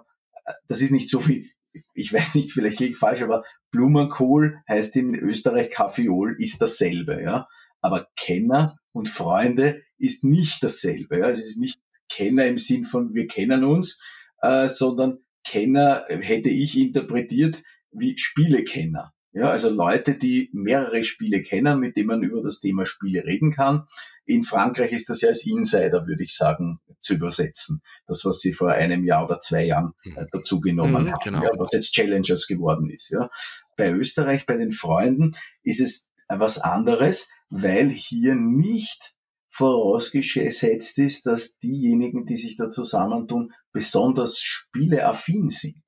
das 0.68 0.82
ist 0.82 0.92
nicht 0.92 1.10
so 1.10 1.20
viel, 1.20 1.50
ich 1.94 2.12
weiß 2.12 2.36
nicht, 2.36 2.52
vielleicht 2.52 2.80
liege 2.80 2.92
ich 2.92 2.98
falsch, 2.98 3.22
aber 3.22 3.44
Blumenkohl 3.72 4.62
heißt 4.68 4.96
in 4.96 5.16
Österreich 5.16 5.70
Kaffeeol, 5.70 6.36
ist 6.40 6.62
dasselbe, 6.62 7.22
ja. 7.22 7.48
Aber 7.82 8.08
Kenner 8.16 8.78
und 8.92 9.10
Freunde 9.10 9.84
ist 9.98 10.24
nicht 10.24 10.64
dasselbe, 10.64 11.20
ja. 11.20 11.30
Es 11.30 11.40
ist 11.40 11.58
nicht 11.58 11.80
Kenner 12.10 12.46
im 12.46 12.58
Sinn 12.58 12.84
von 12.84 13.14
wir 13.14 13.28
kennen 13.28 13.64
uns, 13.64 14.02
äh, 14.42 14.68
sondern 14.68 15.20
Kenner 15.44 16.04
hätte 16.10 16.50
ich 16.50 16.78
interpretiert 16.78 17.64
wie 17.92 18.18
Spielekenner. 18.18 19.14
Ja, 19.38 19.52
also 19.52 19.70
Leute, 19.70 20.18
die 20.18 20.50
mehrere 20.52 21.04
Spiele 21.04 21.44
kennen, 21.44 21.80
mit 21.80 21.96
denen 21.96 22.08
man 22.08 22.24
über 22.24 22.42
das 22.42 22.60
Thema 22.60 22.88
Spiele 22.88 23.24
reden 23.24 23.52
kann. 23.52 23.86
In 24.26 24.44
Frankreich 24.44 24.92
ist 24.94 25.10
das 25.10 25.22
ja 25.22 25.30
als 25.30 25.46
Insider, 25.46 26.08
würde 26.08 26.24
ich 26.24 26.36
sagen, 26.36 26.80
zu 27.02 27.14
übersetzen. 27.14 27.82
Das, 28.08 28.26
was 28.26 28.40
sie 28.40 28.52
vor 28.52 28.72
einem 28.72 29.04
Jahr 29.04 29.26
oder 29.26 29.40
zwei 29.40 29.64
Jahren 29.64 29.94
äh, 30.04 30.10
mhm. 30.10 30.28
dazu 30.32 30.60
genommen 30.60 31.04
mhm, 31.04 31.12
haben, 31.12 31.22
genau. 31.24 31.44
ja, 31.44 31.52
was 31.56 31.72
jetzt 31.74 31.94
Challengers 31.94 32.48
geworden 32.48 32.90
ist. 32.90 33.10
Ja. 33.12 33.30
Bei 33.76 33.92
Österreich, 33.92 34.48
bei 34.48 34.58
den 34.58 34.72
Freunden, 34.72 35.36
ist 35.62 35.82
es 35.82 36.10
was 36.28 36.58
anderes, 36.60 37.30
weil 37.50 37.90
hier 37.90 38.34
nicht 38.34 39.14
vorausgesetzt 39.50 40.98
ist, 40.98 41.26
dass 41.28 41.60
diejenigen, 41.60 42.26
die 42.26 42.38
sich 42.38 42.58
da 42.58 42.70
zusammentun, 42.70 43.54
besonders 43.72 44.40
spieleaffin 44.40 45.50
sind. 45.50 45.84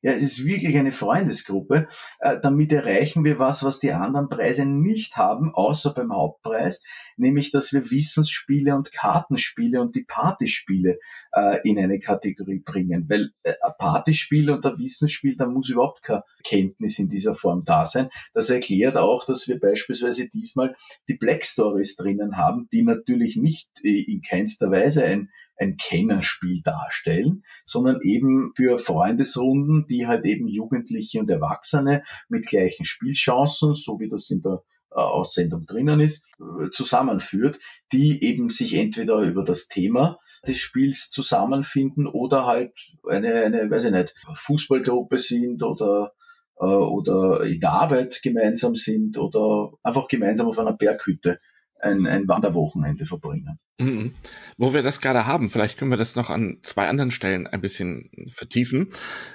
Ja, 0.00 0.12
es 0.12 0.22
ist 0.22 0.44
wirklich 0.44 0.76
eine 0.76 0.92
Freundesgruppe. 0.92 1.88
Äh, 2.20 2.38
damit 2.40 2.72
erreichen 2.72 3.24
wir 3.24 3.40
was, 3.40 3.64
was 3.64 3.80
die 3.80 3.90
anderen 3.90 4.28
Preise 4.28 4.64
nicht 4.64 5.16
haben, 5.16 5.52
außer 5.52 5.92
beim 5.92 6.12
Hauptpreis, 6.12 6.84
nämlich 7.16 7.50
dass 7.50 7.72
wir 7.72 7.90
Wissensspiele 7.90 8.76
und 8.76 8.92
Kartenspiele 8.92 9.80
und 9.80 9.96
die 9.96 10.04
Partyspiele 10.04 11.00
äh, 11.32 11.58
in 11.64 11.80
eine 11.80 11.98
Kategorie 11.98 12.60
bringen. 12.60 13.06
Weil 13.08 13.32
äh, 13.42 13.50
ein 13.64 13.72
Partyspiel 13.76 14.50
und 14.50 14.64
ein 14.64 14.78
Wissensspiel, 14.78 15.36
da 15.36 15.46
muss 15.46 15.68
überhaupt 15.68 16.02
keine 16.02 16.22
Kenntnis 16.44 17.00
in 17.00 17.08
dieser 17.08 17.34
Form 17.34 17.64
da 17.64 17.84
sein. 17.84 18.08
Das 18.34 18.50
erklärt 18.50 18.96
auch, 18.96 19.24
dass 19.26 19.48
wir 19.48 19.58
beispielsweise 19.58 20.28
diesmal 20.28 20.76
die 21.08 21.16
Black 21.16 21.44
Stories 21.44 21.96
drinnen 21.96 22.36
haben, 22.36 22.68
die 22.72 22.84
natürlich 22.84 23.36
nicht 23.36 23.68
äh, 23.82 24.00
in 24.02 24.22
keinster 24.22 24.70
Weise 24.70 25.02
ein 25.02 25.30
ein 25.58 25.76
Kennerspiel 25.76 26.62
darstellen, 26.62 27.44
sondern 27.64 28.00
eben 28.02 28.52
für 28.56 28.78
Freundesrunden, 28.78 29.86
die 29.88 30.06
halt 30.06 30.24
eben 30.24 30.48
Jugendliche 30.48 31.20
und 31.20 31.30
Erwachsene 31.30 32.02
mit 32.28 32.46
gleichen 32.46 32.84
Spielchancen, 32.84 33.74
so 33.74 33.98
wie 34.00 34.08
das 34.08 34.30
in 34.30 34.40
der 34.42 34.62
äh, 34.90 35.00
Aussendung 35.00 35.66
drinnen 35.66 36.00
ist, 36.00 36.26
äh, 36.40 36.70
zusammenführt, 36.70 37.58
die 37.92 38.22
eben 38.24 38.48
sich 38.48 38.74
entweder 38.74 39.18
über 39.18 39.44
das 39.44 39.68
Thema 39.68 40.18
des 40.46 40.58
Spiels 40.58 41.10
zusammenfinden 41.10 42.06
oder 42.06 42.46
halt 42.46 42.72
eine, 43.08 43.34
eine 43.42 43.70
weiß 43.70 43.86
ich 43.86 43.92
nicht, 43.92 44.14
Fußballgruppe 44.34 45.18
sind 45.18 45.62
oder 45.62 46.12
äh, 46.60 46.64
oder 46.64 47.42
in 47.42 47.60
der 47.60 47.72
Arbeit 47.72 48.20
gemeinsam 48.22 48.74
sind 48.74 49.18
oder 49.18 49.72
einfach 49.82 50.08
gemeinsam 50.08 50.48
auf 50.48 50.58
einer 50.58 50.72
Berghütte 50.72 51.38
ein, 51.80 52.06
ein 52.06 52.28
Wanderwochenende 52.28 53.06
verbringen. 53.06 53.58
Mhm. 53.80 54.14
Wo 54.56 54.74
wir 54.74 54.82
das 54.82 55.00
gerade 55.00 55.26
haben, 55.26 55.50
vielleicht 55.50 55.78
können 55.78 55.90
wir 55.90 55.98
das 55.98 56.16
noch 56.16 56.30
an 56.30 56.58
zwei 56.62 56.88
anderen 56.88 57.10
Stellen 57.10 57.46
ein 57.46 57.60
bisschen 57.60 58.10
vertiefen. 58.28 58.88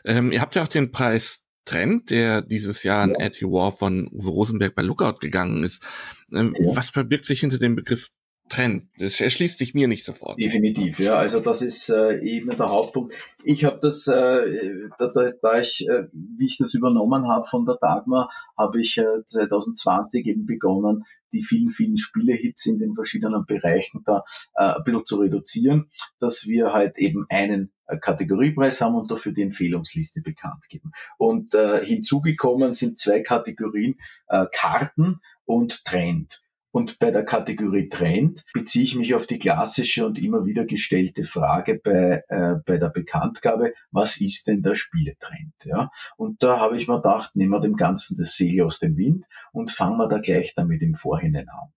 Ähm, 0.05 0.31
ihr 0.31 0.41
habt 0.41 0.55
ja 0.55 0.63
auch 0.63 0.67
den 0.67 0.91
Preis 0.91 1.43
Trend, 1.65 2.09
der 2.09 2.41
dieses 2.41 2.83
Jahr 2.83 3.03
an 3.03 3.15
ja. 3.17 3.29
War 3.47 3.71
von 3.71 4.07
Uwe 4.11 4.29
Rosenberg 4.29 4.75
bei 4.75 4.81
Lookout 4.81 5.19
gegangen 5.19 5.63
ist. 5.63 5.85
Ähm, 6.33 6.53
ja. 6.59 6.75
Was 6.75 6.89
verbirgt 6.89 7.25
sich 7.25 7.39
hinter 7.39 7.57
dem 7.57 7.75
Begriff 7.75 8.09
Trend. 8.49 8.87
Das 8.99 9.19
erschließt 9.19 9.57
sich 9.57 9.73
mir 9.73 9.87
nicht 9.87 10.05
sofort. 10.05 10.39
Definitiv, 10.39 10.99
ja. 10.99 11.15
Also 11.15 11.39
das 11.39 11.61
ist 11.61 11.89
äh, 11.89 12.19
eben 12.21 12.55
der 12.55 12.69
Hauptpunkt. 12.69 13.13
Ich 13.43 13.65
habe 13.65 13.79
das, 13.81 14.07
äh, 14.07 14.89
da, 14.99 15.07
da, 15.07 15.31
da 15.41 15.59
ich, 15.59 15.87
äh, 15.87 16.07
wie 16.11 16.45
ich 16.45 16.57
das 16.57 16.73
übernommen 16.73 17.27
habe 17.27 17.45
von 17.45 17.65
der 17.65 17.77
Dagmar, 17.81 18.29
habe 18.57 18.81
ich 18.81 18.97
äh, 18.97 19.25
2020 19.25 20.25
eben 20.27 20.45
begonnen, 20.45 21.03
die 21.31 21.43
vielen, 21.43 21.69
vielen 21.69 21.97
Spielehits 21.97 22.65
in 22.67 22.79
den 22.79 22.95
verschiedenen 22.95 23.45
Bereichen 23.45 24.03
da 24.05 24.23
äh, 24.55 24.75
ein 24.75 24.83
bisschen 24.83 25.05
zu 25.05 25.17
reduzieren, 25.17 25.89
dass 26.19 26.45
wir 26.45 26.73
halt 26.73 26.97
eben 26.97 27.25
einen 27.29 27.71
äh, 27.87 27.97
Kategoriepreis 27.97 28.81
haben 28.81 28.95
und 28.95 29.09
dafür 29.09 29.31
die 29.31 29.41
Empfehlungsliste 29.41 30.21
bekannt 30.21 30.67
geben. 30.69 30.91
Und 31.17 31.53
äh, 31.55 31.83
hinzugekommen 31.83 32.73
sind 32.73 32.97
zwei 32.97 33.21
Kategorien, 33.21 33.95
äh, 34.27 34.45
Karten 34.51 35.19
und 35.45 35.83
Trend. 35.85 36.43
Und 36.74 36.97
bei 36.97 37.11
der 37.11 37.24
Kategorie 37.24 37.88
Trend 37.88 38.45
beziehe 38.51 38.84
ich 38.84 38.95
mich 38.95 39.13
auf 39.13 39.28
die 39.28 39.38
klassische 39.38 40.07
und 40.07 40.17
immer 40.17 40.47
wieder 40.47 40.65
gestellte 40.65 41.24
Frage 41.24 41.76
bei, 41.76 42.24
äh, 42.30 42.55
bei 42.65 42.78
der 42.78 42.89
Bekanntgabe, 42.89 43.76
was 43.91 44.19
ist 44.19 44.47
denn 44.47 44.63
der 44.63 44.74
Spieletrend? 44.74 45.53
Ja? 45.65 45.91
Und 46.17 46.41
da 46.41 46.59
habe 46.59 46.76
ich 46.76 46.88
mir 46.88 46.95
gedacht, 46.95 47.36
nehmen 47.36 47.51
wir 47.51 47.59
dem 47.59 47.76
Ganzen 47.76 48.17
das 48.17 48.36
Segel 48.36 48.65
aus 48.65 48.80
dem 48.80 48.97
Wind 48.97 49.28
und 49.51 49.69
fangen 49.69 49.97
wir 49.97 50.07
da 50.07 50.17
gleich 50.17 50.55
damit 50.55 50.82
im 50.82 50.95
Vorhinein 50.95 51.47
an. 51.47 51.71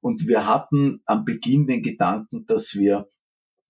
Und 0.00 0.26
wir 0.26 0.48
hatten 0.48 1.00
am 1.04 1.24
Beginn 1.24 1.68
den 1.68 1.82
Gedanken, 1.84 2.44
dass 2.46 2.74
wir 2.74 3.08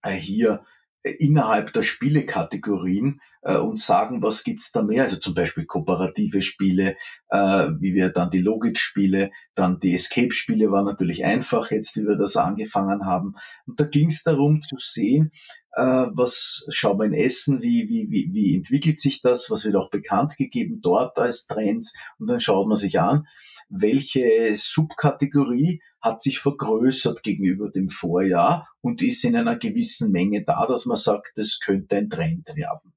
äh, 0.00 0.12
hier 0.12 0.64
innerhalb 1.02 1.72
der 1.72 1.82
Spielekategorien 1.82 3.20
äh, 3.42 3.56
und 3.56 3.78
sagen, 3.78 4.22
was 4.22 4.44
gibt's 4.44 4.72
da 4.72 4.82
mehr? 4.82 5.02
Also 5.02 5.16
zum 5.16 5.34
Beispiel 5.34 5.64
kooperative 5.64 6.42
Spiele, 6.42 6.96
äh, 7.30 7.38
wie 7.80 7.94
wir 7.94 8.10
dann 8.10 8.30
die 8.30 8.40
Logikspiele, 8.40 9.30
dann 9.54 9.80
die 9.80 9.94
Escape-Spiele 9.94 10.70
war 10.70 10.84
natürlich 10.84 11.24
einfach 11.24 11.70
jetzt, 11.70 11.96
wie 11.96 12.06
wir 12.06 12.16
das 12.16 12.36
angefangen 12.36 13.06
haben. 13.06 13.34
Und 13.66 13.80
da 13.80 13.84
ging 13.84 14.08
es 14.08 14.22
darum 14.22 14.60
zu 14.60 14.76
sehen, 14.78 15.30
äh, 15.72 15.82
was 15.82 16.66
schauen 16.68 16.98
wir 16.98 17.06
in 17.06 17.14
Essen, 17.14 17.62
wie, 17.62 17.88
wie, 17.88 18.10
wie, 18.10 18.30
wie 18.32 18.56
entwickelt 18.56 19.00
sich 19.00 19.22
das, 19.22 19.50
was 19.50 19.64
wird 19.64 19.76
auch 19.76 19.90
bekannt 19.90 20.36
gegeben 20.36 20.80
dort 20.82 21.18
als 21.18 21.46
Trends 21.46 21.94
und 22.18 22.26
dann 22.28 22.40
schaut 22.40 22.66
man 22.66 22.76
sich 22.76 23.00
an, 23.00 23.26
welche 23.70 24.54
Subkategorie 24.56 25.80
hat 26.00 26.22
sich 26.22 26.40
vergrößert 26.40 27.22
gegenüber 27.22 27.70
dem 27.70 27.88
Vorjahr 27.88 28.68
und 28.80 29.00
ist 29.00 29.24
in 29.24 29.36
einer 29.36 29.56
gewissen 29.56 30.10
Menge 30.10 30.44
da, 30.44 30.66
dass 30.66 30.86
man 30.86 30.96
sagt, 30.96 31.32
das 31.36 31.60
könnte 31.60 31.96
ein 31.96 32.10
Trend 32.10 32.54
werden. 32.56 32.92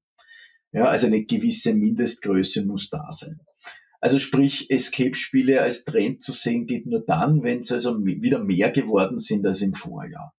Ja, 0.72 0.86
also 0.86 1.06
eine 1.06 1.24
gewisse 1.24 1.74
Mindestgröße 1.74 2.66
muss 2.66 2.90
da 2.90 3.12
sein. 3.12 3.40
Also 4.00 4.18
sprich, 4.18 4.70
Escape-Spiele 4.70 5.62
als 5.62 5.84
Trend 5.84 6.22
zu 6.22 6.32
sehen 6.32 6.66
geht 6.66 6.86
nur 6.86 7.04
dann, 7.06 7.42
wenn 7.42 7.60
es 7.60 7.72
also 7.72 8.04
wieder 8.04 8.42
mehr 8.42 8.70
geworden 8.70 9.18
sind 9.18 9.46
als 9.46 9.62
im 9.62 9.72
Vorjahr. 9.72 10.34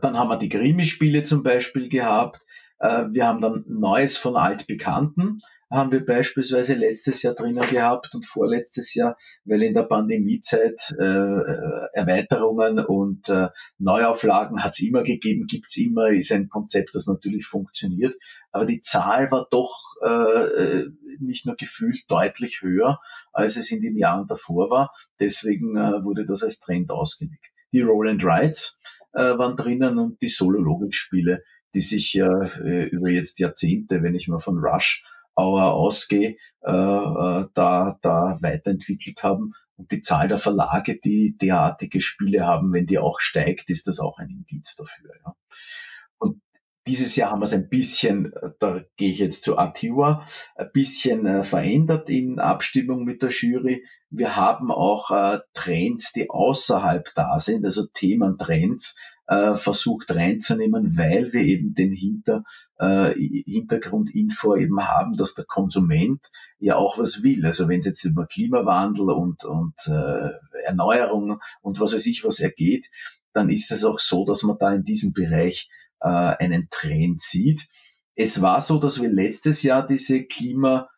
Dann 0.00 0.18
haben 0.18 0.28
wir 0.28 0.36
die 0.38 0.48
Krimi-Spiele 0.48 1.22
zum 1.22 1.42
Beispiel 1.42 1.88
gehabt. 1.88 2.40
Äh, 2.78 3.06
wir 3.10 3.26
haben 3.26 3.40
dann 3.40 3.64
Neues 3.68 4.16
von 4.16 4.36
Altbekannten 4.36 5.40
haben 5.70 5.92
wir 5.92 6.04
beispielsweise 6.04 6.74
letztes 6.74 7.22
Jahr 7.22 7.34
drinnen 7.34 7.66
gehabt 7.66 8.12
und 8.12 8.26
vorletztes 8.26 8.92
Jahr, 8.94 9.16
weil 9.44 9.62
in 9.62 9.74
der 9.74 9.84
Pandemiezeit 9.84 10.94
äh, 10.98 11.04
äh 11.04 11.86
Erweiterungen 11.92 12.80
und 12.80 13.28
äh, 13.28 13.48
Neuauflagen 13.78 14.62
hat 14.62 14.72
es 14.72 14.80
immer 14.80 15.02
gegeben, 15.02 15.46
gibt's 15.46 15.76
immer, 15.76 16.08
ist 16.08 16.32
ein 16.32 16.48
Konzept, 16.48 16.94
das 16.94 17.06
natürlich 17.06 17.46
funktioniert. 17.46 18.14
Aber 18.50 18.66
die 18.66 18.80
Zahl 18.80 19.30
war 19.30 19.46
doch 19.50 19.72
äh, 20.02 20.08
äh, 20.08 20.90
nicht 21.20 21.46
nur 21.46 21.56
gefühlt 21.56 22.04
deutlich 22.08 22.62
höher, 22.62 23.00
als 23.32 23.56
es 23.56 23.70
in 23.70 23.80
den 23.80 23.96
Jahren 23.96 24.26
davor 24.26 24.70
war. 24.70 24.92
Deswegen 25.20 25.76
äh, 25.76 26.02
wurde 26.02 26.24
das 26.26 26.42
als 26.42 26.60
Trend 26.60 26.90
ausgelegt. 26.90 27.52
Die 27.72 27.82
Roll 27.82 28.08
and 28.08 28.24
Rides 28.24 28.80
äh, 29.12 29.20
waren 29.20 29.56
drinnen 29.56 29.98
und 29.98 30.20
die 30.20 30.28
Solo-Logik-Spiele, 30.28 31.44
die 31.74 31.80
sich 31.80 32.12
ja 32.14 32.42
äh, 32.64 32.88
über 32.88 33.10
jetzt 33.10 33.38
Jahrzehnte, 33.38 34.02
wenn 34.02 34.14
ich 34.14 34.26
mal 34.26 34.40
von 34.40 34.58
Rush 34.58 35.04
Auer 35.40 35.72
Ausgeh 35.74 36.38
äh, 36.62 36.70
äh, 36.70 37.46
da, 37.54 37.98
da 38.02 38.38
weiterentwickelt 38.40 39.22
haben. 39.22 39.54
Und 39.76 39.92
die 39.92 40.02
Zahl 40.02 40.28
der 40.28 40.38
Verlage, 40.38 40.98
die 41.02 41.36
derartige 41.38 42.00
Spiele 42.00 42.46
haben, 42.46 42.72
wenn 42.72 42.86
die 42.86 42.98
auch 42.98 43.18
steigt, 43.18 43.70
ist 43.70 43.86
das 43.86 43.98
auch 43.98 44.18
ein 44.18 44.28
Indiz 44.28 44.76
dafür. 44.76 45.12
Ja. 45.24 45.34
Und 46.18 46.42
dieses 46.86 47.16
Jahr 47.16 47.30
haben 47.30 47.40
wir 47.40 47.44
es 47.44 47.54
ein 47.54 47.68
bisschen, 47.68 48.32
da 48.58 48.82
gehe 48.96 49.12
ich 49.12 49.18
jetzt 49.18 49.44
zu 49.44 49.56
Atiwa, 49.56 50.26
ein 50.56 50.70
bisschen 50.72 51.26
äh, 51.26 51.42
verändert 51.42 52.10
in 52.10 52.38
Abstimmung 52.38 53.04
mit 53.04 53.22
der 53.22 53.30
Jury. 53.30 53.86
Wir 54.10 54.36
haben 54.36 54.70
auch 54.70 55.10
äh, 55.10 55.40
Trends, 55.54 56.12
die 56.12 56.28
außerhalb 56.28 57.10
da 57.14 57.38
sind, 57.38 57.64
also 57.64 57.86
Thementrends, 57.86 58.96
äh, 59.30 59.56
versucht 59.56 60.12
reinzunehmen, 60.12 60.98
weil 60.98 61.32
wir 61.32 61.42
eben 61.42 61.72
den 61.72 61.92
Hinter, 61.92 62.42
äh, 62.78 63.14
Hintergrundinfo 63.14 64.56
eben 64.56 64.80
haben, 64.82 65.16
dass 65.16 65.34
der 65.34 65.44
Konsument 65.44 66.20
ja 66.58 66.74
auch 66.74 66.98
was 66.98 67.22
will. 67.22 67.46
Also 67.46 67.68
wenn 67.68 67.78
es 67.78 67.86
jetzt 67.86 68.04
über 68.04 68.26
Klimawandel 68.26 69.10
und, 69.10 69.44
und 69.44 69.74
äh, 69.86 70.30
Erneuerung 70.64 71.40
und 71.62 71.78
was 71.78 71.94
weiß 71.94 72.06
ich 72.06 72.24
was 72.24 72.40
ergeht, 72.40 72.90
dann 73.32 73.50
ist 73.50 73.70
es 73.70 73.84
auch 73.84 74.00
so, 74.00 74.24
dass 74.24 74.42
man 74.42 74.58
da 74.58 74.74
in 74.74 74.82
diesem 74.82 75.12
Bereich 75.12 75.70
äh, 76.00 76.08
einen 76.08 76.66
Trend 76.68 77.20
sieht. 77.20 77.68
Es 78.16 78.42
war 78.42 78.60
so, 78.60 78.80
dass 78.80 79.00
wir 79.00 79.08
letztes 79.08 79.62
Jahr 79.62 79.86
diese 79.86 80.24
Klima 80.24 80.88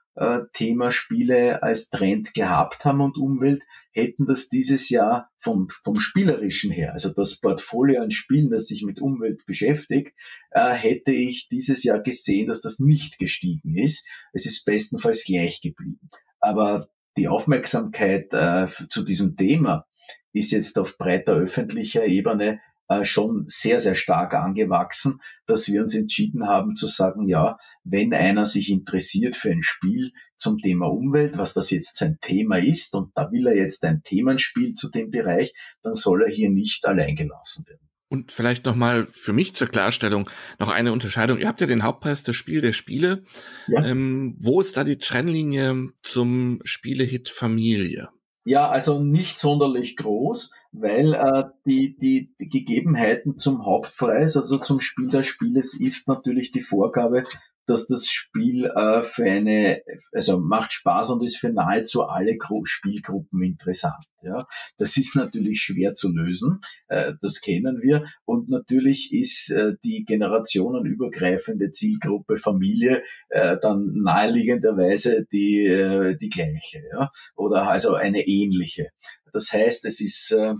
Thema 0.53 0.91
Spiele 0.91 1.63
als 1.63 1.89
Trend 1.89 2.35
gehabt 2.35 2.85
haben 2.85 3.01
und 3.01 3.17
Umwelt, 3.17 3.63
hätten 3.93 4.27
das 4.27 4.49
dieses 4.49 4.89
Jahr 4.89 5.31
vom, 5.39 5.69
vom 5.71 5.97
Spielerischen 5.97 6.71
her, 6.71 6.93
also 6.93 7.11
das 7.11 7.41
Portfolio 7.41 8.03
an 8.03 8.11
Spielen, 8.11 8.51
das 8.51 8.67
sich 8.67 8.83
mit 8.83 9.01
Umwelt 9.01 9.45
beschäftigt, 9.47 10.15
äh, 10.51 10.73
hätte 10.73 11.13
ich 11.13 11.49
dieses 11.49 11.85
Jahr 11.85 12.01
gesehen, 12.01 12.49
dass 12.49 12.63
das 12.63 12.79
nicht 12.79 13.19
gestiegen 13.19 13.77
ist. 13.77 14.07
Es 14.33 14.47
ist 14.47 14.65
bestenfalls 14.65 15.25
gleich 15.25 15.61
geblieben. 15.61 16.11
Aber 16.41 16.89
die 17.17 17.29
Aufmerksamkeit 17.29 18.33
äh, 18.33 18.67
zu 18.89 19.03
diesem 19.05 19.37
Thema 19.37 19.87
ist 20.33 20.51
jetzt 20.51 20.79
auf 20.79 20.97
breiter 20.97 21.35
öffentlicher 21.35 22.07
Ebene 22.07 22.55
äh, 22.55 22.59
schon 23.03 23.45
sehr, 23.49 23.81
sehr 23.81 23.95
stark 23.95 24.35
angewachsen, 24.35 25.21
dass 25.47 25.69
wir 25.69 25.83
uns 25.83 25.95
entschieden 25.95 26.47
haben 26.47 26.75
zu 26.75 26.87
sagen, 26.87 27.27
ja, 27.27 27.57
wenn 27.85 28.13
einer 28.15 28.47
sich 28.47 28.71
interessiert 28.71 29.35
für 29.35 29.51
ein 29.51 29.63
Spiel 29.63 30.13
zum 30.37 30.59
Thema 30.59 30.87
Umwelt, 30.87 31.39
was 31.39 31.55
das 31.55 31.71
jetzt 31.71 31.97
sein 31.97 32.19
Thema 32.21 32.57
ist, 32.57 32.95
und 32.95 33.13
da 33.15 33.31
will 33.33 33.47
er 33.47 33.57
jetzt 33.57 33.85
ein 33.85 34.03
Themenspiel 34.03 34.75
zu 34.75 34.91
dem 34.91 35.11
Bereich, 35.11 35.55
dann 35.83 35.95
soll 35.95 36.23
er 36.23 36.31
hier 36.31 36.51
nicht 36.51 36.87
allein 36.87 37.17
gelassen 37.17 37.65
werden. 37.67 37.89
Und 38.09 38.31
vielleicht 38.31 38.67
nochmal 38.67 39.07
für 39.07 39.33
mich 39.33 39.55
zur 39.55 39.69
Klarstellung 39.69 40.29
noch 40.59 40.69
eine 40.69 40.93
Unterscheidung. 40.93 41.39
Ihr 41.39 41.49
habt 41.49 41.63
ja 41.63 41.67
den 41.67 41.83
Hauptpreis 41.83 42.23
des 42.23 42.37
Spiel 42.37 42.61
der 42.61 42.75
Spiele. 42.75 43.25
Ja. 43.69 43.83
Ähm, 43.87 44.37
wo 44.43 44.61
ist 44.61 44.77
da 44.77 44.85
die 44.85 44.99
Trennlinie 44.99 45.89
zum 46.03 46.61
Spielehit 46.63 47.31
Familie? 47.31 48.11
Ja, 48.45 48.69
also 48.69 48.99
nicht 48.99 49.39
sonderlich 49.39 49.97
groß, 49.97 50.53
weil 50.73 51.15
äh, 51.15 51.45
die, 51.65 51.97
die, 51.97 52.35
Gegebenheiten 52.39 53.39
zum 53.39 53.65
Hauptpreis, 53.65 54.37
also 54.37 54.59
zum 54.59 54.81
Spiel 54.81 55.09
des 55.09 55.29
Spieles, 55.29 55.79
ist 55.79 56.09
natürlich 56.09 56.51
die 56.51 56.61
Vorgabe, 56.61 57.23
dass 57.67 57.87
das 57.87 58.09
Spiel 58.11 58.67
äh, 58.67 59.03
für 59.03 59.25
eine, 59.25 59.83
also 60.13 60.41
macht 60.41 60.73
Spaß 60.73 61.11
und 61.11 61.23
ist 61.23 61.37
für 61.37 61.51
nahezu 61.51 62.05
alle 62.05 62.37
Gru 62.37 62.65
Spielgruppen 62.65 63.43
interessant. 63.43 64.05
Ja, 64.23 64.47
das 64.79 64.97
ist 64.97 65.17
natürlich 65.17 65.61
schwer 65.61 65.95
zu 65.95 66.13
lösen, 66.13 66.61
äh, 66.89 67.13
das 67.21 67.41
kennen 67.41 67.83
wir. 67.83 68.05
Und 68.25 68.49
natürlich 68.49 69.13
ist 69.13 69.51
äh, 69.51 69.75
die 69.85 70.05
generationenübergreifende 70.05 71.73
Zielgruppe 71.73 72.37
Familie 72.37 73.03
äh, 73.29 73.57
dann 73.61 73.93
naheliegenderweise 73.95 75.27
die 75.33 75.67
äh, 75.67 76.17
die 76.17 76.29
gleiche, 76.29 76.83
ja, 76.93 77.11
oder 77.35 77.69
also 77.69 77.95
eine 77.95 78.27
ähnliche. 78.27 78.91
Das 79.33 79.53
heißt, 79.53 79.85
es 79.87 80.01
ist 80.01 80.33
äh, 80.33 80.55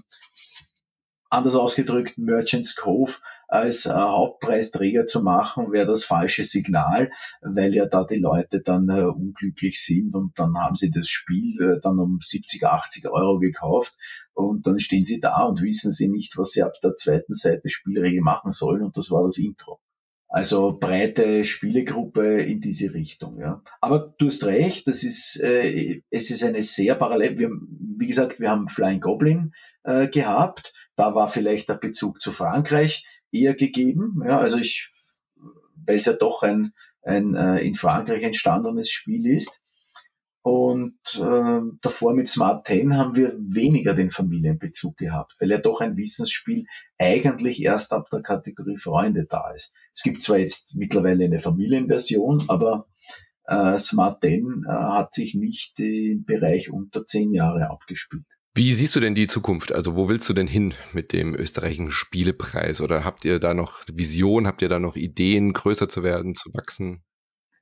anders 1.33 1.55
ausgedrückt 1.57 2.19
Merchants 2.19 2.75
Cove 2.75 3.19
als 3.53 3.85
äh, 3.85 3.93
Hauptpreisträger 3.93 5.07
zu 5.07 5.23
machen, 5.23 5.73
wäre 5.73 5.87
das 5.87 6.05
falsche 6.05 6.43
Signal, 6.43 7.11
weil 7.43 7.75
ja 7.75 7.87
da 7.87 8.05
die 8.05 8.17
Leute 8.17 8.63
dann 8.63 8.89
äh, 8.89 9.03
unglücklich 9.03 9.85
sind 9.85 10.15
und 10.15 10.39
dann 10.39 10.57
haben 10.57 10.75
sie 10.75 10.91
das 10.91 11.09
Spiel 11.09 11.61
äh, 11.61 11.81
dann 11.83 11.99
um 11.99 12.19
70, 12.23 12.65
80 12.65 13.11
Euro 13.11 13.39
gekauft 13.39 13.95
und 14.33 14.67
dann 14.67 14.81
stehen 14.81 15.05
sie 15.05 15.21
da 15.21 15.43
und 15.43 15.61
wissen 15.61 15.93
sie 15.93 16.09
nicht, 16.09 16.39
was 16.39 16.53
sie 16.53 16.63
ab 16.63 16.73
der 16.83 16.97
zweiten 16.97 17.35
Seite 17.35 17.69
Spielregel 17.69 18.23
machen 18.23 18.53
sollen 18.53 18.83
und 18.83 18.97
das 18.97 19.11
war 19.11 19.23
das 19.23 19.37
Intro. 19.37 19.79
Also 20.33 20.79
breite 20.79 21.45
Spielegruppe 21.45 22.41
in 22.41 22.63
diese 22.63 22.95
Richtung. 22.95 23.39
Ja. 23.39 23.63
Aber 23.83 24.15
du 24.17 24.29
hast 24.29 24.45
recht, 24.45 24.89
das 24.89 25.05
ist, 25.05 25.39
äh, 25.43 26.01
es 26.09 26.31
ist 26.31 26.43
eine 26.43 26.63
sehr 26.63 26.95
parallel. 26.95 27.39
Wir, 27.39 27.51
wie 27.51 28.07
gesagt, 28.07 28.41
wir 28.41 28.49
haben 28.49 28.69
Flying 28.69 29.01
Goblin 29.01 29.53
äh, 29.83 30.09
gehabt. 30.09 30.73
Da 30.97 31.15
war 31.15 31.29
vielleicht 31.29 31.69
der 31.69 31.75
Bezug 31.75 32.23
zu 32.23 32.33
Frankreich 32.33 33.05
eher 33.33 33.55
gegeben. 33.55 34.23
Ja, 34.25 34.39
also 34.39 34.59
ich, 34.59 34.91
weil 35.87 35.97
es 35.97 36.07
ja 36.07 36.13
doch 36.13 36.43
ein, 36.43 36.73
ein 37.03 37.35
äh, 37.35 37.59
in 37.59 37.75
Frankreich 37.75 38.23
entstandenes 38.23 38.91
Spiel 38.91 39.27
ist. 39.27 39.63
Und 40.45 40.99
äh, 41.15 41.61
davor 41.83 42.15
mit 42.15 42.27
Smart 42.27 42.67
10 42.67 42.97
haben 42.97 43.15
wir 43.15 43.37
weniger 43.39 43.95
den 43.95 44.11
Familienbezug 44.11 44.97
gehabt, 44.97 45.37
weil 45.39 45.51
ja 45.51 45.59
doch 45.59 45.81
ein 45.81 45.97
Wissensspiel 45.97 46.67
eigentlich 46.99 47.63
erst 47.63 47.93
ab 47.93 48.09
der 48.11 48.23
Kategorie 48.23 48.77
Freunde 48.77 49.25
da 49.25 49.53
ist. 49.53 49.73
Es 49.95 50.03
gibt 50.03 50.21
zwar 50.21 50.39
jetzt 50.39 50.75
mittlerweile 50.75 51.27
eine 51.27 51.39
Familienversion, 51.39 52.47
aber 52.49 52.89
äh, 53.45 53.79
Smart 53.79 54.21
10 54.23 54.65
äh, 54.67 54.73
hat 54.73 55.15
sich 55.15 55.37
nicht 55.37 55.79
im 55.79 56.25
Bereich 56.25 56.73
unter 56.73 57.07
zehn 57.07 57.33
Jahre 57.33 57.71
abgespielt. 57.71 58.27
Wie 58.55 58.75
siehst 58.75 58.95
du 58.95 59.01
denn 59.01 59.15
die 59.15 59.27
Zukunft? 59.27 59.73
Also 59.73 59.97
wo 59.97 60.11
willst 60.11 60.29
du 60.29 60.35
denn 60.35 60.47
hin 60.47 60.75
mit 60.93 61.13
dem 61.13 61.35
österreichischen 61.35 61.91
Spielepreis? 61.91 62.83
Oder 62.83 63.05
habt 63.05 63.25
ihr 63.25 63.39
da 63.39 63.55
noch 63.55 63.83
Vision? 63.91 64.47
Habt 64.47 64.61
ihr 64.61 64.69
da 64.69 64.79
noch 64.79 64.95
Ideen, 64.95 65.55
größer 65.55 65.89
zu 65.89 66.03
werden, 66.03 66.35
zu 66.35 66.53
wachsen? 66.53 67.03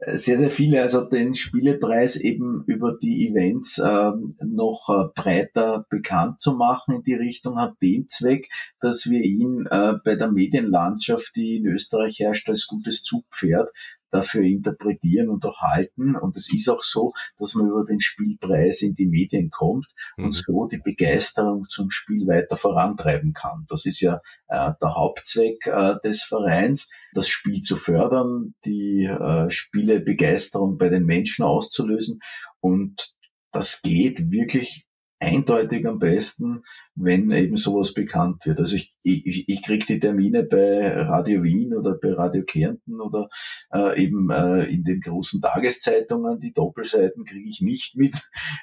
sehr, 0.06 0.38
sehr 0.38 0.50
viele, 0.50 0.80
also 0.80 1.04
den 1.04 1.34
Spielepreis 1.34 2.16
eben 2.16 2.64
über 2.66 2.96
die 2.96 3.28
Events 3.28 3.78
ähm, 3.78 4.34
noch 4.40 4.88
äh, 4.88 5.08
breiter 5.14 5.84
bekannt 5.90 6.40
zu 6.40 6.54
machen 6.54 6.94
in 6.94 7.02
die 7.02 7.14
Richtung 7.14 7.58
hat 7.58 7.74
den 7.82 8.08
Zweck, 8.08 8.48
dass 8.80 9.10
wir 9.10 9.20
ihn 9.20 9.66
äh, 9.70 9.94
bei 10.02 10.16
der 10.16 10.32
Medienlandschaft, 10.32 11.36
die 11.36 11.56
in 11.56 11.66
Österreich 11.66 12.18
herrscht, 12.18 12.48
als 12.48 12.66
gutes 12.66 13.02
Zugpferd 13.02 13.70
dafür 14.10 14.42
interpretieren 14.42 15.28
und 15.28 15.44
auch 15.44 15.60
halten. 15.60 16.16
Und 16.16 16.36
es 16.36 16.52
ist 16.52 16.68
auch 16.68 16.82
so, 16.82 17.12
dass 17.38 17.54
man 17.54 17.68
über 17.68 17.84
den 17.84 18.00
Spielpreis 18.00 18.82
in 18.82 18.94
die 18.94 19.06
Medien 19.06 19.50
kommt 19.50 19.86
mhm. 20.16 20.26
und 20.26 20.32
so 20.32 20.66
die 20.66 20.78
Begeisterung 20.78 21.66
zum 21.68 21.90
Spiel 21.90 22.26
weiter 22.26 22.56
vorantreiben 22.56 23.32
kann. 23.32 23.66
Das 23.68 23.86
ist 23.86 24.00
ja 24.00 24.20
äh, 24.48 24.72
der 24.80 24.94
Hauptzweck 24.94 25.66
äh, 25.66 25.94
des 26.04 26.22
Vereins, 26.22 26.90
das 27.14 27.28
Spiel 27.28 27.60
zu 27.60 27.76
fördern, 27.76 28.54
die 28.64 29.04
äh, 29.04 29.50
Spielebegeisterung 29.50 30.78
bei 30.78 30.88
den 30.88 31.04
Menschen 31.04 31.44
auszulösen. 31.44 32.20
Und 32.60 33.14
das 33.52 33.82
geht 33.82 34.30
wirklich 34.30 34.86
eindeutig 35.20 35.86
am 35.86 35.98
besten, 35.98 36.64
wenn 36.94 37.30
eben 37.30 37.58
sowas 37.58 37.92
bekannt 37.92 38.46
wird. 38.46 38.58
Also 38.58 38.76
ich, 38.76 38.94
ich, 39.02 39.48
ich 39.48 39.62
kriege 39.62 39.84
die 39.84 40.00
Termine 40.00 40.42
bei 40.42 40.92
Radio 41.02 41.42
Wien 41.42 41.74
oder 41.74 41.94
bei 41.94 42.14
Radio 42.14 42.42
Kärnten 42.42 43.00
oder 43.00 43.28
äh, 43.70 44.02
eben 44.02 44.30
äh, 44.30 44.64
in 44.64 44.82
den 44.82 45.00
großen 45.00 45.42
Tageszeitungen. 45.42 46.40
Die 46.40 46.54
Doppelseiten 46.54 47.24
kriege 47.24 47.48
ich 47.48 47.60
nicht 47.60 47.96
mit, 47.96 48.16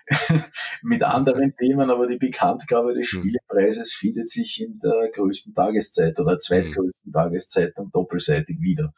mit 0.82 1.04
anderen 1.04 1.56
Themen, 1.56 1.92
aber 1.92 2.08
die 2.08 2.18
Bekanntgabe 2.18 2.96
des 2.96 3.12
hm. 3.12 3.20
Spielepreises 3.20 3.94
findet 3.94 4.30
sich 4.30 4.60
in 4.60 4.80
der 4.80 5.12
größten 5.14 5.54
Tageszeit 5.54 6.20
oder 6.20 6.40
zweitgrößten 6.40 7.14
Tageszeitung 7.14 7.92
doppelseitig 7.92 8.60
wieder. 8.62 8.94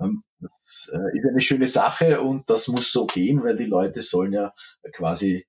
Ähm, 0.00 0.22
das 0.40 0.90
äh, 0.92 1.18
ist 1.18 1.26
eine 1.28 1.40
schöne 1.40 1.66
Sache 1.66 2.22
und 2.22 2.48
das 2.48 2.68
muss 2.68 2.92
so 2.92 3.06
gehen, 3.06 3.42
weil 3.42 3.58
die 3.58 3.66
Leute 3.66 4.00
sollen 4.00 4.32
ja 4.32 4.54
quasi 4.92 5.46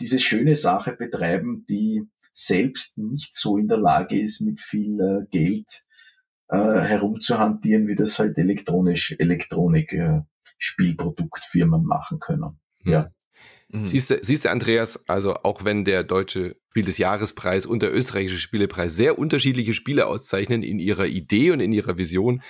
diese 0.00 0.18
schöne 0.18 0.56
Sache 0.56 0.92
betreiben, 0.92 1.64
die 1.68 2.02
selbst 2.32 2.98
nicht 2.98 3.34
so 3.34 3.56
in 3.56 3.68
der 3.68 3.78
Lage 3.78 4.18
ist, 4.18 4.40
mit 4.40 4.60
viel 4.60 4.98
äh, 5.00 5.26
Geld 5.30 5.84
äh, 6.48 6.56
herumzuhantieren, 6.56 7.86
wie 7.86 7.96
das 7.96 8.18
halt 8.18 8.38
elektronisch 8.38 9.14
Elektronik 9.18 9.92
äh, 9.92 10.20
Spielproduktfirmen 10.58 11.84
machen 11.84 12.18
können. 12.18 12.60
Mhm. 12.82 12.92
Ja. 12.92 13.10
Mhm. 13.68 13.86
Siehst 13.86 14.10
du, 14.10 14.18
siehst 14.22 14.44
du, 14.44 14.50
Andreas, 14.50 15.08
also 15.08 15.34
auch 15.34 15.64
wenn 15.64 15.84
der 15.84 16.02
deutsche 16.02 16.56
Spiel 16.70 16.84
des 16.84 16.98
Jahrespreis 16.98 17.66
und 17.66 17.82
der 17.82 17.94
österreichische 17.94 18.38
Spielepreis 18.38 18.96
sehr 18.96 19.18
unterschiedliche 19.18 19.72
Spiele 19.72 20.06
auszeichnen 20.06 20.62
in 20.62 20.78
ihrer 20.78 21.06
Idee 21.06 21.50
und 21.50 21.60
in 21.60 21.72
ihrer 21.72 21.98
Vision, 21.98 22.42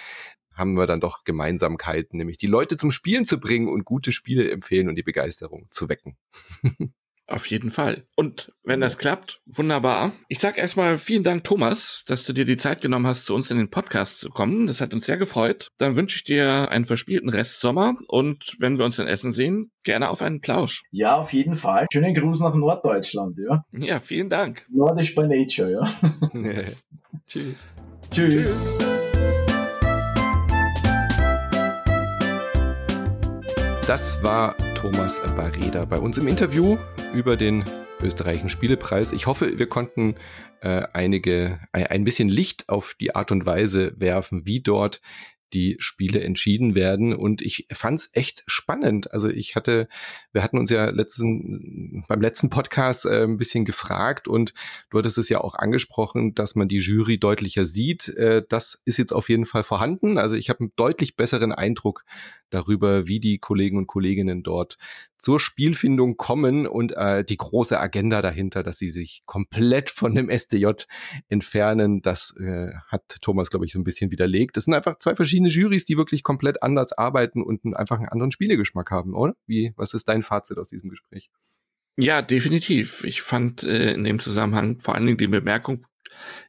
haben 0.53 0.75
wir 0.75 0.87
dann 0.87 1.01
doch 1.01 1.25
Gemeinsamkeiten, 1.25 2.19
nämlich 2.19 2.37
die 2.37 2.47
Leute 2.47 2.77
zum 2.77 2.91
Spielen 2.91 3.25
zu 3.25 3.41
bringen 3.41 3.69
und 3.69 3.85
gute 3.85 4.13
Spiele 4.13 4.51
empfehlen 4.51 4.89
und 4.89 4.97
die 4.97 5.03
Begeisterung 5.03 5.67
zu 5.71 5.89
wecken. 5.89 6.17
Auf 7.31 7.47
jeden 7.47 7.71
Fall. 7.71 8.03
Und 8.17 8.53
wenn 8.65 8.81
das 8.81 8.99
klappt, 8.99 9.41
wunderbar. 9.47 10.13
Ich 10.27 10.41
sag 10.41 10.59
erstmal 10.59 10.99
vielen 10.99 11.23
Dank, 11.23 11.45
Thomas, 11.45 12.03
dass 12.09 12.25
du 12.25 12.33
dir 12.33 12.45
die 12.45 12.57
Zeit 12.57 12.81
genommen 12.83 13.07
hast, 13.07 13.27
zu 13.27 13.37
uns 13.37 13.53
in 13.53 13.57
den 13.57 13.71
Podcast 13.71 14.19
zu 14.19 14.31
kommen. 14.31 14.67
Das 14.67 14.81
hat 14.81 14.93
uns 14.95 15.07
sehr 15.07 15.17
gefreut. 15.17 15.69
Dann 15.79 15.95
wünsche 15.95 16.17
ich 16.17 16.25
dir 16.25 16.73
einen 16.73 16.85
verspielten 16.85 17.29
Restsommer 17.29 17.95
und 18.09 18.57
wenn 18.59 18.79
wir 18.79 18.85
uns 18.85 18.99
in 18.99 19.07
Essen 19.07 19.33
sehen, 19.33 19.71
gerne 19.85 20.11
auf 20.11 20.23
einen 20.23 20.41
Plausch. 20.41 20.83
Ja, 20.91 21.19
auf 21.19 21.33
jeden 21.33 21.55
Fall. 21.55 21.87
Schönen 21.93 22.15
Gruß 22.15 22.41
nach 22.41 22.57
Norddeutschland, 22.57 23.39
ja. 23.39 23.65
Ja, 23.71 24.01
vielen 24.01 24.29
Dank. 24.29 24.67
Nordisch 24.69 25.15
by 25.15 25.29
Nature, 25.29 25.71
ja. 25.71 25.89
Tschüss. 27.29 27.55
Tschüss. 28.11 28.57
Tschüss. 28.57 28.57
Das 33.87 34.23
war 34.23 34.57
Thomas 34.75 35.21
Barreda 35.37 35.85
bei 35.85 35.99
uns 35.99 36.19
im 36.19 36.27
Interview 36.27 36.77
über 37.15 37.37
den 37.37 37.65
österreichischen 38.03 38.49
Spielepreis. 38.49 39.13
Ich 39.13 39.27
hoffe, 39.27 39.59
wir 39.59 39.69
konnten 39.69 40.15
äh, 40.61 40.83
einige, 40.93 41.61
ein, 41.73 42.05
bisschen 42.05 42.29
Licht 42.29 42.69
auf 42.69 42.95
die 42.99 43.15
Art 43.15 43.33
und 43.33 43.47
Weise 43.47 43.95
werfen, 43.97 44.47
wie 44.47 44.61
dort 44.61 45.01
die 45.53 45.77
Spiele 45.81 46.21
entschieden 46.21 46.77
werden. 46.77 47.13
Und 47.15 47.43
ich 47.43 47.67
fand 47.73 47.99
es 47.99 48.11
echt 48.15 48.45
spannend. 48.47 49.13
Also 49.13 49.29
ich 49.29 49.57
hatte, 49.57 49.89
wir 50.33 50.45
hatten 50.45 50.59
uns 50.59 50.71
ja 50.71 50.91
letzten, 50.91 52.05
beim 52.07 52.21
letzten 52.21 52.51
Podcast 52.51 53.05
äh, 53.05 53.25
ein 53.25 53.37
bisschen 53.37 53.65
gefragt 53.65 54.29
und 54.29 54.55
du 54.91 54.99
hattest 54.99 55.19
es 55.19 55.29
ja 55.29 55.41
auch 55.41 55.55
angesprochen, 55.55 56.35
dass 56.35 56.55
man 56.55 56.69
die 56.69 56.79
Jury 56.79 57.19
deutlicher 57.19 57.67
sieht. 57.67 58.09
Äh, 58.09 58.45
das 58.49 58.81
ist 58.85 58.99
jetzt 58.99 59.13
auf 59.13 59.29
jeden 59.29 59.47
Fall 59.47 59.65
vorhanden. 59.65 60.19
Also 60.19 60.37
ich 60.37 60.49
habe 60.49 60.61
einen 60.61 60.73
deutlich 60.77 61.17
besseren 61.17 61.53
Eindruck 61.53 62.05
darüber, 62.51 63.07
wie 63.07 63.21
die 63.21 63.39
Kollegen 63.39 63.79
und 63.79 63.87
Kolleginnen 63.87 64.43
dort 64.43 64.77
zur 65.19 65.41
Spielfindung 65.41 66.17
kommen 66.17 66.67
und 66.67 66.93
äh, 66.97 67.25
die 67.25 67.37
große 67.37 67.79
Agenda 67.79 68.23
dahinter, 68.23 68.63
dass 68.63 68.79
sie 68.79 68.89
sich 68.89 69.23
komplett 69.27 69.91
von 69.91 70.15
dem 70.15 70.29
SDJ 70.31 70.71
entfernen, 71.29 72.03
das 72.03 72.35
äh, 72.39 72.73
hat 72.89 73.03
Thomas, 73.21 73.51
glaube 73.51 73.67
ich, 73.67 73.73
so 73.73 73.79
ein 73.79 73.85
bisschen 73.85 74.11
widerlegt. 74.11 74.57
Das 74.57 74.65
sind 74.65 74.75
einfach 74.75 74.99
zwei 74.99 75.15
verschiedene 75.15 75.51
Jurys, 75.51 75.85
die 75.85 75.97
wirklich 75.97 76.23
komplett 76.23 76.63
anders 76.63 76.93
arbeiten 76.93 77.43
und 77.43 77.77
einfach 77.77 77.99
einen 77.99 78.09
anderen 78.09 78.31
Spielegeschmack 78.31 78.91
haben, 78.91 79.15
oder? 79.15 79.35
Wie, 79.47 79.73
was 79.77 79.95
ist 79.95 80.09
dein 80.09 80.23
Fazit 80.23 80.59
aus 80.59 80.71
diesem 80.71 80.91
Gespräch? 80.91 81.31
Ja, 81.97 82.23
definitiv. 82.23 83.05
Ich 83.05 83.21
fand 83.21 83.63
äh, 83.63 83.93
in 83.93 84.05
dem 84.05 84.21
Zusammenhang 84.21 84.79
vor 84.81 84.95
allen 84.95 85.07
Dingen 85.07 85.19
die 85.19 85.27
Bemerkung 85.27 85.87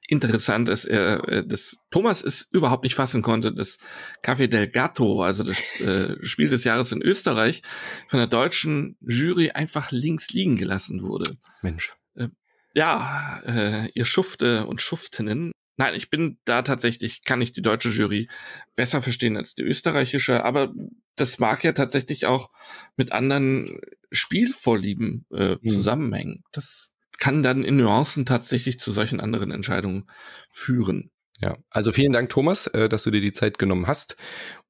interessant, 0.07 0.67
dass 0.67 0.85
er, 0.85 1.27
äh, 1.27 1.45
dass 1.45 1.77
Thomas 1.89 2.23
es 2.23 2.47
überhaupt 2.51 2.83
nicht 2.83 2.95
fassen 2.95 3.21
konnte, 3.21 3.53
dass 3.53 3.77
Café 4.23 4.47
del 4.47 4.69
Gatto, 4.69 5.23
also 5.23 5.43
das 5.43 5.59
äh, 5.79 6.15
Spiel 6.23 6.49
des 6.49 6.63
Jahres 6.63 6.91
in 6.91 7.01
Österreich, 7.01 7.61
von 8.07 8.19
der 8.19 8.27
deutschen 8.27 8.97
Jury 9.01 9.51
einfach 9.51 9.91
links 9.91 10.31
liegen 10.31 10.57
gelassen 10.57 11.01
wurde. 11.01 11.37
Mensch. 11.61 11.93
Äh, 12.15 12.29
ja, 12.73 13.41
äh, 13.45 13.89
ihr 13.93 14.05
Schufte 14.05 14.65
und 14.67 14.81
Schuftinnen. 14.81 15.51
Nein, 15.77 15.95
ich 15.95 16.09
bin 16.09 16.37
da 16.45 16.61
tatsächlich, 16.61 17.23
kann 17.23 17.41
ich 17.41 17.53
die 17.53 17.61
deutsche 17.61 17.89
Jury 17.89 18.29
besser 18.75 19.01
verstehen 19.01 19.37
als 19.37 19.55
die 19.55 19.63
österreichische, 19.63 20.43
aber 20.43 20.73
das 21.15 21.39
mag 21.39 21.63
ja 21.63 21.71
tatsächlich 21.71 22.25
auch 22.25 22.49
mit 22.97 23.11
anderen 23.11 23.79
Spielvorlieben 24.11 25.25
äh, 25.31 25.55
hm. 25.55 25.69
zusammenhängen. 25.69 26.43
Das 26.51 26.90
kann 27.21 27.43
dann 27.43 27.63
in 27.63 27.77
Nuancen 27.77 28.25
tatsächlich 28.25 28.79
zu 28.79 28.91
solchen 28.91 29.21
anderen 29.21 29.51
Entscheidungen 29.51 30.09
führen. 30.49 31.11
Ja, 31.39 31.55
also 31.69 31.91
vielen 31.91 32.11
Dank, 32.11 32.29
Thomas, 32.29 32.67
äh, 32.67 32.89
dass 32.89 33.03
du 33.03 33.11
dir 33.11 33.21
die 33.21 33.31
Zeit 33.31 33.59
genommen 33.59 33.87
hast. 33.87 34.17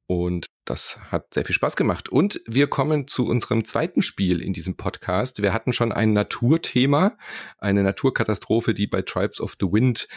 Und 0.08 0.48
das 0.66 1.00
hat 1.10 1.34
sehr 1.34 1.46
viel 1.46 1.56
Spaß 1.56 1.76
gemacht. 1.76 2.10
Und 2.10 2.42
wir 2.46 2.68
kommen 2.68 3.08
zu 3.08 3.26
unserem 3.26 3.66
zweiten 3.66 4.02
Spiel 4.02 4.42
in 4.42 4.52
diesem 4.52 4.76
Podcast. 4.76 5.42
Wir 5.42 5.54
hatten 5.54 5.74
schon 5.74 5.92
ein 5.92 6.14
Naturthema, 6.14 7.18
eine 7.58 7.82
Naturkatastrophe, 7.84 8.74
die 8.74 8.88
bei 8.88 9.02
Tribes 9.02 9.40
of 9.40 9.56
the 9.60 9.68
Wind 9.68 10.08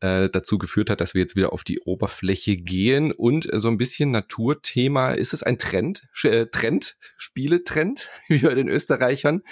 äh, 0.00 0.28
dazu 0.28 0.58
geführt 0.58 0.90
hat, 0.90 1.00
dass 1.00 1.14
wir 1.14 1.20
jetzt 1.20 1.36
wieder 1.36 1.52
auf 1.52 1.64
die 1.64 1.80
Oberfläche 1.80 2.56
gehen. 2.56 3.12
Und 3.12 3.52
äh, 3.52 3.58
so 3.60 3.68
ein 3.68 3.78
bisschen 3.78 4.10
Naturthema. 4.10 5.12
Ist 5.12 5.32
es 5.32 5.42
ein 5.42 5.58
Trend? 5.58 6.08
Äh, 6.24 6.46
Trend? 6.46 6.96
Spieletrend? 7.16 8.10
Wie 8.28 8.38
bei 8.38 8.54
den 8.54 8.68
Österreichern? 8.68 9.42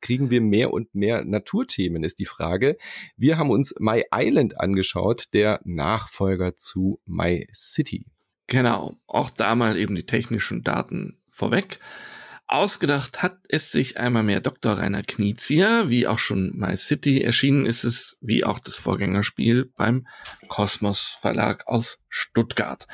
Kriegen 0.00 0.30
wir 0.30 0.40
mehr 0.40 0.72
und 0.72 0.94
mehr 0.94 1.24
Naturthemen, 1.24 2.04
ist 2.04 2.18
die 2.18 2.26
Frage. 2.26 2.76
Wir 3.16 3.38
haben 3.38 3.50
uns 3.50 3.74
My 3.78 4.04
Island 4.14 4.60
angeschaut, 4.60 5.26
der 5.32 5.60
Nachfolger 5.64 6.56
zu 6.56 7.00
My 7.06 7.46
City. 7.52 8.06
Genau, 8.48 8.96
auch 9.06 9.30
da 9.30 9.54
mal 9.54 9.78
eben 9.78 9.94
die 9.94 10.06
technischen 10.06 10.64
Daten 10.64 11.18
vorweg. 11.28 11.78
Ausgedacht 12.46 13.22
hat 13.22 13.40
es 13.50 13.70
sich 13.70 13.98
einmal 13.98 14.22
mehr 14.22 14.40
Dr. 14.40 14.78
Rainer 14.78 15.02
Knizia, 15.02 15.90
wie 15.90 16.06
auch 16.06 16.18
schon 16.18 16.56
My 16.56 16.74
City 16.78 17.20
erschienen 17.20 17.66
ist 17.66 17.84
es, 17.84 18.16
wie 18.22 18.44
auch 18.44 18.58
das 18.58 18.76
Vorgängerspiel 18.76 19.70
beim 19.76 20.06
Kosmos 20.48 21.18
Verlag 21.20 21.66
aus 21.66 21.98
Stuttgart. 22.08 22.86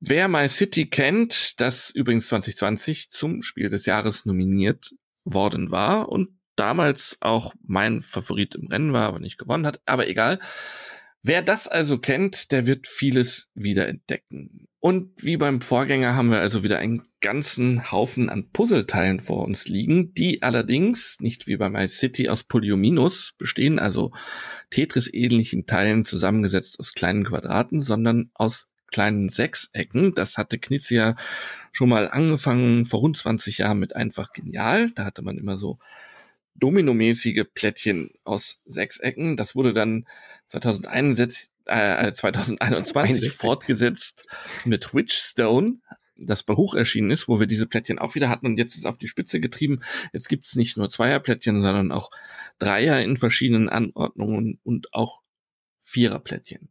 Wer 0.00 0.28
My 0.28 0.48
City 0.48 0.88
kennt, 0.88 1.60
das 1.60 1.90
übrigens 1.90 2.28
2020 2.28 3.10
zum 3.10 3.42
Spiel 3.42 3.68
des 3.68 3.84
Jahres 3.84 4.24
nominiert 4.24 4.94
worden 5.24 5.70
war 5.70 6.08
und 6.08 6.30
damals 6.54 7.18
auch 7.20 7.52
mein 7.62 8.00
Favorit 8.00 8.54
im 8.54 8.68
Rennen 8.68 8.94
war, 8.94 9.08
aber 9.08 9.18
nicht 9.18 9.36
gewonnen 9.36 9.66
hat, 9.66 9.82
aber 9.84 10.08
egal. 10.08 10.40
Wer 11.28 11.42
das 11.42 11.66
also 11.66 11.98
kennt, 11.98 12.52
der 12.52 12.68
wird 12.68 12.86
vieles 12.86 13.48
wiederentdecken. 13.56 14.68
Und 14.78 15.24
wie 15.24 15.36
beim 15.36 15.60
Vorgänger 15.60 16.14
haben 16.14 16.30
wir 16.30 16.38
also 16.38 16.62
wieder 16.62 16.78
einen 16.78 17.02
ganzen 17.20 17.90
Haufen 17.90 18.28
an 18.28 18.52
Puzzleteilen 18.52 19.18
vor 19.18 19.44
uns 19.44 19.66
liegen, 19.66 20.14
die 20.14 20.44
allerdings 20.44 21.18
nicht 21.18 21.48
wie 21.48 21.56
bei 21.56 21.68
My 21.68 21.88
City 21.88 22.28
aus 22.28 22.44
Polyominus 22.44 23.34
bestehen, 23.38 23.80
also 23.80 24.12
Tetris-ähnlichen 24.70 25.66
Teilen 25.66 26.04
zusammengesetzt 26.04 26.78
aus 26.78 26.94
kleinen 26.94 27.24
Quadraten, 27.24 27.80
sondern 27.80 28.30
aus 28.34 28.68
kleinen 28.92 29.28
Sechsecken. 29.28 30.14
Das 30.14 30.38
hatte 30.38 30.60
Knizia 30.60 31.16
schon 31.72 31.88
mal 31.88 32.08
angefangen 32.08 32.84
vor 32.84 33.00
rund 33.00 33.16
20 33.16 33.58
Jahren 33.58 33.80
mit 33.80 33.96
einfach 33.96 34.32
genial. 34.32 34.92
Da 34.94 35.04
hatte 35.04 35.22
man 35.22 35.38
immer 35.38 35.56
so 35.56 35.80
dominomäßige 36.58 37.44
Plättchen 37.54 38.10
aus 38.24 38.60
Sechsecken. 38.64 39.36
Das 39.36 39.54
wurde 39.54 39.72
dann 39.72 40.06
2021, 40.48 41.48
äh, 41.66 42.12
2021 42.12 43.30
fortgesetzt 43.32 44.26
mit 44.64 44.94
Witchstone, 44.94 45.78
das 46.16 46.42
bei 46.42 46.54
Hoch 46.54 46.74
erschienen 46.74 47.10
ist, 47.10 47.28
wo 47.28 47.40
wir 47.40 47.46
diese 47.46 47.66
Plättchen 47.66 47.98
auch 47.98 48.14
wieder 48.14 48.28
hatten 48.28 48.46
und 48.46 48.58
jetzt 48.58 48.74
ist 48.76 48.86
auf 48.86 48.98
die 48.98 49.08
Spitze 49.08 49.40
getrieben. 49.40 49.80
Jetzt 50.12 50.28
gibt 50.28 50.46
es 50.46 50.56
nicht 50.56 50.76
nur 50.76 50.88
Zweierplättchen, 50.88 51.60
sondern 51.60 51.92
auch 51.92 52.10
Dreier 52.58 53.00
in 53.00 53.16
verschiedenen 53.16 53.68
Anordnungen 53.68 54.58
und 54.64 54.94
auch 54.94 55.22
Viererplättchen. 55.82 56.68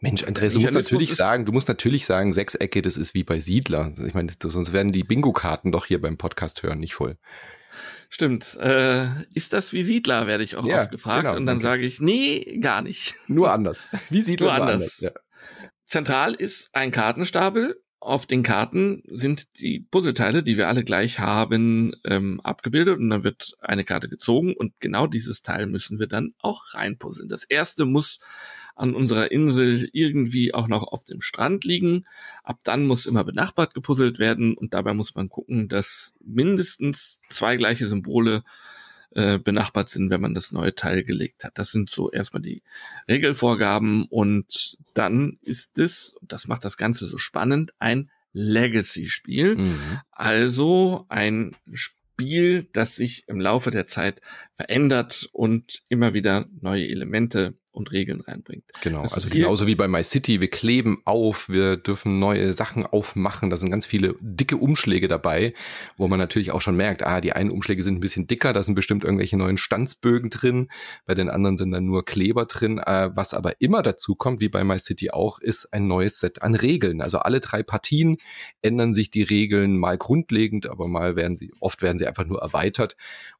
Mensch, 0.00 0.22
Andreas, 0.22 0.52
du 0.52 0.60
musst 0.60 0.74
natürlich 0.74 1.14
sagen, 1.14 1.46
du 1.46 1.52
musst 1.52 1.66
natürlich 1.66 2.04
sagen, 2.04 2.34
Sechsecke, 2.34 2.82
das 2.82 2.96
ist 2.96 3.14
wie 3.14 3.24
bei 3.24 3.40
Siedler. 3.40 3.94
Ich 4.06 4.12
meine, 4.12 4.32
sonst 4.38 4.72
werden 4.72 4.92
die 4.92 5.02
Bingo-Karten 5.02 5.72
doch 5.72 5.86
hier 5.86 6.00
beim 6.00 6.18
Podcast 6.18 6.62
hören 6.62 6.78
nicht 6.78 6.94
voll. 6.94 7.16
Stimmt. 8.08 8.56
Äh, 8.60 9.24
ist 9.32 9.52
das 9.52 9.72
wie 9.72 9.82
Siedler, 9.82 10.26
werde 10.26 10.44
ich 10.44 10.56
auch 10.56 10.66
ja, 10.66 10.80
oft 10.80 10.90
gefragt. 10.90 11.24
Genau, 11.24 11.36
und 11.36 11.46
dann 11.46 11.60
sage 11.60 11.84
ich, 11.84 12.00
nee, 12.00 12.58
gar 12.60 12.82
nicht. 12.82 13.14
Nur 13.26 13.50
anders. 13.52 13.86
Wie 14.10 14.22
Siedler 14.22 14.46
nur 14.46 14.54
anders. 14.54 14.72
anders 14.72 15.00
ja. 15.00 15.10
Zentral 15.84 16.34
ist 16.34 16.70
ein 16.74 16.90
Kartenstapel. 16.90 17.80
Auf 18.00 18.26
den 18.26 18.42
Karten 18.42 19.02
sind 19.06 19.58
die 19.60 19.80
Puzzleteile, 19.80 20.42
die 20.42 20.58
wir 20.58 20.68
alle 20.68 20.84
gleich 20.84 21.20
haben, 21.20 21.92
ähm, 22.04 22.40
abgebildet 22.42 22.98
und 22.98 23.08
dann 23.08 23.24
wird 23.24 23.54
eine 23.60 23.84
Karte 23.84 24.10
gezogen 24.10 24.54
und 24.54 24.74
genau 24.78 25.06
dieses 25.06 25.40
Teil 25.40 25.66
müssen 25.66 25.98
wir 25.98 26.06
dann 26.06 26.34
auch 26.38 26.74
reinpuzzeln. 26.74 27.30
Das 27.30 27.44
erste 27.44 27.86
muss 27.86 28.18
an 28.74 28.94
unserer 28.94 29.30
Insel 29.30 29.88
irgendwie 29.92 30.52
auch 30.54 30.68
noch 30.68 30.82
auf 30.84 31.04
dem 31.04 31.20
Strand 31.20 31.64
liegen. 31.64 32.06
Ab 32.42 32.60
dann 32.64 32.86
muss 32.86 33.06
immer 33.06 33.24
benachbart 33.24 33.74
gepuzzelt 33.74 34.18
werden 34.18 34.54
und 34.54 34.74
dabei 34.74 34.94
muss 34.94 35.14
man 35.14 35.28
gucken, 35.28 35.68
dass 35.68 36.14
mindestens 36.24 37.20
zwei 37.28 37.56
gleiche 37.56 37.86
Symbole 37.86 38.42
äh, 39.14 39.38
benachbart 39.38 39.88
sind, 39.88 40.10
wenn 40.10 40.20
man 40.20 40.34
das 40.34 40.50
neue 40.50 40.74
Teil 40.74 41.04
gelegt 41.04 41.44
hat. 41.44 41.58
Das 41.58 41.70
sind 41.70 41.88
so 41.88 42.10
erstmal 42.10 42.42
die 42.42 42.62
Regelvorgaben 43.08 44.06
und 44.06 44.76
dann 44.92 45.38
ist 45.42 45.78
es, 45.78 46.16
das 46.22 46.48
macht 46.48 46.64
das 46.64 46.76
Ganze 46.76 47.06
so 47.06 47.16
spannend, 47.16 47.72
ein 47.78 48.10
Legacy-Spiel. 48.32 49.56
Mhm. 49.56 50.00
Also 50.10 51.06
ein 51.08 51.54
Spiel, 51.72 52.68
das 52.72 52.96
sich 52.96 53.28
im 53.28 53.40
Laufe 53.40 53.70
der 53.70 53.86
Zeit 53.86 54.20
verändert 54.52 55.28
und 55.32 55.82
immer 55.88 56.12
wieder 56.12 56.48
neue 56.60 56.88
Elemente 56.88 57.54
und 57.74 57.92
Regeln 57.92 58.20
reinbringt. 58.20 58.64
Genau, 58.82 59.02
das 59.02 59.14
also 59.14 59.28
genauso 59.30 59.66
wie 59.66 59.74
bei 59.74 59.88
MyCity, 59.88 60.40
wir 60.40 60.48
kleben 60.48 61.02
auf, 61.04 61.48
wir 61.48 61.76
dürfen 61.76 62.18
neue 62.18 62.52
Sachen 62.52 62.86
aufmachen, 62.86 63.50
da 63.50 63.56
sind 63.56 63.70
ganz 63.70 63.86
viele 63.86 64.14
dicke 64.20 64.56
Umschläge 64.56 65.08
dabei, 65.08 65.54
wo 65.96 66.06
man 66.06 66.18
natürlich 66.18 66.52
auch 66.52 66.60
schon 66.60 66.76
merkt, 66.76 67.02
ah, 67.02 67.20
die 67.20 67.32
einen 67.32 67.50
Umschläge 67.50 67.82
sind 67.82 67.96
ein 67.96 68.00
bisschen 68.00 68.26
dicker, 68.26 68.52
da 68.52 68.62
sind 68.62 68.76
bestimmt 68.76 69.04
irgendwelche 69.04 69.36
neuen 69.36 69.56
Stanzbögen 69.56 70.30
drin, 70.30 70.68
bei 71.04 71.14
den 71.14 71.28
anderen 71.28 71.56
sind 71.56 71.72
dann 71.72 71.84
nur 71.84 72.04
Kleber 72.04 72.46
drin, 72.46 72.78
äh, 72.78 73.10
was 73.14 73.34
aber 73.34 73.60
immer 73.60 73.82
dazu 73.82 74.14
kommt, 74.14 74.40
wie 74.40 74.48
bei 74.48 74.62
MyCity 74.62 75.10
auch, 75.10 75.40
ist 75.40 75.72
ein 75.72 75.88
neues 75.88 76.20
Set 76.20 76.42
an 76.42 76.54
Regeln. 76.54 77.00
Also 77.00 77.18
alle 77.18 77.40
drei 77.40 77.62
Partien 77.62 78.18
ändern 78.62 78.94
sich 78.94 79.10
die 79.10 79.22
Regeln 79.22 79.76
mal 79.76 79.98
grundlegend, 79.98 80.68
aber 80.68 80.86
mal 80.86 81.16
werden 81.16 81.36
sie, 81.36 81.52
oft 81.60 81.82
werden 81.82 81.98
sie 81.98 82.06
einfach 82.06 82.24
nur 82.24 82.40
erweitert 82.40 82.96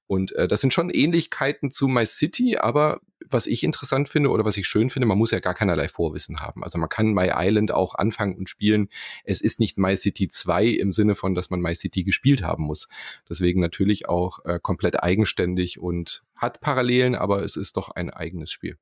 Und 0.07 0.33
äh, 0.33 0.49
das 0.49 0.61
sind 0.61 0.73
schon 0.73 0.91
Ähnlichkeiten 0.91 1.71
zu 1.71 1.89
My 1.89 2.07
City, 2.07 2.59
aber 2.59 3.01
was 3.27 3.47
ich 3.47 3.63
interessant 3.63 4.09
finde 4.09 4.31
oder 4.31 4.45
was 4.45 4.57
ich 4.57 4.67
schön 4.67 4.91
finde, 4.91 5.07
man 5.07 5.19
muss 5.19 5.31
ja 5.31 5.41
gar 5.41 5.55
keinerlei 5.55 5.89
Vorwissen 5.89 6.41
haben. 6.41 6.63
Also 6.63 6.79
man 6.79 6.89
kann 6.89 7.15
My 7.15 7.31
Island 7.35 7.73
auch 7.73 7.95
anfangen 7.95 8.37
und 8.37 8.49
spielen. 8.49 8.89
Es 9.25 9.41
ist 9.41 9.61
nicht 9.61 9.79
My 9.79 9.97
City 9.97 10.29
2 10.29 10.67
im 10.67 10.93
Sinne 10.93 11.15
von, 11.15 11.35
dass 11.35 11.51
man 11.51 11.61
My 11.61 11.75
City 11.75 12.05
gespielt 12.05 12.43
haben 12.43 12.65
muss. 12.65 12.89
Deswegen 13.29 13.61
natürlich 13.61 14.09
auch 14.09 14.45
äh, 14.45 14.59
komplett 14.61 15.03
eigenständig 15.03 15.79
und 15.79 16.23
hat 16.37 16.61
Parallelen, 16.61 17.15
aber 17.15 17.43
es 17.43 17.57
ist 17.57 17.77
doch 17.77 17.89
ein 17.89 18.11
eigenes 18.11 18.51
Spiel. 18.51 18.77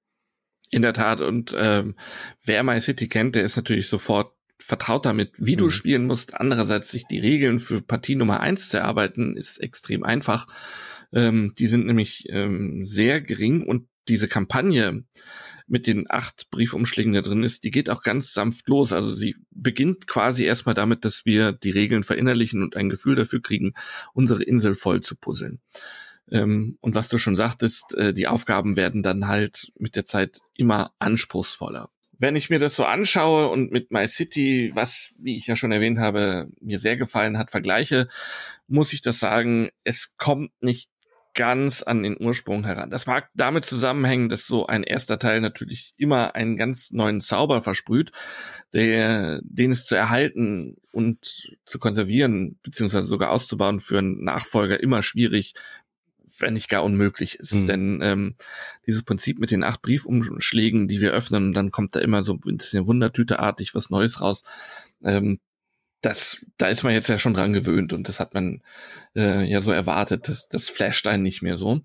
In 0.70 0.82
der 0.82 0.94
Tat. 0.94 1.20
Und 1.20 1.54
ähm, 1.56 1.94
wer 2.44 2.62
My 2.62 2.80
City 2.80 3.06
kennt, 3.08 3.34
der 3.34 3.44
ist 3.44 3.56
natürlich 3.56 3.88
sofort 3.88 4.32
vertraut 4.58 5.06
damit, 5.06 5.32
wie 5.38 5.56
du 5.56 5.66
mhm. 5.66 5.70
spielen 5.70 6.06
musst. 6.06 6.34
Andererseits 6.34 6.90
sich 6.90 7.06
die 7.06 7.18
Regeln 7.18 7.60
für 7.60 7.80
Partie 7.82 8.16
Nummer 8.16 8.40
eins 8.40 8.68
zu 8.68 8.78
erarbeiten, 8.78 9.36
ist 9.36 9.58
extrem 9.58 10.02
einfach. 10.02 10.46
Ähm, 11.12 11.52
die 11.58 11.66
sind 11.66 11.86
nämlich 11.86 12.26
ähm, 12.30 12.84
sehr 12.84 13.20
gering 13.20 13.62
und 13.66 13.88
diese 14.08 14.28
Kampagne 14.28 15.04
mit 15.66 15.86
den 15.86 16.10
acht 16.10 16.50
Briefumschlägen, 16.50 17.12
da 17.12 17.22
drin 17.22 17.44
ist, 17.44 17.64
die 17.64 17.70
geht 17.70 17.88
auch 17.88 18.02
ganz 18.02 18.32
sanft 18.32 18.68
los. 18.68 18.92
Also 18.92 19.12
sie 19.14 19.36
beginnt 19.50 20.06
quasi 20.06 20.44
erstmal 20.44 20.74
damit, 20.74 21.04
dass 21.04 21.24
wir 21.24 21.52
die 21.52 21.70
Regeln 21.70 22.02
verinnerlichen 22.02 22.62
und 22.62 22.76
ein 22.76 22.90
Gefühl 22.90 23.14
dafür 23.14 23.40
kriegen, 23.40 23.72
unsere 24.12 24.42
Insel 24.42 24.74
voll 24.74 25.00
zu 25.00 25.16
puzzeln. 25.16 25.60
Ähm, 26.30 26.78
und 26.80 26.94
was 26.94 27.08
du 27.08 27.18
schon 27.18 27.36
sagtest, 27.36 27.94
äh, 27.94 28.12
die 28.12 28.28
Aufgaben 28.28 28.76
werden 28.76 29.02
dann 29.02 29.28
halt 29.28 29.72
mit 29.78 29.96
der 29.96 30.04
Zeit 30.04 30.40
immer 30.54 30.92
anspruchsvoller. 30.98 31.90
Wenn 32.18 32.36
ich 32.36 32.50
mir 32.50 32.60
das 32.60 32.76
so 32.76 32.84
anschaue 32.84 33.48
und 33.48 33.72
mit 33.72 33.90
My 33.90 34.06
City, 34.06 34.70
was, 34.74 35.14
wie 35.18 35.36
ich 35.36 35.46
ja 35.46 35.56
schon 35.56 35.72
erwähnt 35.72 35.98
habe, 35.98 36.48
mir 36.60 36.78
sehr 36.78 36.96
gefallen 36.96 37.36
hat, 37.36 37.50
vergleiche, 37.50 38.08
muss 38.68 38.92
ich 38.92 39.02
das 39.02 39.18
sagen, 39.18 39.70
es 39.82 40.16
kommt 40.18 40.52
nicht 40.60 40.91
ganz 41.34 41.82
an 41.82 42.02
den 42.02 42.16
Ursprung 42.20 42.64
heran. 42.64 42.90
Das 42.90 43.06
mag 43.06 43.30
damit 43.34 43.64
zusammenhängen, 43.64 44.28
dass 44.28 44.46
so 44.46 44.66
ein 44.66 44.82
erster 44.82 45.18
Teil 45.18 45.40
natürlich 45.40 45.94
immer 45.96 46.34
einen 46.34 46.56
ganz 46.56 46.90
neuen 46.92 47.20
Zauber 47.20 47.62
versprüht, 47.62 48.12
der, 48.72 49.40
den 49.42 49.70
es 49.70 49.86
zu 49.86 49.94
erhalten 49.94 50.76
und 50.92 51.56
zu 51.64 51.78
konservieren, 51.78 52.58
beziehungsweise 52.62 53.06
sogar 53.06 53.30
auszubauen 53.30 53.80
für 53.80 53.98
einen 53.98 54.22
Nachfolger 54.24 54.80
immer 54.80 55.02
schwierig, 55.02 55.54
wenn 56.38 56.54
nicht 56.54 56.68
gar 56.68 56.84
unmöglich 56.84 57.36
ist. 57.36 57.54
Mhm. 57.54 57.66
Denn 57.66 58.00
ähm, 58.02 58.34
dieses 58.86 59.02
Prinzip 59.02 59.38
mit 59.38 59.50
den 59.50 59.64
acht 59.64 59.82
Briefumschlägen, 59.82 60.88
die 60.88 61.00
wir 61.00 61.12
öffnen, 61.12 61.48
und 61.48 61.52
dann 61.54 61.70
kommt 61.70 61.96
da 61.96 62.00
immer 62.00 62.22
so 62.22 62.34
ein 62.34 62.56
bisschen 62.56 62.86
wundertüteartig 62.86 63.74
was 63.74 63.90
Neues 63.90 64.20
raus. 64.20 64.42
Ähm, 65.02 65.40
das, 66.02 66.38
da 66.58 66.66
ist 66.66 66.82
man 66.82 66.92
jetzt 66.92 67.08
ja 67.08 67.16
schon 67.16 67.32
dran 67.32 67.52
gewöhnt 67.52 67.92
und 67.92 68.08
das 68.08 68.18
hat 68.18 68.34
man 68.34 68.60
äh, 69.14 69.48
ja 69.48 69.62
so 69.62 69.70
erwartet. 69.70 70.28
Das, 70.28 70.48
das 70.48 70.68
flasht 70.68 71.06
einen 71.06 71.22
nicht 71.22 71.42
mehr 71.42 71.56
so. 71.56 71.80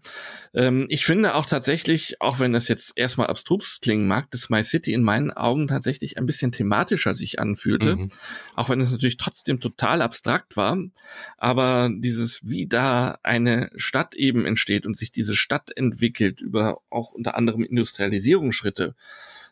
Ähm, 0.55 0.87
ich 0.89 1.05
finde 1.05 1.35
auch 1.35 1.45
tatsächlich, 1.45 2.19
auch 2.19 2.39
wenn 2.39 2.51
das 2.51 2.67
jetzt 2.67 2.93
erstmal 2.97 3.27
abstrus 3.27 3.77
klingen 3.79 4.07
mag, 4.07 4.31
dass 4.31 4.49
My 4.49 4.63
City 4.63 4.93
in 4.93 5.03
meinen 5.03 5.29
Augen 5.29 5.67
tatsächlich 5.67 6.17
ein 6.17 6.25
bisschen 6.25 6.51
thematischer 6.51 7.13
sich 7.13 7.39
anfühlte. 7.39 7.95
Mhm. 7.95 8.09
Auch 8.55 8.69
wenn 8.69 8.81
es 8.81 8.91
natürlich 8.91 9.17
trotzdem 9.17 9.59
total 9.59 10.01
abstrakt 10.01 10.57
war. 10.57 10.79
Aber 11.37 11.91
dieses, 11.95 12.41
wie 12.43 12.65
da 12.65 13.19
eine 13.21 13.69
Stadt 13.75 14.15
eben 14.15 14.47
entsteht 14.47 14.87
und 14.87 14.97
sich 14.97 15.11
diese 15.11 15.35
Stadt 15.35 15.69
entwickelt 15.75 16.41
über 16.41 16.79
auch 16.89 17.11
unter 17.11 17.35
anderem 17.35 17.63
Industrialisierungsschritte 17.63 18.95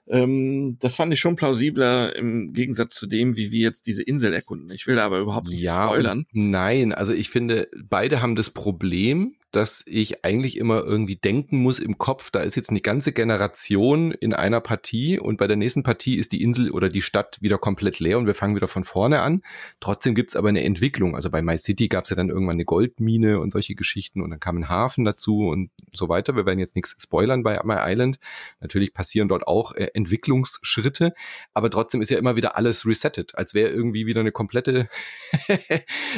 ähm, 0.07 0.77
das 0.80 0.95
fand 0.95 1.14
ich 1.14 1.19
schon 1.19 1.36
plausibler 1.36 2.15
im 2.15 2.53
Gegensatz 2.53 2.95
zu 2.95 3.07
dem, 3.07 3.38
wie 3.38 3.52
wir 3.52 3.61
jetzt 3.61 3.88
diese 3.88 4.03
Insel 4.03 4.34
erkunden. 4.34 4.69
Ich 4.72 4.86
will 4.88 4.95
da 4.95 5.06
aber 5.06 5.19
überhaupt 5.19 5.48
nicht 5.48 5.61
ja, 5.61 5.86
spoilern. 5.88 6.26
Nein, 6.32 6.94
also 6.94 7.14
ich 7.14 7.30
finde, 7.30 7.69
beide 7.90 8.22
haben 8.22 8.36
das 8.36 8.49
Problem, 8.49 9.36
dass 9.56 9.84
ich 9.88 10.26
eigentlich 10.26 10.57
immer 10.57 10.84
irgendwie 10.84 11.15
denken 11.15 11.60
muss 11.60 11.80
im 11.80 11.98
Kopf, 11.98 12.30
da 12.30 12.41
ist 12.41 12.56
jetzt 12.56 12.72
eine 12.72 12.82
ganze 12.82 13.14
Generation 13.14 14.11
in 14.11 14.34
einer 14.34 14.60
Partie 14.60 15.18
und 15.18 15.38
bei 15.38 15.48
der 15.48 15.56
nächsten 15.56 15.84
Partie 15.84 16.18
ist 16.18 16.34
die 16.34 16.44
Insel 16.44 16.72
oder 16.72 16.90
die 16.90 17.02
Stadt 17.02 17.38
wieder 17.41 17.57
komplett 17.57 17.99
leer 17.99 18.18
und 18.18 18.27
wir 18.27 18.36
fangen 18.36 18.56
wieder 18.56 18.68
von 18.68 18.84
vorne 18.84 19.22
an. 19.22 19.44
Trotzdem 19.80 20.14
gibt's 20.14 20.36
aber 20.36 20.49
eine 20.49 20.64
Entwicklung. 20.64 21.15
Also 21.15 21.30
bei 21.30 21.41
My 21.41 21.57
City 21.57 21.88
gab's 21.88 22.10
ja 22.10 22.18
dann 22.18 22.30
irgendwann 22.30 22.56
eine 22.56 22.65
Goldmine 22.65 23.40
und 23.40 23.52
solche 23.52 23.76
Geschichten 23.76 24.22
und 24.22 24.30
dann 24.30 24.41
kam 24.41 24.57
ein 24.57 24.68
Hafen 24.68 25.06
dazu 25.06 25.48
und 25.48 25.72
so 25.94 26.10
weiter. 26.10 26.36
Wir 26.36 26.45
werden 26.45 26.60
jetzt 26.60 26.76
nichts 26.76 26.95
spoilern 26.99 27.44
bei 27.44 27.61
My 27.64 27.77
Island. 27.80 28.19
Natürlich 28.60 28.94
passieren 28.94 29.30
dort 29.30 29.48
auch 29.48 29.73
äh, 29.73 29.88
Entwicklungsschritte, 29.94 31.14
aber 31.53 31.69
trotzdem 31.69 32.02
ist 32.02 32.10
ja 32.10 32.18
immer 32.18 32.36
wieder 32.36 32.57
alles 32.57 32.86
resettet, 32.86 33.36
als 33.36 33.53
wäre 33.53 33.69
irgendwie 33.69 34.06
wieder 34.06 34.19
eine 34.19 34.34
komplette 34.34 34.90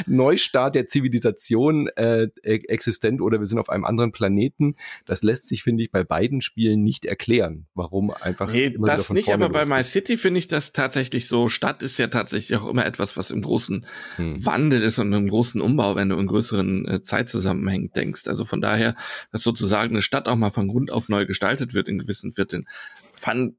Neustart 0.06 0.74
der 0.74 0.88
Zivilisation 0.88 1.86
äh, 1.88 2.28
e-, 2.42 2.64
existent 2.66 3.20
oder 3.28 3.38
wir 3.38 3.46
sind 3.46 3.58
auf 3.58 3.68
einem 3.68 3.84
anderen 3.84 4.10
Planeten. 4.10 4.74
Das 5.06 5.22
lässt 5.22 5.48
sich, 5.48 5.62
finde 5.62 5.84
ich, 5.84 5.92
bei 5.92 6.02
beiden 6.02 6.40
Spielen 6.40 6.82
nicht 6.82 7.04
erklären, 7.04 7.66
warum 7.74 8.10
einfach. 8.10 8.50
Nee, 8.50 8.66
immer 8.66 8.88
das 8.88 9.10
nicht, 9.10 9.32
aber 9.32 9.48
bei 9.50 9.64
My 9.64 9.84
City 9.84 10.16
finde 10.16 10.38
ich 10.38 10.48
das 10.48 10.72
tatsächlich 10.72 11.28
so. 11.28 11.48
Stadt 11.48 11.82
ist 11.82 11.98
ja 11.98 12.08
tatsächlich 12.08 12.58
auch 12.58 12.68
immer 12.68 12.84
etwas, 12.84 13.16
was 13.16 13.30
im 13.30 13.42
großen 13.42 13.86
hm. 14.16 14.44
Wandel 14.44 14.82
ist 14.82 14.98
und 14.98 15.12
im 15.12 15.28
großen 15.28 15.60
Umbau, 15.60 15.94
wenn 15.94 16.08
du 16.08 16.18
in 16.18 16.26
größeren 16.26 16.88
äh, 16.88 17.02
Zeitzusammenhängen 17.02 17.90
denkst. 17.92 18.26
Also 18.26 18.44
von 18.44 18.60
daher, 18.60 18.96
dass 19.30 19.42
sozusagen 19.42 19.94
eine 19.94 20.02
Stadt 20.02 20.26
auch 20.26 20.36
mal 20.36 20.50
von 20.50 20.68
Grund 20.68 20.90
auf 20.90 21.08
neu 21.08 21.26
gestaltet 21.26 21.74
wird 21.74 21.88
in 21.88 21.98
gewissen 21.98 22.32
Vierteln, 22.32 22.66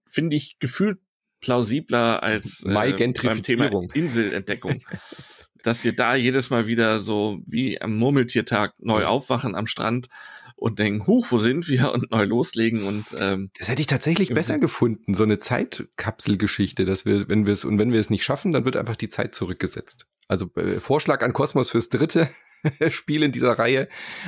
finde 0.06 0.36
ich 0.36 0.58
gefühlt 0.60 1.00
plausibler 1.42 2.24
als 2.24 2.64
äh, 2.66 2.74
beim 2.74 3.42
Thema 3.42 3.70
Inselentdeckung. 3.94 4.82
dass 5.64 5.84
wir 5.84 5.96
da 5.96 6.16
jedes 6.16 6.50
Mal 6.50 6.68
wieder 6.68 7.00
so 7.00 7.42
wie 7.46 7.82
am 7.82 7.98
Murmeltiertag 7.98 8.74
neu 8.80 9.06
aufwachen 9.06 9.56
am 9.56 9.68
Strand 9.68 10.08
und 10.56 10.80
denken, 10.80 11.08
huch, 11.08 11.28
wo 11.30 11.38
sind 11.38 11.68
wir 11.70 11.94
und 11.94 12.12
neu 12.12 12.26
loslegen 12.26 12.84
und 12.84 13.16
ähm, 13.18 13.50
das 13.58 13.70
hätte 13.70 13.82
ich 13.82 13.88
tatsächlich 13.88 14.30
besser 14.30 14.60
gefunden, 14.60 15.14
so 15.14 15.24
eine 15.24 15.40
Zeitkapselgeschichte, 15.40 16.86
dass 16.86 17.06
wir, 17.06 17.30
wenn 17.30 17.46
wir 17.46 17.54
es 17.54 17.64
und 17.66 17.80
wenn 17.80 17.94
wir 17.94 18.00
es 18.00 18.10
nicht 18.10 18.24
schaffen, 18.24 18.52
dann 18.52 18.66
wird 18.66 18.76
einfach 18.76 18.98
die 18.98 19.10
Zeit 19.10 19.36
zurückgesetzt. 19.36 20.06
Also 20.28 20.50
äh, 20.56 20.80
Vorschlag 20.80 21.24
an 21.24 21.34
Kosmos 21.34 21.70
fürs 21.70 21.90
dritte. 21.90 22.30
Spiel 22.90 23.24
in 23.24 23.32
dieser 23.32 23.54
Reihe 23.54 23.88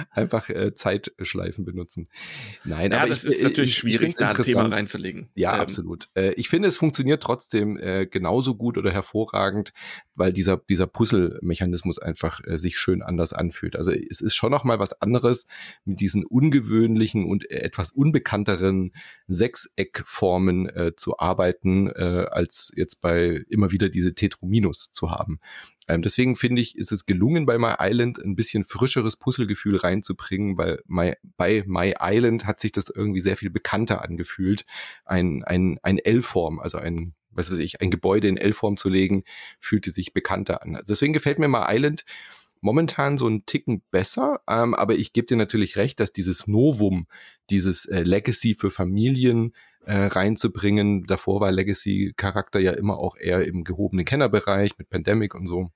einfach 0.10 0.50
äh, 0.50 0.74
Zeitschleifen 0.74 1.66
benutzen. 1.66 2.10
Nein, 2.64 2.92
ja, 2.92 3.00
aber 3.00 3.10
das 3.10 3.26
ich, 3.26 3.36
ist 3.36 3.44
natürlich 3.44 3.72
ich, 3.72 3.78
schwierig, 3.78 4.10
ich 4.10 4.16
da 4.16 4.30
ein 4.30 4.44
Thema 4.44 4.68
reinzulegen. 4.68 5.30
Ja, 5.36 5.56
ähm. 5.56 5.62
absolut. 5.62 6.10
Äh, 6.16 6.34
ich 6.34 6.50
finde, 6.50 6.68
es 6.68 6.78
funktioniert 6.78 7.22
trotzdem 7.24 7.78
äh, 7.78 8.06
genauso 8.06 8.56
gut 8.56 8.78
oder 8.78 8.92
hervorragend, 8.92 9.74
weil 10.16 10.34
dieser 10.34 10.58
dieser 10.58 10.88
Puzzle-Mechanismus 10.88 12.00
einfach 12.00 12.42
äh, 12.46 12.58
sich 12.58 12.78
schön 12.78 13.02
anders 13.02 13.34
anfühlt. 13.34 13.76
Also 13.76 13.92
es 13.92 14.22
ist 14.22 14.36
schon 14.36 14.52
noch 14.52 14.64
mal 14.64 14.80
was 14.80 15.02
anderes 15.02 15.48
mit 15.86 16.00
diesen 16.00 16.26
ungewöhnlichen 16.26 17.26
und 17.26 17.50
etwas 17.50 17.92
unbekannteren 17.92 18.94
Sechseckformen 19.28 20.70
äh, 20.70 20.96
zu 20.96 21.20
arbeiten, 21.20 21.88
äh, 21.88 22.28
als 22.30 22.72
jetzt 22.76 23.02
bei 23.02 23.44
immer 23.50 23.72
wieder 23.72 23.90
diese 23.90 24.14
Tetrominus 24.14 24.92
zu 24.92 25.12
haben. 25.12 25.40
Ähm, 25.88 26.02
deswegen 26.02 26.36
finde 26.36 26.62
ich, 26.62 26.78
ist 26.78 26.92
es 26.92 27.06
gelungen, 27.06 27.46
bei 27.46 27.58
My 27.58 27.76
Island 27.80 28.20
ein 28.20 28.36
bisschen 28.36 28.64
frischeres 28.64 29.18
Puzzlegefühl 29.18 29.78
reinzubringen, 29.78 30.58
weil 30.58 30.82
My, 30.88 31.16
bei 31.38 31.64
My 31.66 31.96
Island 32.00 32.46
hat 32.46 32.60
sich 32.60 32.72
das 32.72 32.90
irgendwie 32.90 33.22
sehr 33.22 33.38
viel 33.38 33.50
bekannter 33.50 34.04
angefühlt. 34.04 34.66
Ein, 35.06 35.44
ein, 35.44 35.80
ein 35.82 35.98
L-Form, 35.98 36.60
also 36.60 36.78
ein, 36.78 37.14
was 37.32 37.52
weiß 37.52 37.60
ich, 37.60 37.82
ein 37.82 37.92
Gebäude 37.92 38.28
in 38.28 38.38
L-Form 38.38 38.78
zu 38.78 38.90
legen, 38.90 39.24
fühlte 39.60 39.92
sich 39.92 40.14
bekannter 40.14 40.62
an. 40.62 40.82
Deswegen 40.88 41.14
gefällt 41.14 41.40
mir 41.40 41.48
My 41.48 41.64
Island 41.68 42.06
momentan 42.62 43.18
so 43.18 43.28
ein 43.28 43.46
Ticken 43.46 43.82
besser, 43.92 44.42
ähm, 44.48 44.76
aber 44.76 44.96
ich 44.96 45.14
gebe 45.14 45.28
dir 45.28 45.38
natürlich 45.38 45.78
recht, 45.78 46.00
dass 46.00 46.14
dieses 46.14 46.48
Novum, 46.48 47.08
dieses 47.50 47.86
äh, 47.86 48.04
Legacy 48.04 48.54
für 48.54 48.70
Familien 48.70 49.54
äh, 49.86 50.06
reinzubringen, 50.06 51.04
davor 51.06 51.42
war 51.42 51.52
Legacy-Charakter 51.52 52.60
ja 52.60 52.72
immer 52.72 52.98
auch 52.98 53.18
eher 53.18 53.46
im 53.46 53.64
gehobenen 53.64 54.06
Kennerbereich 54.06 54.78
mit 54.78 54.90
Pandemic 54.90 55.36
und 55.36 55.48
so. 55.48 55.72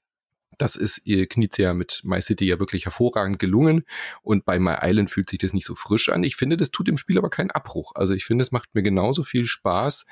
Das 0.57 0.75
ist 0.75 1.01
ihr 1.05 1.27
Knizia 1.27 1.73
mit 1.73 2.01
My 2.03 2.21
City 2.21 2.45
ja 2.45 2.59
wirklich 2.59 2.85
hervorragend 2.85 3.39
gelungen. 3.39 3.83
Und 4.21 4.45
bei 4.45 4.59
My 4.59 4.75
Island 4.81 5.11
fühlt 5.11 5.29
sich 5.29 5.39
das 5.39 5.53
nicht 5.53 5.65
so 5.65 5.75
frisch 5.75 6.09
an. 6.09 6.23
Ich 6.23 6.35
finde, 6.35 6.57
das 6.57 6.71
tut 6.71 6.87
dem 6.87 6.97
Spiel 6.97 7.17
aber 7.17 7.29
keinen 7.29 7.51
Abbruch. 7.51 7.93
Also 7.95 8.13
ich 8.13 8.25
finde, 8.25 8.43
es 8.43 8.51
macht 8.51 8.73
mir 8.73 8.83
genauso 8.83 9.23
viel 9.23 9.45
Spaß, 9.45 10.05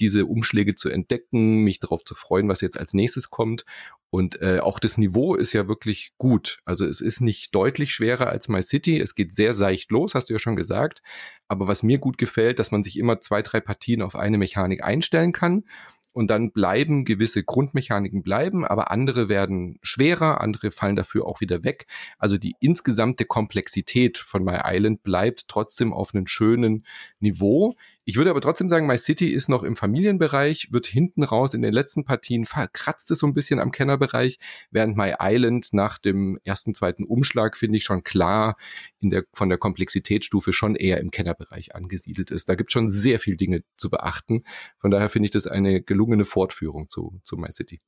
diese 0.00 0.26
Umschläge 0.26 0.74
zu 0.74 0.88
entdecken, 0.88 1.62
mich 1.64 1.80
darauf 1.80 2.04
zu 2.04 2.14
freuen, 2.14 2.48
was 2.48 2.60
jetzt 2.60 2.78
als 2.78 2.94
nächstes 2.94 3.30
kommt. 3.30 3.64
Und 4.10 4.40
äh, 4.40 4.60
auch 4.60 4.78
das 4.78 4.96
Niveau 4.96 5.34
ist 5.34 5.52
ja 5.52 5.68
wirklich 5.68 6.12
gut. 6.16 6.58
Also 6.64 6.86
es 6.86 7.00
ist 7.00 7.20
nicht 7.20 7.54
deutlich 7.54 7.92
schwerer 7.92 8.28
als 8.28 8.48
My 8.48 8.62
City. 8.62 8.98
Es 8.98 9.14
geht 9.14 9.34
sehr 9.34 9.52
seicht 9.52 9.90
los, 9.90 10.14
hast 10.14 10.30
du 10.30 10.32
ja 10.32 10.38
schon 10.38 10.56
gesagt. 10.56 11.02
Aber 11.46 11.68
was 11.68 11.82
mir 11.82 11.98
gut 11.98 12.16
gefällt, 12.16 12.58
dass 12.58 12.70
man 12.70 12.82
sich 12.82 12.98
immer 12.98 13.20
zwei, 13.20 13.42
drei 13.42 13.60
Partien 13.60 14.00
auf 14.00 14.16
eine 14.16 14.38
Mechanik 14.38 14.82
einstellen 14.82 15.32
kann 15.32 15.64
und 16.12 16.30
dann 16.30 16.52
bleiben 16.52 17.04
gewisse 17.04 17.44
Grundmechaniken 17.44 18.22
bleiben, 18.22 18.64
aber 18.64 18.90
andere 18.90 19.28
werden 19.28 19.78
schwerer, 19.82 20.40
andere 20.40 20.70
fallen 20.70 20.96
dafür 20.96 21.26
auch 21.26 21.40
wieder 21.40 21.64
weg. 21.64 21.86
Also 22.18 22.38
die 22.38 22.54
insgesamte 22.60 23.24
Komplexität 23.24 24.18
von 24.18 24.44
My 24.44 24.60
Island 24.64 25.02
bleibt 25.02 25.48
trotzdem 25.48 25.92
auf 25.92 26.14
einem 26.14 26.26
schönen 26.26 26.84
Niveau. 27.20 27.76
Ich 28.08 28.16
würde 28.16 28.30
aber 28.30 28.40
trotzdem 28.40 28.70
sagen, 28.70 28.86
My 28.86 28.96
City 28.96 29.28
ist 29.28 29.50
noch 29.50 29.62
im 29.62 29.76
Familienbereich, 29.76 30.68
wird 30.72 30.86
hinten 30.86 31.22
raus 31.24 31.52
in 31.52 31.60
den 31.60 31.74
letzten 31.74 32.04
Partien 32.04 32.46
verkratzt 32.46 33.10
es 33.10 33.18
so 33.18 33.26
ein 33.26 33.34
bisschen 33.34 33.60
am 33.60 33.70
Kennerbereich, 33.70 34.38
während 34.70 34.96
My 34.96 35.16
Island 35.20 35.74
nach 35.74 35.98
dem 35.98 36.38
ersten, 36.42 36.72
zweiten 36.72 37.04
Umschlag, 37.04 37.54
finde 37.54 37.76
ich 37.76 37.84
schon 37.84 38.04
klar, 38.04 38.56
in 38.98 39.10
der, 39.10 39.24
von 39.34 39.50
der 39.50 39.58
Komplexitätsstufe 39.58 40.54
schon 40.54 40.74
eher 40.74 41.00
im 41.00 41.10
Kennerbereich 41.10 41.74
angesiedelt 41.74 42.30
ist. 42.30 42.48
Da 42.48 42.54
gibt 42.54 42.70
es 42.70 42.72
schon 42.72 42.88
sehr 42.88 43.20
viel 43.20 43.36
Dinge 43.36 43.62
zu 43.76 43.90
beachten. 43.90 44.42
Von 44.78 44.90
daher 44.90 45.10
finde 45.10 45.26
ich 45.26 45.32
das 45.32 45.46
eine 45.46 45.82
gelungene 45.82 46.24
Fortführung 46.24 46.88
zu, 46.88 47.20
zu 47.24 47.36
My 47.36 47.52
City. 47.52 47.82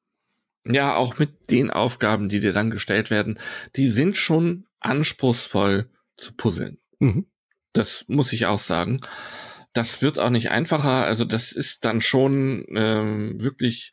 Ja, 0.66 0.96
auch 0.96 1.18
mit 1.18 1.50
den 1.50 1.70
Aufgaben, 1.70 2.28
die 2.28 2.40
dir 2.40 2.52
dann 2.52 2.68
gestellt 2.68 3.10
werden, 3.10 3.38
die 3.74 3.88
sind 3.88 4.18
schon 4.18 4.66
anspruchsvoll 4.80 5.88
zu 6.18 6.34
puzzeln. 6.34 6.76
Mhm. 6.98 7.24
Das 7.72 8.04
muss 8.06 8.34
ich 8.34 8.44
auch 8.44 8.58
sagen. 8.58 9.00
Das 9.72 10.02
wird 10.02 10.18
auch 10.18 10.30
nicht 10.30 10.50
einfacher. 10.50 11.04
Also 11.04 11.24
das 11.24 11.52
ist 11.52 11.84
dann 11.84 12.00
schon 12.00 12.64
ähm, 12.74 13.40
wirklich, 13.40 13.92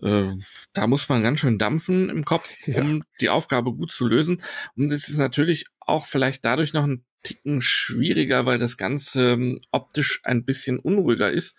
äh, 0.00 0.30
da 0.72 0.86
muss 0.86 1.08
man 1.08 1.22
ganz 1.22 1.40
schön 1.40 1.58
dampfen 1.58 2.08
im 2.08 2.24
Kopf, 2.24 2.50
ja. 2.66 2.80
um 2.80 3.02
die 3.20 3.28
Aufgabe 3.28 3.72
gut 3.72 3.90
zu 3.90 4.06
lösen. 4.06 4.42
Und 4.76 4.92
es 4.92 5.08
ist 5.08 5.18
natürlich 5.18 5.66
auch 5.80 6.06
vielleicht 6.06 6.44
dadurch 6.44 6.72
noch 6.72 6.84
ein 6.84 7.04
Ticken 7.22 7.62
schwieriger, 7.62 8.46
weil 8.46 8.58
das 8.58 8.76
Ganze 8.76 9.32
ähm, 9.32 9.60
optisch 9.70 10.20
ein 10.24 10.44
bisschen 10.44 10.78
unruhiger 10.78 11.30
ist 11.30 11.56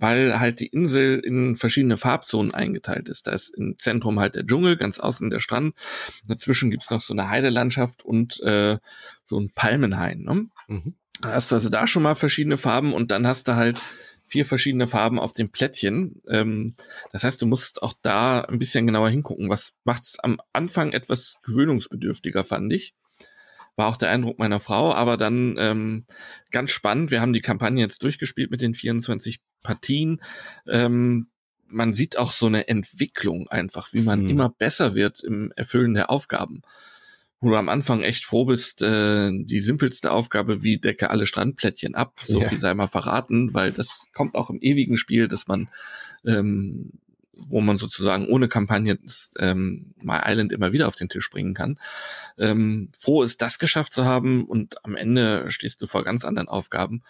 weil 0.00 0.40
halt 0.40 0.60
die 0.60 0.66
Insel 0.66 1.18
in 1.18 1.56
verschiedene 1.56 1.96
Farbzonen 1.96 2.54
eingeteilt 2.54 3.08
ist. 3.08 3.26
Da 3.26 3.32
ist 3.32 3.50
im 3.50 3.76
Zentrum 3.78 4.18
halt 4.18 4.34
der 4.34 4.46
Dschungel, 4.46 4.76
ganz 4.76 4.98
außen 4.98 5.30
der 5.30 5.40
Strand. 5.40 5.74
Dazwischen 6.26 6.70
gibt's 6.70 6.90
noch 6.90 7.00
so 7.00 7.12
eine 7.12 7.28
Heidelandschaft 7.28 8.04
und 8.04 8.40
äh, 8.40 8.78
so 9.24 9.38
ein 9.38 9.50
Palmenhain. 9.54 10.22
Ne? 10.22 10.48
Mhm. 10.68 10.94
Da 11.20 11.32
hast 11.32 11.50
du 11.50 11.56
also 11.56 11.68
da 11.68 11.86
schon 11.86 12.02
mal 12.02 12.14
verschiedene 12.14 12.56
Farben 12.56 12.92
und 12.92 13.10
dann 13.10 13.26
hast 13.26 13.48
du 13.48 13.56
halt 13.56 13.78
vier 14.26 14.46
verschiedene 14.46 14.86
Farben 14.86 15.18
auf 15.18 15.32
dem 15.32 15.50
Plättchen. 15.50 16.22
Ähm, 16.28 16.74
das 17.12 17.24
heißt, 17.24 17.42
du 17.42 17.46
musst 17.46 17.82
auch 17.82 17.94
da 18.02 18.42
ein 18.42 18.58
bisschen 18.58 18.86
genauer 18.86 19.10
hingucken. 19.10 19.50
Was 19.50 19.72
macht's 19.84 20.18
am 20.18 20.40
Anfang 20.52 20.92
etwas 20.92 21.38
gewöhnungsbedürftiger, 21.42 22.44
fand 22.44 22.72
ich 22.72 22.94
war 23.80 23.88
auch 23.88 23.96
der 23.96 24.10
Eindruck 24.10 24.38
meiner 24.38 24.60
Frau, 24.60 24.92
aber 24.92 25.16
dann 25.16 25.56
ähm, 25.58 26.04
ganz 26.50 26.70
spannend. 26.70 27.10
Wir 27.10 27.20
haben 27.20 27.32
die 27.32 27.40
Kampagne 27.40 27.82
jetzt 27.82 28.02
durchgespielt 28.04 28.50
mit 28.50 28.60
den 28.60 28.74
24 28.74 29.40
Partien. 29.62 30.20
Ähm, 30.68 31.28
man 31.66 31.94
sieht 31.94 32.18
auch 32.18 32.32
so 32.32 32.46
eine 32.46 32.68
Entwicklung 32.68 33.48
einfach, 33.48 33.92
wie 33.92 34.02
man 34.02 34.24
mhm. 34.24 34.30
immer 34.30 34.50
besser 34.50 34.94
wird 34.94 35.24
im 35.24 35.52
Erfüllen 35.56 35.94
der 35.94 36.10
Aufgaben. 36.10 36.60
Wo 37.40 37.50
du 37.50 37.56
am 37.56 37.70
Anfang 37.70 38.02
echt 38.02 38.24
froh 38.24 38.44
bist, 38.44 38.82
äh, 38.82 39.30
die 39.32 39.60
simpelste 39.60 40.12
Aufgabe, 40.12 40.62
wie 40.62 40.78
decke 40.78 41.10
alle 41.10 41.26
Strandplättchen 41.26 41.94
ab, 41.94 42.20
so 42.26 42.40
ja. 42.40 42.48
viel 42.48 42.58
sei 42.58 42.74
mal 42.74 42.86
verraten, 42.86 43.54
weil 43.54 43.72
das 43.72 44.08
kommt 44.14 44.34
auch 44.34 44.50
im 44.50 44.60
ewigen 44.60 44.98
Spiel, 44.98 45.26
dass 45.26 45.48
man 45.48 45.68
ähm, 46.26 46.92
wo 47.48 47.60
man 47.60 47.78
sozusagen 47.78 48.28
ohne 48.28 48.48
Kampagne 48.48 48.98
ähm, 49.38 49.94
My 50.02 50.18
Island 50.24 50.52
immer 50.52 50.72
wieder 50.72 50.88
auf 50.88 50.96
den 50.96 51.08
Tisch 51.08 51.30
bringen 51.30 51.54
kann. 51.54 51.78
Ähm, 52.38 52.90
froh 52.92 53.22
ist, 53.22 53.42
das 53.42 53.58
geschafft 53.58 53.92
zu 53.92 54.04
haben 54.04 54.44
und 54.44 54.84
am 54.84 54.96
Ende 54.96 55.50
stehst 55.50 55.80
du 55.80 55.86
vor 55.86 56.04
ganz 56.04 56.24
anderen 56.24 56.48
Aufgaben, 56.48 57.02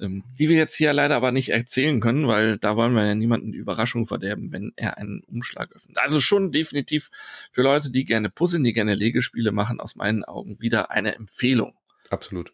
ähm, 0.00 0.24
die 0.38 0.48
wir 0.48 0.56
jetzt 0.56 0.74
hier 0.74 0.92
leider 0.92 1.16
aber 1.16 1.32
nicht 1.32 1.50
erzählen 1.50 2.00
können, 2.00 2.26
weil 2.26 2.58
da 2.58 2.76
wollen 2.76 2.94
wir 2.94 3.04
ja 3.04 3.14
niemanden 3.14 3.52
die 3.52 3.58
Überraschung 3.58 4.06
verderben, 4.06 4.52
wenn 4.52 4.72
er 4.76 4.98
einen 4.98 5.22
Umschlag 5.24 5.72
öffnet. 5.72 5.98
Also 5.98 6.20
schon 6.20 6.52
definitiv 6.52 7.10
für 7.50 7.62
Leute, 7.62 7.90
die 7.90 8.04
gerne 8.04 8.30
puzzeln, 8.30 8.64
die 8.64 8.72
gerne 8.72 8.94
Legespiele 8.94 9.52
machen, 9.52 9.80
aus 9.80 9.96
meinen 9.96 10.24
Augen 10.24 10.60
wieder 10.60 10.90
eine 10.90 11.14
Empfehlung. 11.14 11.74
Absolut. 12.10 12.52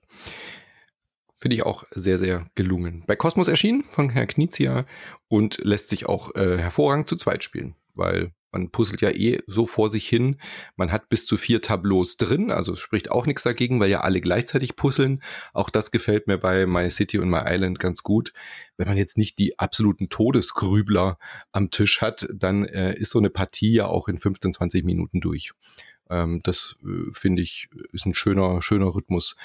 Finde 1.38 1.54
ich 1.54 1.62
auch 1.64 1.84
sehr, 1.92 2.18
sehr 2.18 2.50
gelungen. 2.56 3.04
Bei 3.06 3.14
Cosmos 3.14 3.46
erschienen 3.46 3.84
von 3.90 4.10
Herrn 4.10 4.26
Knizia 4.26 4.86
und 5.28 5.58
lässt 5.62 5.88
sich 5.88 6.06
auch 6.06 6.34
äh, 6.34 6.58
hervorragend 6.58 7.06
zu 7.06 7.16
zweit 7.16 7.44
spielen, 7.44 7.76
weil 7.94 8.32
man 8.52 8.70
puzzelt 8.70 9.00
ja 9.00 9.10
eh 9.10 9.40
so 9.46 9.66
vor 9.66 9.90
sich 9.90 10.08
hin. 10.08 10.36
Man 10.76 10.90
hat 10.92 11.08
bis 11.08 11.26
zu 11.26 11.36
vier 11.36 11.60
Tableaus 11.60 12.16
drin, 12.16 12.50
also 12.50 12.72
es 12.72 12.80
spricht 12.80 13.10
auch 13.10 13.26
nichts 13.26 13.42
dagegen, 13.42 13.80
weil 13.80 13.90
ja 13.90 14.00
alle 14.00 14.20
gleichzeitig 14.20 14.76
puzzeln. 14.76 15.22
Auch 15.52 15.70
das 15.70 15.90
gefällt 15.90 16.26
mir 16.26 16.38
bei 16.38 16.66
My 16.66 16.90
City 16.90 17.18
und 17.18 17.28
My 17.28 17.42
Island 17.44 17.78
ganz 17.78 18.02
gut. 18.02 18.32
Wenn 18.76 18.88
man 18.88 18.96
jetzt 18.96 19.18
nicht 19.18 19.38
die 19.38 19.58
absoluten 19.58 20.08
Todesgrübler 20.08 21.18
am 21.52 21.70
Tisch 21.70 22.00
hat, 22.00 22.26
dann 22.34 22.64
äh, 22.64 22.94
ist 22.98 23.10
so 23.10 23.18
eine 23.18 23.30
Partie 23.30 23.72
ja 23.72 23.86
auch 23.86 24.08
in 24.08 24.18
15, 24.18 24.52
20 24.52 24.84
Minuten 24.84 25.20
durch. 25.20 25.52
Ähm, 26.10 26.40
das 26.42 26.76
äh, 26.84 27.12
finde 27.12 27.42
ich 27.42 27.68
ist 27.92 28.06
ein 28.06 28.14
schöner, 28.14 28.62
schöner 28.62 28.94
Rhythmus. 28.94 29.36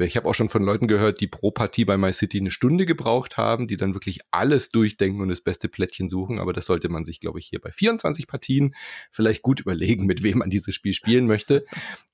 Ich 0.00 0.16
habe 0.16 0.28
auch 0.28 0.34
schon 0.34 0.48
von 0.48 0.62
Leuten 0.62 0.88
gehört, 0.88 1.20
die 1.20 1.26
pro 1.26 1.50
Partie 1.50 1.84
bei 1.84 1.96
MyCity 1.96 2.38
eine 2.38 2.50
Stunde 2.50 2.86
gebraucht 2.86 3.36
haben, 3.36 3.66
die 3.66 3.76
dann 3.76 3.94
wirklich 3.94 4.20
alles 4.30 4.70
durchdenken 4.70 5.20
und 5.20 5.28
das 5.28 5.40
beste 5.40 5.68
Plättchen 5.68 6.08
suchen. 6.08 6.38
Aber 6.38 6.52
das 6.52 6.66
sollte 6.66 6.88
man 6.88 7.04
sich, 7.04 7.20
glaube 7.20 7.38
ich, 7.38 7.46
hier 7.46 7.60
bei 7.60 7.72
24 7.72 8.26
Partien 8.26 8.74
vielleicht 9.10 9.42
gut 9.42 9.60
überlegen, 9.60 10.06
mit 10.06 10.22
wem 10.22 10.38
man 10.38 10.50
dieses 10.50 10.74
Spiel 10.74 10.92
spielen 10.92 11.26
möchte. 11.26 11.64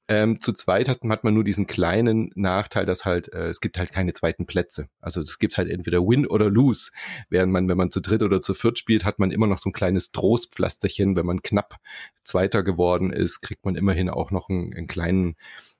Ähm, 0.06 0.38
zu 0.40 0.52
zweit 0.52 0.88
hat, 0.88 1.00
hat, 1.02 1.24
man 1.24 1.32
nur 1.32 1.44
diesen 1.44 1.66
kleinen 1.66 2.30
Nachteil, 2.34 2.84
dass 2.84 3.06
halt, 3.06 3.32
äh, 3.32 3.46
es 3.46 3.60
gibt 3.60 3.78
halt 3.78 3.90
keine 3.90 4.12
zweiten 4.12 4.44
Plätze. 4.44 4.88
Also 5.00 5.22
es 5.22 5.38
gibt 5.38 5.56
halt 5.56 5.70
entweder 5.70 6.00
Win 6.06 6.26
oder 6.26 6.50
Lose. 6.50 6.90
Während 7.30 7.52
man, 7.52 7.68
wenn 7.68 7.78
man 7.78 7.90
zu 7.90 8.00
dritt 8.00 8.22
oder 8.22 8.42
zu 8.42 8.52
viert 8.52 8.78
spielt, 8.78 9.06
hat 9.06 9.18
man 9.18 9.30
immer 9.30 9.46
noch 9.46 9.58
so 9.58 9.70
ein 9.70 9.72
kleines 9.72 10.12
Trostpflasterchen. 10.12 11.16
Wenn 11.16 11.24
man 11.24 11.40
knapp 11.42 11.76
Zweiter 12.22 12.62
geworden 12.62 13.12
ist, 13.12 13.40
kriegt 13.40 13.64
man 13.64 13.76
immerhin 13.76 14.10
auch 14.10 14.30
noch 14.30 14.50
einen, 14.50 14.74
einen 14.74 14.88
kleinen 14.88 15.36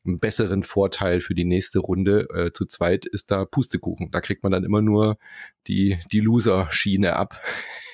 einen 0.06 0.18
besseren 0.18 0.62
Vorteil 0.62 1.20
für 1.20 1.35
die 1.35 1.44
nächste 1.44 1.78
Runde. 1.78 2.28
Äh, 2.35 2.52
zu 2.52 2.66
zweit 2.66 3.06
ist 3.06 3.31
da 3.31 3.44
Pustekuchen. 3.44 4.10
Da 4.10 4.20
kriegt 4.20 4.43
man 4.43 4.52
dann 4.52 4.64
immer 4.64 4.82
nur 4.82 5.18
die, 5.66 5.98
die 6.12 6.20
Loser-Schiene 6.20 7.14
ab. 7.14 7.40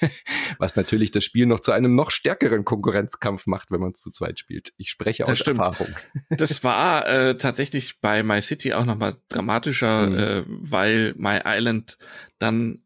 Was 0.58 0.76
natürlich 0.76 1.10
das 1.10 1.24
Spiel 1.24 1.46
noch 1.46 1.60
zu 1.60 1.72
einem 1.72 1.94
noch 1.94 2.10
stärkeren 2.10 2.64
Konkurrenzkampf 2.64 3.46
macht, 3.46 3.70
wenn 3.70 3.80
man 3.80 3.92
es 3.92 4.00
zu 4.00 4.10
zweit 4.10 4.38
spielt. 4.38 4.72
Ich 4.76 4.90
spreche 4.90 5.22
das 5.22 5.30
aus 5.30 5.38
stimmt. 5.38 5.60
Erfahrung. 5.60 5.94
Das 6.30 6.64
war 6.64 7.06
äh, 7.06 7.36
tatsächlich 7.36 8.00
bei 8.00 8.22
My 8.22 8.40
City 8.40 8.72
auch 8.72 8.84
nochmal 8.84 9.16
dramatischer, 9.28 10.06
mhm. 10.06 10.18
äh, 10.18 10.44
weil 10.46 11.14
My 11.16 11.40
Island 11.44 11.98
dann 12.38 12.82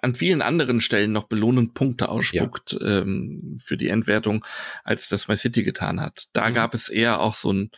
an 0.00 0.14
vielen 0.14 0.42
anderen 0.42 0.80
Stellen 0.80 1.12
noch 1.12 1.24
belohnend 1.24 1.74
Punkte 1.74 2.08
ausspuckt 2.08 2.78
ja. 2.80 3.00
ähm, 3.00 3.58
für 3.62 3.76
die 3.76 3.88
Entwertung, 3.88 4.44
als 4.84 5.08
das 5.08 5.28
My 5.28 5.36
City 5.36 5.62
getan 5.64 6.00
hat. 6.00 6.26
Da 6.32 6.48
mhm. 6.48 6.54
gab 6.54 6.74
es 6.74 6.88
eher 6.88 7.20
auch 7.20 7.34
so 7.34 7.52
ein 7.52 7.70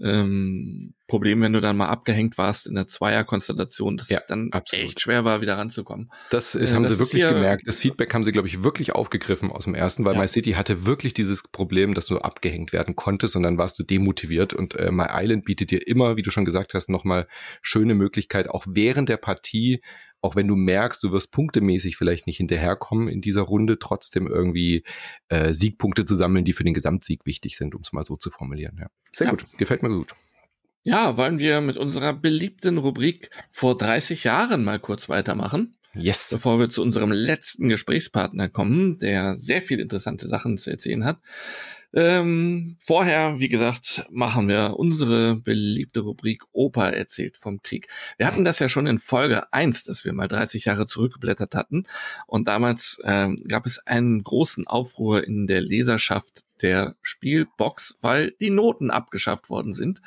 ähm, 0.00 0.94
Problem, 1.06 1.40
wenn 1.40 1.52
du 1.52 1.60
dann 1.60 1.76
mal 1.76 1.88
abgehängt 1.88 2.36
warst 2.36 2.66
in 2.66 2.74
der 2.74 2.88
Zweierkonstellation, 2.88 3.96
dass 3.96 4.08
ja, 4.08 4.18
es 4.18 4.26
dann 4.26 4.48
absolut. 4.50 4.86
echt 4.86 5.00
schwer 5.00 5.24
war, 5.24 5.40
wieder 5.40 5.56
ranzukommen. 5.56 6.10
Das 6.30 6.56
ist, 6.56 6.72
äh, 6.72 6.74
haben 6.74 6.82
das 6.82 6.92
sie 6.92 6.98
wirklich 6.98 7.22
gemerkt. 7.22 7.62
Das 7.66 7.78
Feedback 7.78 8.12
haben 8.12 8.24
sie, 8.24 8.32
glaube 8.32 8.48
ich, 8.48 8.64
wirklich 8.64 8.92
aufgegriffen 8.92 9.52
aus 9.52 9.64
dem 9.64 9.74
ersten, 9.74 10.04
weil 10.04 10.14
ja. 10.14 10.20
My 10.20 10.28
City 10.28 10.52
hatte 10.52 10.84
wirklich 10.84 11.14
dieses 11.14 11.44
Problem, 11.44 11.94
dass 11.94 12.06
du 12.06 12.18
abgehängt 12.18 12.72
werden 12.72 12.96
konntest 12.96 13.36
und 13.36 13.44
dann 13.44 13.56
warst 13.56 13.78
du 13.78 13.84
demotiviert. 13.84 14.52
Und 14.52 14.74
äh, 14.74 14.90
My 14.90 15.06
Island 15.08 15.44
bietet 15.44 15.70
dir 15.70 15.86
immer, 15.86 16.16
wie 16.16 16.22
du 16.22 16.30
schon 16.30 16.44
gesagt 16.44 16.74
hast, 16.74 16.90
nochmal 16.90 17.28
schöne 17.62 17.94
Möglichkeit, 17.94 18.50
auch 18.50 18.66
während 18.68 19.08
der 19.08 19.18
Partie 19.18 19.80
auch 20.20 20.36
wenn 20.36 20.48
du 20.48 20.56
merkst, 20.56 21.02
du 21.02 21.12
wirst 21.12 21.30
punktemäßig 21.30 21.96
vielleicht 21.96 22.26
nicht 22.26 22.38
hinterherkommen 22.38 23.08
in 23.08 23.20
dieser 23.20 23.42
Runde, 23.42 23.78
trotzdem 23.78 24.26
irgendwie 24.26 24.84
äh, 25.28 25.52
Siegpunkte 25.54 26.04
zu 26.04 26.14
sammeln, 26.14 26.44
die 26.44 26.52
für 26.52 26.64
den 26.64 26.74
Gesamtsieg 26.74 27.24
wichtig 27.24 27.56
sind, 27.56 27.74
um 27.74 27.82
es 27.82 27.92
mal 27.92 28.04
so 28.04 28.16
zu 28.16 28.30
formulieren. 28.30 28.76
Ja. 28.80 28.86
Sehr 29.12 29.26
ja. 29.26 29.30
gut, 29.30 29.46
gefällt 29.58 29.82
mir 29.82 29.90
gut. 29.90 30.14
Ja, 30.82 31.16
wollen 31.16 31.40
wir 31.40 31.60
mit 31.60 31.76
unserer 31.76 32.12
beliebten 32.12 32.78
Rubrik 32.78 33.30
vor 33.50 33.76
30 33.76 34.22
Jahren 34.24 34.62
mal 34.62 34.78
kurz 34.78 35.08
weitermachen? 35.08 35.76
Yes. 35.96 36.28
Bevor 36.30 36.58
wir 36.58 36.68
zu 36.68 36.82
unserem 36.82 37.12
letzten 37.12 37.68
Gesprächspartner 37.68 38.48
kommen, 38.48 38.98
der 38.98 39.36
sehr 39.36 39.62
viel 39.62 39.80
interessante 39.80 40.28
Sachen 40.28 40.58
zu 40.58 40.70
erzählen 40.70 41.04
hat. 41.04 41.20
Ähm, 41.94 42.76
vorher, 42.78 43.38
wie 43.38 43.48
gesagt, 43.48 44.06
machen 44.10 44.48
wir 44.48 44.74
unsere 44.76 45.36
beliebte 45.36 46.00
Rubrik 46.00 46.42
Opa 46.52 46.88
erzählt 46.88 47.36
vom 47.38 47.62
Krieg. 47.62 47.88
Wir 48.18 48.26
hatten 48.26 48.44
das 48.44 48.58
ja 48.58 48.68
schon 48.68 48.86
in 48.86 48.98
Folge 48.98 49.52
eins, 49.52 49.84
dass 49.84 50.04
wir 50.04 50.12
mal 50.12 50.28
30 50.28 50.66
Jahre 50.66 50.86
zurückgeblättert 50.86 51.54
hatten. 51.54 51.84
Und 52.26 52.48
damals 52.48 53.00
ähm, 53.04 53.42
gab 53.48 53.64
es 53.64 53.78
einen 53.86 54.22
großen 54.22 54.66
Aufruhr 54.66 55.24
in 55.24 55.46
der 55.46 55.62
Leserschaft 55.62 56.45
der 56.62 56.96
Spielbox, 57.02 57.96
weil 58.00 58.32
die 58.40 58.50
Noten 58.50 58.90
abgeschafft 58.90 59.50
worden 59.50 59.74
sind. 59.74 60.00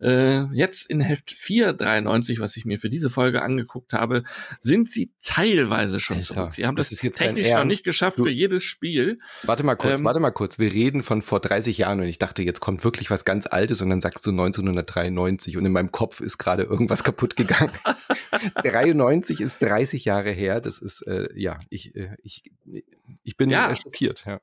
Äh, 0.00 0.44
jetzt 0.54 0.90
in 0.90 1.00
Heft 1.00 1.30
493, 1.30 2.38
was 2.40 2.56
ich 2.56 2.66
mir 2.66 2.78
für 2.78 2.90
diese 2.90 3.08
Folge 3.08 3.42
angeguckt 3.42 3.94
habe, 3.94 4.24
sind 4.60 4.90
sie 4.90 5.10
teilweise 5.22 6.00
schon 6.00 6.18
Alter, 6.18 6.34
zurück. 6.34 6.52
Sie 6.52 6.66
haben 6.66 6.76
das, 6.76 6.90
das 6.90 6.98
technisch 6.98 7.50
noch 7.50 7.64
nicht 7.64 7.84
geschafft 7.84 8.18
du, 8.18 8.24
für 8.24 8.30
jedes 8.30 8.62
Spiel. 8.62 9.18
Warte 9.44 9.62
mal 9.62 9.74
kurz, 9.74 10.00
ähm, 10.00 10.04
warte 10.04 10.20
mal 10.20 10.32
kurz. 10.32 10.58
Wir 10.58 10.72
reden 10.72 11.02
von 11.02 11.22
vor 11.22 11.40
30 11.40 11.78
Jahren 11.78 12.00
und 12.00 12.06
ich 12.06 12.18
dachte, 12.18 12.42
jetzt 12.42 12.60
kommt 12.60 12.84
wirklich 12.84 13.10
was 13.10 13.24
ganz 13.24 13.46
Altes 13.46 13.80
und 13.80 13.88
dann 13.88 14.00
sagst 14.00 14.26
du 14.26 14.30
1993 14.30 15.56
und 15.56 15.64
in 15.64 15.72
meinem 15.72 15.92
Kopf 15.92 16.20
ist 16.20 16.36
gerade 16.36 16.64
irgendwas 16.64 17.02
kaputt 17.02 17.36
gegangen. 17.36 17.72
93 18.64 19.40
ist 19.40 19.62
30 19.62 20.04
Jahre 20.04 20.30
her. 20.30 20.60
Das 20.60 20.78
ist, 20.78 21.02
äh, 21.06 21.28
ja, 21.34 21.58
ich, 21.70 21.94
äh, 21.96 22.16
ich, 22.22 22.44
ich 23.22 23.36
bin 23.36 23.48
ja. 23.48 23.74
schockiert, 23.76 24.24
ja. 24.26 24.40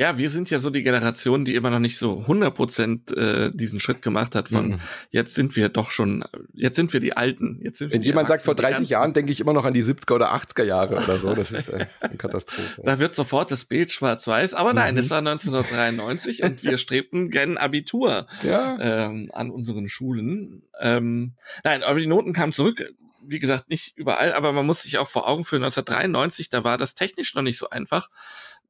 Ja, 0.00 0.16
wir 0.16 0.30
sind 0.30 0.50
ja 0.50 0.60
so 0.60 0.70
die 0.70 0.82
Generation, 0.82 1.44
die 1.44 1.54
immer 1.54 1.68
noch 1.70 1.78
nicht 1.78 1.98
so 1.98 2.20
100 2.20 2.54
Prozent 2.54 3.16
äh, 3.16 3.50
diesen 3.52 3.80
Schritt 3.80 4.02
gemacht 4.02 4.34
hat 4.34 4.48
von, 4.48 4.68
mhm. 4.68 4.80
jetzt 5.10 5.34
sind 5.34 5.56
wir 5.56 5.68
doch 5.68 5.90
schon, 5.90 6.24
jetzt 6.54 6.76
sind 6.76 6.92
wir 6.92 7.00
die 7.00 7.16
Alten. 7.16 7.60
Jetzt 7.62 7.78
sind 7.78 7.92
Wenn 7.92 8.02
jemand 8.02 8.28
sagt, 8.28 8.44
vor 8.44 8.54
30 8.54 8.88
Jahren 8.88 9.12
denke 9.12 9.32
ich 9.32 9.40
immer 9.40 9.52
noch 9.52 9.64
an 9.64 9.74
die 9.74 9.84
70er 9.84 10.14
oder 10.14 10.34
80er 10.34 10.64
Jahre 10.64 10.96
oder 11.02 11.16
so, 11.18 11.34
das 11.34 11.52
ist 11.52 11.68
äh, 11.68 11.86
eine 12.00 12.16
Katastrophe. 12.16 12.80
Da 12.82 12.98
wird 12.98 13.14
sofort 13.14 13.50
das 13.50 13.64
Bild 13.64 13.92
schwarz-weiß, 13.92 14.54
aber 14.54 14.72
nein, 14.72 14.94
mhm. 14.94 15.00
es 15.00 15.10
war 15.10 15.18
1993 15.18 16.44
und 16.44 16.62
wir 16.62 16.78
strebten 16.78 17.30
gen 17.30 17.58
Abitur 17.58 18.26
ja. 18.42 18.78
ähm, 18.80 19.30
an 19.34 19.50
unseren 19.50 19.88
Schulen. 19.88 20.62
Ähm, 20.80 21.34
nein, 21.62 21.82
aber 21.82 21.98
die 21.98 22.06
Noten 22.06 22.32
kamen 22.32 22.52
zurück 22.52 22.90
wie 23.22 23.38
gesagt, 23.38 23.68
nicht 23.68 23.96
überall, 23.98 24.32
aber 24.32 24.52
man 24.52 24.64
muss 24.64 24.80
sich 24.80 24.96
auch 24.96 25.06
vor 25.06 25.28
Augen 25.28 25.44
führen, 25.44 25.62
1993, 25.62 26.48
da 26.48 26.64
war 26.64 26.78
das 26.78 26.94
technisch 26.94 27.34
noch 27.34 27.42
nicht 27.42 27.58
so 27.58 27.68
einfach 27.68 28.08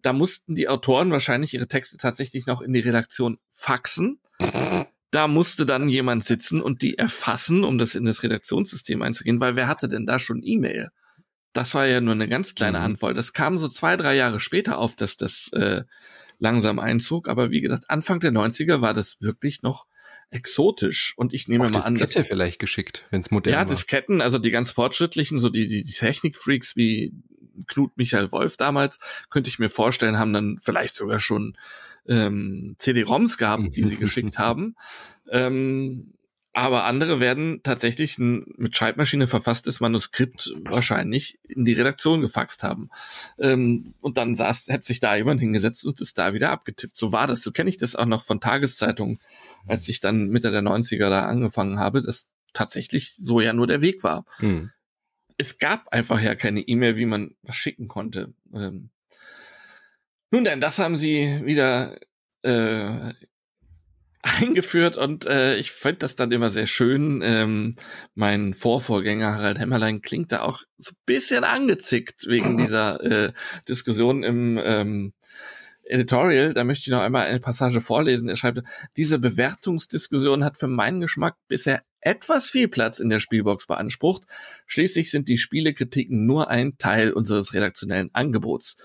da 0.02 0.12
mussten 0.12 0.55
die 0.55 0.68
Autoren 0.68 1.10
wahrscheinlich 1.10 1.55
ihre 1.55 1.68
Texte 1.68 1.97
tatsächlich 1.97 2.47
noch 2.47 2.60
in 2.60 2.72
die 2.72 2.81
Redaktion 2.81 3.39
faxen. 3.51 4.20
Da 5.10 5.28
musste 5.28 5.66
dann 5.66 5.89
jemand 5.89 6.24
sitzen 6.24 6.60
und 6.60 6.82
die 6.82 6.97
erfassen, 6.97 7.64
um 7.64 7.78
das 7.78 7.94
in 7.94 8.05
das 8.05 8.22
Redaktionssystem 8.22 9.02
einzugehen, 9.02 9.40
weil 9.40 9.56
wer 9.56 9.66
hatte 9.66 9.89
denn 9.89 10.06
da 10.06 10.18
schon 10.18 10.40
E-Mail? 10.43 10.90
Das 11.52 11.74
war 11.74 11.86
ja 11.86 12.01
nur 12.01 12.14
eine 12.14 12.28
ganz 12.28 12.55
kleine 12.55 12.78
mhm. 12.78 12.82
Handvoll. 12.82 13.14
Das 13.14 13.32
kam 13.32 13.59
so 13.59 13.68
zwei, 13.68 13.97
drei 13.97 14.14
Jahre 14.14 14.39
später 14.39 14.78
auf, 14.78 14.94
dass 14.94 15.16
das 15.16 15.51
äh, 15.52 15.82
langsam 16.39 16.78
einzog. 16.78 17.28
Aber 17.28 17.51
wie 17.51 17.60
gesagt, 17.60 17.90
Anfang 17.90 18.20
der 18.20 18.31
90er 18.31 18.81
war 18.81 18.94
das 18.94 19.20
wirklich 19.20 19.62
noch 19.62 19.86
exotisch. 20.31 21.14
Und 21.16 21.35
ich 21.35 21.48
nehme 21.48 21.66
Auch 21.66 21.70
mal 21.70 21.81
an, 21.81 21.98
dass 21.98 22.12
vielleicht 22.12 22.59
geschickt, 22.59 23.06
wenn 23.10 23.20
es 23.20 23.31
modern 23.31 23.52
ja, 23.52 23.59
war. 23.59 23.66
Ja, 23.66 23.68
Disketten, 23.68 24.20
also 24.20 24.39
die 24.39 24.51
ganz 24.51 24.70
fortschrittlichen, 24.70 25.40
so 25.40 25.48
die, 25.48 25.66
die, 25.66 25.82
die 25.82 25.93
Technikfreaks 25.93 26.77
wie 26.77 27.12
Knut 27.66 27.97
Michael 27.97 28.32
Wolf 28.32 28.57
damals, 28.57 29.01
könnte 29.31 29.49
ich 29.49 29.59
mir 29.59 29.70
vorstellen, 29.70 30.19
haben 30.19 30.32
dann 30.32 30.59
vielleicht 30.61 30.97
sogar 30.97 31.19
schon 31.19 31.57
ähm, 32.09 32.77
CD-ROMs 32.78 33.39
gehabt, 33.39 33.77
die 33.77 33.85
sie 33.85 33.97
geschickt 33.97 34.39
haben. 34.39 34.77
Ähm, 35.31 36.15
aber 36.53 36.85
andere 36.85 37.20
werden 37.20 37.61
tatsächlich 37.62 38.19
ein 38.19 38.45
mit 38.57 38.77
Schreibmaschine 38.77 39.28
verfasstes 39.28 39.78
Manuskript 39.78 40.53
wahrscheinlich 40.65 41.39
in 41.49 41.65
die 41.65 41.74
Redaktion 41.74 42.20
gefaxt 42.20 42.65
haben. 42.65 42.91
Ähm, 43.39 43.95
und 44.01 44.19
dann 44.19 44.35
saß, 44.35 44.66
hätte 44.69 44.85
sich 44.85 44.99
da 44.99 45.15
jemand 45.15 45.41
hingesetzt 45.41 45.85
und 45.85 46.01
ist 46.01 46.19
da 46.19 46.35
wieder 46.35 46.51
abgetippt. 46.51 46.97
So 46.97 47.12
war 47.12 47.28
das. 47.28 47.43
So 47.43 47.53
kenne 47.53 47.70
ich 47.70 47.77
das 47.77 47.95
auch 47.95 48.07
noch 48.07 48.23
von 48.23 48.41
Tageszeitungen, 48.41 49.20
als 49.66 49.89
ich 49.89 50.01
dann 50.01 50.28
Mitte 50.28 50.51
der 50.51 50.62
90er 50.62 51.09
da 51.09 51.27
angefangen 51.27 51.78
habe, 51.78 52.03
dass 52.03 52.28
tatsächlich 52.53 53.15
so 53.15 53.41
ja 53.41 53.53
nur 53.53 53.69
der 53.69 53.81
Weg 53.81 54.03
war. 54.03 54.24
Mhm 54.41 54.73
es 55.41 55.59
gab 55.59 55.89
einfach 55.89 56.21
ja 56.21 56.35
keine 56.35 56.61
E-Mail, 56.61 56.97
wie 56.97 57.07
man 57.07 57.35
was 57.43 57.57
schicken 57.57 57.89
konnte. 57.89 58.35
Ähm, 58.55 58.91
nun 60.31 60.45
denn, 60.45 60.61
das 60.61 60.79
haben 60.79 60.97
sie 60.97 61.41
wieder 61.45 61.99
äh, 62.43 63.15
eingeführt 64.23 64.99
und 64.99 65.25
äh, 65.25 65.57
ich 65.57 65.73
fand 65.73 66.03
das 66.03 66.15
dann 66.15 66.31
immer 66.31 66.51
sehr 66.51 66.67
schön. 66.67 67.23
Ähm, 67.25 67.75
mein 68.15 68.53
Vorvorgänger 68.53 69.35
Harald 69.35 69.59
Hämmerlein 69.59 70.03
klingt 70.03 70.31
da 70.31 70.43
auch 70.43 70.62
so 70.77 70.93
ein 70.93 71.03
bisschen 71.07 71.43
angezickt 71.43 72.27
wegen 72.27 72.59
dieser 72.59 73.03
äh, 73.03 73.33
Diskussion 73.67 74.23
im 74.23 74.61
ähm, 74.62 75.15
Editorial, 75.91 76.55
da 76.55 76.65
möchte 76.65 76.83
ich 76.83 76.93
noch 76.93 77.03
einmal 77.03 77.27
eine 77.27 77.41
Passage 77.41 77.81
vorlesen. 77.81 78.29
Er 78.29 78.37
schreibt, 78.37 78.62
diese 78.97 79.19
Bewertungsdiskussion 79.19 80.45
hat 80.45 80.57
für 80.57 80.69
meinen 80.69 81.01
Geschmack 81.01 81.37
bisher 81.49 81.83
etwas 82.01 82.47
viel 82.47 82.69
Platz 82.69 82.99
in 82.99 83.09
der 83.09 83.19
Spielbox 83.19 83.67
beansprucht. 83.67 84.23
Schließlich 84.67 85.11
sind 85.11 85.29
die 85.29 85.39
Spielekritiken 85.39 86.27
nur 86.27 86.49
ein 86.49 86.79
Teil 86.79 87.12
unseres 87.12 87.55
redaktionellen 87.55 88.11
Angebots. 88.12 88.77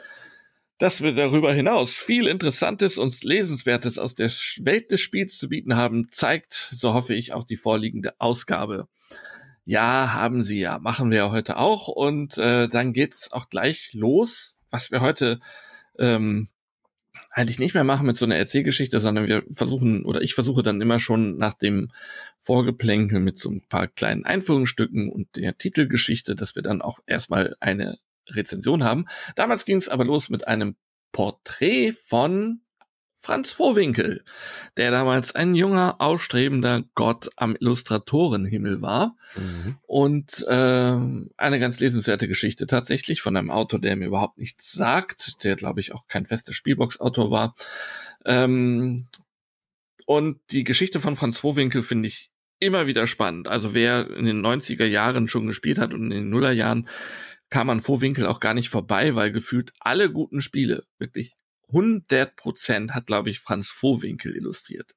Dass 0.77 1.01
wir 1.01 1.13
darüber 1.13 1.53
hinaus 1.53 1.93
viel 1.93 2.27
Interessantes 2.27 2.97
und 2.97 3.23
Lesenswertes 3.23 3.97
aus 3.97 4.13
der 4.13 4.27
Welt 4.27 4.91
des 4.91 4.99
Spiels 4.99 5.37
zu 5.37 5.47
bieten 5.47 5.77
haben, 5.77 6.09
zeigt, 6.11 6.71
so 6.73 6.93
hoffe 6.93 7.13
ich, 7.13 7.31
auch 7.31 7.45
die 7.45 7.55
vorliegende 7.55 8.13
Ausgabe. 8.19 8.89
Ja, 9.63 10.13
haben 10.13 10.43
sie 10.43 10.59
ja, 10.59 10.79
machen 10.79 11.11
wir 11.11 11.17
ja 11.17 11.31
heute 11.31 11.57
auch. 11.57 11.87
Und 11.87 12.37
äh, 12.37 12.67
dann 12.67 12.91
geht's 12.91 13.31
auch 13.31 13.49
gleich 13.49 13.91
los, 13.93 14.57
was 14.69 14.91
wir 14.91 14.99
heute 14.99 15.39
ähm, 15.97 16.49
eigentlich 17.35 17.59
nicht 17.59 17.73
mehr 17.73 17.83
machen 17.83 18.07
mit 18.07 18.15
so 18.15 18.25
einer 18.25 18.37
Erzählgeschichte, 18.37 19.01
sondern 19.01 19.27
wir 19.27 19.43
versuchen 19.49 20.05
oder 20.05 20.21
ich 20.21 20.33
versuche 20.33 20.63
dann 20.63 20.79
immer 20.79 21.01
schon 21.01 21.37
nach 21.37 21.53
dem 21.53 21.91
Vorgeplänkel 22.39 23.19
mit 23.19 23.39
so 23.39 23.49
ein 23.49 23.61
paar 23.67 23.87
kleinen 23.87 24.25
Einführungsstücken 24.25 25.09
und 25.09 25.35
der 25.35 25.57
Titelgeschichte, 25.57 26.35
dass 26.35 26.55
wir 26.55 26.63
dann 26.63 26.81
auch 26.81 26.99
erstmal 27.05 27.57
eine 27.59 27.99
Rezension 28.29 28.85
haben. 28.85 29.05
Damals 29.35 29.65
ging 29.65 29.77
es 29.77 29.89
aber 29.89 30.05
los 30.05 30.29
mit 30.29 30.47
einem 30.47 30.77
Porträt 31.11 31.91
von 31.91 32.61
Franz 33.25 33.53
Vohwinkel, 33.53 34.23
der 34.77 34.91
damals 34.91 35.33
ein 35.33 35.55
junger, 35.55 35.95
ausstrebender 35.99 36.83
Gott 36.93 37.29
am 37.37 37.55
Illustratorenhimmel 37.59 38.83
war. 38.83 39.17
Mhm. 39.35 39.77
Und 39.81 40.45
äh, 40.47 40.95
eine 41.35 41.59
ganz 41.59 41.79
lesenswerte 41.79 42.27
Geschichte 42.27 42.67
tatsächlich 42.67 43.23
von 43.23 43.35
einem 43.35 43.49
Autor, 43.49 43.79
der 43.79 43.95
mir 43.95 44.05
überhaupt 44.05 44.37
nichts 44.37 44.73
sagt, 44.73 45.43
der, 45.43 45.55
glaube 45.55 45.79
ich, 45.79 45.91
auch 45.91 46.05
kein 46.07 46.27
fester 46.27 46.53
Spielbox-Autor 46.53 47.31
war. 47.31 47.55
Ähm, 48.25 49.07
und 50.05 50.39
die 50.51 50.63
Geschichte 50.63 50.99
von 50.99 51.15
Franz 51.15 51.39
Vohwinkel 51.39 51.81
finde 51.81 52.09
ich 52.09 52.29
immer 52.59 52.85
wieder 52.85 53.07
spannend. 53.07 53.47
Also 53.47 53.73
wer 53.73 54.07
in 54.11 54.25
den 54.25 54.45
90er 54.45 54.85
Jahren 54.85 55.29
schon 55.29 55.47
gespielt 55.47 55.79
hat 55.79 55.95
und 55.95 56.03
in 56.03 56.09
den 56.11 56.29
Nullerjahren 56.29 56.87
kam 57.49 57.71
an 57.71 57.81
Vohwinkel 57.81 58.27
auch 58.27 58.39
gar 58.39 58.53
nicht 58.53 58.69
vorbei, 58.69 59.15
weil 59.15 59.31
gefühlt 59.31 59.73
alle 59.79 60.11
guten 60.11 60.41
Spiele, 60.41 60.83
wirklich 60.99 61.33
100 61.67 62.35
Prozent 62.35 62.93
hat, 62.93 63.07
glaube 63.07 63.29
ich, 63.29 63.39
Franz 63.39 63.69
Vohwinkel 63.69 64.35
illustriert. 64.35 64.95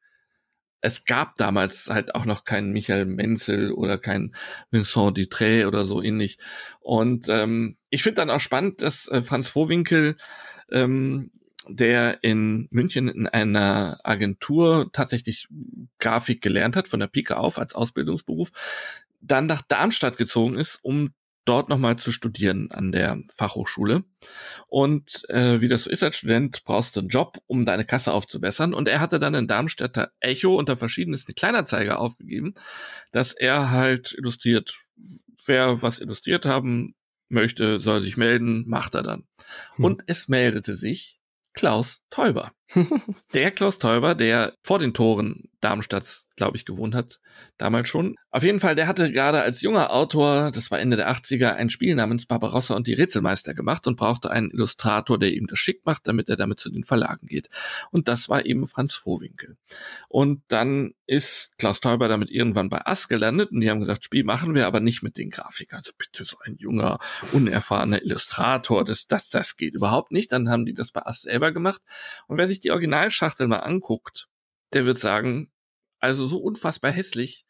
Es 0.81 1.05
gab 1.05 1.37
damals 1.37 1.89
halt 1.89 2.15
auch 2.15 2.25
noch 2.25 2.45
keinen 2.45 2.73
Michael 2.73 3.07
Menzel 3.07 3.73
oder 3.73 3.99
keinen 3.99 4.35
Vincent 4.71 5.19
Dutré 5.19 5.67
oder 5.67 5.85
so 5.87 6.03
ähnlich. 6.03 6.39
Und 6.81 7.29
ähm, 7.29 7.77
ich 7.91 8.03
finde 8.03 8.17
dann 8.17 8.31
auch 8.31 8.41
spannend, 8.41 8.83
dass 8.83 9.09
äh, 9.09 9.23
Franz 9.23 9.49
Vohwinkel, 9.49 10.17
ähm, 10.71 11.33
der 11.69 12.23
in 12.23 12.69
München 12.71 13.09
in 13.09 13.27
einer 13.27 13.99
Agentur 14.05 14.91
tatsächlich 14.93 15.49
Grafik 15.99 16.41
gelernt 16.43 16.77
hat, 16.77 16.89
von 16.89 17.01
der 17.01 17.09
Pike 17.09 17.37
auf 17.37 17.59
als 17.59 17.75
Ausbildungsberuf, 17.75 18.53
dann 19.21 19.47
nach 19.47 19.63
Darmstadt 19.63 20.17
gezogen 20.17 20.57
ist, 20.57 20.79
um 20.83 21.13
dort 21.49 21.69
nochmal 21.69 21.97
zu 21.97 22.13
studieren 22.13 22.71
an 22.71 22.93
der 22.93 23.23
Fachhochschule. 23.35 24.05
Und 24.67 25.29
äh, 25.31 25.61
wie 25.61 25.69
das 25.69 25.85
so 25.85 25.91
ist 25.91 26.03
als 26.03 26.19
Student, 26.19 26.63
brauchst 26.65 26.97
du 26.97 27.01
einen 27.01 27.09
Job, 27.09 27.39
um 27.47 27.65
deine 27.65 27.85
Kasse 27.85 28.13
aufzubessern. 28.13 28.75
Und 28.75 28.89
er 28.89 29.01
hatte 29.01 29.19
dann 29.19 29.35
in 29.35 29.47
Darmstädter 29.47 30.13
Echo 30.21 30.55
unter 30.55 30.77
verschiedensten 30.77 31.35
Kleinanzeiger 31.35 31.99
aufgegeben, 31.99 32.55
dass 33.13 33.33
er 33.33 33.71
halt 33.71 34.15
illustriert, 34.17 34.79
wer 35.47 35.83
was 35.83 36.01
illustriert 36.01 36.45
haben 36.45 36.95
möchte, 37.29 37.81
soll 37.81 38.03
sich 38.03 38.17
melden, 38.17 38.65
macht 38.69 38.95
er 38.95 39.03
dann. 39.03 39.27
Hm. 39.77 39.85
Und 39.85 40.03
es 40.07 40.29
meldete 40.29 40.75
sich 40.75 41.21
Klaus 41.55 42.03
Teuber. 42.11 42.53
der 43.35 43.51
Klaus 43.51 43.79
Teuber, 43.79 44.15
der 44.15 44.55
vor 44.63 44.79
den 44.79 44.95
Toren 44.95 45.49
Darmstadts, 45.61 46.29
glaube 46.37 46.57
ich, 46.57 46.65
gewohnt 46.65 46.95
hat, 46.95 47.19
damals 47.57 47.89
schon. 47.89 48.15
Auf 48.31 48.45
jeden 48.45 48.61
Fall, 48.61 48.77
der 48.77 48.87
hatte 48.87 49.11
gerade 49.11 49.43
als 49.43 49.61
junger 49.61 49.93
Autor, 49.93 50.53
das 50.53 50.71
war 50.71 50.79
Ende 50.79 50.97
der 50.97 51.11
80er, 51.11 51.55
ein 51.55 51.71
Spiel 51.71 51.95
namens 51.95 52.27
Barbarossa 52.27 52.75
und 52.75 52.87
die 52.87 52.93
Rätselmeister 52.93 53.55
gemacht 53.55 53.87
und 53.87 53.97
brauchte 53.97 54.31
einen 54.31 54.51
Illustrator, 54.51 55.19
der 55.19 55.33
ihm 55.33 55.47
das 55.47 55.59
schick 55.59 55.85
macht, 55.85 56.07
damit 56.07 56.29
er 56.29 56.37
damit 56.37 56.61
zu 56.61 56.71
den 56.71 56.85
Verlagen 56.85 57.27
geht. 57.27 57.49
Und 57.91 58.07
das 58.07 58.29
war 58.29 58.47
eben 58.47 58.67
Franz 58.69 58.95
Vohwinkel. 58.95 59.57
Und 60.09 60.43
dann 60.49 60.93
ist 61.07 61.57
Klaus 61.59 61.81
Teuber 61.81 62.07
damit 62.07 62.31
irgendwann 62.31 62.69
bei 62.69 62.85
Ass 62.85 63.09
gelandet 63.09 63.51
und 63.51 63.61
die 63.61 63.71
haben 63.71 63.81
gesagt, 63.81 64.05
Spiel 64.05 64.25
machen 64.25 64.55
wir, 64.55 64.67
aber 64.67 64.81
nicht 64.81 65.03
mit 65.03 65.17
den 65.17 65.31
Grafikern. 65.31 65.79
Also 65.79 65.93
bitte 65.97 66.23
so 66.25 66.37
ein 66.45 66.57
junger, 66.59 66.99
unerfahrener 67.33 68.03
Illustrator, 68.03 68.85
das, 68.85 69.07
das, 69.07 69.29
das 69.29 69.57
geht 69.57 69.75
überhaupt 69.75 70.13
nicht. 70.13 70.31
Dann 70.31 70.51
haben 70.51 70.67
die 70.67 70.75
das 70.75 70.93
bei 70.93 71.05
Ass 71.05 71.23
selber 71.23 71.51
gemacht. 71.51 71.83
Und 72.27 72.37
wer 72.37 72.47
sich 72.47 72.58
die 72.61 72.71
Originalschachtel 72.71 73.49
mal 73.49 73.59
anguckt, 73.59 74.29
der 74.73 74.85
wird 74.85 74.99
sagen, 74.99 75.51
also 75.99 76.27
so 76.27 76.39
unfassbar 76.39 76.93
hässlich, 76.93 77.45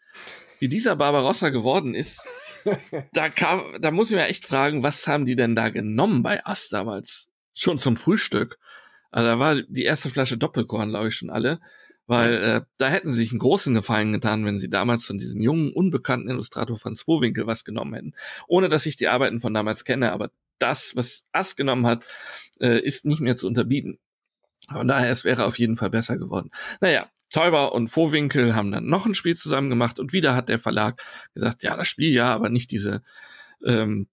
wie 0.59 0.69
dieser 0.69 0.97
Barbarossa 0.97 1.51
geworden 1.51 1.95
ist, 1.95 2.29
da 3.13 3.29
kam, 3.29 3.81
da 3.81 3.91
muss 3.91 4.11
ich 4.11 4.17
mir 4.17 4.27
echt 4.27 4.47
fragen, 4.47 4.83
was 4.83 5.07
haben 5.07 5.27
die 5.27 5.37
denn 5.37 5.55
da 5.55 5.69
genommen 5.69 6.23
bei 6.23 6.45
Ass 6.45 6.69
damals? 6.69 7.31
Schon 7.55 7.79
zum 7.79 7.97
Frühstück. 7.97 8.59
Also 9.11 9.27
da 9.27 9.39
war 9.39 9.63
die 9.63 9.85
erste 9.85 10.11
Flasche 10.11 10.39
Doppelkorn, 10.39 10.91
glaube 10.91 11.09
ich, 11.09 11.15
schon 11.15 11.31
alle. 11.31 11.61
Weil 12.07 12.43
äh, 12.43 12.61
da 12.79 12.89
hätten 12.89 13.13
sie 13.13 13.21
sich 13.21 13.33
einen 13.33 13.39
großen 13.39 13.75
Gefallen 13.75 14.15
getan, 14.15 14.47
wenn 14.47 14.57
sie 14.57 14.71
damals 14.71 15.05
von 15.05 15.19
diesem 15.19 15.43
jungen, 15.43 15.73
unbekannten 15.73 16.31
Illustrator 16.31 16.79
Franz 16.79 17.05
Bowinkel 17.05 17.47
was 17.47 17.65
genommen 17.65 17.93
hätten. 17.93 18.15
Ohne 18.47 18.71
dass 18.71 18.87
ich 18.87 18.97
die 18.97 19.09
Arbeiten 19.09 19.41
von 19.41 19.53
damals 19.53 19.85
kenne, 19.85 20.13
aber 20.13 20.31
das, 20.59 20.97
was 20.97 21.27
Ass 21.33 21.55
genommen 21.55 21.87
hat, 21.87 22.05
äh, 22.61 22.81
ist 22.81 23.05
nicht 23.05 23.21
mehr 23.21 23.37
zu 23.37 23.47
unterbieten. 23.47 23.99
Von 24.71 24.89
daher, 24.89 25.11
es 25.11 25.25
wäre 25.25 25.45
auf 25.45 25.59
jeden 25.59 25.77
Fall 25.77 25.91
besser 25.91 26.19
geworden. 26.19 26.51
Naja, 26.81 27.09
Teuber 27.31 27.73
und 27.73 27.89
Vohwinkel 27.89 28.55
haben 28.55 28.73
dann 28.73 28.87
noch 28.87 29.07
ein 29.07 29.15
Spiel 29.15 29.37
zusammen 29.37 29.71
gemacht 29.71 29.99
und 29.99 30.13
wieder 30.13 30.35
hat 30.35 30.49
der 30.49 30.59
Verlag 30.59 31.03
gesagt, 31.35 31.63
ja, 31.63 31.77
das 31.77 31.89
Spiel 31.89 32.13
ja, 32.13 32.35
aber 32.35 32.49
nicht 32.49 32.71
diese 32.71 33.03
ähm, 33.65 34.09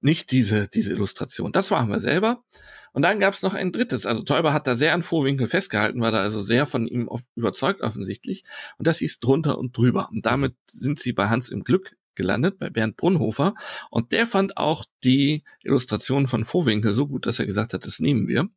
nicht 0.00 0.30
diese, 0.30 0.68
diese 0.68 0.92
Illustration. 0.92 1.52
Das 1.52 1.70
machen 1.70 1.90
wir 1.90 2.00
selber. 2.00 2.44
Und 2.92 3.02
dann 3.02 3.20
gab 3.20 3.34
es 3.34 3.42
noch 3.42 3.54
ein 3.54 3.72
drittes. 3.72 4.06
Also 4.06 4.22
Teuber 4.22 4.52
hat 4.52 4.66
da 4.66 4.76
sehr 4.76 4.94
an 4.94 5.02
Vorwinkel 5.02 5.46
festgehalten, 5.46 6.00
war 6.00 6.12
da 6.12 6.22
also 6.22 6.42
sehr 6.42 6.66
von 6.66 6.86
ihm 6.86 7.08
überzeugt 7.34 7.80
offensichtlich. 7.80 8.44
Und 8.78 8.86
das 8.86 8.98
hieß 8.98 9.20
drunter 9.20 9.58
und 9.58 9.76
drüber. 9.76 10.08
Und 10.10 10.24
damit 10.26 10.54
sind 10.70 10.98
sie 10.98 11.12
bei 11.12 11.28
Hans 11.28 11.50
im 11.50 11.64
Glück 11.64 11.96
gelandet, 12.14 12.58
bei 12.58 12.70
Bernd 12.70 12.96
Brunhofer. 12.96 13.54
Und 13.90 14.12
der 14.12 14.26
fand 14.26 14.56
auch 14.56 14.84
die 15.04 15.44
Illustration 15.62 16.26
von 16.26 16.44
Vorwinkel 16.44 16.92
so 16.92 17.06
gut, 17.06 17.26
dass 17.26 17.38
er 17.38 17.46
gesagt 17.46 17.74
hat, 17.74 17.86
das 17.86 18.00
nehmen 18.00 18.28
wir. 18.28 18.48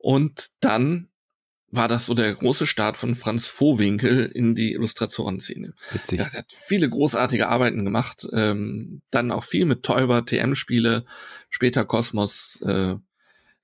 Und 0.00 0.50
dann 0.60 1.08
war 1.70 1.86
das 1.86 2.06
so 2.06 2.14
der 2.14 2.34
große 2.34 2.66
Start 2.66 2.96
von 2.96 3.14
Franz 3.14 3.46
Vohwinkel 3.46 4.26
in 4.26 4.54
die 4.54 4.72
Illustratorenszene. 4.72 5.72
Witzig. 5.92 6.18
Er 6.18 6.32
hat 6.32 6.52
viele 6.52 6.88
großartige 6.88 7.48
Arbeiten 7.48 7.84
gemacht, 7.84 8.26
ähm, 8.32 9.02
dann 9.10 9.30
auch 9.30 9.44
viel 9.44 9.66
mit 9.66 9.84
Täuber, 9.84 10.24
TM-Spiele, 10.24 11.04
später 11.48 11.84
Kosmos. 11.84 12.60
Äh, 12.62 12.96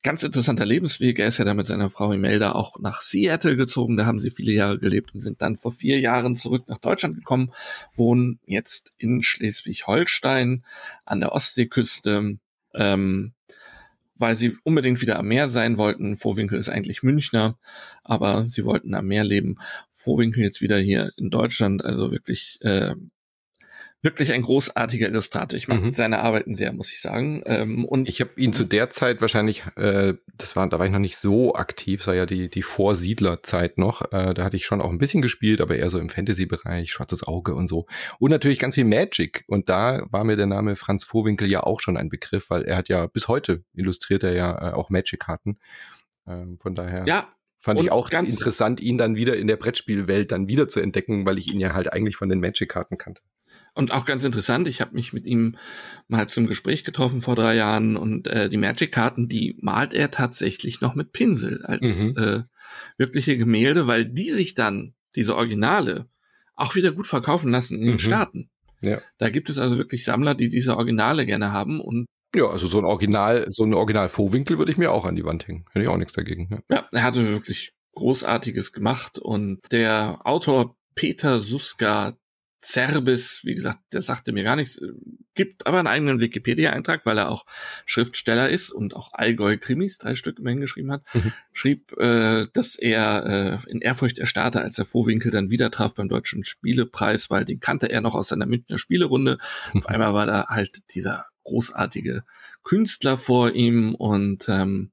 ganz 0.02 0.22
interessanter 0.22 0.66
Lebensweg. 0.66 1.18
Er 1.18 1.26
ist 1.26 1.38
ja 1.38 1.44
da 1.44 1.54
mit 1.54 1.66
seiner 1.66 1.90
Frau 1.90 2.12
Imelda 2.12 2.52
auch 2.52 2.78
nach 2.78 3.00
Seattle 3.00 3.56
gezogen. 3.56 3.96
Da 3.96 4.06
haben 4.06 4.20
sie 4.20 4.30
viele 4.30 4.52
Jahre 4.52 4.78
gelebt 4.78 5.12
und 5.12 5.20
sind 5.20 5.42
dann 5.42 5.56
vor 5.56 5.72
vier 5.72 5.98
Jahren 5.98 6.36
zurück 6.36 6.68
nach 6.68 6.78
Deutschland 6.78 7.16
gekommen, 7.16 7.50
wohnen 7.92 8.38
jetzt 8.46 8.92
in 8.98 9.24
Schleswig-Holstein 9.24 10.64
an 11.04 11.20
der 11.20 11.32
Ostseeküste. 11.32 12.38
Ähm, 12.72 13.32
weil 14.18 14.36
sie 14.36 14.56
unbedingt 14.62 15.01
wieder 15.01 15.18
am 15.18 15.28
Meer 15.28 15.48
sein 15.48 15.78
wollten. 15.78 16.16
Vorwinkel 16.16 16.59
ist 16.59 16.68
eigentlich 16.68 17.02
Münchner, 17.02 17.59
aber 18.05 18.47
sie 18.48 18.64
wollten 18.64 18.94
am 18.94 19.06
Meer 19.06 19.24
leben. 19.24 19.56
Vorwinkel 19.93 20.43
jetzt 20.43 20.60
wieder 20.60 20.78
hier 20.78 21.12
in 21.16 21.30
Deutschland, 21.30 21.84
also 21.84 22.10
wirklich 22.12 22.59
äh, 22.62 22.94
wirklich 24.06 24.32
ein 24.32 24.42
großartiger 24.42 25.08
Illustrator. 25.08 25.56
Ich 25.56 25.68
mag 25.68 25.82
mhm. 25.82 25.92
seine 25.92 26.20
Arbeiten 26.20 26.54
sehr, 26.54 26.72
muss 26.72 26.92
ich 26.92 27.00
sagen. 27.00 27.42
Ähm, 27.44 27.84
und 27.84 28.08
ich 28.08 28.20
habe 28.20 28.30
ihn 28.36 28.52
zu 28.52 28.64
der 28.64 28.88
Zeit 28.88 29.20
wahrscheinlich, 29.20 29.64
äh, 29.74 30.14
das 30.38 30.54
war, 30.54 30.66
da 30.68 30.78
war 30.78 30.86
ich 30.86 30.92
noch 30.92 31.00
nicht 31.00 31.18
so 31.18 31.54
aktiv, 31.54 32.02
sei 32.02 32.16
ja 32.16 32.24
die 32.24 32.48
die 32.48 32.62
Vorsiedlerzeit 32.62 33.78
noch. 33.78 34.12
Äh, 34.12 34.32
da 34.32 34.44
hatte 34.44 34.56
ich 34.56 34.64
schon 34.64 34.80
auch 34.80 34.90
ein 34.90 34.98
bisschen 34.98 35.22
gespielt, 35.22 35.60
aber 35.60 35.76
eher 35.76 35.90
so 35.90 35.98
im 35.98 36.08
Fantasy-Bereich, 36.08 36.92
Schwarzes 36.92 37.26
Auge 37.26 37.54
und 37.54 37.66
so. 37.66 37.86
Und 38.20 38.30
natürlich 38.30 38.60
ganz 38.60 38.76
viel 38.76 38.84
Magic. 38.84 39.44
Und 39.48 39.68
da 39.68 40.06
war 40.10 40.24
mir 40.24 40.36
der 40.36 40.46
Name 40.46 40.76
Franz 40.76 41.04
Vorwinkel 41.04 41.50
ja 41.50 41.64
auch 41.64 41.80
schon 41.80 41.96
ein 41.96 42.08
Begriff, 42.08 42.48
weil 42.48 42.62
er 42.62 42.76
hat 42.76 42.88
ja 42.88 43.08
bis 43.08 43.26
heute 43.28 43.64
illustriert 43.74 44.22
er 44.22 44.34
ja 44.34 44.70
äh, 44.70 44.72
auch 44.72 44.88
Magic-Karten. 44.88 45.58
Ähm, 46.28 46.58
von 46.58 46.74
daher. 46.74 47.04
Ja, 47.06 47.26
Fand 47.58 47.80
und 47.80 47.86
ich 47.86 47.90
auch 47.90 48.10
interessant, 48.10 48.80
ihn 48.80 48.96
dann 48.96 49.16
wieder 49.16 49.36
in 49.36 49.48
der 49.48 49.56
Brettspielwelt 49.56 50.30
dann 50.30 50.46
wieder 50.46 50.68
zu 50.68 50.78
entdecken, 50.78 51.26
weil 51.26 51.36
ich 51.36 51.48
ihn 51.48 51.58
ja 51.58 51.74
halt 51.74 51.92
eigentlich 51.92 52.14
von 52.14 52.28
den 52.28 52.38
Magic-Karten 52.38 52.96
kannte. 52.96 53.22
Und 53.76 53.92
auch 53.92 54.06
ganz 54.06 54.24
interessant, 54.24 54.68
ich 54.68 54.80
habe 54.80 54.94
mich 54.94 55.12
mit 55.12 55.26
ihm 55.26 55.56
mal 56.08 56.26
zum 56.30 56.46
Gespräch 56.46 56.82
getroffen 56.82 57.20
vor 57.20 57.36
drei 57.36 57.54
Jahren 57.54 57.98
und 57.98 58.26
äh, 58.26 58.48
die 58.48 58.56
Magic-Karten, 58.56 59.28
die 59.28 59.58
malt 59.60 59.92
er 59.92 60.10
tatsächlich 60.10 60.80
noch 60.80 60.94
mit 60.94 61.12
Pinsel 61.12 61.62
als 61.62 62.06
mhm. 62.06 62.16
äh, 62.16 62.42
wirkliche 62.96 63.36
Gemälde, 63.36 63.86
weil 63.86 64.06
die 64.06 64.30
sich 64.30 64.54
dann, 64.54 64.94
diese 65.14 65.36
Originale, 65.36 66.08
auch 66.54 66.74
wieder 66.74 66.90
gut 66.90 67.06
verkaufen 67.06 67.50
lassen 67.50 67.76
in 67.76 67.84
den 67.84 67.92
mhm. 67.92 67.98
Staaten. 67.98 68.50
Ja. 68.80 69.02
Da 69.18 69.28
gibt 69.28 69.50
es 69.50 69.58
also 69.58 69.76
wirklich 69.76 70.06
Sammler, 70.06 70.34
die 70.34 70.48
diese 70.48 70.74
Originale 70.74 71.26
gerne 71.26 71.52
haben 71.52 71.78
und 71.78 72.06
ja, 72.34 72.46
also 72.46 72.66
so 72.66 72.78
ein 72.78 72.84
Original, 72.86 73.44
so 73.50 73.64
ein 73.64 73.74
Original 73.74 74.08
Vorwinkel 74.08 74.56
würde 74.56 74.72
ich 74.72 74.78
mir 74.78 74.90
auch 74.90 75.04
an 75.04 75.16
die 75.16 75.24
Wand 75.24 75.46
hängen. 75.48 75.66
Hätte 75.72 75.84
ich 75.84 75.88
auch 75.88 75.98
nichts 75.98 76.14
dagegen. 76.14 76.48
Ja. 76.50 76.76
ja, 76.76 76.88
er 76.92 77.02
hatte 77.02 77.28
wirklich 77.28 77.72
Großartiges 77.92 78.72
gemacht 78.72 79.18
und 79.18 79.60
der 79.70 80.20
Autor 80.24 80.76
Peter 80.94 81.40
Suska 81.40 82.16
Zerbis, 82.58 83.40
wie 83.44 83.54
gesagt, 83.54 83.78
der 83.92 84.00
sagte 84.00 84.32
mir 84.32 84.42
gar 84.42 84.56
nichts, 84.56 84.80
gibt 85.34 85.66
aber 85.66 85.78
einen 85.78 85.86
eigenen 85.86 86.20
Wikipedia-Eintrag, 86.20 87.06
weil 87.06 87.18
er 87.18 87.30
auch 87.30 87.44
Schriftsteller 87.84 88.48
ist 88.48 88.70
und 88.70 88.94
auch 88.94 89.12
Allgäu-Krimis, 89.12 89.98
drei 89.98 90.14
Stück 90.14 90.38
immerhin 90.38 90.60
geschrieben 90.60 90.90
hat, 90.90 91.02
mhm. 91.14 91.32
schrieb, 91.52 91.92
äh, 91.98 92.46
dass 92.52 92.76
er 92.76 93.62
äh, 93.66 93.70
in 93.70 93.80
Ehrfurcht 93.80 94.18
erstarrte, 94.18 94.62
als 94.62 94.78
er 94.78 94.86
Vorwinkel 94.86 95.30
dann 95.30 95.50
wieder 95.50 95.70
traf 95.70 95.94
beim 95.94 96.08
Deutschen 96.08 96.44
Spielepreis, 96.44 97.30
weil 97.30 97.44
den 97.44 97.60
kannte 97.60 97.90
er 97.90 98.00
noch 98.00 98.14
aus 98.14 98.28
seiner 98.28 98.46
Münchner 98.46 98.78
Spielerunde. 98.78 99.38
Mhm. 99.72 99.78
Auf 99.78 99.86
einmal 99.86 100.14
war 100.14 100.26
da 100.26 100.46
halt 100.48 100.82
dieser 100.94 101.26
großartige 101.44 102.24
Künstler 102.64 103.16
vor 103.16 103.52
ihm 103.52 103.94
und 103.94 104.48
ähm, 104.48 104.90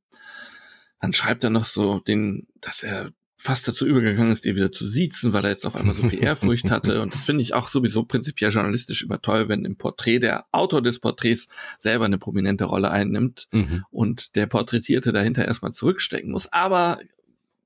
dann 1.00 1.14
schreibt 1.14 1.44
er 1.44 1.50
noch 1.50 1.66
so 1.66 2.00
den, 2.00 2.48
dass 2.62 2.84
er 2.84 3.12
fast 3.44 3.68
dazu 3.68 3.86
übergegangen 3.86 4.32
ist, 4.32 4.46
dir 4.46 4.56
wieder 4.56 4.72
zu 4.72 4.88
siezen, 4.88 5.34
weil 5.34 5.44
er 5.44 5.50
jetzt 5.50 5.66
auf 5.66 5.76
einmal 5.76 5.94
so 5.94 6.04
viel 6.04 6.24
Ehrfurcht 6.24 6.72
hatte. 6.72 7.02
Und 7.02 7.14
das 7.14 7.26
finde 7.26 7.42
ich 7.42 7.54
auch 7.54 7.68
sowieso 7.68 8.04
prinzipiell 8.04 8.52
journalistisch 8.52 9.04
immer 9.04 9.22
toll, 9.22 9.50
wenn 9.50 9.66
im 9.66 9.76
Porträt 9.76 10.20
der 10.20 10.46
Autor 10.54 10.82
des 10.82 11.00
Porträts 11.00 11.50
selber 11.78 12.06
eine 12.06 12.18
prominente 12.18 12.64
Rolle 12.64 12.90
einnimmt 12.90 13.50
mhm. 13.52 13.84
und 13.92 14.38
der 14.38 14.48
Porträtierte 14.48 15.12
dahinter 15.12 15.46
erstmal 15.46 15.74
zurückstecken 15.74 16.32
muss. 16.32 16.54
Aber 16.54 17.00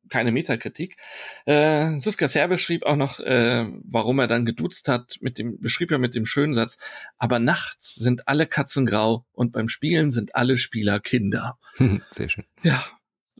keine 0.09 0.31
Metakritik. 0.31 0.97
Äh, 1.45 1.99
Suska 1.99 2.27
Serbe 2.27 2.57
schrieb 2.57 2.83
auch 2.83 2.95
noch, 2.95 3.19
äh, 3.19 3.67
warum 3.83 4.19
er 4.19 4.27
dann 4.27 4.45
geduzt 4.45 4.87
hat, 4.87 5.17
mit 5.21 5.37
dem, 5.37 5.59
beschrieb 5.59 5.91
er 5.91 5.99
mit 5.99 6.15
dem 6.15 6.25
schönen 6.25 6.55
Satz, 6.55 6.77
aber 7.17 7.39
nachts 7.39 7.95
sind 7.95 8.27
alle 8.27 8.47
Katzen 8.47 8.85
grau 8.85 9.25
und 9.31 9.51
beim 9.51 9.69
Spielen 9.69 10.11
sind 10.11 10.35
alle 10.35 10.57
Spieler 10.57 10.99
Kinder. 10.99 11.59
Sehr 12.11 12.29
schön. 12.29 12.45
Ja, 12.63 12.83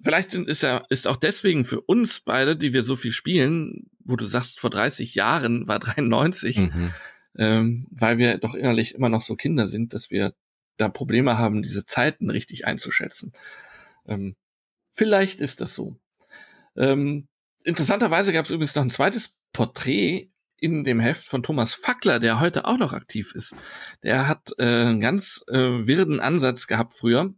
Vielleicht 0.02 0.32
sind, 0.32 0.48
ist 0.48 0.64
er 0.64 0.86
ist 0.90 1.07
auch 1.07 1.15
deswegen 1.15 1.65
für 1.65 1.82
uns 1.82 2.19
beide, 2.19 2.56
die 2.56 2.74
wir 2.74 2.84
so 2.84 2.95
viel 2.95 3.11
spielen, 3.11 3.90
wo 3.99 4.15
du 4.15 4.26
sagst, 4.26 4.60
vor 4.60 4.69
30 4.69 5.15
Jahren 5.15 5.68
war 5.68 5.80
93, 5.80 6.57
mhm. 6.57 6.94
ähm, 7.38 7.88
weil 7.91 8.18
wir 8.18 8.38
doch 8.38 8.53
innerlich 8.53 8.95
immer 8.95 9.10
noch 9.10 9.22
so 9.22 9.36
Kinder 9.36 9.68
sind, 9.68 9.94
dass 9.94 10.11
wir 10.11 10.34
da 10.78 10.90
Probleme 10.90 11.38
haben, 11.38 11.64
diese 11.64 11.86
Zeiten 11.86 12.30
richtig 12.30 12.68
einzuschätzen. 12.68 13.34
Ähm, 14.06 14.36
vielleicht 14.94 15.41
ist 15.41 15.61
das 15.61 15.76
so. 15.76 15.95
Ähm, 16.76 17.28
interessanterweise 17.64 18.32
gab 18.32 18.45
es 18.45 18.52
übrigens 18.52 18.76
noch 18.76 18.84
ein 18.84 18.91
zweites 18.91 19.32
Porträt 19.52 20.30
in 20.60 20.84
dem 20.84 20.99
Heft 20.99 21.28
von 21.28 21.44
Thomas 21.44 21.74
Fackler, 21.74 22.19
der 22.19 22.40
heute 22.40 22.65
auch 22.65 22.78
noch 22.78 22.94
aktiv 22.94 23.34
ist. 23.36 23.56
Der 24.03 24.28
hat 24.28 24.52
äh, 24.57 24.64
einen 24.64 24.99
ganz 24.99 25.44
äh, 25.48 25.88
wirden 25.88 26.19
Ansatz 26.19 26.68
gehabt 26.68 26.94
früher, 26.94 27.34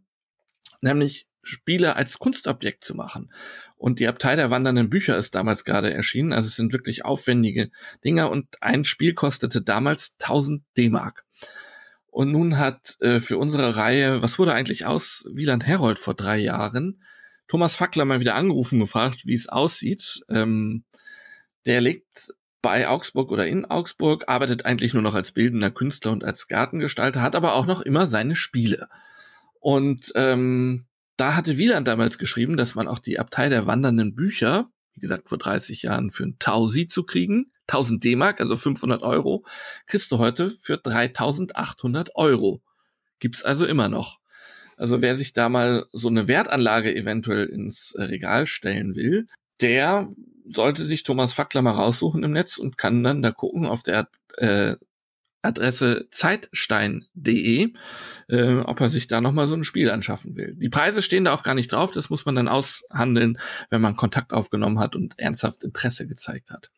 nämlich 0.80 1.26
Spiele 1.42 1.96
als 1.96 2.18
Kunstobjekt 2.18 2.84
zu 2.84 2.94
machen. 2.94 3.32
Und 3.76 3.98
die 3.98 4.08
Abtei 4.08 4.36
der 4.36 4.50
wandernden 4.50 4.90
Bücher 4.90 5.16
ist 5.16 5.34
damals 5.34 5.64
gerade 5.64 5.92
erschienen. 5.92 6.32
Also 6.32 6.48
es 6.48 6.56
sind 6.56 6.72
wirklich 6.72 7.04
aufwendige 7.04 7.70
Dinger 8.04 8.30
und 8.30 8.62
ein 8.62 8.84
Spiel 8.84 9.14
kostete 9.14 9.62
damals 9.62 10.16
1000 10.20 10.62
D-Mark. 10.76 11.24
Und 12.06 12.32
nun 12.32 12.58
hat 12.58 12.96
äh, 13.00 13.20
für 13.20 13.38
unsere 13.38 13.76
Reihe, 13.76 14.20
was 14.20 14.38
wurde 14.38 14.52
eigentlich 14.52 14.84
aus 14.84 15.24
Wieland 15.32 15.66
Herold 15.66 15.98
vor 15.98 16.14
drei 16.14 16.38
Jahren, 16.38 17.02
Thomas 17.46 17.74
Fackler 17.74 18.04
mal 18.04 18.20
wieder 18.20 18.34
angerufen, 18.34 18.78
gefragt, 18.78 19.26
wie 19.26 19.34
es 19.34 19.48
aussieht. 19.48 20.22
Ähm, 20.28 20.84
der 21.66 21.80
lebt 21.80 22.32
bei 22.62 22.88
Augsburg 22.88 23.30
oder 23.32 23.46
in 23.46 23.64
Augsburg, 23.64 24.24
arbeitet 24.28 24.66
eigentlich 24.66 24.94
nur 24.94 25.02
noch 25.02 25.14
als 25.14 25.32
bildender 25.32 25.70
Künstler 25.70 26.12
und 26.12 26.24
als 26.24 26.48
Gartengestalter, 26.48 27.22
hat 27.22 27.34
aber 27.34 27.54
auch 27.54 27.66
noch 27.66 27.80
immer 27.80 28.06
seine 28.06 28.36
Spiele. 28.36 28.88
Und 29.58 30.12
ähm, 30.14 30.86
da 31.20 31.36
hatte 31.36 31.58
Wieland 31.58 31.86
damals 31.86 32.16
geschrieben, 32.16 32.56
dass 32.56 32.74
man 32.74 32.88
auch 32.88 32.98
die 32.98 33.18
Abtei 33.18 33.50
der 33.50 33.66
wandernden 33.66 34.14
Bücher, 34.14 34.70
wie 34.94 35.00
gesagt, 35.00 35.28
vor 35.28 35.36
30 35.36 35.82
Jahren 35.82 36.10
für 36.10 36.24
ein 36.24 36.36
Tausi 36.38 36.88
zu 36.88 37.04
kriegen, 37.04 37.52
1000 37.68 38.02
D-Mark, 38.02 38.40
also 38.40 38.56
500 38.56 39.02
Euro, 39.02 39.44
kriegst 39.86 40.10
du 40.12 40.18
heute 40.18 40.50
für 40.50 40.78
3800 40.78 42.16
Euro. 42.16 42.62
Gibt's 43.18 43.44
also 43.44 43.66
immer 43.66 43.90
noch. 43.90 44.18
Also 44.78 45.02
wer 45.02 45.14
sich 45.14 45.34
da 45.34 45.50
mal 45.50 45.84
so 45.92 46.08
eine 46.08 46.26
Wertanlage 46.26 46.96
eventuell 46.96 47.46
ins 47.46 47.94
Regal 47.98 48.46
stellen 48.46 48.94
will, 48.94 49.28
der 49.60 50.08
sollte 50.48 50.84
sich 50.84 51.02
Thomas 51.02 51.34
Fackler 51.34 51.60
mal 51.60 51.72
raussuchen 51.72 52.24
im 52.24 52.32
Netz 52.32 52.56
und 52.56 52.78
kann 52.78 53.04
dann 53.04 53.20
da 53.20 53.30
gucken 53.30 53.66
auf 53.66 53.82
der 53.82 54.08
äh, 54.38 54.76
Adresse 55.42 56.08
zeitstein.de, 56.10 57.72
äh, 58.28 58.54
ob 58.58 58.80
er 58.80 58.90
sich 58.90 59.06
da 59.06 59.20
nochmal 59.20 59.48
so 59.48 59.54
ein 59.54 59.64
Spiel 59.64 59.90
anschaffen 59.90 60.36
will. 60.36 60.54
Die 60.54 60.68
Preise 60.68 61.02
stehen 61.02 61.24
da 61.24 61.32
auch 61.34 61.42
gar 61.42 61.54
nicht 61.54 61.72
drauf, 61.72 61.90
das 61.90 62.10
muss 62.10 62.26
man 62.26 62.34
dann 62.34 62.48
aushandeln, 62.48 63.38
wenn 63.70 63.80
man 63.80 63.96
Kontakt 63.96 64.32
aufgenommen 64.32 64.78
hat 64.78 64.96
und 64.96 65.18
ernsthaft 65.18 65.64
Interesse 65.64 66.06
gezeigt 66.06 66.50
hat. 66.50 66.70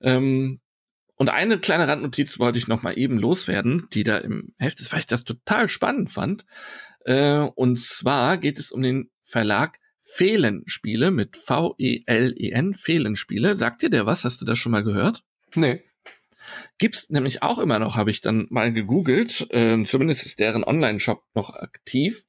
Ähm, 0.00 0.60
und 1.16 1.30
eine 1.30 1.58
kleine 1.58 1.88
Randnotiz 1.88 2.38
wollte 2.38 2.58
ich 2.58 2.68
nochmal 2.68 2.98
eben 2.98 3.18
loswerden, 3.18 3.88
die 3.92 4.04
da 4.04 4.18
im 4.18 4.52
Heft 4.58 4.80
ist, 4.80 4.92
weil 4.92 5.00
ich 5.00 5.06
das 5.06 5.24
total 5.24 5.68
spannend 5.68 6.10
fand. 6.10 6.44
Äh, 7.04 7.38
und 7.38 7.78
zwar 7.78 8.36
geht 8.36 8.58
es 8.58 8.70
um 8.70 8.82
den 8.82 9.10
Verlag 9.22 9.78
Fehlenspiele 10.02 11.10
mit 11.10 11.36
V-E-L-E-N, 11.36 12.74
Fehlenspiele. 12.74 13.54
Sagt 13.54 13.82
dir 13.82 13.90
der 13.90 14.06
was? 14.06 14.24
Hast 14.24 14.40
du 14.40 14.44
das 14.44 14.58
schon 14.58 14.72
mal 14.72 14.84
gehört? 14.84 15.24
Nee. 15.54 15.82
Gibt's 16.78 17.10
nämlich 17.10 17.42
auch 17.42 17.58
immer 17.58 17.78
noch, 17.78 17.96
habe 17.96 18.10
ich 18.10 18.20
dann 18.20 18.46
mal 18.50 18.72
gegoogelt. 18.72 19.46
Äh, 19.50 19.84
zumindest 19.84 20.26
ist 20.26 20.40
deren 20.40 20.64
Online-Shop 20.64 21.22
noch 21.34 21.50
aktiv. 21.50 22.24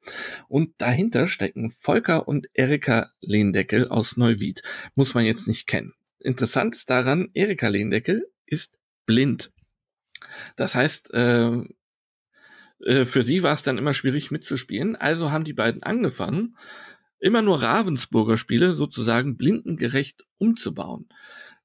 Und 0.47 0.73
dahinter 0.77 1.27
stecken 1.27 1.71
Volker 1.71 2.27
und 2.27 2.47
Erika 2.53 3.11
Lehndeckel 3.21 3.87
aus 3.89 4.17
Neuwied. 4.17 4.61
Muss 4.95 5.13
man 5.13 5.25
jetzt 5.25 5.47
nicht 5.47 5.67
kennen. 5.67 5.93
Interessant 6.19 6.75
ist 6.75 6.89
daran, 6.89 7.29
Erika 7.33 7.67
Lehndeckel 7.67 8.31
ist 8.45 8.77
blind. 9.05 9.51
Das 10.55 10.75
heißt, 10.75 11.13
äh, 11.13 11.61
Äh, 12.85 13.05
für 13.05 13.23
sie 13.23 13.43
war 13.43 13.53
es 13.53 13.63
dann 13.63 13.77
immer 13.77 13.93
schwierig 13.93 14.31
mitzuspielen, 14.31 14.95
also 14.95 15.31
haben 15.31 15.43
die 15.45 15.53
beiden 15.53 15.81
angefangen, 15.83 16.55
immer 17.19 17.41
nur 17.41 17.63
Ravensburger 17.63 18.37
Spiele 18.37 18.75
sozusagen 18.75 19.37
blindengerecht 19.37 20.25
umzubauen. 20.37 21.07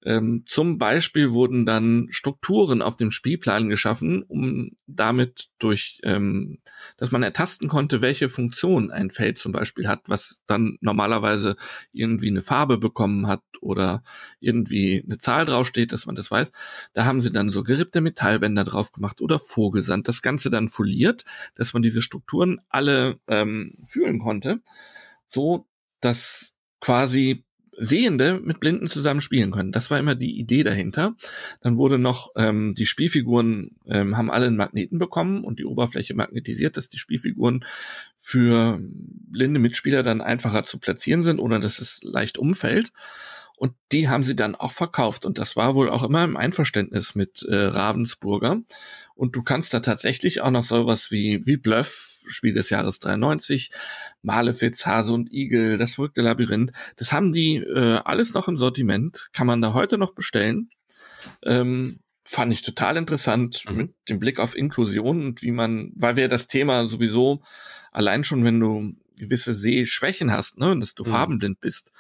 Ähm, 0.05 0.45
zum 0.47 0.79
Beispiel 0.79 1.33
wurden 1.33 1.65
dann 1.65 2.09
Strukturen 2.11 2.83
auf 2.83 2.97
dem 2.97 3.11
Spielplan 3.11 3.69
geschaffen, 3.69 4.23
um 4.23 4.73
damit 4.87 5.49
durch, 5.59 6.01
ähm, 6.03 6.59
dass 6.97 7.13
man 7.13 7.23
ertasten 7.23 7.69
konnte, 7.69 8.03
welche 8.03 8.29
Funktion 8.29 8.91
ein 8.91 9.11
Feld 9.11 9.39
zum 9.39 9.53
Beispiel 9.53 9.87
hat, 9.87 10.09
was 10.09 10.43
dann 10.47 10.77
normalerweise 10.81 11.57
irgendwie 11.93 12.29
eine 12.29 12.43
Farbe 12.43 12.79
bekommen 12.79 13.27
hat 13.27 13.43
oder 13.61 14.03
irgendwie 14.41 15.03
eine 15.05 15.19
Zahl 15.19 15.45
draufsteht, 15.45 15.93
dass 15.93 16.07
man 16.07 16.17
das 16.17 16.31
weiß. 16.31 16.51
Da 16.95 17.05
haben 17.05 17.21
sie 17.21 17.31
dann 17.31 17.51
so 17.51 17.63
gerippte 17.63 18.01
Metallbänder 18.01 18.65
drauf 18.65 18.93
gemacht 18.93 19.21
oder 19.21 19.39
Vogelsand. 19.39 20.09
Das 20.09 20.23
Ganze 20.23 20.51
dann 20.51 20.69
foliert, 20.69 21.25
dass 21.55 21.73
man 21.73 21.83
diese 21.83 22.03
Strukturen 22.03 22.61
alle 22.69 23.21
ähm, 23.29 23.75
fühlen 23.83 24.19
konnte, 24.19 24.61
so 25.29 25.69
dass 26.01 26.55
quasi 26.81 27.45
Sehende 27.79 28.39
mit 28.43 28.61
Blinden 28.61 28.87
zusammen 28.87 29.21
spielen 29.21 29.51
können. 29.51 29.73
Das 29.73 29.91
war 29.91 29.99
immer 29.99 30.15
die 30.15 30.39
Idee 30.39 30.63
dahinter. 30.63 31.15
Dann 31.61 31.77
wurde 31.79 31.99
noch, 31.99 32.33
ähm, 32.37 32.75
die 32.75 32.87
Spielfiguren 32.87 33.77
ähm, 33.87 34.17
haben 34.17 34.31
alle 34.31 34.47
einen 34.47 34.57
Magneten 34.57 34.99
bekommen 34.99 35.43
und 35.43 35.59
die 35.59 35.65
Oberfläche 35.65 36.15
magnetisiert, 36.15 36.77
dass 36.77 36.91
die 36.91 36.99
Spielfiguren 36.99 37.65
für 38.19 38.79
blinde 38.81 39.59
Mitspieler 39.59 40.03
dann 40.03 40.21
einfacher 40.21 40.65
zu 40.65 40.79
platzieren 40.79 41.23
sind, 41.23 41.41
ohne 41.41 41.61
dass 41.61 41.81
es 41.81 42.03
leicht 42.03 42.39
umfällt. 42.39 42.93
Und 43.57 43.75
die 43.93 44.09
haben 44.09 44.25
sie 44.25 44.35
dann 44.37 44.55
auch 44.55 44.73
verkauft. 44.73 45.25
Und 45.25 45.39
das 45.39 45.57
war 45.57 45.75
wohl 45.75 45.89
auch 45.89 46.03
immer 46.03 46.25
im 46.25 46.37
Einverständnis 46.37 47.15
mit 47.15 47.43
äh, 47.49 47.55
Ravensburger. 47.55 48.61
Und 49.15 49.37
du 49.37 49.43
kannst 49.43 49.73
da 49.73 49.81
tatsächlich 49.81 50.41
auch 50.41 50.51
noch 50.51 50.65
sowas 50.65 51.11
wie, 51.11 51.47
wie 51.47 51.57
Bluff, 51.57 52.12
Spiel 52.29 52.53
des 52.53 52.71
Jahres 52.71 53.01
93, 53.01 53.71
Malefiz, 54.23 54.87
Hase 54.87 55.13
und 55.13 55.33
Igel, 55.33 55.77
das 55.79 55.95
verrückte 55.95 56.23
Labyrinth. 56.23 56.73
Das 56.97 57.13
haben 57.13 57.33
die 57.33 57.57
äh, 57.57 58.01
alles 58.05 58.35
noch 58.35 58.49
im 58.49 58.57
Sortiment. 58.57 59.29
Kann 59.33 59.47
man 59.47 59.61
da 59.61 59.73
heute 59.73 59.99
noch 59.99 60.15
bestellen. 60.15 60.71
Ähm, 61.45 62.01
fand 62.25 62.53
ich 62.53 62.63
total 62.63 62.97
interessant 62.97 63.65
mhm. 63.69 63.77
mit 63.77 63.95
dem 64.09 64.19
Blick 64.19 64.39
auf 64.41 64.57
Inklusion 64.57 65.25
und 65.27 65.43
wie 65.43 65.51
man, 65.51 65.93
weil 65.97 66.17
wir 66.17 66.29
das 66.29 66.47
Thema 66.47 66.87
sowieso 66.87 67.43
allein 67.91 68.25
schon, 68.25 68.45
wenn 68.45 68.61
du 68.61 68.95
gewisse 69.17 69.55
Sehschwächen 69.55 70.33
hast, 70.33 70.59
ne, 70.59 70.77
dass 70.79 70.95
du 70.95 71.05
mhm. 71.05 71.09
farbenblind 71.09 71.61
bist, 71.61 71.93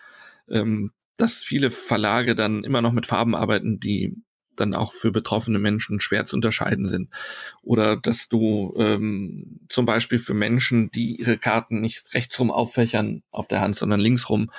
ähm, 0.48 0.92
dass 1.16 1.42
viele 1.42 1.70
Verlage 1.70 2.34
dann 2.34 2.64
immer 2.64 2.82
noch 2.82 2.92
mit 2.92 3.06
Farben 3.06 3.34
arbeiten, 3.34 3.78
die 3.78 4.16
dann 4.56 4.74
auch 4.74 4.92
für 4.92 5.12
betroffene 5.12 5.58
Menschen 5.58 6.00
schwer 6.00 6.24
zu 6.24 6.36
unterscheiden 6.36 6.86
sind. 6.86 7.10
Oder 7.62 7.96
dass 7.96 8.28
du 8.28 8.74
ähm, 8.76 9.60
zum 9.68 9.86
Beispiel 9.86 10.18
für 10.18 10.34
Menschen, 10.34 10.90
die 10.90 11.16
ihre 11.16 11.38
Karten 11.38 11.80
nicht 11.80 12.14
rechtsrum 12.14 12.50
auffächern 12.50 13.22
auf 13.30 13.48
der 13.48 13.60
Hand, 13.60 13.76
sondern 13.76 14.00
linksrum, 14.00 14.50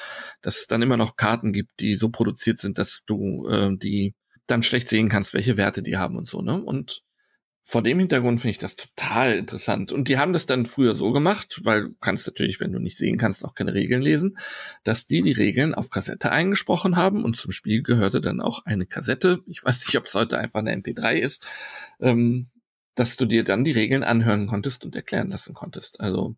dass 0.42 0.58
es 0.58 0.68
dann 0.68 0.82
immer 0.82 0.98
noch 0.98 1.16
Karten 1.16 1.54
gibt, 1.54 1.80
die 1.80 1.96
so 1.96 2.10
produziert 2.10 2.60
sind, 2.60 2.78
dass 2.78 3.02
du 3.06 3.48
äh, 3.48 3.76
die 3.78 4.14
dann 4.48 4.64
schlecht 4.64 4.90
sehen 4.90 5.10
kannst, 5.10 5.34
welche 5.34 5.58
Werte 5.58 5.82
die 5.82 5.98
haben 5.98 6.18
und 6.18 6.28
so, 6.28 6.42
ne? 6.42 6.62
Und 6.62 7.02
vor 7.66 7.82
dem 7.82 7.98
Hintergrund 8.00 8.42
finde 8.42 8.52
ich 8.52 8.58
das 8.58 8.76
total 8.76 9.38
interessant. 9.38 9.94
Und 9.94 10.10
die 10.10 10.18
haben 10.18 10.34
das 10.34 10.46
dann 10.46 10.66
früher 10.66 10.96
so 10.96 11.12
gemacht, 11.14 11.62
weil 11.64 11.84
du 11.84 11.96
kannst 12.02 12.28
natürlich, 12.28 12.60
wenn 12.60 12.74
du 12.74 12.80
nicht 12.80 12.98
sehen 12.98 13.18
kannst, 13.18 13.46
auch 13.46 13.56
keine 13.56 13.74
Regeln 13.74 14.02
lesen, 14.02 14.38
dass 14.84 15.08
die 15.08 15.22
die 15.22 15.32
Regeln 15.32 15.74
auf 15.74 15.90
Kassette 15.90 16.32
eingesprochen 16.32 16.98
haben 16.98 17.24
und 17.24 17.38
zum 17.38 17.52
Spiel 17.54 17.82
gehörte 17.82 18.20
dann 18.20 18.42
auch 18.42 18.66
eine 18.66 18.86
Kassette. 18.86 19.40
Ich 19.48 19.64
weiß 19.64 19.88
nicht, 19.88 19.98
ob 19.98 20.06
es 20.06 20.14
heute 20.14 20.38
einfach 20.38 20.60
eine 20.60 20.76
MP3 20.76 21.16
ist, 21.16 21.48
ähm, 22.02 22.50
dass 22.96 23.16
du 23.16 23.26
dir 23.26 23.46
dann 23.46 23.64
die 23.64 23.72
Regeln 23.72 24.04
anhören 24.04 24.48
konntest 24.48 24.84
und 24.84 24.96
erklären 24.96 25.30
lassen 25.30 25.54
konntest. 25.54 26.02
Also 26.02 26.36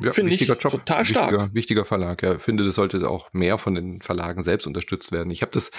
ja, 0.00 0.12
Finde 0.12 0.32
ich 0.32 0.40
Job, 0.42 0.58
total 0.58 1.04
stark. 1.04 1.32
Wichtiger, 1.32 1.54
wichtiger 1.54 1.84
Verlag. 1.84 2.22
Ja, 2.22 2.38
finde, 2.38 2.64
das 2.64 2.76
sollte 2.76 3.08
auch 3.08 3.32
mehr 3.32 3.58
von 3.58 3.74
den 3.74 4.00
Verlagen 4.00 4.42
selbst 4.42 4.66
unterstützt 4.66 5.10
werden. 5.12 5.30
Ich 5.30 5.42
habe 5.42 5.50
das, 5.52 5.70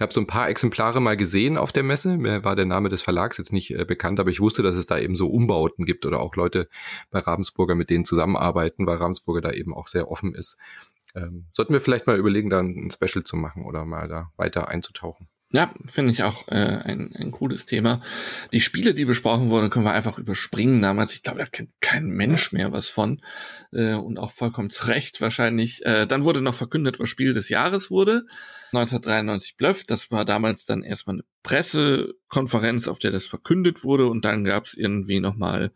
habe 0.00 0.12
so 0.12 0.20
ein 0.20 0.26
paar 0.26 0.48
Exemplare 0.48 1.00
mal 1.00 1.16
gesehen 1.16 1.56
auf 1.56 1.72
der 1.72 1.82
Messe. 1.82 2.16
Mir 2.16 2.44
war 2.44 2.54
der 2.56 2.66
Name 2.66 2.88
des 2.88 3.02
Verlags 3.02 3.36
jetzt 3.36 3.52
nicht 3.52 3.72
äh, 3.72 3.84
bekannt, 3.84 4.20
aber 4.20 4.30
ich 4.30 4.40
wusste, 4.40 4.62
dass 4.62 4.76
es 4.76 4.86
da 4.86 4.98
eben 4.98 5.16
so 5.16 5.28
Umbauten 5.28 5.86
gibt 5.86 6.06
oder 6.06 6.20
auch 6.20 6.36
Leute 6.36 6.68
bei 7.10 7.18
Ravensburger, 7.18 7.74
mit 7.74 7.90
denen 7.90 8.04
zusammenarbeiten, 8.04 8.86
weil 8.86 8.98
Ravensburger 8.98 9.40
da 9.40 9.50
eben 9.50 9.74
auch 9.74 9.88
sehr 9.88 10.10
offen 10.10 10.34
ist. 10.34 10.56
Ähm, 11.16 11.46
sollten 11.52 11.72
wir 11.72 11.80
vielleicht 11.80 12.06
mal 12.06 12.18
überlegen, 12.18 12.50
da 12.50 12.60
ein 12.60 12.90
Special 12.90 13.24
zu 13.24 13.36
machen 13.36 13.64
oder 13.64 13.84
mal 13.84 14.08
da 14.08 14.30
weiter 14.36 14.68
einzutauchen. 14.68 15.28
Ja, 15.54 15.72
finde 15.86 16.10
ich 16.10 16.24
auch 16.24 16.48
äh, 16.48 16.54
ein, 16.54 17.14
ein 17.14 17.30
cooles 17.30 17.64
Thema. 17.64 18.00
Die 18.52 18.60
Spiele, 18.60 18.92
die 18.92 19.04
besprochen 19.04 19.50
wurden, 19.50 19.70
können 19.70 19.84
wir 19.84 19.92
einfach 19.92 20.18
überspringen 20.18 20.82
damals. 20.82 21.14
Ich 21.14 21.22
glaube, 21.22 21.38
da 21.38 21.46
kennt 21.46 21.70
kein 21.80 22.06
Mensch 22.08 22.50
mehr 22.50 22.72
was 22.72 22.88
von. 22.88 23.20
Äh, 23.72 23.94
und 23.94 24.18
auch 24.18 24.32
vollkommen 24.32 24.70
zu 24.70 24.88
Recht 24.88 25.20
wahrscheinlich. 25.20 25.86
Äh, 25.86 26.08
dann 26.08 26.24
wurde 26.24 26.40
noch 26.40 26.56
verkündet, 26.56 26.98
was 26.98 27.08
Spiel 27.08 27.34
des 27.34 27.50
Jahres 27.50 27.88
wurde. 27.92 28.26
1993 28.72 29.56
Bluff. 29.56 29.84
Das 29.84 30.10
war 30.10 30.24
damals 30.24 30.64
dann 30.64 30.82
erstmal 30.82 31.18
eine 31.18 31.24
Pressekonferenz, 31.44 32.88
auf 32.88 32.98
der 32.98 33.12
das 33.12 33.26
verkündet 33.26 33.84
wurde. 33.84 34.08
Und 34.08 34.24
dann 34.24 34.42
gab 34.42 34.64
es 34.64 34.74
irgendwie 34.74 35.20
nochmal 35.20 35.70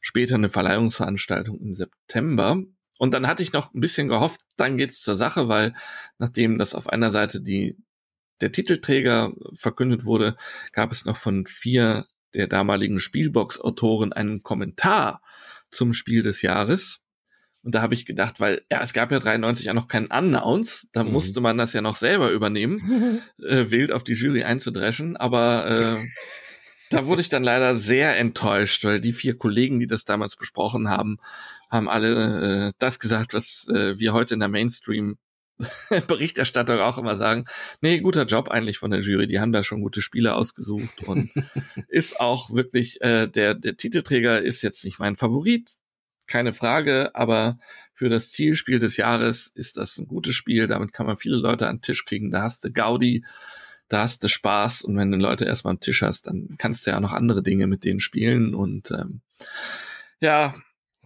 später 0.00 0.34
eine 0.34 0.48
Verleihungsveranstaltung 0.48 1.56
im 1.60 1.76
September. 1.76 2.64
Und 2.98 3.14
dann 3.14 3.28
hatte 3.28 3.44
ich 3.44 3.52
noch 3.52 3.72
ein 3.74 3.80
bisschen 3.80 4.08
gehofft, 4.08 4.40
dann 4.56 4.76
geht's 4.76 5.02
zur 5.02 5.14
Sache, 5.14 5.46
weil 5.46 5.72
nachdem 6.18 6.58
das 6.58 6.74
auf 6.74 6.88
einer 6.88 7.12
Seite 7.12 7.40
die 7.40 7.76
der 8.40 8.52
Titelträger 8.52 9.32
verkündet 9.54 10.04
wurde, 10.04 10.36
gab 10.72 10.92
es 10.92 11.04
noch 11.04 11.16
von 11.16 11.46
vier 11.46 12.06
der 12.34 12.46
damaligen 12.46 13.00
Spielbox-Autoren 13.00 14.12
einen 14.12 14.42
Kommentar 14.42 15.20
zum 15.70 15.92
Spiel 15.92 16.22
des 16.22 16.42
Jahres. 16.42 17.02
Und 17.62 17.74
da 17.74 17.82
habe 17.82 17.94
ich 17.94 18.06
gedacht, 18.06 18.40
weil 18.40 18.62
ja, 18.70 18.80
es 18.80 18.94
gab 18.94 19.12
ja 19.12 19.18
93 19.18 19.66
ja 19.66 19.74
noch 19.74 19.88
keinen 19.88 20.10
Announce, 20.10 20.88
da 20.92 21.04
mhm. 21.04 21.12
musste 21.12 21.40
man 21.40 21.58
das 21.58 21.72
ja 21.72 21.82
noch 21.82 21.96
selber 21.96 22.30
übernehmen, 22.30 23.20
äh, 23.42 23.70
wild 23.70 23.92
auf 23.92 24.02
die 24.02 24.14
Jury 24.14 24.44
einzudreschen. 24.44 25.16
Aber 25.16 25.66
äh, 25.66 26.06
da 26.88 27.06
wurde 27.06 27.20
ich 27.20 27.28
dann 27.28 27.44
leider 27.44 27.76
sehr 27.76 28.16
enttäuscht, 28.16 28.84
weil 28.84 29.00
die 29.00 29.12
vier 29.12 29.36
Kollegen, 29.36 29.78
die 29.78 29.86
das 29.86 30.04
damals 30.04 30.36
besprochen 30.36 30.88
haben, 30.88 31.18
haben 31.70 31.88
alle 31.88 32.68
äh, 32.68 32.72
das 32.78 32.98
gesagt, 32.98 33.34
was 33.34 33.68
äh, 33.68 33.98
wir 33.98 34.12
heute 34.12 34.34
in 34.34 34.40
der 34.40 34.48
Mainstream 34.48 35.18
Berichterstatter 36.06 36.84
auch 36.84 36.98
immer 36.98 37.16
sagen, 37.16 37.44
nee, 37.80 38.00
guter 38.00 38.24
Job 38.24 38.48
eigentlich 38.48 38.78
von 38.78 38.90
der 38.90 39.00
Jury, 39.00 39.26
die 39.26 39.40
haben 39.40 39.52
da 39.52 39.62
schon 39.62 39.82
gute 39.82 40.02
Spiele 40.02 40.34
ausgesucht 40.34 41.02
und 41.06 41.30
ist 41.88 42.20
auch 42.20 42.50
wirklich, 42.50 43.00
äh, 43.00 43.26
der, 43.26 43.54
der 43.54 43.76
Titelträger 43.76 44.42
ist 44.42 44.62
jetzt 44.62 44.84
nicht 44.84 44.98
mein 44.98 45.16
Favorit, 45.16 45.78
keine 46.26 46.54
Frage, 46.54 47.10
aber 47.14 47.58
für 47.92 48.08
das 48.08 48.30
Zielspiel 48.30 48.78
des 48.78 48.96
Jahres 48.96 49.48
ist 49.48 49.76
das 49.76 49.98
ein 49.98 50.06
gutes 50.06 50.34
Spiel, 50.34 50.66
damit 50.66 50.92
kann 50.92 51.06
man 51.06 51.16
viele 51.16 51.36
Leute 51.36 51.68
an 51.68 51.76
den 51.76 51.82
Tisch 51.82 52.04
kriegen, 52.04 52.30
da 52.30 52.42
hast 52.42 52.64
du 52.64 52.72
Gaudi, 52.72 53.24
da 53.88 54.02
hast 54.02 54.22
du 54.22 54.28
Spaß 54.28 54.82
und 54.82 54.96
wenn 54.96 55.10
du 55.10 55.18
Leute 55.18 55.44
erstmal 55.44 55.74
am 55.74 55.80
Tisch 55.80 56.02
hast, 56.02 56.28
dann 56.28 56.54
kannst 56.58 56.86
du 56.86 56.92
ja 56.92 57.00
noch 57.00 57.12
andere 57.12 57.42
Dinge 57.42 57.66
mit 57.66 57.84
denen 57.84 58.00
spielen 58.00 58.54
und 58.54 58.92
ähm, 58.92 59.20
ja, 60.20 60.54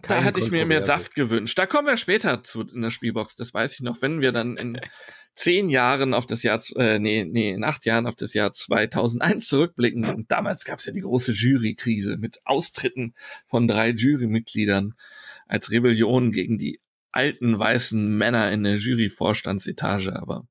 da 0.07 0.21
hätte 0.21 0.39
ich 0.39 0.51
mir 0.51 0.65
mehr 0.65 0.81
Saft 0.81 1.15
gewünscht. 1.15 1.57
Da 1.57 1.65
kommen 1.65 1.87
wir 1.87 1.97
später 1.97 2.43
zu 2.43 2.61
in 2.61 2.81
der 2.81 2.89
Spielbox, 2.89 3.35
das 3.35 3.53
weiß 3.53 3.73
ich 3.73 3.81
noch, 3.81 4.01
wenn 4.01 4.21
wir 4.21 4.31
dann 4.31 4.57
in 4.57 4.79
zehn 5.35 5.69
Jahren 5.69 6.13
auf 6.13 6.25
das 6.25 6.43
Jahr, 6.43 6.61
äh, 6.75 6.99
nee, 6.99 7.25
nee, 7.25 7.49
in 7.49 7.63
acht 7.63 7.85
Jahren 7.85 8.07
auf 8.07 8.15
das 8.15 8.33
Jahr 8.33 8.53
2001 8.53 9.47
zurückblicken. 9.47 10.05
Und 10.05 10.31
damals 10.31 10.63
gab 10.63 10.79
es 10.79 10.85
ja 10.85 10.93
die 10.93 11.01
große 11.01 11.33
Jurykrise 11.33 12.17
mit 12.17 12.39
Austritten 12.45 13.13
von 13.47 13.67
drei 13.67 13.89
Jurymitgliedern 13.89 14.93
als 15.47 15.71
Rebellion 15.71 16.31
gegen 16.31 16.57
die 16.57 16.79
alten 17.11 17.57
weißen 17.57 18.17
Männer 18.17 18.51
in 18.51 18.63
der 18.63 18.75
Juryvorstandsetage. 18.75 20.15
Aber 20.15 20.47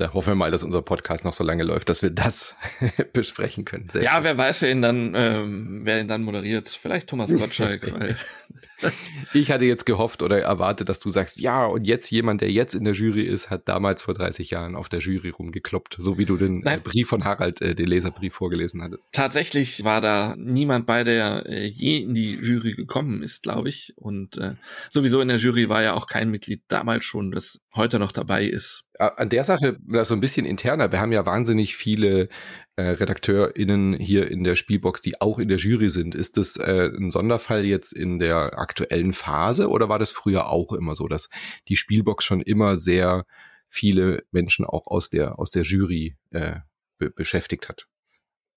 da 0.00 0.14
hoffen 0.14 0.28
wir 0.28 0.34
mal, 0.34 0.50
dass 0.50 0.62
unser 0.62 0.80
Podcast 0.80 1.24
noch 1.24 1.34
so 1.34 1.44
lange 1.44 1.62
läuft, 1.62 1.90
dass 1.90 2.00
wir 2.00 2.10
das 2.10 2.56
besprechen 3.12 3.66
können. 3.66 3.88
Sehr 3.92 4.02
ja, 4.02 4.14
schön. 4.14 4.24
wer 4.24 4.38
weiß, 4.38 4.62
wer 4.62 4.70
ihn 4.70 4.82
dann, 4.82 5.12
ähm, 5.14 5.80
wer 5.84 6.00
ihn 6.00 6.08
dann 6.08 6.22
moderiert. 6.22 6.68
Vielleicht 6.68 7.08
Thomas 7.08 7.34
Gottschalk. 7.34 7.92
ich 9.34 9.50
hatte 9.50 9.66
jetzt 9.66 9.84
gehofft 9.84 10.22
oder 10.22 10.40
erwartet, 10.40 10.88
dass 10.88 11.00
du 11.00 11.10
sagst, 11.10 11.38
ja, 11.38 11.66
und 11.66 11.86
jetzt 11.86 12.10
jemand, 12.10 12.40
der 12.40 12.50
jetzt 12.50 12.74
in 12.74 12.84
der 12.84 12.94
Jury 12.94 13.24
ist, 13.24 13.50
hat 13.50 13.68
damals 13.68 14.02
vor 14.02 14.14
30 14.14 14.50
Jahren 14.50 14.74
auf 14.74 14.88
der 14.88 15.00
Jury 15.00 15.28
rumgekloppt, 15.28 15.96
so 15.98 16.16
wie 16.16 16.24
du 16.24 16.38
den 16.38 16.64
äh, 16.64 16.80
Brief 16.82 17.08
von 17.08 17.24
Harald, 17.24 17.60
äh, 17.60 17.74
den 17.74 17.86
Leserbrief 17.86 18.32
vorgelesen 18.32 18.82
hattest. 18.82 19.12
Tatsächlich 19.12 19.84
war 19.84 20.00
da 20.00 20.34
niemand 20.38 20.86
bei, 20.86 21.04
der 21.04 21.44
äh, 21.46 21.66
je 21.66 21.98
in 21.98 22.14
die 22.14 22.36
Jury 22.36 22.72
gekommen 22.72 23.22
ist, 23.22 23.42
glaube 23.42 23.68
ich. 23.68 23.92
Und 23.96 24.38
äh, 24.38 24.54
sowieso 24.88 25.20
in 25.20 25.28
der 25.28 25.36
Jury 25.36 25.68
war 25.68 25.82
ja 25.82 25.92
auch 25.92 26.06
kein 26.06 26.30
Mitglied 26.30 26.62
damals 26.68 27.04
schon, 27.04 27.32
das 27.32 27.60
heute 27.74 27.98
noch 27.98 28.12
dabei 28.12 28.44
ist. 28.44 28.84
An 29.00 29.30
der 29.30 29.44
Sache 29.44 29.78
so 30.04 30.12
ein 30.12 30.20
bisschen 30.20 30.44
interner. 30.44 30.92
Wir 30.92 31.00
haben 31.00 31.12
ja 31.12 31.24
wahnsinnig 31.24 31.74
viele 31.74 32.28
äh, 32.76 32.82
RedakteurInnen 32.82 33.94
hier 33.94 34.30
in 34.30 34.44
der 34.44 34.56
Spielbox, 34.56 35.00
die 35.00 35.18
auch 35.22 35.38
in 35.38 35.48
der 35.48 35.56
Jury 35.56 35.88
sind. 35.88 36.14
Ist 36.14 36.36
das 36.36 36.58
äh, 36.58 36.90
ein 36.94 37.10
Sonderfall 37.10 37.64
jetzt 37.64 37.94
in 37.94 38.18
der 38.18 38.58
aktuellen 38.58 39.14
Phase 39.14 39.70
oder 39.70 39.88
war 39.88 39.98
das 39.98 40.10
früher 40.10 40.50
auch 40.50 40.74
immer 40.74 40.96
so, 40.96 41.08
dass 41.08 41.30
die 41.68 41.76
Spielbox 41.76 42.24
schon 42.24 42.42
immer 42.42 42.76
sehr 42.76 43.24
viele 43.70 44.22
Menschen 44.32 44.66
auch 44.66 44.86
aus 44.86 45.08
der, 45.08 45.38
aus 45.38 45.50
der 45.50 45.62
Jury 45.62 46.18
äh, 46.30 46.56
be 46.98 47.10
beschäftigt 47.10 47.70
hat? 47.70 47.86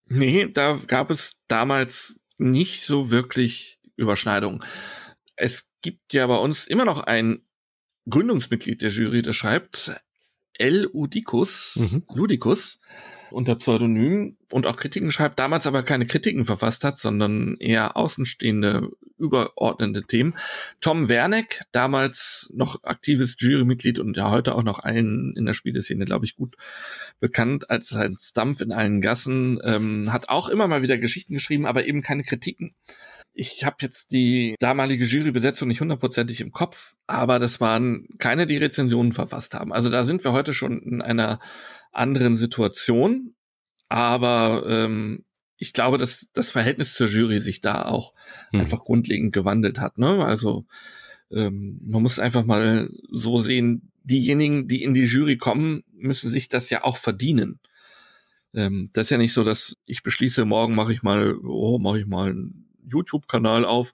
Nee, 0.08 0.50
da 0.52 0.78
gab 0.88 1.10
es 1.10 1.38
damals 1.48 2.20
nicht 2.38 2.84
so 2.84 3.12
wirklich 3.12 3.80
Überschneidung. 3.96 4.62
Es 5.38 5.72
gibt 5.82 6.12
ja 6.12 6.28
bei 6.28 6.36
uns 6.36 6.68
immer 6.68 6.84
noch 6.84 7.00
ein 7.00 7.46
Gründungsmitglied 8.10 8.82
der 8.82 8.90
Jury, 8.90 9.22
der 9.22 9.32
schreibt 9.32 9.96
L. 10.58 10.88
Udicus, 10.92 11.76
mhm. 11.76 12.04
Ludicus, 12.14 12.80
unter 13.32 13.56
Pseudonym 13.56 14.38
und 14.52 14.68
auch 14.68 14.78
Kritiken 14.78 15.12
schreibt, 15.12 15.40
damals 15.40 15.66
aber 15.66 15.82
keine 15.84 16.06
Kritiken 16.06 16.46
verfasst 16.46 16.84
hat, 16.84 17.00
sondern 17.00 17.58
eher 17.58 17.98
außenstehende, 17.98 18.90
überordnende 19.18 20.04
Themen. 20.04 20.36
Tom 20.80 21.10
Werneck, 21.10 21.62
damals 21.72 22.52
noch 22.54 22.84
aktives 22.84 23.36
Jurymitglied 23.40 23.98
und 23.98 24.16
ja 24.16 24.30
heute 24.30 24.54
auch 24.54 24.64
noch 24.64 24.80
allen 24.80 25.36
in 25.36 25.46
der 25.46 25.56
Spieleszene, 25.56 26.06
glaube 26.06 26.26
ich, 26.26 26.36
gut 26.36 26.56
bekannt 27.20 27.70
als 27.72 27.90
sein 27.90 28.16
Stumpf 28.20 28.62
in 28.62 28.72
allen 28.72 29.02
Gassen, 29.02 29.60
ähm, 29.64 30.14
hat 30.14 30.30
auch 30.30 30.50
immer 30.50 30.68
mal 30.68 30.84
wieder 30.84 31.00
Geschichten 31.00 31.34
geschrieben, 31.34 31.66
aber 31.66 31.86
eben 31.88 32.04
keine 32.04 32.24
Kritiken. 32.24 32.76
Ich 33.34 33.64
habe 33.64 33.78
jetzt 33.82 34.12
die 34.12 34.56
damalige 34.60 35.06
Jurybesetzung 35.06 35.68
nicht 35.68 35.82
hundertprozentig 35.82 36.40
im 36.40 36.52
Kopf, 36.52 36.96
aber 37.08 37.40
das 37.40 37.60
waren 37.60 38.08
keine, 38.20 38.46
die 38.46 38.58
Rezensionen 38.58 39.12
verfasst 39.12 39.56
haben. 39.56 39.74
Also 39.74 39.90
da 39.90 40.04
sind 40.04 40.24
wir 40.24 40.34
heute 40.34 40.54
schon 40.54 40.80
in 40.82 41.02
einer 41.02 41.40
anderen 41.92 42.38
Situation. 42.38 43.34
Aber 43.90 44.66
ähm, 44.68 45.26
ich 45.58 45.74
glaube, 45.74 45.98
dass 45.98 46.28
das 46.34 46.52
Verhältnis 46.52 46.94
zur 46.94 47.08
Jury 47.08 47.40
sich 47.40 47.62
da 47.62 47.84
auch 47.84 48.14
hm. 48.52 48.62
einfach 48.62 48.84
grundlegend 48.84 49.34
gewandelt 49.34 49.80
hat. 49.80 49.98
Ne? 49.98 50.24
Also 50.26 50.66
ähm, 51.32 51.80
man 51.84 52.02
muss 52.02 52.20
einfach 52.20 52.44
mal 52.44 52.90
so 53.10 53.42
sehen, 53.42 53.92
diejenigen, 54.04 54.68
die 54.68 54.84
in 54.84 54.94
die 54.94 55.06
Jury 55.06 55.38
kommen, 55.38 55.84
müssen 55.94 56.30
sich 56.30 56.50
das 56.50 56.70
ja 56.70 56.84
auch 56.84 56.98
verdienen. 56.98 57.60
Ähm, 58.54 58.90
das 58.94 59.08
ist 59.08 59.10
ja 59.12 59.18
nicht 59.18 59.34
so, 59.34 59.44
dass 59.44 59.78
ich 59.86 60.04
beschließe, 60.04 60.46
morgen 60.46 60.76
mache 60.76 60.94
ich 60.94 61.02
mal, 61.04 61.36
oh, 61.44 61.80
mache 61.80 62.00
ich 62.00 62.06
mal 62.06 62.36
YouTube-Kanal 62.90 63.66
auf 63.66 63.94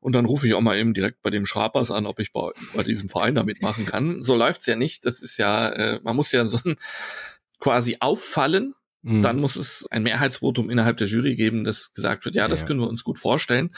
und 0.00 0.12
dann 0.12 0.26
rufe 0.26 0.46
ich 0.46 0.54
auch 0.54 0.60
mal 0.60 0.76
eben 0.76 0.94
direkt 0.94 1.22
bei 1.22 1.30
dem 1.30 1.46
Schrapers 1.46 1.90
an, 1.90 2.06
ob 2.06 2.20
ich 2.20 2.32
bei, 2.32 2.50
bei 2.74 2.82
diesem 2.82 3.08
Verein 3.08 3.34
da 3.34 3.42
mitmachen 3.42 3.86
kann. 3.86 4.22
So 4.22 4.36
läuft's 4.36 4.66
ja 4.66 4.76
nicht. 4.76 5.06
Das 5.06 5.22
ist 5.22 5.38
ja, 5.38 5.68
äh, 5.70 6.00
man 6.02 6.14
muss 6.16 6.30
ja 6.32 6.44
so 6.44 6.58
ein 6.64 6.76
quasi 7.58 7.96
auffallen. 8.00 8.74
Mhm. 9.02 9.22
Dann 9.22 9.38
muss 9.38 9.56
es 9.56 9.86
ein 9.90 10.02
Mehrheitsvotum 10.02 10.70
innerhalb 10.70 10.96
der 10.96 11.06
Jury 11.06 11.36
geben, 11.36 11.64
das 11.64 11.92
gesagt 11.94 12.24
wird, 12.24 12.34
ja, 12.34 12.48
das 12.48 12.62
ja. 12.62 12.66
können 12.66 12.80
wir 12.80 12.88
uns 12.88 13.04
gut 13.04 13.18
vorstellen. 13.18 13.74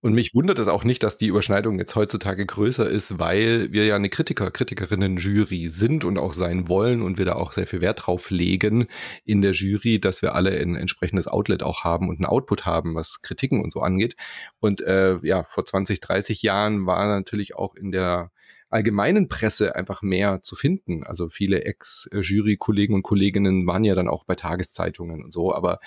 Und 0.00 0.14
mich 0.14 0.34
wundert 0.34 0.58
es 0.58 0.68
auch 0.68 0.84
nicht, 0.84 1.02
dass 1.02 1.16
die 1.16 1.26
Überschneidung 1.26 1.78
jetzt 1.78 1.94
heutzutage 1.94 2.44
größer 2.44 2.88
ist, 2.88 3.18
weil 3.18 3.72
wir 3.72 3.86
ja 3.86 3.96
eine 3.96 4.08
Kritiker, 4.08 4.50
Kritikerinnen-Jury 4.50 5.68
sind 5.68 6.04
und 6.04 6.18
auch 6.18 6.32
sein 6.32 6.68
wollen 6.68 7.02
und 7.02 7.18
wir 7.18 7.24
da 7.24 7.34
auch 7.34 7.52
sehr 7.52 7.66
viel 7.66 7.80
Wert 7.80 8.06
drauf 8.06 8.30
legen 8.30 8.88
in 9.24 9.42
der 9.42 9.52
Jury, 9.52 10.00
dass 10.00 10.22
wir 10.22 10.34
alle 10.34 10.50
ein 10.50 10.76
entsprechendes 10.76 11.26
Outlet 11.26 11.62
auch 11.62 11.84
haben 11.84 12.08
und 12.08 12.20
ein 12.20 12.26
Output 12.26 12.66
haben, 12.66 12.94
was 12.94 13.22
Kritiken 13.22 13.62
und 13.62 13.72
so 13.72 13.80
angeht. 13.80 14.16
Und 14.60 14.80
äh, 14.80 15.18
ja, 15.22 15.44
vor 15.44 15.64
20, 15.64 16.00
30 16.00 16.42
Jahren 16.42 16.86
war 16.86 17.06
natürlich 17.06 17.54
auch 17.56 17.74
in 17.74 17.92
der 17.92 18.30
allgemeinen 18.70 19.28
Presse 19.28 19.76
einfach 19.76 20.02
mehr 20.02 20.42
zu 20.42 20.56
finden. 20.56 21.04
Also 21.04 21.28
viele 21.28 21.64
Ex-Jury-Kollegen 21.64 22.94
und 22.94 23.02
Kolleginnen 23.02 23.66
waren 23.66 23.84
ja 23.84 23.94
dann 23.94 24.08
auch 24.08 24.24
bei 24.24 24.34
Tageszeitungen 24.34 25.22
und 25.22 25.32
so, 25.32 25.54
aber 25.54 25.80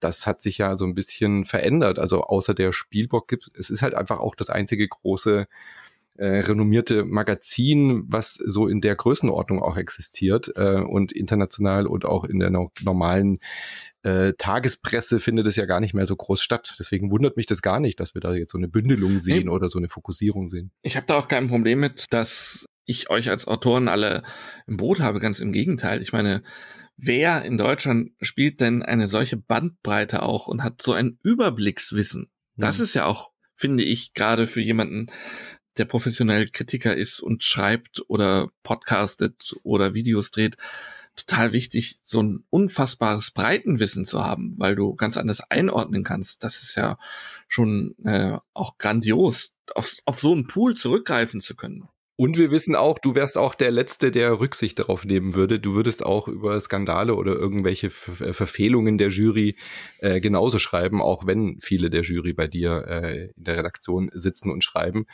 das 0.00 0.26
hat 0.26 0.42
sich 0.42 0.58
ja 0.58 0.76
so 0.76 0.84
ein 0.84 0.94
bisschen 0.94 1.44
verändert. 1.44 1.98
Also 1.98 2.22
außer 2.22 2.54
der 2.54 2.72
Spielbock 2.72 3.28
gibt 3.28 3.50
es 3.54 3.70
ist 3.70 3.82
halt 3.82 3.94
einfach 3.94 4.20
auch 4.20 4.34
das 4.34 4.50
einzige 4.50 4.86
große 4.86 5.46
äh, 6.18 6.40
renommierte 6.40 7.04
Magazin, 7.04 8.04
was 8.06 8.34
so 8.34 8.68
in 8.68 8.80
der 8.80 8.96
Größenordnung 8.96 9.62
auch 9.62 9.76
existiert 9.76 10.50
äh, 10.56 10.80
und 10.80 11.12
international 11.12 11.86
und 11.86 12.04
auch 12.04 12.24
in 12.24 12.38
der 12.38 12.50
no 12.50 12.70
normalen 12.82 13.38
äh, 14.02 14.34
Tagespresse 14.34 15.18
findet 15.18 15.46
es 15.46 15.56
ja 15.56 15.66
gar 15.66 15.80
nicht 15.80 15.94
mehr 15.94 16.06
so 16.06 16.14
groß 16.14 16.40
statt. 16.40 16.76
Deswegen 16.78 17.10
wundert 17.10 17.36
mich 17.36 17.46
das 17.46 17.60
gar 17.60 17.80
nicht, 17.80 17.98
dass 17.98 18.14
wir 18.14 18.20
da 18.20 18.34
jetzt 18.34 18.52
so 18.52 18.58
eine 18.58 18.68
Bündelung 18.68 19.18
sehen 19.18 19.46
nee. 19.46 19.50
oder 19.50 19.68
so 19.68 19.78
eine 19.78 19.88
Fokussierung 19.88 20.48
sehen. 20.48 20.70
Ich 20.82 20.96
habe 20.96 21.06
da 21.06 21.16
auch 21.16 21.28
kein 21.28 21.48
Problem 21.48 21.80
mit, 21.80 22.06
dass 22.10 22.66
ich 22.84 23.10
euch 23.10 23.30
als 23.30 23.48
Autoren 23.48 23.88
alle 23.88 24.22
im 24.66 24.76
Boot 24.76 25.00
habe. 25.00 25.18
Ganz 25.18 25.40
im 25.40 25.52
Gegenteil. 25.52 26.02
Ich 26.02 26.12
meine, 26.12 26.42
wer 26.96 27.44
in 27.44 27.58
Deutschland 27.58 28.12
spielt 28.20 28.60
denn 28.60 28.82
eine 28.82 29.08
solche 29.08 29.36
Bandbreite 29.36 30.22
auch 30.22 30.46
und 30.46 30.62
hat 30.62 30.82
so 30.82 30.92
ein 30.92 31.18
Überblickswissen? 31.22 32.30
Das 32.56 32.78
mhm. 32.78 32.84
ist 32.84 32.94
ja 32.94 33.06
auch, 33.06 33.32
finde 33.54 33.82
ich, 33.82 34.14
gerade 34.14 34.46
für 34.46 34.60
jemanden, 34.60 35.08
der 35.78 35.84
professionell 35.84 36.48
Kritiker 36.48 36.96
ist 36.96 37.20
und 37.20 37.42
schreibt 37.42 38.02
oder 38.08 38.50
podcastet 38.62 39.56
oder 39.62 39.94
Videos 39.94 40.30
dreht, 40.30 40.56
total 41.16 41.52
wichtig, 41.52 41.98
so 42.02 42.22
ein 42.22 42.44
unfassbares 42.50 43.30
Breitenwissen 43.30 44.04
zu 44.04 44.24
haben, 44.24 44.54
weil 44.58 44.76
du 44.76 44.94
ganz 44.94 45.16
anders 45.16 45.40
einordnen 45.50 46.04
kannst. 46.04 46.44
Das 46.44 46.62
ist 46.62 46.76
ja 46.76 46.98
schon 47.48 47.94
äh, 48.04 48.38
auch 48.52 48.78
grandios, 48.78 49.54
auf, 49.74 49.96
auf 50.04 50.18
so 50.18 50.32
einen 50.32 50.46
Pool 50.46 50.74
zurückgreifen 50.74 51.40
zu 51.40 51.56
können. 51.56 51.88
Und 52.18 52.38
wir 52.38 52.50
wissen 52.50 52.74
auch, 52.74 52.98
du 52.98 53.14
wärst 53.14 53.36
auch 53.36 53.54
der 53.54 53.70
Letzte, 53.70 54.10
der 54.10 54.40
Rücksicht 54.40 54.78
darauf 54.78 55.04
nehmen 55.04 55.34
würde. 55.34 55.60
Du 55.60 55.74
würdest 55.74 56.02
auch 56.02 56.28
über 56.28 56.58
Skandale 56.58 57.14
oder 57.14 57.34
irgendwelche 57.34 57.90
Ver 57.90 58.32
Verfehlungen 58.32 58.96
der 58.96 59.08
Jury 59.08 59.56
äh, 59.98 60.18
genauso 60.20 60.58
schreiben, 60.58 61.02
auch 61.02 61.26
wenn 61.26 61.58
viele 61.60 61.90
der 61.90 62.02
Jury 62.02 62.32
bei 62.32 62.46
dir 62.46 62.86
äh, 62.88 63.26
in 63.36 63.44
der 63.44 63.58
Redaktion 63.58 64.10
sitzen 64.14 64.50
und 64.50 64.64
schreiben. 64.64 65.06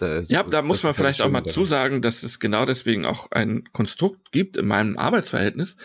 Da 0.00 0.20
ja, 0.20 0.42
da 0.42 0.62
muss 0.62 0.82
man 0.82 0.94
vielleicht 0.94 1.20
auch 1.20 1.30
mal 1.30 1.44
zusagen, 1.44 2.00
dass 2.00 2.22
es 2.22 2.40
genau 2.40 2.64
deswegen 2.64 3.04
auch 3.04 3.30
ein 3.30 3.64
Konstrukt 3.72 4.32
gibt 4.32 4.56
in 4.56 4.66
meinem 4.66 4.96
Arbeitsverhältnis. 4.96 5.76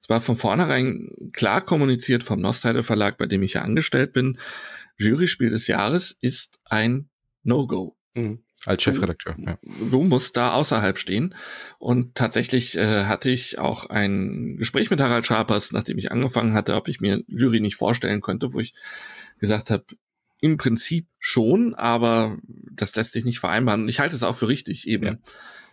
Es 0.00 0.08
war 0.08 0.20
von 0.20 0.36
vornherein 0.36 1.10
klar 1.32 1.60
kommuniziert 1.64 2.24
vom 2.24 2.40
Nostalde 2.40 2.82
Verlag, 2.82 3.18
bei 3.18 3.26
dem 3.26 3.42
ich 3.42 3.54
ja 3.54 3.62
angestellt 3.62 4.12
bin. 4.12 4.38
Juryspiel 4.98 5.50
des 5.50 5.68
Jahres 5.68 6.16
ist 6.20 6.60
ein 6.64 7.08
No-Go. 7.44 7.96
Mhm. 8.14 8.40
Als 8.64 8.82
Chefredakteur. 8.84 9.34
Ja. 9.38 9.58
Du 9.90 10.04
musst 10.04 10.36
da 10.36 10.52
außerhalb 10.52 10.96
stehen. 10.96 11.34
Und 11.78 12.14
tatsächlich 12.14 12.76
äh, 12.76 13.06
hatte 13.06 13.28
ich 13.28 13.58
auch 13.58 13.86
ein 13.86 14.56
Gespräch 14.56 14.88
mit 14.88 15.00
Harald 15.00 15.26
Scharpers, 15.26 15.72
nachdem 15.72 15.98
ich 15.98 16.12
angefangen 16.12 16.54
hatte, 16.54 16.76
ob 16.76 16.86
ich 16.86 17.00
mir 17.00 17.22
Jury 17.26 17.58
nicht 17.58 17.74
vorstellen 17.74 18.20
könnte, 18.20 18.52
wo 18.52 18.60
ich 18.60 18.74
gesagt 19.40 19.70
habe, 19.70 19.84
im 20.42 20.56
Prinzip 20.56 21.06
schon, 21.20 21.74
aber 21.74 22.36
das 22.72 22.96
lässt 22.96 23.12
sich 23.12 23.24
nicht 23.24 23.38
vereinbaren. 23.38 23.88
Ich 23.88 24.00
halte 24.00 24.16
es 24.16 24.24
auch 24.24 24.34
für 24.34 24.48
richtig, 24.48 24.88
eben 24.88 25.04
ja. 25.04 25.16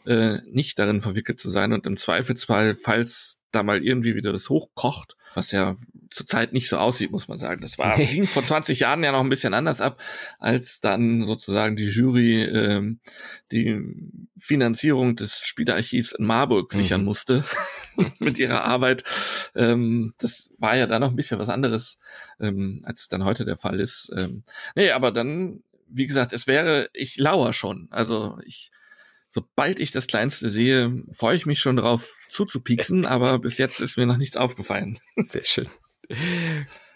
Äh, 0.10 0.42
nicht 0.48 0.80
darin 0.80 1.02
verwickelt 1.02 1.40
zu 1.40 1.52
sein 1.52 1.72
und 1.72 1.86
im 1.86 1.96
Zweifelsfall, 1.96 2.74
falls 2.74 3.40
da 3.52 3.62
mal 3.62 3.84
irgendwie 3.84 4.16
wieder 4.16 4.32
das 4.32 4.50
hochkocht, 4.50 5.16
was 5.36 5.52
ja 5.52 5.78
zurzeit 6.10 6.52
nicht 6.52 6.68
so 6.68 6.78
aussieht, 6.78 7.12
muss 7.12 7.28
man 7.28 7.38
sagen. 7.38 7.62
Das 7.62 7.78
war 7.78 7.96
ging 7.96 8.26
vor 8.26 8.44
20 8.44 8.80
Jahren 8.80 9.04
ja 9.04 9.12
noch 9.12 9.20
ein 9.20 9.30
bisschen 9.30 9.54
anders 9.54 9.82
ab, 9.82 10.02
als 10.40 10.80
dann 10.80 11.26
sozusagen 11.26 11.76
die 11.76 11.88
Jury 11.88 12.44
ähm, 12.44 13.00
die 13.52 13.80
Finanzierung 14.38 15.16
des 15.16 15.42
Spielerarchivs 15.42 16.14
in 16.14 16.26
Marburg 16.26 16.74
mhm. 16.74 16.78
sichern 16.78 17.04
musste 17.04 17.44
mit 18.20 18.40
ihrer 18.40 18.64
Arbeit. 18.64 19.04
Ähm, 19.56 20.16
das 20.18 20.50
war 20.58 20.76
ja 20.76 20.88
da 20.88 20.98
noch 20.98 21.10
ein 21.10 21.16
bisschen 21.16 21.40
was 21.40 21.50
anderes, 21.50 22.00
ähm, 22.40 22.82
als 22.84 23.10
dann 23.10 23.26
heute 23.26 23.46
der 23.46 23.58
Fall 23.58 23.80
ist. 23.80 24.12
Ähm, 24.16 24.44
nee, 24.76 24.90
aber 24.90 25.12
dann, 25.12 25.62
wie 25.88 26.08
gesagt, 26.08 26.34
es 26.34 26.48
wäre, 26.48 26.90
ich 26.94 27.18
lauer 27.18 27.54
schon. 27.54 27.88
Also 27.92 28.40
ich 28.44 28.72
sobald 29.30 29.80
ich 29.80 29.92
das 29.92 30.08
Kleinste 30.08 30.50
sehe, 30.50 31.04
freue 31.12 31.36
ich 31.36 31.46
mich 31.46 31.60
schon 31.60 31.78
drauf 31.78 32.26
zuzupieksen, 32.30 33.06
aber 33.06 33.40
bis 33.40 33.58
jetzt 33.58 33.80
ist 33.80 33.98
mir 33.98 34.06
noch 34.06 34.18
nichts 34.18 34.38
aufgefallen. 34.38 34.98
Sehr 35.18 35.46
schön. 35.46 35.68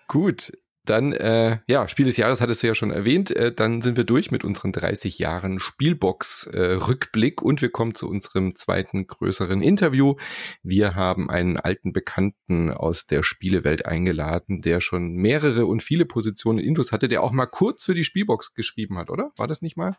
Gut, 0.07 0.51
dann, 0.85 1.13
äh, 1.13 1.59
ja, 1.67 1.87
Spiel 1.87 2.05
des 2.05 2.17
Jahres 2.17 2.41
hattest 2.41 2.61
du 2.61 2.67
ja 2.67 2.75
schon 2.75 2.91
erwähnt. 2.91 3.31
Äh, 3.31 3.53
dann 3.53 3.81
sind 3.81 3.95
wir 3.95 4.03
durch 4.03 4.31
mit 4.31 4.43
unseren 4.43 4.73
30 4.73 5.17
Jahren 5.17 5.59
Spielbox-Rückblick 5.59 7.41
äh, 7.41 7.45
und 7.45 7.61
wir 7.61 7.69
kommen 7.69 7.95
zu 7.95 8.09
unserem 8.09 8.55
zweiten 8.55 9.07
größeren 9.07 9.61
Interview. 9.61 10.15
Wir 10.61 10.95
haben 10.95 11.29
einen 11.29 11.57
alten 11.57 11.93
Bekannten 11.93 12.69
aus 12.71 13.05
der 13.05 13.23
Spielewelt 13.23 13.85
eingeladen, 13.85 14.61
der 14.61 14.81
schon 14.81 15.13
mehrere 15.13 15.65
und 15.65 15.81
viele 15.81 16.05
Positionen 16.05 16.59
in 16.59 16.73
Intus 16.73 16.91
hatte, 16.91 17.07
der 17.07 17.23
auch 17.23 17.31
mal 17.31 17.45
kurz 17.45 17.85
für 17.85 17.93
die 17.93 18.03
Spielbox 18.03 18.53
geschrieben 18.53 18.97
hat, 18.97 19.09
oder? 19.09 19.31
War 19.37 19.47
das 19.47 19.61
nicht 19.61 19.77
mal? 19.77 19.95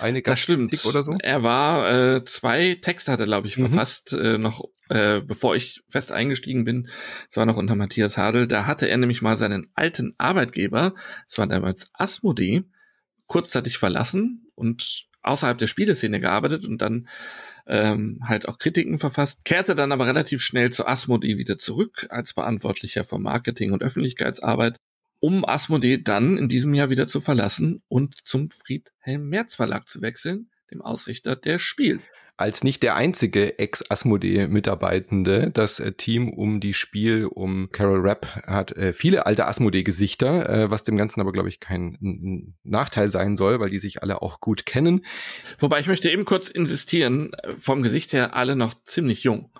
Eine 0.00 0.22
das 0.22 0.38
stimmt. 0.38 0.84
Oder 0.84 1.02
so? 1.02 1.16
Er 1.20 1.42
war, 1.42 1.90
äh, 1.90 2.24
zwei 2.24 2.78
Texte 2.80 3.10
hat 3.10 3.20
er, 3.20 3.26
glaube 3.26 3.48
ich, 3.48 3.56
mhm. 3.56 3.68
verfasst, 3.68 4.12
äh, 4.12 4.38
noch 4.38 4.62
äh, 4.90 5.20
bevor 5.20 5.54
ich 5.54 5.82
fest 5.88 6.10
eingestiegen 6.12 6.64
bin, 6.64 6.88
das 7.28 7.36
war 7.36 7.46
noch 7.46 7.56
unter 7.56 7.76
Matthias 7.76 8.18
Hadel, 8.18 8.48
da 8.48 8.66
hatte 8.66 8.88
er 8.88 8.96
nämlich 8.96 9.22
mal 9.22 9.36
seinen 9.36 9.70
alten 9.74 10.14
Arbeitgeber, 10.20 10.94
das 11.26 11.38
war 11.38 11.46
damals 11.46 11.90
Asmodee, 11.94 12.64
kurzzeitig 13.26 13.78
verlassen 13.78 14.46
und 14.54 15.06
außerhalb 15.22 15.58
der 15.58 15.66
Spieleszene 15.66 16.20
gearbeitet 16.20 16.64
und 16.64 16.78
dann 16.78 17.08
ähm, 17.66 18.20
halt 18.24 18.48
auch 18.48 18.58
Kritiken 18.58 18.98
verfasst, 18.98 19.44
kehrte 19.44 19.74
dann 19.74 19.92
aber 19.92 20.06
relativ 20.06 20.42
schnell 20.42 20.70
zu 20.70 20.86
Asmodee 20.86 21.38
wieder 21.38 21.58
zurück 21.58 22.06
als 22.10 22.32
Verantwortlicher 22.32 23.04
für 23.04 23.18
Marketing 23.18 23.72
und 23.72 23.82
Öffentlichkeitsarbeit, 23.82 24.76
um 25.20 25.44
Asmodee 25.44 25.98
dann 25.98 26.36
in 26.36 26.48
diesem 26.48 26.74
Jahr 26.74 26.90
wieder 26.90 27.06
zu 27.06 27.20
verlassen 27.20 27.82
und 27.88 28.16
zum 28.24 28.50
Friedhelm 28.50 29.28
Merz 29.28 29.54
Verlag 29.54 29.88
zu 29.88 30.00
wechseln, 30.02 30.50
dem 30.70 30.82
Ausrichter 30.82 31.36
der 31.36 31.58
Spiel. 31.58 32.00
Als 32.40 32.64
nicht 32.64 32.82
der 32.82 32.96
einzige 32.96 33.58
Ex-Asmodee-Mitarbeitende. 33.58 35.50
Das 35.52 35.78
äh, 35.78 35.92
Team 35.92 36.28
um 36.30 36.60
die 36.60 36.74
Spiel 36.74 37.26
um 37.26 37.70
Carol 37.70 38.00
Rapp 38.00 38.26
hat 38.46 38.72
äh, 38.72 38.92
viele 38.92 39.26
alte 39.26 39.46
Asmodee-Gesichter, 39.46 40.48
äh, 40.48 40.70
was 40.70 40.82
dem 40.82 40.96
Ganzen 40.96 41.20
aber, 41.20 41.32
glaube 41.32 41.48
ich, 41.48 41.60
kein 41.60 42.54
Nachteil 42.62 43.08
sein 43.08 43.36
soll, 43.36 43.60
weil 43.60 43.70
die 43.70 43.78
sich 43.78 44.02
alle 44.02 44.22
auch 44.22 44.40
gut 44.40 44.66
kennen. 44.66 45.04
Wobei 45.58 45.80
ich 45.80 45.86
möchte 45.86 46.10
eben 46.10 46.24
kurz 46.24 46.48
insistieren, 46.48 47.32
vom 47.58 47.82
Gesicht 47.82 48.12
her 48.12 48.34
alle 48.34 48.56
noch 48.56 48.74
ziemlich 48.74 49.22
jung. 49.22 49.50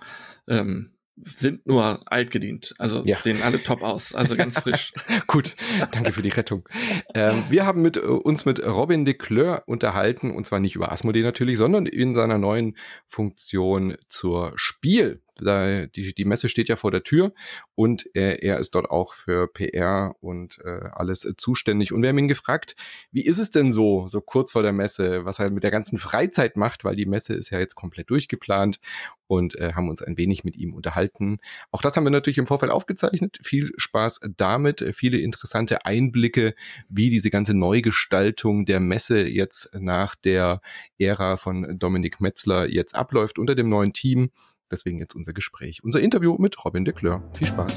Ähm, 0.47 0.91
sind 1.23 1.65
nur 1.67 2.01
altgedient. 2.05 2.73
Also 2.77 3.03
ja. 3.05 3.19
sehen 3.19 3.41
alle 3.41 3.61
top 3.63 3.83
aus. 3.83 4.15
Also 4.15 4.35
ganz 4.35 4.59
frisch. 4.59 4.93
Gut, 5.27 5.55
danke 5.91 6.11
für 6.11 6.21
die 6.21 6.29
Rettung. 6.29 6.67
Ähm, 7.13 7.43
wir 7.49 7.65
haben 7.65 7.81
mit, 7.81 7.97
äh, 7.97 8.01
uns 8.01 8.45
mit 8.45 8.63
Robin 8.65 9.05
de 9.05 9.13
Cleur 9.13 9.63
unterhalten, 9.65 10.31
und 10.31 10.45
zwar 10.45 10.59
nicht 10.59 10.75
über 10.75 10.91
Asmodee 10.91 11.21
natürlich, 11.21 11.57
sondern 11.57 11.85
in 11.85 12.15
seiner 12.15 12.37
neuen 12.37 12.77
Funktion 13.07 13.97
zur 14.07 14.53
Spiel 14.55 15.21
da, 15.41 15.85
die, 15.85 16.13
die 16.13 16.25
Messe 16.25 16.49
steht 16.49 16.69
ja 16.69 16.75
vor 16.75 16.91
der 16.91 17.03
Tür 17.03 17.33
und 17.75 18.09
er, 18.13 18.43
er 18.43 18.59
ist 18.59 18.75
dort 18.75 18.89
auch 18.89 19.13
für 19.13 19.47
PR 19.47 20.15
und 20.19 20.59
äh, 20.63 20.89
alles 20.93 21.25
äh, 21.25 21.35
zuständig. 21.35 21.93
Und 21.93 22.01
wir 22.01 22.09
haben 22.09 22.17
ihn 22.17 22.27
gefragt, 22.27 22.75
wie 23.11 23.25
ist 23.25 23.37
es 23.37 23.51
denn 23.51 23.71
so, 23.71 24.07
so 24.07 24.21
kurz 24.21 24.51
vor 24.51 24.63
der 24.63 24.73
Messe, 24.73 25.25
was 25.25 25.39
er 25.39 25.49
mit 25.49 25.63
der 25.63 25.71
ganzen 25.71 25.97
Freizeit 25.99 26.57
macht, 26.57 26.83
weil 26.83 26.95
die 26.95 27.05
Messe 27.05 27.33
ist 27.33 27.49
ja 27.49 27.59
jetzt 27.59 27.75
komplett 27.75 28.09
durchgeplant 28.09 28.79
und 29.27 29.57
äh, 29.57 29.73
haben 29.73 29.89
uns 29.89 30.01
ein 30.01 30.17
wenig 30.17 30.43
mit 30.43 30.57
ihm 30.57 30.73
unterhalten. 30.73 31.39
Auch 31.71 31.81
das 31.81 31.95
haben 31.95 32.03
wir 32.03 32.11
natürlich 32.11 32.37
im 32.37 32.47
Vorfeld 32.47 32.71
aufgezeichnet. 32.71 33.39
Viel 33.41 33.71
Spaß 33.77 34.19
damit, 34.35 34.83
viele 34.93 35.19
interessante 35.19 35.85
Einblicke, 35.85 36.53
wie 36.89 37.09
diese 37.09 37.29
ganze 37.29 37.53
Neugestaltung 37.53 38.65
der 38.65 38.81
Messe 38.81 39.25
jetzt 39.25 39.73
nach 39.79 40.15
der 40.15 40.61
Ära 40.97 41.37
von 41.37 41.79
Dominik 41.79 42.19
Metzler 42.19 42.67
jetzt 42.67 42.93
abläuft 42.93 43.39
unter 43.39 43.55
dem 43.55 43.69
neuen 43.69 43.93
Team. 43.93 44.31
Deswegen 44.71 44.97
jetzt 44.97 45.15
unser 45.15 45.33
Gespräch, 45.33 45.83
unser 45.83 45.99
Interview 45.99 46.37
mit 46.39 46.63
Robin 46.63 46.85
de 46.85 46.93
Cleur. 46.93 47.21
Viel 47.33 47.47
Spaß. 47.47 47.75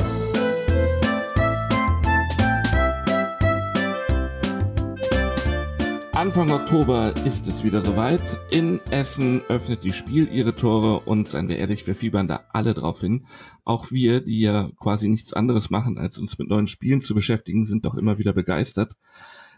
Anfang 6.25 6.51
Oktober 6.53 7.13
ist 7.27 7.49
es 7.49 7.65
wieder 7.65 7.83
soweit. 7.83 8.39
In 8.51 8.81
Essen 8.91 9.43
öffnet 9.49 9.85
die 9.85 9.93
Spiel 9.93 10.27
ihre 10.33 10.55
Tore 10.55 11.01
und 11.01 11.29
seien 11.29 11.49
wir 11.49 11.59
ehrlich, 11.59 11.87
wir 11.87 11.95
fiebern 11.95 12.29
da 12.29 12.45
alle 12.53 12.73
drauf 12.73 13.01
hin. 13.01 13.27
Auch 13.65 13.91
wir, 13.91 14.21
die 14.21 14.41
ja 14.41 14.71
quasi 14.81 15.09
nichts 15.09 15.35
anderes 15.35 15.71
machen, 15.71 15.99
als 15.99 16.17
uns 16.19 16.39
mit 16.39 16.49
neuen 16.49 16.67
Spielen 16.67 17.03
zu 17.03 17.15
beschäftigen, 17.15 17.67
sind 17.67 17.85
doch 17.85 17.97
immer 17.97 18.17
wieder 18.17 18.33
begeistert. 18.33 18.97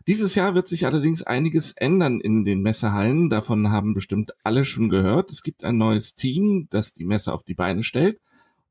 Dieses 0.06 0.36
Jahr 0.36 0.54
wird 0.54 0.68
sich 0.68 0.86
allerdings 0.86 1.24
einiges 1.24 1.72
ändern 1.72 2.20
in 2.20 2.44
den 2.44 2.62
Messehallen. 2.62 3.28
Davon 3.28 3.70
haben 3.70 3.92
bestimmt 3.92 4.32
alle 4.44 4.64
schon 4.64 4.88
gehört. 4.88 5.32
Es 5.32 5.42
gibt 5.42 5.64
ein 5.64 5.78
neues 5.78 6.14
Team, 6.14 6.68
das 6.70 6.92
die 6.92 7.04
Messe 7.04 7.32
auf 7.32 7.42
die 7.42 7.54
Beine 7.54 7.82
stellt. 7.82 8.20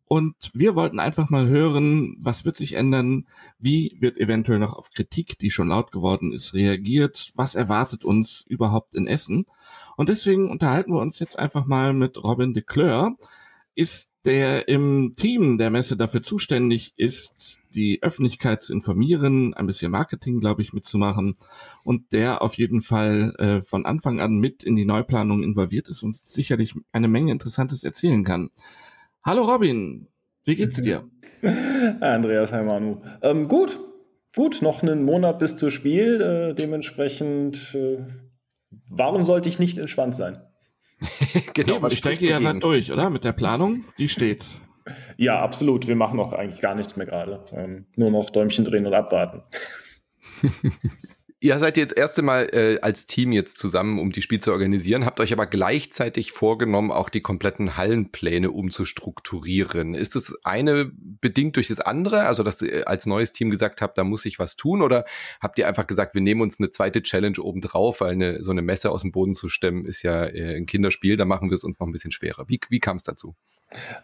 Und 0.07 0.35
wir 0.53 0.75
wollten 0.75 0.99
einfach 0.99 1.29
mal 1.29 1.47
hören, 1.47 2.15
was 2.23 2.45
wird 2.45 2.55
sich 2.55 2.73
ändern? 2.73 3.25
Wie 3.59 3.97
wird 3.99 4.17
eventuell 4.17 4.59
noch 4.59 4.73
auf 4.73 4.91
Kritik, 4.91 5.37
die 5.39 5.51
schon 5.51 5.69
laut 5.69 5.91
geworden 5.91 6.31
ist, 6.31 6.53
reagiert? 6.53 7.31
Was 7.35 7.55
erwartet 7.55 8.05
uns 8.05 8.45
überhaupt 8.47 8.95
in 8.95 9.07
Essen? 9.07 9.45
Und 9.97 10.07
deswegen 10.09 10.49
unterhalten 10.49 10.93
wir 10.93 11.01
uns 11.01 11.19
jetzt 11.19 11.37
einfach 11.37 11.65
mal 11.65 11.91
mit 11.91 12.23
Robin 12.23 12.53
de 12.53 12.63
Cleur. 12.63 13.17
Ist 13.75 14.09
der 14.25 14.67
im 14.67 15.13
Team 15.15 15.57
der 15.57 15.69
Messe 15.69 15.95
dafür 15.95 16.23
zuständig 16.23 16.93
ist, 16.97 17.59
die 17.75 18.01
Öffentlichkeit 18.01 18.63
zu 18.63 18.73
informieren, 18.73 19.53
ein 19.53 19.67
bisschen 19.67 19.91
Marketing, 19.91 20.39
glaube 20.39 20.61
ich, 20.61 20.73
mitzumachen 20.73 21.35
und 21.83 22.11
der 22.11 22.41
auf 22.41 22.55
jeden 22.55 22.81
Fall 22.81 23.35
äh, 23.37 23.61
von 23.61 23.85
Anfang 23.85 24.19
an 24.19 24.37
mit 24.37 24.63
in 24.63 24.75
die 24.75 24.85
Neuplanung 24.85 25.43
involviert 25.43 25.87
ist 25.87 26.01
und 26.01 26.17
sicherlich 26.25 26.73
eine 26.91 27.07
Menge 27.07 27.31
Interessantes 27.31 27.83
erzählen 27.83 28.23
kann. 28.23 28.49
Hallo 29.23 29.43
Robin, 29.43 30.07
wie 30.45 30.55
geht's 30.55 30.81
dir? 30.81 31.07
Andreas, 31.99 32.51
hi 32.51 32.63
Manu. 32.63 33.01
Ähm, 33.21 33.47
gut, 33.47 33.79
gut, 34.35 34.61
noch 34.61 34.81
einen 34.81 35.03
Monat 35.03 35.39
bis 35.39 35.57
zum 35.57 35.69
Spiel, 35.69 36.21
äh, 36.21 36.55
dementsprechend, 36.55 37.75
äh, 37.75 37.97
warum 38.89 39.25
sollte 39.25 39.49
ich 39.49 39.59
nicht 39.59 39.77
entspannt 39.77 40.15
sein? 40.15 40.37
genau, 41.53 41.81
was 41.81 41.93
ich 41.93 42.01
denke, 42.01 42.25
ihr 42.25 42.41
seid 42.41 42.63
durch, 42.63 42.91
oder? 42.91 43.09
Mit 43.09 43.23
der 43.23 43.33
Planung, 43.33 43.85
die 43.97 44.09
steht. 44.09 44.45
Ja, 45.17 45.41
absolut. 45.41 45.87
Wir 45.87 45.95
machen 45.95 46.19
auch 46.19 46.33
eigentlich 46.33 46.61
gar 46.61 46.75
nichts 46.75 46.95
mehr 46.95 47.05
gerade. 47.05 47.43
Ähm, 47.53 47.85
nur 47.95 48.11
noch 48.11 48.29
Däumchen 48.29 48.65
drehen 48.65 48.85
und 48.85 48.93
abwarten. 48.93 49.41
Ihr 51.45 51.59
seid 51.59 51.77
jetzt 51.77 51.95
erste 51.95 52.23
Mal 52.23 52.49
äh, 52.53 52.79
als 52.81 53.05
Team 53.05 53.31
jetzt 53.31 53.59
zusammen, 53.59 53.99
um 53.99 54.11
die 54.11 54.23
Spiel 54.23 54.39
zu 54.39 54.51
organisieren, 54.51 55.05
habt 55.05 55.19
euch 55.19 55.31
aber 55.31 55.45
gleichzeitig 55.45 56.31
vorgenommen, 56.31 56.89
auch 56.89 57.07
die 57.07 57.21
kompletten 57.21 57.77
Hallenpläne 57.77 58.49
umzustrukturieren. 58.49 59.93
Ist 59.93 60.15
das 60.15 60.35
eine 60.43 60.91
bedingt 60.95 61.55
durch 61.55 61.67
das 61.67 61.79
andere, 61.79 62.25
also 62.25 62.41
dass 62.41 62.63
ihr 62.63 62.87
als 62.87 63.05
neues 63.05 63.31
Team 63.31 63.51
gesagt 63.51 63.83
habt, 63.83 63.99
da 63.99 64.03
muss 64.03 64.23
sich 64.23 64.39
was 64.39 64.55
tun, 64.55 64.81
oder 64.81 65.05
habt 65.39 65.59
ihr 65.59 65.67
einfach 65.67 65.85
gesagt, 65.85 66.15
wir 66.15 66.21
nehmen 66.23 66.41
uns 66.41 66.57
eine 66.57 66.71
zweite 66.71 67.03
Challenge 67.03 67.37
obendrauf, 67.39 68.01
weil 68.01 68.13
eine, 68.13 68.43
so 68.43 68.49
eine 68.49 68.63
Messe 68.63 68.89
aus 68.89 69.03
dem 69.03 69.11
Boden 69.11 69.35
zu 69.35 69.47
stemmen 69.47 69.85
ist 69.85 70.01
ja 70.01 70.25
äh, 70.25 70.57
ein 70.57 70.65
Kinderspiel, 70.65 71.15
da 71.15 71.25
machen 71.25 71.51
wir 71.51 71.55
es 71.55 71.63
uns 71.63 71.79
noch 71.79 71.85
ein 71.85 71.93
bisschen 71.93 72.11
schwerer. 72.11 72.45
Wie, 72.47 72.59
wie 72.69 72.79
kam 72.79 72.97
es 72.97 73.03
dazu? 73.03 73.35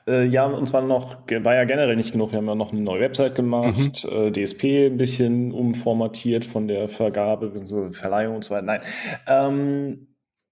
Äh, 0.08 0.26
ja, 0.26 0.46
und 0.46 0.68
zwar 0.68 0.82
noch, 0.82 1.18
war 1.28 1.56
ja 1.56 1.64
generell 1.66 1.96
nicht 1.96 2.12
genug. 2.12 2.32
Wir 2.32 2.38
haben 2.38 2.48
ja 2.48 2.56
noch 2.56 2.72
eine 2.72 2.82
neue 2.82 3.02
Website 3.02 3.36
gemacht, 3.36 4.06
mhm. 4.06 4.28
äh, 4.28 4.32
DSP 4.32 4.88
ein 4.88 4.98
bisschen 4.98 5.52
umformatiert 5.52 6.46
von 6.46 6.68
der 6.68 6.88
Vergabe, 6.88 7.52
so 7.66 7.92
Verleihung 7.92 8.36
und 8.36 8.44
so 8.44 8.56
weiter. 8.56 8.66
Nein. 8.66 8.82
Ähm, 9.28 10.08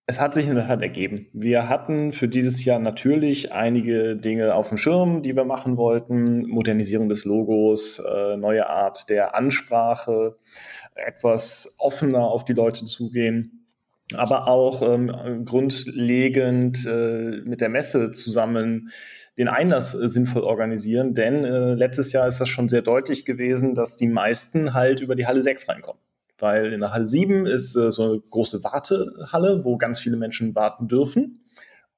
es 0.05 0.19
hat 0.19 0.33
sich 0.33 0.47
in 0.47 0.55
der 0.55 0.65
Tat 0.65 0.81
ergeben. 0.81 1.27
Wir 1.33 1.69
hatten 1.69 2.13
für 2.13 2.27
dieses 2.27 2.65
Jahr 2.65 2.79
natürlich 2.79 3.53
einige 3.53 4.15
Dinge 4.15 4.55
auf 4.55 4.69
dem 4.69 4.77
Schirm, 4.77 5.21
die 5.21 5.35
wir 5.35 5.45
machen 5.45 5.77
wollten. 5.77 6.47
Modernisierung 6.47 7.09
des 7.09 7.25
Logos, 7.25 7.99
äh, 7.99 8.35
neue 8.35 8.67
Art 8.67 9.07
der 9.09 9.35
Ansprache, 9.35 10.35
etwas 10.95 11.75
offener 11.77 12.23
auf 12.23 12.43
die 12.43 12.53
Leute 12.53 12.85
zugehen 12.85 13.58
aber 14.15 14.47
auch 14.47 14.81
ähm, 14.81 15.45
grundlegend 15.45 16.85
äh, 16.85 17.41
mit 17.43 17.61
der 17.61 17.69
Messe 17.69 18.11
zusammen 18.11 18.89
den 19.37 19.47
Einlass 19.47 19.95
äh, 19.95 20.09
sinnvoll 20.09 20.43
organisieren. 20.43 21.13
Denn 21.13 21.45
äh, 21.45 21.73
letztes 21.73 22.11
Jahr 22.11 22.27
ist 22.27 22.39
das 22.39 22.49
schon 22.49 22.69
sehr 22.69 22.81
deutlich 22.81 23.25
gewesen, 23.25 23.75
dass 23.75 23.97
die 23.97 24.07
meisten 24.07 24.73
halt 24.73 25.01
über 25.01 25.15
die 25.15 25.27
Halle 25.27 25.43
6 25.43 25.69
reinkommen. 25.69 26.01
Weil 26.37 26.73
in 26.73 26.79
der 26.79 26.91
Halle 26.91 27.07
7 27.07 27.45
ist 27.45 27.75
äh, 27.75 27.91
so 27.91 28.03
eine 28.03 28.19
große 28.19 28.63
Wartehalle, 28.63 29.63
wo 29.63 29.77
ganz 29.77 29.99
viele 29.99 30.17
Menschen 30.17 30.55
warten 30.55 30.87
dürfen. 30.87 31.39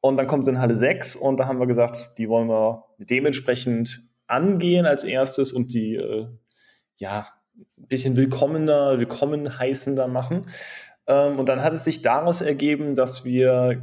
Und 0.02 0.18
dann 0.18 0.28
kommt 0.28 0.46
sie 0.46 0.52
in 0.52 0.60
Halle 0.60 0.76
6 0.76 1.16
und 1.16 1.40
da 1.40 1.48
haben 1.48 1.60
wir 1.60 1.68
gesagt, 1.68 2.16
die 2.18 2.28
wollen 2.28 2.48
wir 2.48 2.86
dementsprechend 2.98 4.02
angehen 4.28 4.86
als 4.86 5.04
erstes 5.04 5.52
und 5.52 5.74
die 5.74 5.96
äh, 5.96 6.28
ja 6.98 7.28
ein 7.56 7.88
bisschen 7.88 8.16
willkommener, 8.16 8.98
willkommen 8.98 9.60
heißender 9.60 10.08
machen. 10.08 10.48
Ähm, 11.08 11.40
und 11.40 11.50
dann 11.50 11.62
hat 11.62 11.74
es 11.74 11.84
sich 11.84 12.02
daraus 12.02 12.42
ergeben, 12.42 12.96
dass 12.96 13.26
wir 13.26 13.82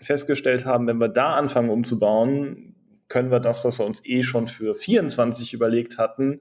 festgestellt 0.00 0.64
haben, 0.64 0.86
wenn 0.86 0.98
wir 0.98 1.08
da 1.08 1.34
anfangen 1.34 1.70
umzubauen, 1.70 2.74
können 3.08 3.30
wir 3.30 3.40
das, 3.40 3.64
was 3.64 3.78
wir 3.78 3.86
uns 3.86 4.04
eh 4.06 4.22
schon 4.22 4.46
für 4.46 4.74
24 4.74 5.52
überlegt 5.52 5.98
hatten, 5.98 6.40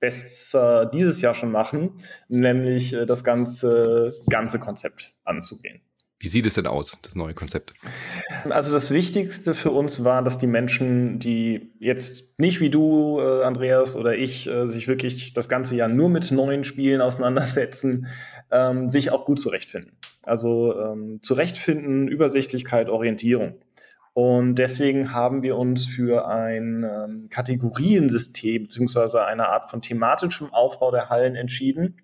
besser 0.00 0.86
dieses 0.86 1.20
Jahr 1.20 1.34
schon 1.34 1.52
machen, 1.52 1.92
nämlich 2.28 2.92
äh, 2.92 3.06
das 3.06 3.24
ganze, 3.24 4.12
ganze 4.28 4.58
Konzept 4.58 5.14
anzugehen. 5.24 5.80
Wie 6.18 6.28
sieht 6.28 6.46
es 6.46 6.54
denn 6.54 6.66
aus, 6.66 6.96
das 7.02 7.14
neue 7.14 7.34
Konzept? 7.34 7.74
Also 8.48 8.72
das 8.72 8.90
Wichtigste 8.90 9.52
für 9.52 9.70
uns 9.70 10.02
war, 10.02 10.22
dass 10.22 10.38
die 10.38 10.46
Menschen, 10.46 11.18
die 11.18 11.72
jetzt 11.78 12.38
nicht 12.38 12.60
wie 12.60 12.70
du, 12.70 13.20
äh, 13.20 13.44
Andreas 13.44 13.96
oder 13.96 14.16
ich, 14.16 14.48
äh, 14.48 14.66
sich 14.66 14.88
wirklich 14.88 15.34
das 15.34 15.50
ganze 15.50 15.76
Jahr 15.76 15.88
nur 15.88 16.08
mit 16.08 16.32
neuen 16.32 16.64
Spielen 16.64 17.02
auseinandersetzen, 17.02 18.06
ähm, 18.50 18.90
sich 18.90 19.10
auch 19.10 19.24
gut 19.24 19.40
zurechtfinden. 19.40 19.92
Also 20.24 20.78
ähm, 20.78 21.20
zurechtfinden, 21.22 22.08
Übersichtlichkeit, 22.08 22.88
Orientierung. 22.88 23.60
Und 24.16 24.54
deswegen 24.54 25.12
haben 25.12 25.42
wir 25.42 25.56
uns 25.56 25.86
für 25.86 26.26
ein 26.26 26.84
ähm, 26.84 27.28
Kategoriensystem 27.28 28.62
beziehungsweise 28.62 29.26
eine 29.26 29.48
Art 29.48 29.68
von 29.68 29.82
thematischem 29.82 30.54
Aufbau 30.54 30.90
der 30.90 31.10
Hallen 31.10 31.36
entschieden, 31.36 32.00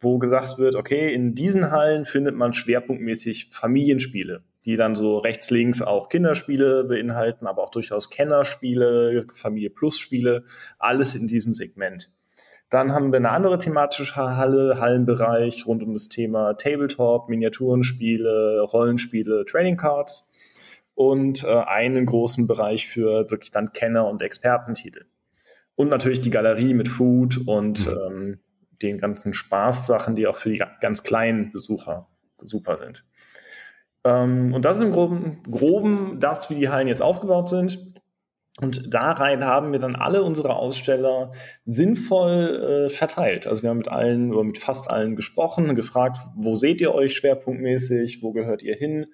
wo 0.00 0.18
gesagt 0.18 0.58
wird, 0.58 0.76
okay, 0.76 1.12
in 1.12 1.34
diesen 1.34 1.72
Hallen 1.72 2.04
findet 2.04 2.36
man 2.36 2.52
schwerpunktmäßig 2.52 3.48
Familienspiele, 3.50 4.44
die 4.66 4.76
dann 4.76 4.94
so 4.94 5.18
rechts, 5.18 5.50
links 5.50 5.82
auch 5.82 6.08
Kinderspiele 6.08 6.84
beinhalten, 6.84 7.48
aber 7.48 7.64
auch 7.64 7.70
durchaus 7.72 8.08
Kennerspiele, 8.08 9.26
Familie 9.32 9.70
Plus 9.70 9.98
Spiele, 9.98 10.44
alles 10.78 11.16
in 11.16 11.26
diesem 11.26 11.54
Segment. 11.54 12.08
Dann 12.70 12.92
haben 12.92 13.12
wir 13.12 13.16
eine 13.16 13.30
andere 13.30 13.58
thematische 13.58 14.16
Halle, 14.16 14.78
Hallenbereich 14.78 15.66
rund 15.66 15.82
um 15.82 15.94
das 15.94 16.08
Thema 16.08 16.54
Tabletop, 16.54 17.28
Miniaturenspiele, 17.28 18.60
Rollenspiele, 18.60 19.44
Trading 19.46 19.76
Cards 19.76 20.30
und 20.94 21.44
äh, 21.44 21.48
einen 21.48 22.04
großen 22.04 22.46
Bereich 22.46 22.86
für 22.86 23.30
wirklich 23.30 23.50
dann 23.50 23.72
Kenner- 23.72 24.08
und 24.08 24.20
Expertentitel. 24.20 25.06
Und 25.76 25.88
natürlich 25.88 26.20
die 26.20 26.30
Galerie 26.30 26.74
mit 26.74 26.88
Food 26.88 27.38
und 27.46 27.86
mhm. 27.86 27.92
ähm, 27.92 28.40
den 28.82 28.98
ganzen 28.98 29.32
Spaßsachen, 29.32 30.14
die 30.14 30.26
auch 30.26 30.36
für 30.36 30.50
die 30.50 30.62
ganz 30.80 31.02
kleinen 31.02 31.52
Besucher 31.52 32.08
super 32.44 32.76
sind. 32.76 33.04
Ähm, 34.04 34.52
und 34.52 34.64
das 34.64 34.78
ist 34.78 34.82
im 34.82 34.90
Groben, 34.90 35.42
Groben 35.50 36.20
das, 36.20 36.50
wie 36.50 36.54
die 36.56 36.68
Hallen 36.68 36.88
jetzt 36.88 37.02
aufgebaut 37.02 37.48
sind. 37.48 37.97
Und 38.60 38.92
da 38.92 39.12
rein 39.12 39.44
haben 39.44 39.70
wir 39.72 39.78
dann 39.78 39.94
alle 39.94 40.22
unsere 40.22 40.56
Aussteller 40.56 41.30
sinnvoll 41.64 42.86
äh, 42.86 42.88
verteilt. 42.88 43.46
Also 43.46 43.62
wir 43.62 43.70
haben 43.70 43.78
mit 43.78 43.88
allen 43.88 44.32
oder 44.32 44.42
mit 44.42 44.58
fast 44.58 44.90
allen 44.90 45.14
gesprochen, 45.14 45.76
gefragt, 45.76 46.18
wo 46.34 46.56
seht 46.56 46.80
ihr 46.80 46.92
euch 46.92 47.14
schwerpunktmäßig, 47.14 48.20
wo 48.22 48.32
gehört 48.32 48.64
ihr 48.64 48.74
hin? 48.74 49.06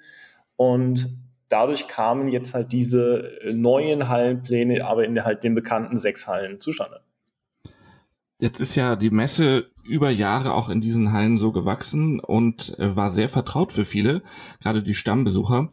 Und 0.57 1.19
dadurch 1.49 1.89
kamen 1.89 2.29
jetzt 2.29 2.55
halt 2.55 2.73
diese 2.73 3.33
neuen 3.53 4.09
Hallenpläne, 4.09 4.85
aber 4.87 5.05
in 5.05 5.23
halt 5.23 5.45
den 5.45 5.55
bekannten 5.55 5.99
sechs 5.99 6.27
Hallen 6.27 6.61
zustande. 6.61 7.01
Jetzt 8.39 8.61
ist 8.61 8.75
ja 8.77 8.97
die 8.97 9.11
Messe 9.11 9.67
über 9.85 10.11
Jahre 10.11 10.55
auch 10.55 10.71
in 10.71 10.81
diesen 10.81 11.13
Hallen 11.13 11.37
so 11.37 11.53
gewachsen 11.53 12.19
und 12.19 12.79
äh, 12.79 12.97
war 12.97 13.11
sehr 13.11 13.29
vertraut 13.29 13.73
für 13.73 13.85
viele, 13.85 14.23
gerade 14.63 14.83
die 14.83 14.95
Stammbesucher. 14.95 15.69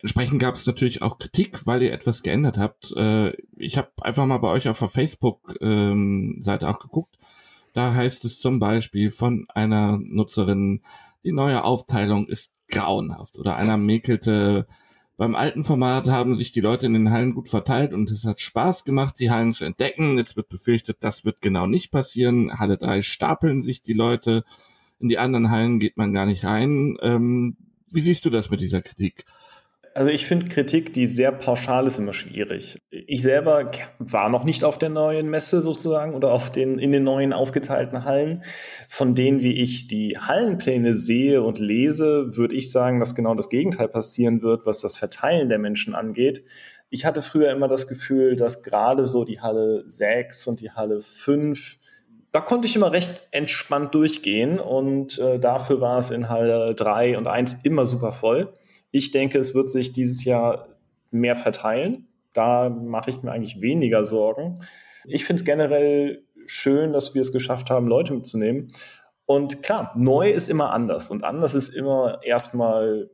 Entsprechend 0.00 0.40
gab 0.40 0.54
es 0.54 0.66
natürlich 0.66 1.02
auch 1.02 1.18
Kritik, 1.18 1.66
weil 1.66 1.82
ihr 1.82 1.92
etwas 1.92 2.22
geändert 2.22 2.56
habt. 2.56 2.92
Äh, 2.96 3.32
ich 3.56 3.76
habe 3.76 3.90
einfach 4.00 4.26
mal 4.26 4.38
bei 4.38 4.48
euch 4.48 4.68
auf 4.68 4.78
der 4.78 4.88
Facebook-Seite 4.88 5.60
ähm, 5.60 6.40
auch 6.72 6.78
geguckt. 6.78 7.18
Da 7.72 7.94
heißt 7.94 8.24
es 8.24 8.38
zum 8.40 8.60
Beispiel 8.60 9.10
von 9.10 9.46
einer 9.48 9.98
Nutzerin, 9.98 10.82
die 11.24 11.32
neue 11.32 11.64
Aufteilung 11.64 12.28
ist 12.28 12.54
grauenhaft. 12.68 13.38
Oder 13.38 13.56
einer 13.56 13.76
mäkelte, 13.76 14.66
beim 15.16 15.34
alten 15.34 15.64
Format 15.64 16.08
haben 16.08 16.36
sich 16.36 16.52
die 16.52 16.60
Leute 16.60 16.86
in 16.86 16.92
den 16.92 17.10
Hallen 17.10 17.34
gut 17.34 17.48
verteilt 17.48 17.92
und 17.92 18.10
es 18.10 18.24
hat 18.24 18.40
Spaß 18.40 18.84
gemacht, 18.84 19.16
die 19.18 19.30
Hallen 19.32 19.52
zu 19.52 19.64
entdecken. 19.64 20.16
Jetzt 20.16 20.36
wird 20.36 20.48
befürchtet, 20.48 20.98
das 21.00 21.24
wird 21.24 21.40
genau 21.40 21.66
nicht 21.66 21.90
passieren. 21.90 22.56
Halle 22.58 22.78
3 22.78 23.02
stapeln 23.02 23.62
sich 23.62 23.82
die 23.82 23.94
Leute. 23.94 24.44
In 25.00 25.08
die 25.08 25.18
anderen 25.18 25.50
Hallen 25.50 25.80
geht 25.80 25.96
man 25.96 26.12
gar 26.12 26.26
nicht 26.26 26.44
rein. 26.44 26.96
Ähm, 27.02 27.56
wie 27.90 28.00
siehst 28.00 28.24
du 28.24 28.30
das 28.30 28.50
mit 28.50 28.60
dieser 28.60 28.82
Kritik? 28.82 29.24
Also 29.94 30.10
ich 30.10 30.26
finde 30.26 30.46
Kritik, 30.46 30.92
die 30.92 31.06
sehr 31.06 31.32
pauschal 31.32 31.86
ist, 31.86 31.98
immer 31.98 32.12
schwierig. 32.12 32.78
Ich 32.90 33.22
selber 33.22 33.66
war 33.98 34.28
noch 34.28 34.44
nicht 34.44 34.64
auf 34.64 34.78
der 34.78 34.88
neuen 34.88 35.28
Messe 35.28 35.62
sozusagen 35.62 36.14
oder 36.14 36.32
auf 36.32 36.50
den, 36.50 36.78
in 36.78 36.92
den 36.92 37.04
neuen 37.04 37.32
aufgeteilten 37.32 38.04
Hallen. 38.04 38.42
Von 38.88 39.14
denen, 39.14 39.42
wie 39.42 39.60
ich 39.60 39.88
die 39.88 40.16
Hallenpläne 40.18 40.94
sehe 40.94 41.42
und 41.42 41.58
lese, 41.58 42.36
würde 42.36 42.54
ich 42.54 42.70
sagen, 42.70 43.00
dass 43.00 43.14
genau 43.14 43.34
das 43.34 43.48
Gegenteil 43.48 43.88
passieren 43.88 44.42
wird, 44.42 44.66
was 44.66 44.80
das 44.80 44.96
Verteilen 44.98 45.48
der 45.48 45.58
Menschen 45.58 45.94
angeht. 45.94 46.44
Ich 46.90 47.04
hatte 47.04 47.20
früher 47.20 47.50
immer 47.50 47.68
das 47.68 47.88
Gefühl, 47.88 48.36
dass 48.36 48.62
gerade 48.62 49.04
so 49.04 49.24
die 49.24 49.40
Halle 49.40 49.84
6 49.88 50.46
und 50.46 50.60
die 50.60 50.70
Halle 50.70 51.00
5 51.00 51.78
da 52.30 52.40
konnte 52.40 52.68
ich 52.68 52.76
immer 52.76 52.92
recht 52.92 53.26
entspannt 53.30 53.94
durchgehen 53.94 54.60
und 54.60 55.18
äh, 55.18 55.38
dafür 55.38 55.80
war 55.80 55.98
es 55.98 56.10
in 56.10 56.28
Halle 56.28 56.74
3 56.74 57.16
und 57.16 57.26
1 57.26 57.64
immer 57.64 57.86
super 57.86 58.12
voll. 58.12 58.52
Ich 58.90 59.10
denke, 59.10 59.38
es 59.38 59.54
wird 59.54 59.70
sich 59.70 59.92
dieses 59.92 60.24
Jahr 60.24 60.68
mehr 61.10 61.36
verteilen. 61.36 62.08
Da 62.32 62.68
mache 62.68 63.10
ich 63.10 63.22
mir 63.22 63.32
eigentlich 63.32 63.60
weniger 63.60 64.04
Sorgen. 64.04 64.60
Ich 65.04 65.24
finde 65.24 65.40
es 65.40 65.44
generell 65.44 66.22
schön, 66.46 66.92
dass 66.92 67.14
wir 67.14 67.20
es 67.20 67.32
geschafft 67.32 67.70
haben, 67.70 67.86
Leute 67.86 68.14
mitzunehmen. 68.14 68.72
Und 69.26 69.62
klar, 69.62 69.92
neu 69.96 70.30
ist 70.30 70.48
immer 70.48 70.72
anders 70.72 71.10
und 71.10 71.22
anders 71.22 71.54
ist 71.54 71.68
immer 71.68 72.20
erstmal 72.22 73.10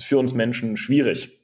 für 0.00 0.18
uns 0.18 0.34
Menschen 0.34 0.76
schwierig. 0.76 1.40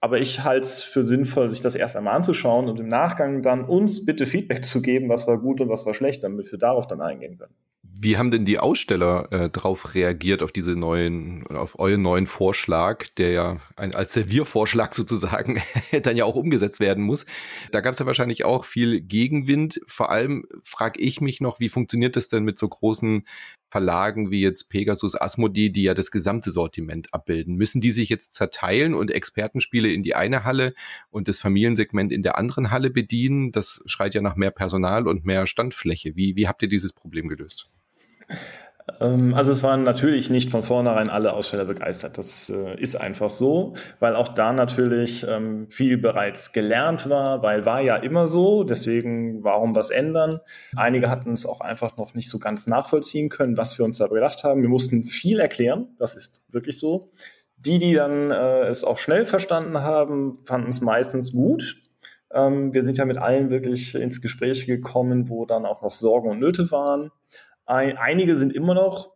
Aber 0.00 0.20
ich 0.20 0.44
halte 0.44 0.64
es 0.64 0.82
für 0.82 1.02
sinnvoll, 1.02 1.50
sich 1.50 1.60
das 1.60 1.74
erst 1.74 1.96
einmal 1.96 2.14
anzuschauen 2.14 2.68
und 2.68 2.78
im 2.78 2.88
Nachgang 2.88 3.42
dann 3.42 3.64
uns 3.64 4.04
bitte 4.04 4.26
Feedback 4.26 4.64
zu 4.64 4.80
geben, 4.80 5.08
was 5.08 5.26
war 5.26 5.38
gut 5.38 5.60
und 5.60 5.68
was 5.68 5.86
war 5.86 5.94
schlecht, 5.94 6.22
damit 6.22 6.52
wir 6.52 6.58
darauf 6.58 6.86
dann 6.86 7.00
eingehen 7.00 7.38
können. 7.38 7.54
Wie 8.00 8.16
haben 8.16 8.30
denn 8.30 8.44
die 8.44 8.60
Aussteller 8.60 9.26
äh, 9.32 9.50
darauf 9.50 9.96
reagiert, 9.96 10.44
auf 10.44 10.52
diese 10.52 10.76
neuen, 10.76 11.44
auf 11.48 11.80
euren 11.80 12.02
neuen 12.02 12.28
Vorschlag, 12.28 13.08
der 13.16 13.32
ja 13.32 13.60
ein, 13.74 13.92
als 13.92 14.12
Serviervorschlag 14.12 14.94
sozusagen 14.94 15.60
dann 16.04 16.16
ja 16.16 16.24
auch 16.24 16.36
umgesetzt 16.36 16.78
werden 16.78 17.02
muss? 17.02 17.26
Da 17.72 17.80
gab 17.80 17.94
es 17.94 17.98
ja 17.98 18.06
wahrscheinlich 18.06 18.44
auch 18.44 18.64
viel 18.64 19.00
Gegenwind. 19.00 19.80
Vor 19.88 20.12
allem 20.12 20.44
frage 20.62 21.00
ich 21.00 21.20
mich 21.20 21.40
noch, 21.40 21.58
wie 21.58 21.68
funktioniert 21.68 22.14
das 22.14 22.28
denn 22.28 22.44
mit 22.44 22.56
so 22.56 22.68
großen 22.68 23.24
Verlagen 23.68 24.30
wie 24.30 24.42
jetzt 24.42 24.70
Pegasus, 24.70 25.20
Asmodee, 25.20 25.70
die 25.70 25.82
ja 25.82 25.94
das 25.94 26.12
gesamte 26.12 26.52
Sortiment 26.52 27.12
abbilden? 27.12 27.56
Müssen 27.56 27.80
die 27.80 27.90
sich 27.90 28.08
jetzt 28.10 28.32
zerteilen 28.32 28.94
und 28.94 29.10
Expertenspiele 29.10 29.92
in 29.92 30.04
die 30.04 30.14
eine 30.14 30.44
Halle 30.44 30.74
und 31.10 31.26
das 31.26 31.40
Familiensegment 31.40 32.12
in 32.12 32.22
der 32.22 32.38
anderen 32.38 32.70
Halle 32.70 32.90
bedienen? 32.90 33.50
Das 33.50 33.82
schreit 33.86 34.14
ja 34.14 34.20
nach 34.20 34.36
mehr 34.36 34.52
Personal 34.52 35.08
und 35.08 35.24
mehr 35.24 35.48
Standfläche. 35.48 36.14
Wie, 36.14 36.36
wie 36.36 36.46
habt 36.46 36.62
ihr 36.62 36.68
dieses 36.68 36.92
Problem 36.92 37.26
gelöst? 37.26 37.77
Ähm, 39.00 39.34
also 39.34 39.52
es 39.52 39.62
waren 39.62 39.84
natürlich 39.84 40.30
nicht 40.30 40.50
von 40.50 40.62
vornherein 40.62 41.10
alle 41.10 41.32
Aussteller 41.32 41.64
begeistert. 41.64 42.18
Das 42.18 42.50
äh, 42.50 42.80
ist 42.80 43.00
einfach 43.00 43.30
so, 43.30 43.74
weil 44.00 44.16
auch 44.16 44.28
da 44.28 44.52
natürlich 44.52 45.26
ähm, 45.28 45.70
viel 45.70 45.98
bereits 45.98 46.52
gelernt 46.52 47.08
war, 47.08 47.42
weil 47.42 47.64
war 47.64 47.80
ja 47.80 47.96
immer 47.96 48.26
so, 48.26 48.64
deswegen 48.64 49.44
warum 49.44 49.74
was 49.74 49.90
ändern. 49.90 50.40
Einige 50.76 51.10
hatten 51.10 51.32
es 51.32 51.46
auch 51.46 51.60
einfach 51.60 51.96
noch 51.96 52.14
nicht 52.14 52.30
so 52.30 52.38
ganz 52.38 52.66
nachvollziehen 52.66 53.28
können, 53.28 53.56
was 53.56 53.78
wir 53.78 53.84
uns 53.84 53.98
da 53.98 54.06
gedacht 54.06 54.44
haben. 54.44 54.62
Wir 54.62 54.68
mussten 54.68 55.04
viel 55.04 55.40
erklären, 55.40 55.88
das 55.98 56.14
ist 56.14 56.42
wirklich 56.50 56.78
so. 56.78 57.06
Die, 57.56 57.78
die 57.78 57.92
dann 57.94 58.30
äh, 58.30 58.68
es 58.68 58.84
auch 58.84 58.98
schnell 58.98 59.24
verstanden 59.24 59.78
haben, 59.80 60.38
fanden 60.44 60.70
es 60.70 60.80
meistens 60.80 61.32
gut. 61.32 61.82
Ähm, 62.32 62.72
wir 62.72 62.84
sind 62.84 62.98
ja 62.98 63.04
mit 63.04 63.18
allen 63.18 63.50
wirklich 63.50 63.96
ins 63.96 64.20
Gespräch 64.20 64.66
gekommen, 64.66 65.28
wo 65.28 65.44
dann 65.44 65.66
auch 65.66 65.82
noch 65.82 65.92
Sorgen 65.92 66.30
und 66.30 66.38
Nöte 66.38 66.70
waren. 66.70 67.10
Ein, 67.68 67.98
einige 67.98 68.38
sind 68.38 68.54
immer 68.54 68.72
noch 68.72 69.12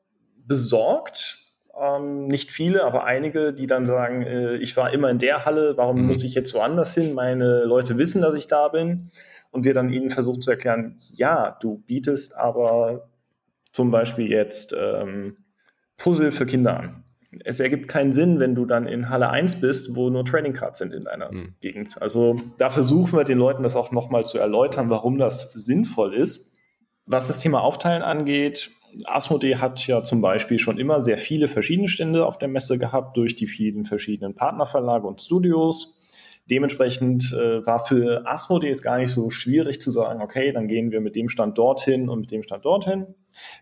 besorgt, 0.47 1.39
ähm, 1.81 2.27
nicht 2.27 2.51
viele, 2.51 2.85
aber 2.85 3.05
einige, 3.05 3.55
die 3.55 3.67
dann 3.67 3.87
sagen, 3.87 4.23
äh, 4.23 4.57
ich 4.57 4.77
war 4.77 4.93
immer 4.93 5.09
in 5.09 5.17
der 5.17 5.47
Halle, 5.47 5.79
warum 5.79 6.03
mhm. 6.03 6.09
muss 6.09 6.23
ich 6.23 6.35
jetzt 6.35 6.53
woanders 6.53 6.95
hin? 6.95 7.15
Meine 7.15 7.65
Leute 7.65 7.97
wissen, 7.97 8.21
dass 8.21 8.35
ich 8.35 8.49
da 8.49 8.69
bin. 8.69 9.11
Und 9.53 9.65
wir 9.65 9.73
dann 9.73 9.91
ihnen 9.91 10.11
versuchen 10.11 10.43
zu 10.43 10.51
erklären, 10.51 10.99
ja, 11.15 11.57
du 11.61 11.83
bietest 11.87 12.37
aber 12.37 13.11
zum 13.71 13.91
Beispiel 13.91 14.31
jetzt 14.31 14.75
ähm, 14.79 15.39
Puzzle 15.97 16.31
für 16.31 16.47
Kinder 16.47 16.79
an. 16.79 17.05
Es 17.45 17.59
ergibt 17.59 17.89
keinen 17.89 18.13
Sinn, 18.13 18.39
wenn 18.39 18.55
du 18.55 18.67
dann 18.67 18.87
in 18.87 19.09
Halle 19.09 19.31
1 19.31 19.61
bist, 19.61 19.97
wo 19.97 20.11
nur 20.11 20.27
Trading 20.27 20.53
Cards 20.53 20.79
sind 20.79 20.93
in 20.93 21.05
deiner 21.05 21.33
mhm. 21.33 21.55
Gegend. 21.61 22.01
Also 22.01 22.39
da 22.59 22.69
versuchen 22.69 23.17
wir 23.17 23.25
den 23.25 23.39
Leuten 23.39 23.63
das 23.63 23.77
auch 23.77 23.93
nochmal 23.93 24.27
zu 24.27 24.39
erläutern, 24.39 24.91
warum 24.91 25.17
das 25.17 25.53
sinnvoll 25.53 26.15
ist. 26.15 26.52
Was 27.07 27.29
das 27.29 27.41
Thema 27.41 27.61
Aufteilen 27.63 28.03
angeht, 28.03 28.71
Asmodee 29.05 29.57
hat 29.57 29.87
ja 29.87 30.03
zum 30.03 30.21
Beispiel 30.21 30.59
schon 30.59 30.79
immer 30.79 31.03
sehr 31.03 31.17
viele 31.17 31.49
verschiedene 31.49 31.89
Stände 31.89 32.27
auf 32.27 32.39
der 32.39 32.49
Messe 32.49 32.79
gehabt 32.79 33.17
durch 33.17 33.35
die 33.35 33.47
vielen 33.47 33.85
verschiedenen 33.85 34.35
Partnerverlage 34.35 35.07
und 35.07 35.21
Studios. 35.21 35.99
Dementsprechend 36.51 37.33
äh, 37.33 37.65
war 37.65 37.85
für 37.85 38.27
Asmodee 38.27 38.69
es 38.69 38.83
gar 38.83 38.99
nicht 38.99 39.11
so 39.11 39.31
schwierig 39.31 39.81
zu 39.81 39.91
sagen, 39.91 40.21
okay, 40.21 40.53
dann 40.53 40.67
gehen 40.67 40.91
wir 40.91 41.01
mit 41.01 41.17
dem 41.17 41.29
Stand 41.29 41.57
dorthin 41.57 42.09
und 42.09 42.21
mit 42.21 42.31
dem 42.31 42.43
Stand 42.43 42.65
dorthin. 42.65 43.15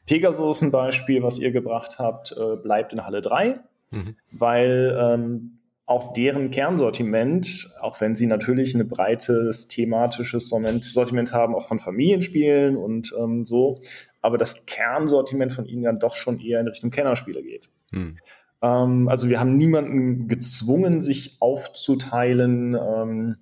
Pegasus 0.06 0.62
ein 0.62 0.70
Beispiel, 0.70 1.22
was 1.22 1.38
ihr 1.38 1.52
gebracht 1.52 1.98
habt, 1.98 2.32
äh, 2.32 2.56
bleibt 2.56 2.92
in 2.92 3.04
Halle 3.04 3.20
3, 3.20 3.60
mhm. 3.90 4.16
weil 4.32 4.98
ähm, 4.98 5.59
auch 5.90 6.12
deren 6.12 6.52
Kernsortiment, 6.52 7.74
auch 7.80 8.00
wenn 8.00 8.14
sie 8.14 8.26
natürlich 8.26 8.76
ein 8.76 8.88
breites 8.88 9.66
thematisches 9.66 10.48
Sortiment 10.48 11.32
haben, 11.32 11.56
auch 11.56 11.66
von 11.66 11.80
Familienspielen 11.80 12.76
und 12.76 13.12
ähm, 13.18 13.44
so, 13.44 13.80
aber 14.22 14.38
das 14.38 14.66
Kernsortiment 14.66 15.52
von 15.52 15.66
ihnen 15.66 15.82
dann 15.82 15.98
doch 15.98 16.14
schon 16.14 16.38
eher 16.38 16.60
in 16.60 16.68
Richtung 16.68 16.90
Kennerspiele 16.92 17.42
geht. 17.42 17.70
Hm. 17.90 18.18
Ähm, 18.62 19.08
also 19.08 19.28
wir 19.28 19.40
haben 19.40 19.56
niemanden 19.56 20.28
gezwungen, 20.28 21.00
sich 21.00 21.38
aufzuteilen, 21.40 22.76
ähm, 22.76 23.36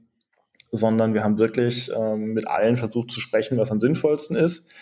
sondern 0.72 1.12
wir 1.12 1.24
haben 1.24 1.36
wirklich 1.36 1.90
ähm, 1.94 2.32
mit 2.32 2.48
allen 2.48 2.78
versucht 2.78 3.10
zu 3.10 3.20
sprechen, 3.20 3.58
was 3.58 3.70
am 3.70 3.82
sinnvollsten 3.82 4.38
ist. 4.38 4.72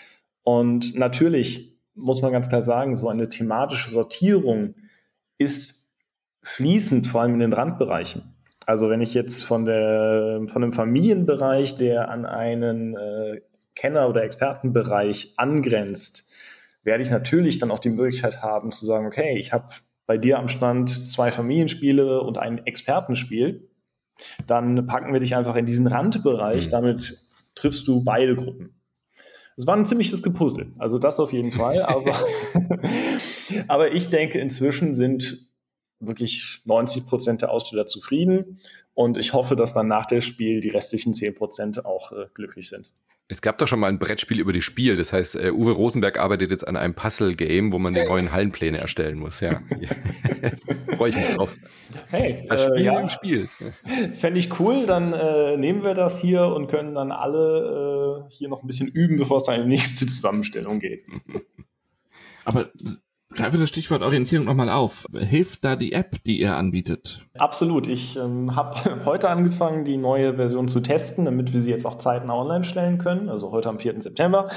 Und 0.44 0.94
natürlich 0.94 1.76
muss 1.97 2.22
man 2.22 2.30
ganz 2.30 2.48
klar 2.48 2.62
sagen, 2.62 2.97
so 2.97 3.09
eine 3.09 3.28
thematische 3.28 3.90
Sortierung 3.90 4.76
ist 5.36 5.76
fließend, 6.47 7.09
vor 7.09 7.23
allem 7.23 7.35
in 7.35 7.40
den 7.40 7.52
Randbereichen. 7.52 8.35
Also 8.66 8.89
wenn 8.89 9.01
ich 9.01 9.14
jetzt 9.14 9.44
von, 9.44 9.64
der, 9.64 10.43
von 10.47 10.62
einem 10.62 10.73
Familienbereich, 10.73 11.77
der 11.77 12.09
an 12.09 12.24
einen 12.24 12.97
äh, 12.97 13.40
Kenner- 13.74 14.09
oder 14.09 14.23
Expertenbereich 14.23 15.35
angrenzt, 15.36 16.31
werde 16.85 17.02
ich 17.02 17.10
natürlich 17.10 17.59
dann 17.59 17.73
auch 17.73 17.81
die 17.81 17.90
Möglichkeit 17.90 18.43
haben 18.43 18.70
zu 18.70 18.86
sagen, 18.86 19.06
okay, 19.06 19.36
ich 19.36 19.52
habe 19.52 19.68
bei 20.06 20.18
dir 20.18 20.39
am 20.39 20.47
Stand 20.47 21.09
zwei 21.09 21.32
Familienspiele 21.32 22.23
und 22.23 22.39
ein 22.39 22.64
Expertenspiel. 22.64 23.68
Dann 24.47 24.86
packen 24.86 25.12
wir 25.12 25.20
dich 25.20 25.35
einfach 25.35 25.56
in 25.56 25.66
diesen 25.66 25.89
Randbereich, 25.89 26.68
mhm. 26.68 26.70
damit 26.70 27.20
triffst 27.56 27.89
du 27.89 28.05
beide 28.05 28.36
Gruppen. 28.36 28.81
Es 29.56 29.66
war 29.66 29.77
ein 29.77 29.85
ziemliches 29.85 30.23
Gepuzzle, 30.23 30.68
also 30.78 30.98
das 30.98 31.18
auf 31.18 31.32
jeden 31.32 31.51
Fall, 31.51 31.82
aber, 31.82 32.14
aber 33.68 33.93
ich 33.93 34.10
denke, 34.10 34.39
inzwischen 34.39 34.94
sind 34.94 35.47
wirklich 36.01 36.60
90 36.64 37.06
Prozent 37.06 37.43
der 37.43 37.51
Aussteller 37.51 37.86
zufrieden. 37.86 38.60
Und 38.94 39.18
ich 39.18 39.32
hoffe, 39.32 39.56
dass 39.56 39.74
dann 39.74 39.89
nach 39.89 40.06
dem 40.06 40.20
Spiel 40.20 40.60
die 40.60 40.70
restlichen 40.70 41.14
10 41.14 41.35
Prozent 41.35 41.85
auch 41.85 42.12
äh, 42.12 42.27
glücklich 42.35 42.68
sind. 42.68 42.93
Es 43.28 43.43
gab 43.43 43.59
doch 43.59 43.66
schon 43.66 43.81
mal 43.81 43.89
ein 43.89 43.98
Brettspiel 43.98 44.39
über 44.39 44.52
die 44.52 44.62
Spiel. 44.62 44.97
Das 44.97 45.12
heißt, 45.12 45.35
uh, 45.35 45.48
Uwe 45.51 45.73
Rosenberg 45.73 46.16
arbeitet 46.16 46.52
jetzt 46.52 46.66
an 46.66 46.77
einem 46.77 46.94
Puzzle-Game, 46.94 47.73
wo 47.73 47.78
man 47.78 47.93
die 47.93 48.05
neuen 48.05 48.31
Hallenpläne 48.31 48.78
erstellen 48.78 49.18
muss. 49.18 49.40
Ja, 49.40 49.60
freue 50.97 51.10
ich 51.10 51.16
mich 51.16 51.28
drauf. 51.35 51.56
Hey, 52.09 52.47
das 52.48 52.62
Spiel 52.62 52.77
äh, 52.77 52.85
ja. 52.85 53.01
im 53.01 53.09
Spiel. 53.09 53.48
Fände 54.14 54.39
ich 54.39 54.60
cool. 54.60 54.86
Dann 54.86 55.12
äh, 55.12 55.56
nehmen 55.56 55.82
wir 55.82 55.94
das 55.94 56.20
hier 56.20 56.47
und 56.47 56.68
können 56.68 56.94
dann 56.94 57.10
alle 57.10 58.27
äh, 58.28 58.32
hier 58.32 58.48
noch 58.48 58.62
ein 58.62 58.68
bisschen 58.68 58.86
üben, 58.89 59.16
bevor 59.16 59.39
es 59.39 59.44
dann 59.44 59.56
in 59.56 59.62
die 59.68 59.77
nächste 59.77 60.06
Zusammenstellung 60.06 60.78
geht. 60.78 61.02
Aber 62.44 62.70
Greife 63.36 63.58
das 63.58 63.68
Stichwort 63.68 64.02
Orientierung 64.02 64.46
nochmal 64.46 64.70
auf. 64.70 65.06
Hilft 65.12 65.64
da 65.64 65.76
die 65.76 65.92
App, 65.92 66.22
die 66.24 66.40
ihr 66.40 66.56
anbietet? 66.56 67.22
Absolut. 67.38 67.86
Ich 67.86 68.16
ähm, 68.16 68.56
habe 68.56 68.76
heute 69.04 69.28
angefangen, 69.28 69.84
die 69.84 69.98
neue 69.98 70.34
Version 70.34 70.68
zu 70.68 70.80
testen, 70.80 71.26
damit 71.26 71.52
wir 71.52 71.60
sie 71.60 71.70
jetzt 71.70 71.84
auch 71.84 71.98
zeitnah 71.98 72.34
online 72.34 72.64
stellen 72.64 72.96
können. 72.96 73.28
Also 73.28 73.50
heute 73.50 73.68
am 73.68 73.78
4. 73.78 74.00
September. 74.00 74.48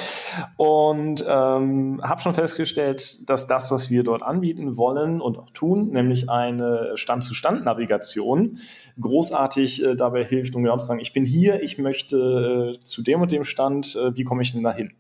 Und 0.55 1.25
ähm, 1.27 2.01
habe 2.01 2.21
schon 2.21 2.33
festgestellt, 2.33 3.29
dass 3.29 3.47
das, 3.47 3.69
was 3.71 3.89
wir 3.89 4.03
dort 4.03 4.23
anbieten 4.23 4.77
wollen 4.77 5.19
und 5.19 5.37
auch 5.37 5.49
tun, 5.51 5.89
nämlich 5.89 6.29
eine 6.29 6.91
Stand-zu-Stand-Navigation, 6.95 8.59
großartig 8.99 9.83
äh, 9.83 9.95
dabei 9.95 10.23
hilft, 10.23 10.55
um 10.55 10.63
genau 10.63 10.77
zu 10.77 10.85
sagen, 10.85 11.01
ich 11.01 11.11
bin 11.11 11.25
hier, 11.25 11.61
ich 11.61 11.77
möchte 11.77 12.75
äh, 12.75 12.79
zu 12.79 13.01
dem 13.01 13.21
und 13.21 13.31
dem 13.31 13.43
Stand, 13.43 13.95
äh, 13.97 14.15
wie 14.15 14.23
komme 14.23 14.41
ich 14.41 14.53
denn 14.53 14.63
da 14.63 14.71
hin? 14.71 14.91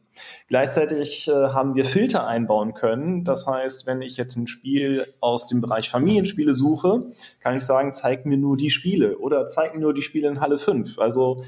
Gleichzeitig 0.47 1.27
äh, 1.27 1.31
haben 1.31 1.75
wir 1.75 1.85
Filter 1.85 2.27
einbauen 2.27 2.73
können. 2.73 3.23
Das 3.23 3.47
heißt, 3.47 3.85
wenn 3.85 4.01
ich 4.01 4.17
jetzt 4.17 4.35
ein 4.35 4.47
Spiel 4.47 5.13
aus 5.19 5.47
dem 5.47 5.61
Bereich 5.61 5.89
Familienspiele 5.89 6.53
suche, 6.53 7.11
kann 7.39 7.55
ich 7.55 7.63
sagen, 7.63 7.93
zeig 7.93 8.25
mir 8.25 8.37
nur 8.37 8.57
die 8.57 8.69
Spiele 8.69 9.17
oder 9.17 9.45
zeig 9.45 9.75
mir 9.75 9.81
nur 9.81 9.93
die 9.93 10.01
Spiele 10.01 10.27
in 10.27 10.39
Halle 10.39 10.57
5. 10.57 10.99
Also 10.99 11.43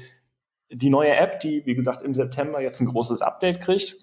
die 0.70 0.90
neue 0.90 1.14
App, 1.14 1.40
die, 1.40 1.66
wie 1.66 1.74
gesagt, 1.74 2.02
im 2.02 2.14
September 2.14 2.60
jetzt 2.60 2.80
ein 2.80 2.86
großes 2.86 3.22
Update 3.22 3.60
kriegt, 3.60 3.96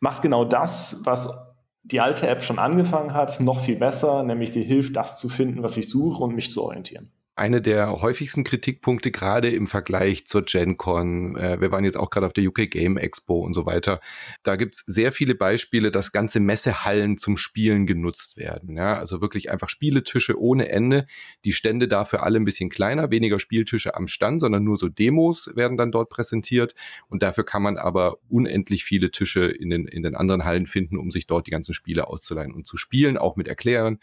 macht 0.00 0.22
genau 0.22 0.44
das, 0.44 1.02
was 1.04 1.54
die 1.82 2.00
alte 2.00 2.26
App 2.28 2.42
schon 2.42 2.58
angefangen 2.58 3.14
hat, 3.14 3.40
noch 3.40 3.60
viel 3.60 3.76
besser, 3.76 4.22
nämlich 4.22 4.52
sie 4.52 4.62
hilft, 4.62 4.96
das 4.96 5.18
zu 5.18 5.28
finden, 5.28 5.62
was 5.62 5.76
ich 5.76 5.88
suche 5.88 6.22
und 6.22 6.34
mich 6.34 6.50
zu 6.50 6.62
orientieren 6.62 7.10
eine 7.38 7.62
der 7.62 8.02
häufigsten 8.02 8.44
Kritikpunkte 8.44 9.10
gerade 9.10 9.50
im 9.50 9.66
Vergleich 9.66 10.26
zur 10.26 10.42
GenCon. 10.42 11.36
Äh, 11.36 11.60
wir 11.60 11.72
waren 11.72 11.84
jetzt 11.84 11.96
auch 11.96 12.10
gerade 12.10 12.26
auf 12.26 12.32
der 12.32 12.44
UK 12.46 12.70
Game 12.70 12.96
Expo 12.96 13.40
und 13.40 13.52
so 13.52 13.66
weiter. 13.66 14.00
Da 14.42 14.56
gibt's 14.56 14.84
sehr 14.86 15.12
viele 15.12 15.34
Beispiele, 15.34 15.90
dass 15.90 16.12
ganze 16.12 16.40
Messehallen 16.40 17.16
zum 17.16 17.36
Spielen 17.36 17.86
genutzt 17.86 18.36
werden. 18.36 18.76
Ja, 18.76 18.98
also 18.98 19.20
wirklich 19.20 19.50
einfach 19.50 19.68
Spieletische 19.68 20.40
ohne 20.40 20.68
Ende. 20.68 21.06
Die 21.44 21.52
Stände 21.52 21.88
dafür 21.88 22.22
alle 22.22 22.38
ein 22.38 22.44
bisschen 22.44 22.70
kleiner, 22.70 23.10
weniger 23.10 23.40
Spieltische 23.40 23.94
am 23.94 24.06
Stand, 24.06 24.40
sondern 24.40 24.64
nur 24.64 24.76
so 24.76 24.88
Demos 24.88 25.52
werden 25.54 25.76
dann 25.76 25.92
dort 25.92 26.10
präsentiert. 26.10 26.74
Und 27.08 27.22
dafür 27.22 27.44
kann 27.44 27.62
man 27.62 27.78
aber 27.78 28.18
unendlich 28.28 28.84
viele 28.84 29.10
Tische 29.10 29.46
in 29.46 29.70
den, 29.70 29.86
in 29.86 30.02
den 30.02 30.14
anderen 30.14 30.44
Hallen 30.44 30.66
finden, 30.66 30.98
um 30.98 31.10
sich 31.10 31.26
dort 31.26 31.46
die 31.46 31.52
ganzen 31.52 31.72
Spiele 31.72 32.08
auszuleihen 32.08 32.52
und 32.52 32.66
zu 32.66 32.76
spielen, 32.76 33.16
auch 33.16 33.36
mit 33.36 33.48
Erklärern, 33.48 33.98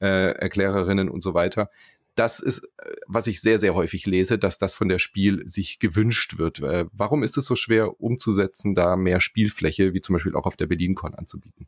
äh, 0.00 0.32
Erklärerinnen 0.32 1.08
und 1.08 1.22
so 1.22 1.34
weiter 1.34 1.70
das 2.16 2.40
ist, 2.40 2.64
äh, 2.78 2.92
was 3.06 3.26
ich 3.26 3.40
sehr, 3.40 3.58
sehr 3.58 3.74
häufig 3.74 4.06
lese, 4.06 4.38
dass 4.38 4.58
das 4.58 4.74
von 4.74 4.88
der 4.88 4.98
Spiel 4.98 5.46
sich 5.48 5.78
gewünscht 5.78 6.38
wird. 6.38 6.60
Äh, 6.60 6.86
warum 6.92 7.22
ist 7.22 7.36
es 7.36 7.44
so 7.46 7.54
schwer 7.54 8.00
umzusetzen, 8.00 8.74
da 8.74 8.96
mehr 8.96 9.20
Spielfläche, 9.20 9.94
wie 9.94 10.00
zum 10.00 10.14
Beispiel 10.14 10.34
auch 10.34 10.46
auf 10.46 10.56
der 10.56 10.66
BerlinCon 10.66 11.14
anzubieten? 11.14 11.66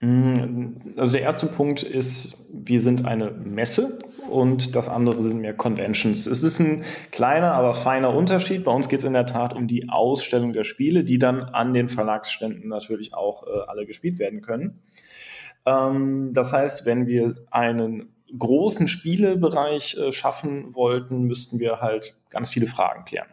Mm, 0.00 0.96
also 0.96 1.12
der 1.12 1.22
erste 1.22 1.46
Punkt 1.46 1.82
ist, 1.82 2.46
wir 2.52 2.80
sind 2.80 3.06
eine 3.06 3.30
Messe 3.30 3.98
und 4.28 4.74
das 4.74 4.88
andere 4.88 5.22
sind 5.22 5.40
mehr 5.40 5.54
Conventions. 5.54 6.26
Es 6.26 6.42
ist 6.42 6.58
ein 6.58 6.84
kleiner, 7.10 7.52
aber 7.52 7.74
feiner 7.74 8.14
Unterschied. 8.14 8.64
Bei 8.64 8.72
uns 8.72 8.88
geht 8.88 9.00
es 9.00 9.04
in 9.04 9.12
der 9.12 9.26
Tat 9.26 9.54
um 9.54 9.68
die 9.68 9.88
Ausstellung 9.88 10.52
der 10.52 10.64
Spiele, 10.64 11.04
die 11.04 11.18
dann 11.18 11.42
an 11.42 11.74
den 11.74 11.88
Verlagsständen 11.88 12.68
natürlich 12.68 13.14
auch 13.14 13.46
äh, 13.46 13.60
alle 13.66 13.86
gespielt 13.86 14.18
werden 14.18 14.40
können. 14.40 14.80
Ähm, 15.66 16.32
das 16.32 16.52
heißt, 16.52 16.86
wenn 16.86 17.06
wir 17.06 17.34
einen 17.50 18.14
großen 18.38 18.88
Spielebereich 18.88 19.96
äh, 19.96 20.12
schaffen 20.12 20.74
wollten, 20.74 21.24
müssten 21.24 21.58
wir 21.58 21.80
halt 21.80 22.16
ganz 22.30 22.50
viele 22.50 22.66
Fragen 22.66 23.04
klären. 23.04 23.28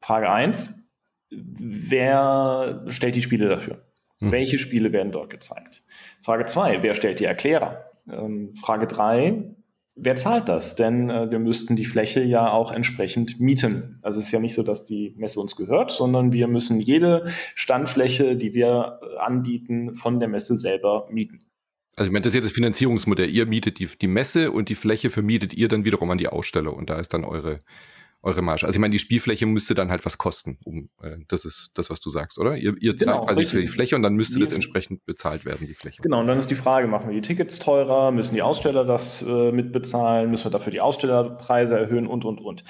Frage 0.00 0.30
eins: 0.30 0.90
wer 1.30 2.84
stellt 2.88 3.14
die 3.14 3.22
Spiele 3.22 3.48
dafür? 3.48 3.84
Hm. 4.18 4.32
Welche 4.32 4.58
Spiele 4.58 4.92
werden 4.92 5.12
dort 5.12 5.30
gezeigt? 5.30 5.82
Frage 6.22 6.46
zwei: 6.46 6.82
wer 6.82 6.94
stellt 6.94 7.20
die 7.20 7.24
Erklärer? 7.24 7.90
Ähm, 8.10 8.54
Frage 8.56 8.86
drei: 8.86 9.54
wer 9.94 10.16
zahlt 10.16 10.48
das? 10.48 10.76
Denn 10.76 11.10
äh, 11.10 11.30
wir 11.30 11.38
müssten 11.38 11.76
die 11.76 11.84
Fläche 11.84 12.22
ja 12.22 12.50
auch 12.50 12.72
entsprechend 12.72 13.40
mieten. 13.40 13.98
Also 14.02 14.18
es 14.18 14.26
ist 14.26 14.32
ja 14.32 14.40
nicht 14.40 14.54
so, 14.54 14.62
dass 14.62 14.86
die 14.86 15.14
Messe 15.16 15.40
uns 15.40 15.56
gehört, 15.56 15.90
sondern 15.90 16.32
wir 16.32 16.48
müssen 16.48 16.80
jede 16.80 17.26
Standfläche, 17.54 18.36
die 18.36 18.54
wir 18.54 19.00
äh, 19.02 19.18
anbieten, 19.18 19.94
von 19.94 20.20
der 20.20 20.28
Messe 20.28 20.56
selber 20.56 21.08
mieten. 21.10 21.47
Also 21.98 22.06
ich 22.06 22.12
meine, 22.12 22.22
das 22.22 22.30
ist 22.30 22.36
ja 22.36 22.40
das 22.42 22.52
Finanzierungsmodell. 22.52 23.28
Ihr 23.28 23.46
mietet 23.46 23.80
die, 23.80 23.86
die 23.86 24.06
Messe 24.06 24.52
und 24.52 24.68
die 24.68 24.76
Fläche 24.76 25.10
vermietet 25.10 25.52
ihr 25.52 25.66
dann 25.66 25.84
wiederum 25.84 26.08
an 26.10 26.18
die 26.18 26.28
Aussteller 26.28 26.72
und 26.72 26.90
da 26.90 26.98
ist 27.00 27.12
dann 27.12 27.24
eure, 27.24 27.60
eure 28.22 28.40
Marge. 28.40 28.66
Also 28.66 28.76
ich 28.76 28.80
meine, 28.80 28.92
die 28.92 29.00
Spielfläche 29.00 29.46
müsste 29.46 29.74
dann 29.74 29.90
halt 29.90 30.06
was 30.06 30.16
kosten. 30.16 30.58
Um, 30.64 30.90
äh, 31.02 31.16
das 31.26 31.44
ist 31.44 31.72
das, 31.74 31.90
was 31.90 32.00
du 32.00 32.10
sagst, 32.10 32.38
oder? 32.38 32.56
Ihr, 32.56 32.76
ihr 32.80 32.96
zahlt 32.96 33.16
genau, 33.16 33.24
quasi 33.24 33.40
richtig. 33.40 33.52
für 33.52 33.60
die 33.62 33.72
Fläche 33.72 33.96
und 33.96 34.04
dann 34.04 34.14
müsste 34.14 34.38
das 34.38 34.52
entsprechend 34.52 35.04
bezahlt 35.06 35.44
werden, 35.44 35.66
die 35.66 35.74
Fläche. 35.74 36.00
Genau, 36.00 36.20
und 36.20 36.28
dann 36.28 36.38
ist 36.38 36.52
die 36.52 36.54
Frage, 36.54 36.86
machen 36.86 37.08
wir 37.08 37.14
die 37.14 37.20
Tickets 37.20 37.58
teurer, 37.58 38.12
müssen 38.12 38.36
die 38.36 38.42
Aussteller 38.42 38.84
das 38.84 39.20
äh, 39.22 39.50
mitbezahlen, 39.50 40.30
müssen 40.30 40.44
wir 40.44 40.50
dafür 40.52 40.70
die 40.70 40.80
Ausstellerpreise 40.80 41.76
erhöhen 41.76 42.06
und, 42.06 42.24
und, 42.24 42.40
und. 42.40 42.62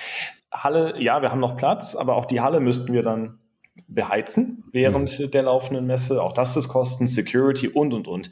Halle, 0.51 0.95
ja, 0.99 1.21
wir 1.21 1.31
haben 1.31 1.41
noch 1.41 1.59
Platz, 1.59 1.95
aber 1.95 2.17
auch 2.17 2.25
die 2.25 2.41
Halle 2.41 2.61
müssten 2.61 2.95
wir 2.95 3.03
dann 3.03 3.41
beheizen 3.89 4.65
während 4.73 5.21
mhm. 5.21 5.31
der 5.31 5.43
laufenden 5.43 5.87
Messe. 5.87 6.23
Auch 6.23 6.33
das 6.33 6.57
ist 6.57 6.69
Kosten, 6.69 7.07
Security 7.07 7.69
und, 7.69 7.93
und, 7.93 8.09
und. 8.09 8.31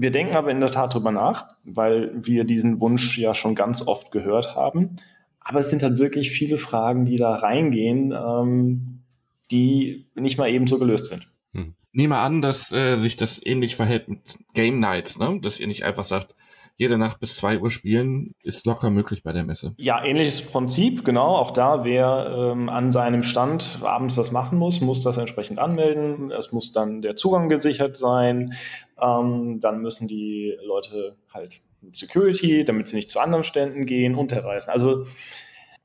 Wir 0.00 0.10
denken 0.10 0.34
aber 0.34 0.50
in 0.50 0.60
der 0.60 0.70
Tat 0.70 0.94
drüber 0.94 1.12
nach, 1.12 1.48
weil 1.62 2.10
wir 2.14 2.44
diesen 2.44 2.80
Wunsch 2.80 3.18
ja 3.18 3.34
schon 3.34 3.54
ganz 3.54 3.86
oft 3.86 4.10
gehört 4.10 4.54
haben. 4.54 4.96
Aber 5.40 5.60
es 5.60 5.68
sind 5.68 5.82
halt 5.82 5.98
wirklich 5.98 6.30
viele 6.30 6.56
Fragen, 6.56 7.04
die 7.04 7.16
da 7.16 7.34
reingehen, 7.34 8.12
ähm, 8.12 9.02
die 9.50 10.06
nicht 10.14 10.38
mal 10.38 10.48
eben 10.48 10.66
so 10.66 10.78
gelöst 10.78 11.06
sind. 11.06 11.28
Hm. 11.52 11.74
Nehme 11.92 12.16
an, 12.16 12.40
dass 12.40 12.72
äh, 12.72 12.96
sich 12.96 13.18
das 13.18 13.44
ähnlich 13.44 13.76
verhält 13.76 14.08
mit 14.08 14.20
Game 14.54 14.80
Nights, 14.80 15.18
ne? 15.18 15.38
dass 15.42 15.60
ihr 15.60 15.66
nicht 15.66 15.84
einfach 15.84 16.06
sagt, 16.06 16.34
jede 16.80 16.96
Nacht 16.96 17.20
bis 17.20 17.36
zwei 17.36 17.58
Uhr 17.58 17.70
spielen, 17.70 18.34
ist 18.42 18.64
locker 18.64 18.88
möglich 18.88 19.22
bei 19.22 19.34
der 19.34 19.44
Messe. 19.44 19.74
Ja, 19.76 20.02
ähnliches 20.02 20.40
Prinzip, 20.40 21.04
genau. 21.04 21.36
Auch 21.36 21.50
da, 21.50 21.84
wer 21.84 22.52
ähm, 22.54 22.70
an 22.70 22.90
seinem 22.90 23.22
Stand 23.22 23.80
abends 23.82 24.16
was 24.16 24.32
machen 24.32 24.56
muss, 24.56 24.80
muss 24.80 25.02
das 25.02 25.18
entsprechend 25.18 25.58
anmelden. 25.58 26.30
Es 26.30 26.52
muss 26.52 26.72
dann 26.72 27.02
der 27.02 27.16
Zugang 27.16 27.50
gesichert 27.50 27.98
sein. 27.98 28.54
Ähm, 29.02 29.60
dann 29.60 29.80
müssen 29.80 30.08
die 30.08 30.56
Leute 30.64 31.16
halt 31.32 31.62
mit 31.82 31.96
Security, 31.96 32.64
damit 32.64 32.88
sie 32.88 32.96
nicht 32.96 33.10
zu 33.10 33.20
anderen 33.20 33.44
Ständen 33.44 33.86
gehen 33.86 34.14
und 34.14 34.32
herreißen. 34.32 34.72
Also 34.72 35.06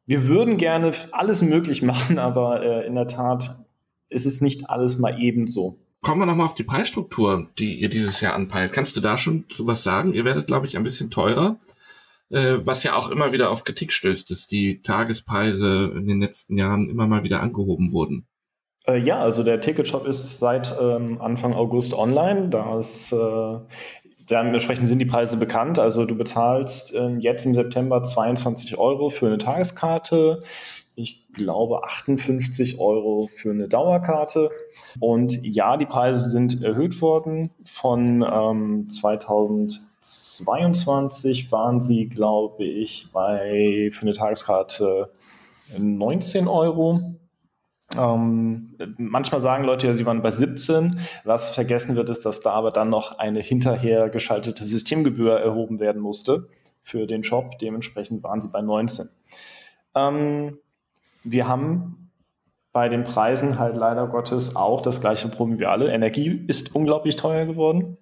wir 0.06 0.28
würden 0.28 0.58
gerne 0.58 0.92
alles 1.12 1.42
möglich 1.42 1.82
machen, 1.82 2.20
aber 2.20 2.64
äh, 2.64 2.88
in 2.88 2.96
der 2.96 3.08
Tat 3.08 3.56
ist 4.10 4.26
es 4.26 4.42
nicht 4.42 4.70
alles 4.70 5.00
mal 5.00 5.20
ebenso. 5.20 5.78
Kommen 6.02 6.22
wir 6.22 6.28
nochmal 6.28 6.46
auf 6.46 6.56
die 6.56 6.64
Preisstruktur, 6.64 7.50
die 7.58 7.80
ihr 7.80 7.90
dieses 7.90 8.22
Jahr 8.22 8.36
anpeilt. 8.36 8.74
Kannst 8.74 8.96
du 8.96 9.02
da 9.02 9.18
schon 9.18 9.46
zu 9.50 9.66
was 9.66 9.84
sagen? 9.84 10.14
Ihr 10.14 10.24
werdet, 10.24 10.46
glaube 10.46 10.68
ich, 10.68 10.78
ein 10.78 10.84
bisschen 10.84 11.10
teurer, 11.10 11.58
äh, 12.30 12.58
was 12.60 12.84
ja 12.84 12.96
auch 12.96 13.10
immer 13.10 13.32
wieder 13.32 13.50
auf 13.50 13.64
Kritik 13.64 13.92
stößt, 13.92 14.30
dass 14.30 14.46
die 14.46 14.84
Tagespreise 14.84 15.92
in 15.96 16.08
den 16.08 16.22
letzten 16.22 16.58
Jahren 16.58 16.90
immer 16.90 17.08
mal 17.08 17.24
wieder 17.24 17.42
angehoben 17.42 17.92
wurden. 17.92 18.28
Äh, 18.88 19.00
ja, 19.00 19.20
also 19.20 19.44
der 19.44 19.62
Ticketshop 19.62 20.06
ist 20.06 20.40
seit 20.40 20.76
ähm, 20.80 21.22
Anfang 21.22 21.54
August 21.54 21.94
online. 21.94 22.50
Da 22.50 22.80
äh, 22.80 23.60
dementsprechend 24.30 24.88
sind 24.88 25.00
die 25.00 25.06
Preise 25.06 25.38
bekannt. 25.38 25.80
Also 25.80 26.06
du 26.06 26.16
bezahlst 26.16 26.94
äh, 26.96 27.16
jetzt 27.18 27.46
im 27.46 27.54
September 27.54 28.04
22 28.04 28.78
Euro 28.78 29.10
für 29.10 29.28
eine 29.28 29.38
Tageskarte. 29.38 30.40
Ich 30.98 31.28
glaube 31.34 31.84
58 31.84 32.80
Euro 32.80 33.28
für 33.34 33.52
eine 33.52 33.68
Dauerkarte. 33.68 34.50
Und 35.00 35.44
ja, 35.44 35.76
die 35.78 35.86
Preise 35.86 36.30
sind 36.30 36.64
erhöht 36.64 37.02
worden. 37.02 37.52
Von 37.66 38.24
ähm, 38.24 38.88
2022 38.88 41.52
waren 41.52 41.82
sie, 41.82 42.08
glaube 42.08 42.64
ich, 42.64 43.10
bei 43.12 43.90
für 43.92 44.04
eine 44.04 44.14
Tageskarte 44.14 45.12
19 45.78 46.48
Euro. 46.48 47.02
Ähm, 47.98 48.76
manchmal 48.98 49.42
sagen 49.42 49.64
Leute 49.64 49.88
ja, 49.88 49.94
sie 49.94 50.06
waren 50.06 50.22
bei 50.22 50.32
17. 50.32 51.00
Was 51.24 51.52
vergessen 51.52 51.96
wird, 51.96 52.10
ist, 52.10 52.26
dass 52.26 52.42
da 52.42 52.52
aber 52.52 52.72
dann 52.72 52.90
noch 52.90 53.20
eine 53.20 53.42
hinterher 53.42 54.10
geschaltete 54.10 54.64
Systemgebühr 54.64 55.40
erhoben 55.40 55.80
werden 55.80 56.02
musste 56.02 56.48
für 56.84 57.08
den 57.08 57.24
Shop. 57.24 57.58
Dementsprechend 57.60 58.24
waren 58.24 58.42
sie 58.42 58.50
bei 58.50 58.62
19. 58.62 59.08
Ähm, 59.96 60.58
wir 61.24 61.48
haben 61.48 62.12
bei 62.74 62.90
den 62.90 63.06
Preisen 63.06 63.58
halt 63.58 63.76
leider 63.76 64.08
Gottes 64.08 64.56
auch 64.56 64.82
das 64.82 65.00
gleiche 65.00 65.30
Problem 65.30 65.60
wie 65.60 65.66
alle. 65.66 65.92
Energie 65.92 66.44
ist 66.48 66.76
unglaublich 66.76 67.16
teuer 67.16 67.46
geworden. 67.46 67.98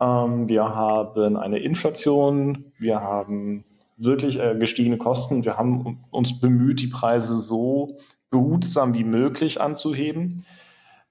Ähm, 0.00 0.48
wir 0.48 0.74
haben 0.74 1.36
eine 1.36 1.58
Inflation. 1.58 2.72
Wir 2.78 3.00
haben 3.00 3.64
wirklich 3.98 4.40
äh, 4.40 4.56
gestiegene 4.58 4.96
Kosten. 4.96 5.44
Wir 5.44 5.58
haben 5.58 6.04
uns 6.10 6.40
bemüht, 6.40 6.80
die 6.80 6.86
Preise 6.88 7.38
so 7.40 7.98
behutsam 8.32 8.94
wie 8.94 9.04
möglich 9.04 9.60
anzuheben. 9.60 10.44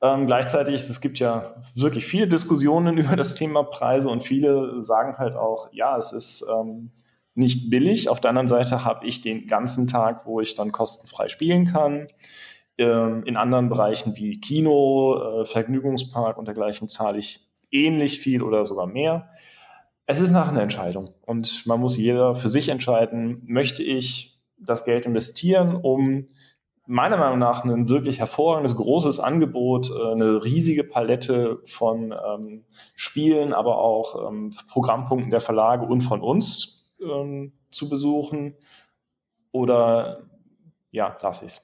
Ähm, 0.01 0.25
gleichzeitig, 0.25 0.81
es 0.81 0.99
gibt 0.99 1.19
ja 1.19 1.55
wirklich 1.75 2.05
viele 2.05 2.27
Diskussionen 2.27 2.97
über 2.97 3.15
das 3.15 3.35
Thema 3.35 3.63
Preise 3.63 4.09
und 4.09 4.23
viele 4.23 4.83
sagen 4.83 5.17
halt 5.17 5.35
auch, 5.35 5.69
ja, 5.71 5.97
es 5.97 6.11
ist 6.11 6.43
ähm, 6.51 6.91
nicht 7.35 7.69
billig. 7.69 8.09
Auf 8.09 8.19
der 8.19 8.31
anderen 8.31 8.47
Seite 8.47 8.83
habe 8.83 9.05
ich 9.05 9.21
den 9.21 9.47
ganzen 9.47 9.87
Tag, 9.87 10.25
wo 10.25 10.41
ich 10.41 10.55
dann 10.55 10.73
kostenfrei 10.73 11.29
spielen 11.29 11.65
kann. 11.65 12.07
Ähm, 12.77 13.23
in 13.25 13.37
anderen 13.37 13.69
Bereichen 13.69 14.15
wie 14.17 14.41
Kino, 14.41 15.41
äh, 15.41 15.45
Vergnügungspark 15.45 16.37
und 16.37 16.45
dergleichen 16.45 16.87
zahle 16.87 17.19
ich 17.19 17.47
ähnlich 17.71 18.19
viel 18.19 18.41
oder 18.41 18.65
sogar 18.65 18.87
mehr. 18.87 19.29
Es 20.07 20.19
ist 20.19 20.31
nach 20.31 20.49
einer 20.49 20.63
Entscheidung 20.63 21.11
und 21.21 21.65
man 21.67 21.79
muss 21.79 21.95
jeder 21.95 22.35
für 22.35 22.49
sich 22.49 22.69
entscheiden, 22.69 23.43
möchte 23.45 23.83
ich 23.83 24.41
das 24.57 24.83
Geld 24.83 25.05
investieren, 25.05 25.75
um 25.75 26.27
meiner 26.87 27.17
Meinung 27.17 27.39
nach 27.39 27.63
ein 27.63 27.89
wirklich 27.89 28.19
hervorragendes, 28.19 28.75
großes 28.75 29.19
Angebot, 29.19 29.89
äh, 29.89 30.11
eine 30.11 30.43
riesige 30.43 30.83
Palette 30.83 31.61
von 31.65 32.13
ähm, 32.13 32.65
Spielen, 32.95 33.53
aber 33.53 33.77
auch 33.77 34.29
ähm, 34.29 34.51
Programmpunkten 34.69 35.31
der 35.31 35.41
Verlage 35.41 35.85
und 35.85 36.01
von 36.01 36.21
uns 36.21 36.89
ähm, 37.01 37.53
zu 37.69 37.89
besuchen. 37.89 38.55
Oder 39.51 40.23
ja, 40.91 41.17
lasse 41.21 41.45
ich. 41.45 41.61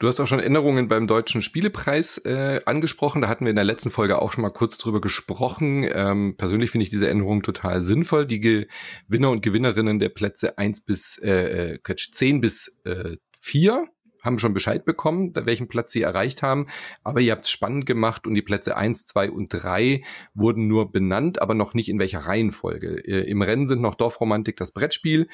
Du 0.00 0.08
hast 0.08 0.18
auch 0.18 0.26
schon 0.26 0.40
Änderungen 0.40 0.88
beim 0.88 1.06
Deutschen 1.06 1.42
Spielepreis 1.42 2.16
äh, 2.24 2.60
angesprochen. 2.64 3.20
Da 3.20 3.28
hatten 3.28 3.44
wir 3.44 3.50
in 3.50 3.56
der 3.56 3.66
letzten 3.66 3.90
Folge 3.90 4.20
auch 4.22 4.32
schon 4.32 4.40
mal 4.40 4.50
kurz 4.50 4.78
drüber 4.78 5.02
gesprochen. 5.02 5.86
Ähm, 5.92 6.36
persönlich 6.38 6.70
finde 6.70 6.84
ich 6.84 6.90
diese 6.90 7.10
Änderung 7.10 7.42
total 7.42 7.82
sinnvoll. 7.82 8.24
Die 8.24 8.40
Gewinner 8.40 9.30
und 9.30 9.42
Gewinnerinnen 9.42 9.98
der 9.98 10.08
Plätze 10.08 10.56
eins 10.56 10.82
bis 10.82 11.18
äh, 11.18 11.80
10 11.84 12.36
äh, 12.36 12.40
bis 12.40 12.80
äh, 12.84 13.18
4 13.42 13.88
haben 14.22 14.38
schon 14.38 14.54
Bescheid 14.54 14.84
bekommen, 14.84 15.32
welchen 15.34 15.68
Platz 15.68 15.92
sie 15.92 16.02
erreicht 16.02 16.42
haben. 16.42 16.66
Aber 17.02 17.20
ihr 17.20 17.32
habt 17.32 17.44
es 17.44 17.50
spannend 17.50 17.86
gemacht 17.86 18.26
und 18.26 18.34
die 18.34 18.42
Plätze 18.42 18.76
eins, 18.76 19.06
zwei 19.06 19.30
und 19.30 19.48
drei 19.48 20.02
wurden 20.34 20.66
nur 20.66 20.92
benannt, 20.92 21.40
aber 21.40 21.54
noch 21.54 21.74
nicht 21.74 21.88
in 21.88 21.98
welcher 21.98 22.20
Reihenfolge. 22.20 23.02
Äh, 23.06 23.30
Im 23.30 23.42
Rennen 23.42 23.66
sind 23.66 23.82
noch 23.82 23.94
Dorfromantik 23.94 24.56
das 24.56 24.72
Brettspiel 24.72 25.28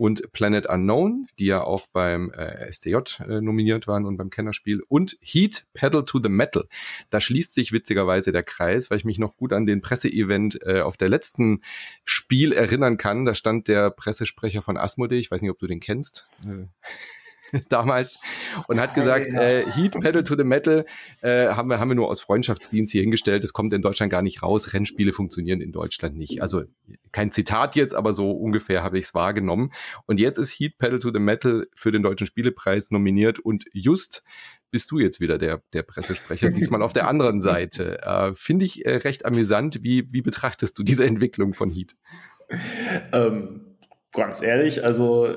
und 0.00 0.32
Planet 0.32 0.66
Unknown, 0.66 1.26
die 1.38 1.44
ja 1.44 1.62
auch 1.62 1.86
beim 1.92 2.30
äh, 2.30 2.72
STJ 2.72 3.20
äh, 3.28 3.42
nominiert 3.42 3.86
waren 3.86 4.06
und 4.06 4.16
beim 4.16 4.30
Kennerspiel 4.30 4.80
und 4.88 5.18
Heat 5.20 5.66
Pedal 5.74 6.04
to 6.06 6.18
the 6.22 6.30
Metal. 6.30 6.64
Da 7.10 7.20
schließt 7.20 7.52
sich 7.52 7.72
witzigerweise 7.72 8.32
der 8.32 8.42
Kreis, 8.42 8.90
weil 8.90 8.96
ich 8.96 9.04
mich 9.04 9.18
noch 9.18 9.36
gut 9.36 9.52
an 9.52 9.66
den 9.66 9.82
Presseevent 9.82 10.58
äh, 10.62 10.80
auf 10.80 10.96
der 10.96 11.10
letzten 11.10 11.60
Spiel 12.06 12.54
erinnern 12.54 12.96
kann. 12.96 13.26
Da 13.26 13.34
stand 13.34 13.68
der 13.68 13.90
Pressesprecher 13.90 14.62
von 14.62 14.78
Asmodee, 14.78 15.18
ich 15.18 15.30
weiß 15.30 15.42
nicht, 15.42 15.50
ob 15.50 15.58
du 15.58 15.66
den 15.66 15.80
kennst. 15.80 16.26
Äh, 16.46 16.68
damals 17.68 18.20
und 18.68 18.80
hat 18.80 18.94
gesagt, 18.94 19.32
äh, 19.32 19.64
Heat 19.72 19.92
Pedal 20.00 20.24
to 20.24 20.36
the 20.36 20.44
Metal 20.44 20.84
äh, 21.20 21.48
haben, 21.48 21.68
wir, 21.68 21.78
haben 21.78 21.88
wir 21.88 21.94
nur 21.94 22.08
aus 22.08 22.20
Freundschaftsdienst 22.20 22.92
hier 22.92 23.02
hingestellt. 23.02 23.42
Das 23.42 23.52
kommt 23.52 23.72
in 23.72 23.82
Deutschland 23.82 24.10
gar 24.10 24.22
nicht 24.22 24.42
raus. 24.42 24.72
Rennspiele 24.72 25.12
funktionieren 25.12 25.60
in 25.60 25.72
Deutschland 25.72 26.16
nicht. 26.16 26.42
Also 26.42 26.62
kein 27.12 27.32
Zitat 27.32 27.76
jetzt, 27.76 27.94
aber 27.94 28.14
so 28.14 28.30
ungefähr 28.30 28.82
habe 28.82 28.98
ich 28.98 29.06
es 29.06 29.14
wahrgenommen. 29.14 29.72
Und 30.06 30.20
jetzt 30.20 30.38
ist 30.38 30.52
Heat 30.52 30.78
Pedal 30.78 30.98
to 30.98 31.10
the 31.12 31.20
Metal 31.20 31.66
für 31.74 31.92
den 31.92 32.02
Deutschen 32.02 32.26
Spielepreis 32.26 32.90
nominiert 32.90 33.38
und 33.38 33.64
just 33.72 34.22
bist 34.70 34.90
du 34.90 34.98
jetzt 34.98 35.20
wieder 35.20 35.38
der, 35.38 35.62
der 35.72 35.82
Pressesprecher, 35.82 36.50
diesmal 36.50 36.82
auf 36.82 36.92
der 36.92 37.08
anderen 37.08 37.40
Seite. 37.40 38.02
Äh, 38.02 38.34
Finde 38.34 38.64
ich 38.64 38.86
äh, 38.86 38.96
recht 38.96 39.26
amüsant. 39.26 39.82
Wie, 39.82 40.12
wie 40.12 40.22
betrachtest 40.22 40.78
du 40.78 40.82
diese 40.82 41.04
Entwicklung 41.04 41.54
von 41.54 41.70
Heat? 41.70 41.96
Ähm, 43.12 43.76
ganz 44.12 44.42
ehrlich, 44.42 44.84
also 44.84 45.36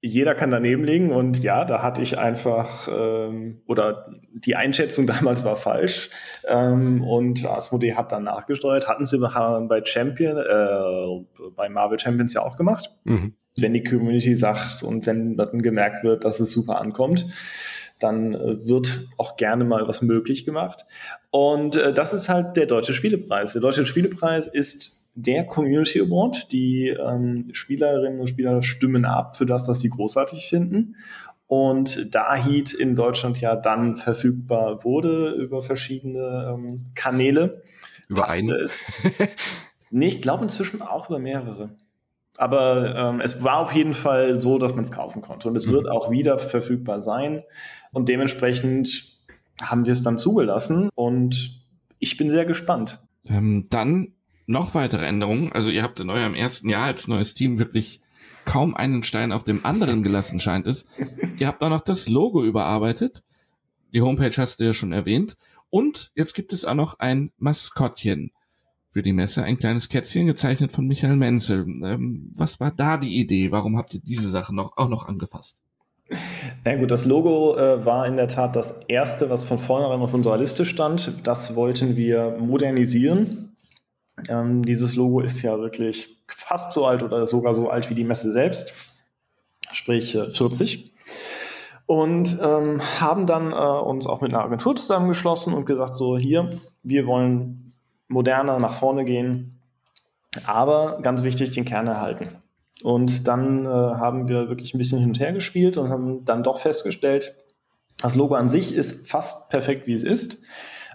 jeder 0.00 0.34
kann 0.34 0.50
daneben 0.50 0.84
liegen 0.84 1.10
und 1.10 1.42
ja, 1.42 1.64
da 1.64 1.82
hatte 1.82 2.02
ich 2.02 2.18
einfach 2.18 2.88
ähm, 2.88 3.62
oder 3.66 4.08
die 4.32 4.54
Einschätzung 4.54 5.06
damals 5.08 5.44
war 5.44 5.56
falsch 5.56 6.10
ähm, 6.46 7.02
und 7.02 7.44
Asmodee 7.44 7.94
hat 7.94 8.12
dann 8.12 8.24
nachgesteuert, 8.24 8.88
hatten 8.88 9.04
sie 9.04 9.18
bei 9.18 9.84
Champion, 9.84 10.36
äh, 10.36 11.50
bei 11.56 11.68
Marvel 11.68 11.98
Champions 11.98 12.32
ja 12.34 12.42
auch 12.42 12.56
gemacht. 12.56 12.94
Mhm. 13.04 13.34
Wenn 13.56 13.74
die 13.74 13.82
Community 13.82 14.36
sagt 14.36 14.84
und 14.84 15.06
wenn 15.06 15.36
dann 15.36 15.62
gemerkt 15.62 16.04
wird, 16.04 16.24
dass 16.24 16.38
es 16.38 16.52
super 16.52 16.80
ankommt, 16.80 17.26
dann 17.98 18.34
äh, 18.34 18.68
wird 18.68 19.08
auch 19.16 19.36
gerne 19.36 19.64
mal 19.64 19.88
was 19.88 20.02
möglich 20.02 20.44
gemacht. 20.44 20.84
Und 21.30 21.74
äh, 21.74 21.92
das 21.92 22.14
ist 22.14 22.28
halt 22.28 22.56
der 22.56 22.66
Deutsche 22.66 22.94
Spielepreis. 22.94 23.52
Der 23.52 23.62
Deutsche 23.62 23.84
Spielepreis 23.84 24.46
ist 24.46 24.97
der 25.18 25.44
Community 25.44 26.00
Award. 26.00 26.52
Die 26.52 26.88
ähm, 26.88 27.48
Spielerinnen 27.52 28.20
und 28.20 28.28
Spieler 28.28 28.62
stimmen 28.62 29.04
ab 29.04 29.36
für 29.36 29.46
das, 29.46 29.66
was 29.66 29.80
sie 29.80 29.90
großartig 29.90 30.48
finden. 30.48 30.96
Und 31.46 32.14
da 32.14 32.36
Heat 32.36 32.72
in 32.72 32.94
Deutschland 32.94 33.40
ja 33.40 33.56
dann 33.56 33.96
verfügbar 33.96 34.84
wurde 34.84 35.30
über 35.30 35.62
verschiedene 35.62 36.54
ähm, 36.54 36.86
Kanäle. 36.94 37.62
Über 38.08 38.28
einen? 38.28 38.68
nee, 39.90 40.06
ich 40.06 40.22
glaube 40.22 40.44
inzwischen 40.44 40.82
auch 40.82 41.08
über 41.08 41.18
mehrere. 41.18 41.70
Aber 42.36 42.94
ähm, 42.94 43.20
es 43.20 43.42
war 43.42 43.58
auf 43.58 43.72
jeden 43.72 43.94
Fall 43.94 44.40
so, 44.40 44.58
dass 44.58 44.74
man 44.74 44.84
es 44.84 44.92
kaufen 44.92 45.22
konnte. 45.22 45.48
Und 45.48 45.56
es 45.56 45.66
mhm. 45.66 45.72
wird 45.72 45.90
auch 45.90 46.10
wieder 46.10 46.38
verfügbar 46.38 47.00
sein. 47.00 47.42
Und 47.92 48.08
dementsprechend 48.08 49.18
haben 49.60 49.84
wir 49.84 49.92
es 49.92 50.04
dann 50.04 50.18
zugelassen. 50.18 50.90
Und 50.94 51.64
ich 51.98 52.16
bin 52.16 52.30
sehr 52.30 52.44
gespannt. 52.44 53.00
Ähm, 53.24 53.66
dann 53.70 54.12
noch 54.48 54.74
weitere 54.74 55.06
Änderungen. 55.06 55.52
Also 55.52 55.70
ihr 55.70 55.82
habt 55.82 56.00
in 56.00 56.10
eurem 56.10 56.34
ersten 56.34 56.68
Jahr 56.68 56.86
als 56.86 57.06
neues 57.06 57.34
Team 57.34 57.58
wirklich 57.58 58.00
kaum 58.44 58.74
einen 58.74 59.02
Stein 59.02 59.30
auf 59.30 59.44
dem 59.44 59.64
anderen 59.64 60.02
gelassen, 60.02 60.40
scheint 60.40 60.66
es. 60.66 60.86
ihr 61.38 61.46
habt 61.46 61.62
auch 61.62 61.68
noch 61.68 61.82
das 61.82 62.08
Logo 62.08 62.42
überarbeitet. 62.42 63.22
Die 63.92 64.00
Homepage 64.00 64.34
hast 64.36 64.58
du 64.58 64.64
ja 64.64 64.72
schon 64.72 64.92
erwähnt. 64.92 65.36
Und 65.70 66.10
jetzt 66.14 66.34
gibt 66.34 66.52
es 66.54 66.64
auch 66.64 66.74
noch 66.74 66.98
ein 66.98 67.30
Maskottchen 67.36 68.32
für 68.92 69.02
die 69.02 69.12
Messe, 69.12 69.44
ein 69.44 69.58
kleines 69.58 69.90
Kätzchen 69.90 70.26
gezeichnet 70.26 70.72
von 70.72 70.86
Michael 70.86 71.16
Menzel. 71.16 71.66
Ähm, 71.84 72.32
was 72.34 72.58
war 72.58 72.70
da 72.70 72.96
die 72.96 73.20
Idee? 73.20 73.52
Warum 73.52 73.76
habt 73.76 73.92
ihr 73.92 74.00
diese 74.00 74.30
Sache 74.30 74.54
noch, 74.54 74.78
auch 74.78 74.88
noch 74.88 75.06
angefasst? 75.06 75.58
Na 76.64 76.74
gut, 76.76 76.90
das 76.90 77.04
Logo 77.04 77.56
äh, 77.58 77.84
war 77.84 78.06
in 78.06 78.16
der 78.16 78.28
Tat 78.28 78.56
das 78.56 78.80
erste, 78.88 79.28
was 79.28 79.44
von 79.44 79.58
vornherein 79.58 80.00
auf 80.00 80.14
unserer 80.14 80.38
Liste 80.38 80.64
stand. 80.64 81.12
Das 81.24 81.54
wollten 81.54 81.96
wir 81.96 82.38
modernisieren. 82.40 83.47
Ähm, 84.28 84.64
dieses 84.64 84.96
Logo 84.96 85.20
ist 85.20 85.42
ja 85.42 85.58
wirklich 85.58 86.18
fast 86.28 86.72
so 86.72 86.86
alt 86.86 87.02
oder 87.02 87.26
sogar 87.26 87.54
so 87.54 87.68
alt 87.70 87.90
wie 87.90 87.94
die 87.94 88.04
Messe 88.04 88.32
selbst, 88.32 88.72
sprich 89.72 90.14
äh, 90.14 90.30
40. 90.30 90.92
Und 91.86 92.38
ähm, 92.42 92.82
haben 93.00 93.26
dann 93.26 93.52
äh, 93.52 93.54
uns 93.54 94.06
auch 94.06 94.20
mit 94.20 94.34
einer 94.34 94.44
Agentur 94.44 94.76
zusammengeschlossen 94.76 95.54
und 95.54 95.64
gesagt, 95.64 95.94
so 95.94 96.18
hier, 96.18 96.60
wir 96.82 97.06
wollen 97.06 97.72
moderner 98.08 98.58
nach 98.58 98.74
vorne 98.74 99.04
gehen, 99.04 99.60
aber 100.44 100.98
ganz 101.02 101.22
wichtig, 101.22 101.50
den 101.50 101.64
Kern 101.64 101.86
erhalten. 101.86 102.28
Und 102.82 103.26
dann 103.26 103.64
äh, 103.64 103.68
haben 103.68 104.28
wir 104.28 104.48
wirklich 104.48 104.74
ein 104.74 104.78
bisschen 104.78 105.00
hin 105.00 105.08
und 105.08 105.20
her 105.20 105.32
gespielt 105.32 105.78
und 105.78 105.88
haben 105.88 106.24
dann 106.24 106.42
doch 106.42 106.60
festgestellt, 106.60 107.34
das 108.00 108.14
Logo 108.14 108.34
an 108.34 108.48
sich 108.48 108.74
ist 108.74 109.08
fast 109.08 109.50
perfekt, 109.50 109.86
wie 109.86 109.94
es 109.94 110.04
ist. 110.04 110.44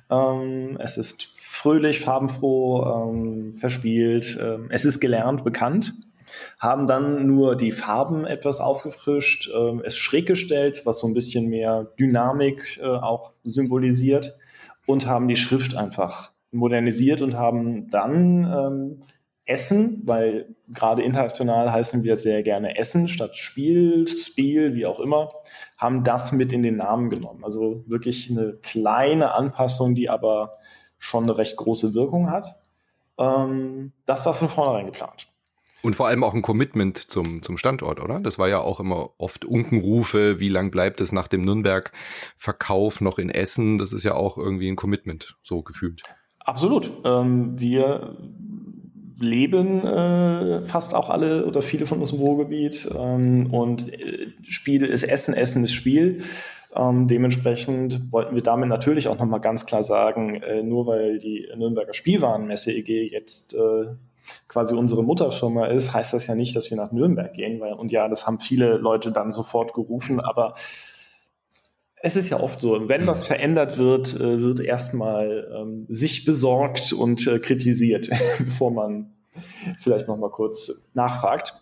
Ähm, 0.10 0.78
es 0.80 0.98
ist 0.98 1.32
fröhlich, 1.53 1.99
farbenfroh, 1.99 2.84
ähm, 2.84 3.55
verspielt. 3.55 4.39
Ähm, 4.41 4.69
es 4.71 4.85
ist 4.85 4.99
gelernt, 4.99 5.43
bekannt. 5.43 5.93
Haben 6.59 6.88
dann 6.88 7.27
nur 7.27 7.55
die 7.55 7.71
Farben 7.71 8.25
etwas 8.25 8.59
aufgefrischt, 8.59 9.51
ähm, 9.53 9.80
es 9.85 9.95
schräg 9.95 10.25
gestellt, 10.25 10.81
was 10.85 10.97
so 10.97 11.07
ein 11.07 11.13
bisschen 11.13 11.47
mehr 11.49 11.91
Dynamik 11.99 12.80
äh, 12.81 12.88
auch 12.88 13.34
symbolisiert 13.43 14.34
und 14.88 15.05
haben 15.05 15.27
die 15.27 15.35
Schrift 15.35 15.75
einfach 15.75 16.31
modernisiert 16.51 17.21
und 17.21 17.38
haben 17.38 17.88
dann 17.91 18.51
ähm, 18.51 19.01
Essen, 19.45 20.01
weil 20.05 20.55
gerade 20.69 21.03
international 21.03 21.71
heißen 21.71 22.03
wir 22.03 22.15
sehr 22.15 22.41
gerne 22.41 22.80
Essen 22.80 23.07
statt 23.07 23.35
Spiel, 23.35 24.07
Spiel, 24.07 24.73
wie 24.73 24.88
auch 24.88 24.99
immer, 24.99 25.30
haben 25.77 26.03
das 26.03 26.31
mit 26.31 26.51
in 26.51 26.63
den 26.63 26.77
Namen 26.77 27.11
genommen. 27.11 27.43
Also 27.43 27.84
wirklich 27.85 28.31
eine 28.31 28.53
kleine 28.63 29.35
Anpassung, 29.35 29.93
die 29.93 30.09
aber 30.09 30.57
schon 31.03 31.23
eine 31.23 31.38
recht 31.38 31.57
große 31.57 31.93
Wirkung 31.93 32.31
hat. 32.31 32.55
Ähm, 33.17 33.91
das 34.05 34.25
war 34.25 34.34
von 34.34 34.47
vornherein 34.47 34.85
geplant. 34.85 35.27
Und 35.81 35.97
vor 35.97 36.07
allem 36.07 36.23
auch 36.23 36.34
ein 36.34 36.41
Commitment 36.41 36.97
zum, 36.97 37.41
zum 37.41 37.57
Standort, 37.57 38.01
oder? 38.01 38.21
Das 38.21 38.39
war 38.39 38.47
ja 38.47 38.59
auch 38.59 38.80
immer 38.80 39.09
oft 39.17 39.43
Unkenrufe, 39.43 40.39
wie 40.39 40.47
lang 40.47 40.71
bleibt 40.71 41.01
es 41.01 41.11
nach 41.11 41.27
dem 41.27 41.43
Nürnberg-Verkauf 41.43 43.01
noch 43.01 43.19
in 43.19 43.30
Essen? 43.30 43.77
Das 43.77 43.91
ist 43.91 44.05
ja 44.05 44.13
auch 44.13 44.38
irgendwie 44.38 44.69
ein 44.69 44.77
Commitment, 44.77 45.35
so 45.43 45.61
gefühlt. 45.61 46.01
Absolut. 46.39 46.89
Ähm, 47.03 47.59
wir 47.59 48.17
leben 49.19 49.85
äh, 49.85 50.63
fast 50.63 50.95
auch 50.95 51.09
alle 51.09 51.45
oder 51.45 51.61
viele 51.61 51.85
von 51.85 51.99
uns 51.99 52.11
im 52.13 52.19
Ruhrgebiet 52.19 52.89
ähm, 52.97 53.53
und 53.53 53.91
äh, 53.93 54.27
Spiel 54.43 54.85
ist 54.85 55.03
Essen, 55.03 55.34
Essen 55.34 55.65
ist 55.65 55.73
Spiel. 55.73 56.23
Ähm, 56.76 57.08
dementsprechend 57.08 58.12
wollten 58.12 58.36
wir 58.36 58.44
damit 58.44 58.70
natürlich 58.70 59.08
auch 59.08 59.20
nochmal 59.20 59.41
ganz 59.41 59.66
klar 59.66 59.84
sagen, 59.84 60.41
äh, 60.41 60.64
nur 60.64 60.88
weil 60.88 61.20
die 61.20 61.48
Nürnberger 61.56 61.94
Spielwarenmesse 61.94 62.72
EG 62.72 63.10
jetzt 63.12 63.54
äh, 63.54 63.88
quasi 64.48 64.74
unsere 64.74 65.04
Mutterfirma 65.04 65.68
ist, 65.68 65.94
heißt 65.94 66.14
das 66.14 66.28
ja 66.28 66.36
nicht, 66.36 66.56
dass 66.56 66.70
wir 66.70 66.78
nach 66.78 66.91
Nürnberg 66.91 67.34
gehen. 67.34 67.60
Weil, 67.60 67.74
und 67.74 67.91
ja, 67.91 68.08
das 68.08 68.26
haben 68.26 68.40
viele 68.40 68.78
Leute 68.78 69.12
dann 69.12 69.32
sofort 69.32 69.74
gerufen, 69.74 70.20
aber 70.20 70.54
Es 72.06 72.18
ist 72.18 72.30
ja 72.30 72.38
oft 72.41 72.60
so, 72.60 72.90
wenn 72.90 73.08
was 73.08 73.26
verändert 73.26 73.78
wird, 73.78 74.14
äh, 74.16 74.41
wird 74.41 74.60
erstmal 74.60 75.48
ähm, 75.56 75.86
sich 75.88 76.26
besorgt 76.26 76.91
und 76.91 77.26
äh, 77.28 77.40
kritisiert, 77.40 78.10
bevor 78.40 78.72
man 78.72 79.14
vielleicht 79.80 80.10
noch 80.10 80.18
mal 80.18 80.30
kurz 80.30 80.91
nachfragt. 80.94 81.62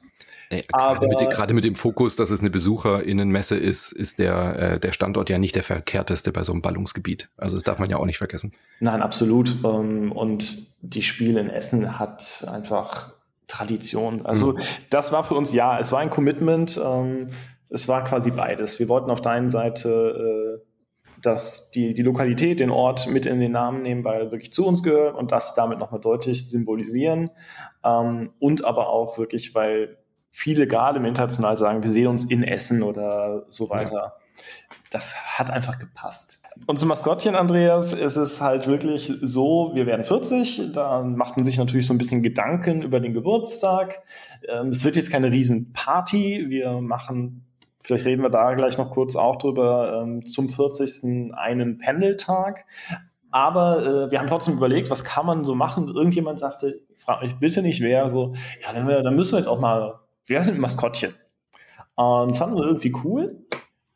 Äh, 0.52 0.64
gerade, 0.64 1.08
mit, 1.08 1.20
gerade, 1.30 1.54
mit, 1.54 1.64
dem 1.64 1.76
Fokus, 1.76 2.16
dass 2.16 2.30
es 2.30 2.42
eine 2.42 2.50
Besucherinnenmesse 2.50 3.58
ist, 3.58 3.92
ist 3.92 4.20
der, 4.20 4.60
äh, 4.60 4.80
der 4.80 4.92
Standort 4.92 5.30
ja 5.30 5.38
nicht 5.38 5.56
der 5.56 5.64
verkehrteste 5.64 6.32
bei 6.32 6.44
so 6.44 6.52
einem 6.52 6.62
Ballungsgebiet. 6.62 7.30
Also 7.38 7.56
das 7.56 7.64
darf 7.64 7.80
man 7.80 7.90
ja 7.90 7.98
auch 7.98 8.06
nicht 8.06 8.18
vergessen. 8.18 8.52
Nein, 8.80 9.02
absolut. 9.02 9.56
Ähm, 9.64 10.12
und 10.12 10.68
die 10.82 11.04
Spiele 11.04 11.40
in 11.40 11.50
Essen 11.50 12.00
hat 12.00 12.46
einfach 12.52 13.14
Tradition. 13.48 14.26
Also 14.26 14.54
mhm. 14.54 14.60
das 14.90 15.12
war 15.12 15.24
für 15.24 15.36
uns 15.36 15.54
ja, 15.54 15.80
es 15.80 15.92
war 15.92 16.00
ein 16.00 16.10
Commitment. 16.10 16.80
Ähm, 16.84 17.30
es 17.70 17.88
war 17.88 18.04
quasi 18.04 18.32
beides. 18.32 18.80
Wir 18.80 18.90
wollten 18.90 19.10
auf 19.10 19.22
der 19.22 19.32
einen 19.32 19.50
Seite 19.50 20.60
äh, 20.60 20.72
dass 21.22 21.72
die, 21.72 21.94
die 21.94 22.02
Lokalität, 22.02 22.60
den 22.60 22.72
Ort 22.72 23.08
mit 23.08 23.26
in 23.26 23.40
den 23.40 23.52
Namen 23.52 23.84
nehmen, 23.84 24.04
weil 24.04 24.32
wirklich 24.32 24.52
zu 24.52 24.66
uns 24.66 24.84
gehört 24.84 25.16
und 25.16 25.32
das 25.32 25.56
damit 25.56 25.80
nochmal 25.80 26.02
deutlich 26.02 26.50
symbolisieren. 26.50 27.30
Ähm, 27.84 28.32
und 28.40 28.64
aber 28.64 28.90
auch 28.90 29.18
wirklich, 29.18 29.54
weil 29.56 29.98
viele 30.32 30.66
gerade 30.66 31.00
im 31.00 31.06
International 31.06 31.58
sagen, 31.58 31.84
wir 31.84 31.92
sehen 31.92 32.08
uns 32.08 32.24
in 32.24 32.44
Essen 32.44 32.82
oder 32.82 33.46
so 33.50 33.70
weiter. 33.70 33.94
Ja. 33.94 34.14
Das 34.90 35.16
hat 35.38 35.52
einfach 35.52 35.78
gepasst. 35.78 36.42
Und 36.68 36.78
zum 36.78 36.90
Maskottchen, 36.90 37.36
Andreas, 37.36 37.94
ist 37.94 38.18
es 38.18 38.42
halt 38.42 38.68
wirklich 38.68 39.12
so, 39.22 39.72
wir 39.74 39.86
werden 39.86 40.06
40, 40.06 40.74
da 40.74 41.02
macht 41.02 41.38
man 41.38 41.46
sich 41.46 41.58
natürlich 41.58 41.88
so 41.88 41.94
ein 41.94 41.98
bisschen 41.98 42.24
Gedanken 42.24 42.82
über 42.82 43.00
den 43.00 43.14
Geburtstag. 43.14 44.02
Ähm, 44.48 44.70
es 44.70 44.84
wird 44.84 44.96
jetzt 44.96 45.12
keine 45.12 45.32
Riesenparty, 45.32 46.46
wir 46.50 46.82
machen, 46.82 47.46
vielleicht 47.80 48.06
reden 48.06 48.22
wir 48.22 48.30
da 48.30 48.54
gleich 48.54 48.78
noch 48.78 48.92
kurz 48.92 49.16
auch 49.16 49.38
drüber, 49.38 50.02
ähm, 50.04 50.26
zum 50.26 50.50
40. 50.50 51.34
einen 51.34 51.78
Pendeltag. 51.78 52.66
Aber 53.32 53.86
äh, 53.86 54.12
wir 54.12 54.20
haben 54.20 54.28
trotzdem 54.28 54.56
überlegt, 54.56 54.90
was 54.90 55.06
kann 55.06 55.26
man 55.26 55.46
so 55.46 55.56
machen? 55.56 55.88
Irgendjemand 55.88 56.40
sagte, 56.40 56.82
frag 56.98 57.22
mich 57.24 57.36
bitte 57.38 57.62
nicht 57.62 57.82
wer, 57.82 58.10
so, 58.10 58.34
ja, 58.62 58.74
dann, 58.74 58.88
dann 58.88 59.16
müssen 59.16 59.34
wir 59.34 59.40
jetzt 59.40 59.48
auch 59.48 59.60
mal 59.60 60.02
wie 60.26 60.34
wär's 60.34 60.48
mit 60.48 60.60
Maskottchen? 60.60 61.14
Und 61.96 62.36
fanden 62.36 62.56
wir 62.56 62.66
irgendwie 62.66 62.94
cool 63.04 63.46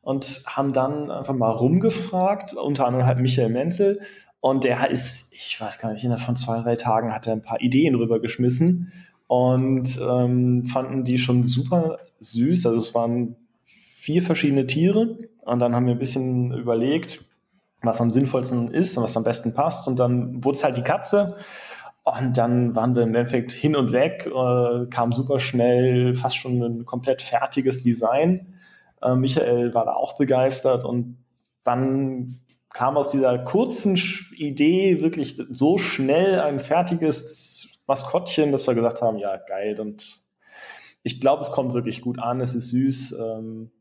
und 0.01 0.43
haben 0.45 0.73
dann 0.73 1.09
einfach 1.09 1.33
mal 1.33 1.51
rumgefragt, 1.51 2.53
unter 2.53 2.85
anderem 2.85 3.05
halt 3.05 3.19
Michael 3.19 3.49
Menzel. 3.49 4.01
Und 4.39 4.63
der 4.63 4.91
ist, 4.91 5.33
ich 5.33 5.59
weiß 5.59 5.79
gar 5.79 5.91
nicht, 5.91 6.03
innerhalb 6.03 6.25
von 6.25 6.35
zwei, 6.35 6.61
drei 6.61 6.75
Tagen 6.75 7.13
hat 7.13 7.25
er 7.25 7.33
ein 7.33 7.41
paar 7.41 7.61
Ideen 7.61 7.95
rübergeschmissen 7.95 8.91
und 9.27 9.99
ähm, 9.99 10.65
fanden 10.65 11.03
die 11.03 11.17
schon 11.17 11.43
super 11.43 11.97
süß. 12.19 12.67
Also 12.67 12.77
es 12.77 12.93
waren 12.93 13.35
vier 13.95 14.21
verschiedene 14.21 14.67
Tiere 14.67 15.17
und 15.41 15.59
dann 15.59 15.73
haben 15.73 15.87
wir 15.87 15.93
ein 15.93 15.99
bisschen 15.99 16.51
überlegt, 16.53 17.25
was 17.81 18.01
am 18.01 18.11
sinnvollsten 18.11 18.71
ist 18.71 18.97
und 18.97 19.03
was 19.03 19.17
am 19.17 19.23
besten 19.23 19.53
passt. 19.55 19.87
Und 19.87 19.97
dann 19.97 20.43
wurde 20.43 20.57
es 20.57 20.63
halt 20.63 20.77
die 20.77 20.83
Katze. 20.83 21.35
Und 22.05 22.37
dann 22.37 22.75
waren 22.75 22.95
wir 22.95 23.01
im 23.01 23.15
Endeffekt 23.15 23.51
hin 23.51 23.75
und 23.75 23.91
weg, 23.91 24.27
äh, 24.27 24.85
kam 24.91 25.11
super 25.11 25.39
schnell, 25.39 26.13
fast 26.13 26.37
schon 26.37 26.61
ein 26.61 26.85
komplett 26.85 27.23
fertiges 27.23 27.81
Design. 27.81 28.53
Äh, 29.01 29.15
Michael 29.15 29.73
war 29.73 29.85
da 29.85 29.93
auch 29.93 30.15
begeistert 30.15 30.85
und 30.85 31.17
dann 31.63 32.41
kam 32.71 32.95
aus 32.95 33.09
dieser 33.09 33.39
kurzen 33.39 33.99
Idee 34.35 35.01
wirklich 35.01 35.41
so 35.49 35.79
schnell 35.79 36.39
ein 36.41 36.59
fertiges 36.59 37.81
Maskottchen, 37.87 38.51
dass 38.51 38.67
wir 38.67 38.75
gesagt 38.75 39.01
haben, 39.01 39.17
ja, 39.17 39.37
geil. 39.37 39.79
Und 39.79 40.21
ich 41.01 41.19
glaube, 41.19 41.41
es 41.41 41.51
kommt 41.51 41.73
wirklich 41.73 42.01
gut 42.01 42.19
an, 42.19 42.39
es 42.39 42.53
ist 42.53 42.69
süß. 42.69 43.17
Ähm, 43.19 43.71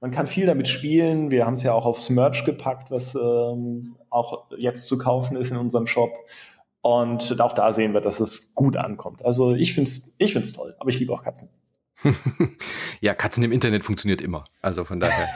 man 0.00 0.10
kann 0.10 0.26
viel 0.26 0.44
damit 0.44 0.68
spielen. 0.68 1.30
Wir 1.30 1.46
haben 1.46 1.54
es 1.54 1.62
ja 1.62 1.72
auch 1.72 1.86
aufs 1.86 2.10
Merch 2.10 2.44
gepackt, 2.44 2.90
was 2.90 3.14
ähm, 3.14 3.94
auch 4.10 4.50
jetzt 4.58 4.88
zu 4.88 4.98
kaufen 4.98 5.36
ist 5.36 5.52
in 5.52 5.56
unserem 5.56 5.86
Shop. 5.86 6.12
Und 6.82 7.40
auch 7.40 7.52
da 7.52 7.72
sehen 7.72 7.94
wir, 7.94 8.00
dass 8.00 8.20
es 8.20 8.54
gut 8.54 8.76
ankommt. 8.76 9.24
Also 9.24 9.54
ich 9.54 9.72
finde 9.72 9.88
es 9.88 10.14
ich 10.18 10.32
find's 10.32 10.52
toll, 10.52 10.74
aber 10.78 10.90
ich 10.90 10.98
liebe 10.98 11.12
auch 11.12 11.22
Katzen. 11.22 11.48
ja, 13.00 13.14
Katzen 13.14 13.44
im 13.44 13.52
Internet 13.52 13.84
funktioniert 13.84 14.20
immer. 14.20 14.44
Also 14.60 14.84
von 14.84 14.98
daher 14.98 15.28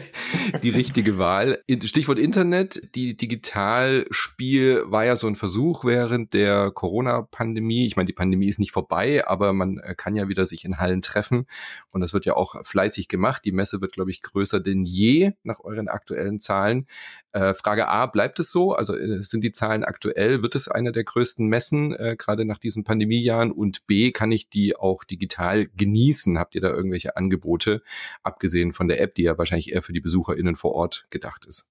die 0.62 0.70
richtige 0.70 1.18
Wahl. 1.18 1.62
Stichwort 1.84 2.18
Internet. 2.18 2.94
Die 2.94 3.16
Digitalspiel 3.16 4.84
war 4.86 5.04
ja 5.04 5.16
so 5.16 5.26
ein 5.26 5.36
Versuch 5.36 5.84
während 5.84 6.34
der 6.34 6.70
Corona-Pandemie. 6.70 7.86
Ich 7.86 7.96
meine, 7.96 8.06
die 8.06 8.12
Pandemie 8.12 8.48
ist 8.48 8.58
nicht 8.58 8.72
vorbei, 8.72 9.26
aber 9.26 9.52
man 9.52 9.78
äh, 9.78 9.94
kann 9.96 10.16
ja 10.16 10.28
wieder 10.28 10.46
sich 10.46 10.64
in 10.64 10.78
Hallen 10.78 11.02
treffen. 11.02 11.46
Und 11.92 12.00
das 12.00 12.12
wird 12.12 12.24
ja 12.24 12.34
auch 12.34 12.64
fleißig 12.64 13.08
gemacht. 13.08 13.44
Die 13.44 13.52
Messe 13.52 13.80
wird, 13.80 13.92
glaube 13.92 14.10
ich, 14.10 14.22
größer 14.22 14.60
denn 14.60 14.84
je 14.84 15.32
nach 15.42 15.60
euren 15.60 15.88
aktuellen 15.88 16.40
Zahlen. 16.40 16.86
Äh, 17.32 17.54
Frage 17.54 17.88
A, 17.88 18.06
bleibt 18.06 18.38
es 18.40 18.52
so? 18.52 18.72
Also 18.72 18.94
äh, 18.94 19.22
sind 19.22 19.42
die 19.42 19.52
Zahlen 19.52 19.84
aktuell? 19.84 20.42
Wird 20.42 20.54
es 20.54 20.68
eine 20.68 20.92
der 20.92 21.04
größten 21.04 21.46
Messen, 21.46 21.94
äh, 21.94 22.16
gerade 22.18 22.44
nach 22.44 22.58
diesen 22.58 22.84
Pandemiejahren? 22.84 23.52
Und 23.52 23.86
B, 23.86 24.12
kann 24.12 24.30
ich 24.32 24.50
die 24.50 24.76
auch 24.76 25.04
digital 25.04 25.68
genießen? 25.68 26.38
Habt 26.38 26.54
ihr 26.54 26.60
da 26.60 26.68
irgendwelche 26.68 27.16
Angebote, 27.16 27.82
abgesehen 28.22 28.74
von 28.74 28.88
der 28.88 29.00
App, 29.00 29.14
die 29.14 29.22
ja 29.22 29.38
wahrscheinlich 29.38 29.72
eher 29.72 29.82
für 29.82 29.94
die 29.94 30.00
BesucherInnen 30.00 30.56
vor 30.56 30.72
Ort 30.72 31.06
gedacht 31.08 31.46
ist? 31.46 31.70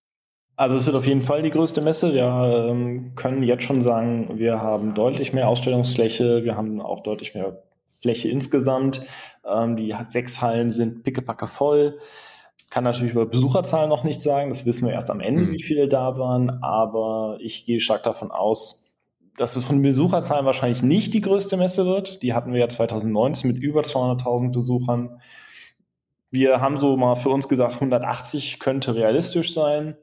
Also 0.56 0.76
es 0.76 0.86
wird 0.86 0.96
auf 0.96 1.08
jeden 1.08 1.22
Fall 1.22 1.44
die 1.44 1.52
größte 1.52 1.82
Messe. 1.82 2.14
Wir 2.14 2.68
ähm, 2.70 3.14
können 3.16 3.44
jetzt 3.44 3.64
schon 3.64 3.82
sagen, 3.82 4.40
wir 4.40 4.62
haben 4.62 4.94
deutlich 4.94 5.32
mehr 5.32 5.48
Ausstellungsfläche, 5.48 6.44
wir 6.44 6.56
haben 6.56 6.82
auch 6.82 7.02
deutlich 7.04 7.36
mehr 7.36 7.64
Fläche 7.88 8.30
insgesamt. 8.30 9.06
Ähm, 9.46 9.76
die 9.76 9.94
sechs 10.08 10.42
Hallen 10.42 10.72
sind 10.72 11.04
pickepacke 11.04 11.48
voll 11.48 12.00
kann 12.72 12.86
natürlich 12.86 13.12
über 13.12 13.26
Besucherzahlen 13.26 13.90
noch 13.90 14.06
nicht 14.06 14.22
sagen, 14.22 14.50
das 14.50 14.66
wissen 14.66 14.88
wir 14.88 14.94
erst 14.94 15.12
am 15.12 15.20
Ende, 15.20 15.44
mhm. 15.44 15.52
wie 15.52 15.62
viele 15.62 15.88
da 15.88 16.18
waren, 16.18 16.64
aber 16.64 17.38
ich 17.42 17.66
gehe 17.66 17.82
stark 17.82 18.02
davon 18.04 18.32
aus, 18.32 18.96
dass 19.36 19.58
es 19.58 19.66
von 19.66 19.82
Besucherzahlen 19.82 20.46
wahrscheinlich 20.46 20.82
nicht 20.82 21.14
die 21.14 21.22
größte 21.22 21.58
Messe 21.58 21.86
wird. 21.86 22.24
Die 22.24 22.34
hatten 22.34 22.54
wir 22.54 22.62
ja 22.62 22.70
2019 22.70 23.52
mit 23.52 23.62
über 23.62 23.82
200.000 23.82 24.54
Besuchern. 24.54 25.22
Wir 26.32 26.62
haben 26.62 26.80
so 26.80 26.96
mal 26.96 27.16
für 27.16 27.30
uns 27.30 27.50
gesagt, 27.50 27.76
180 27.76 28.60
könnte 28.60 28.96
realistisch 28.96 29.54
sein. 29.54 29.98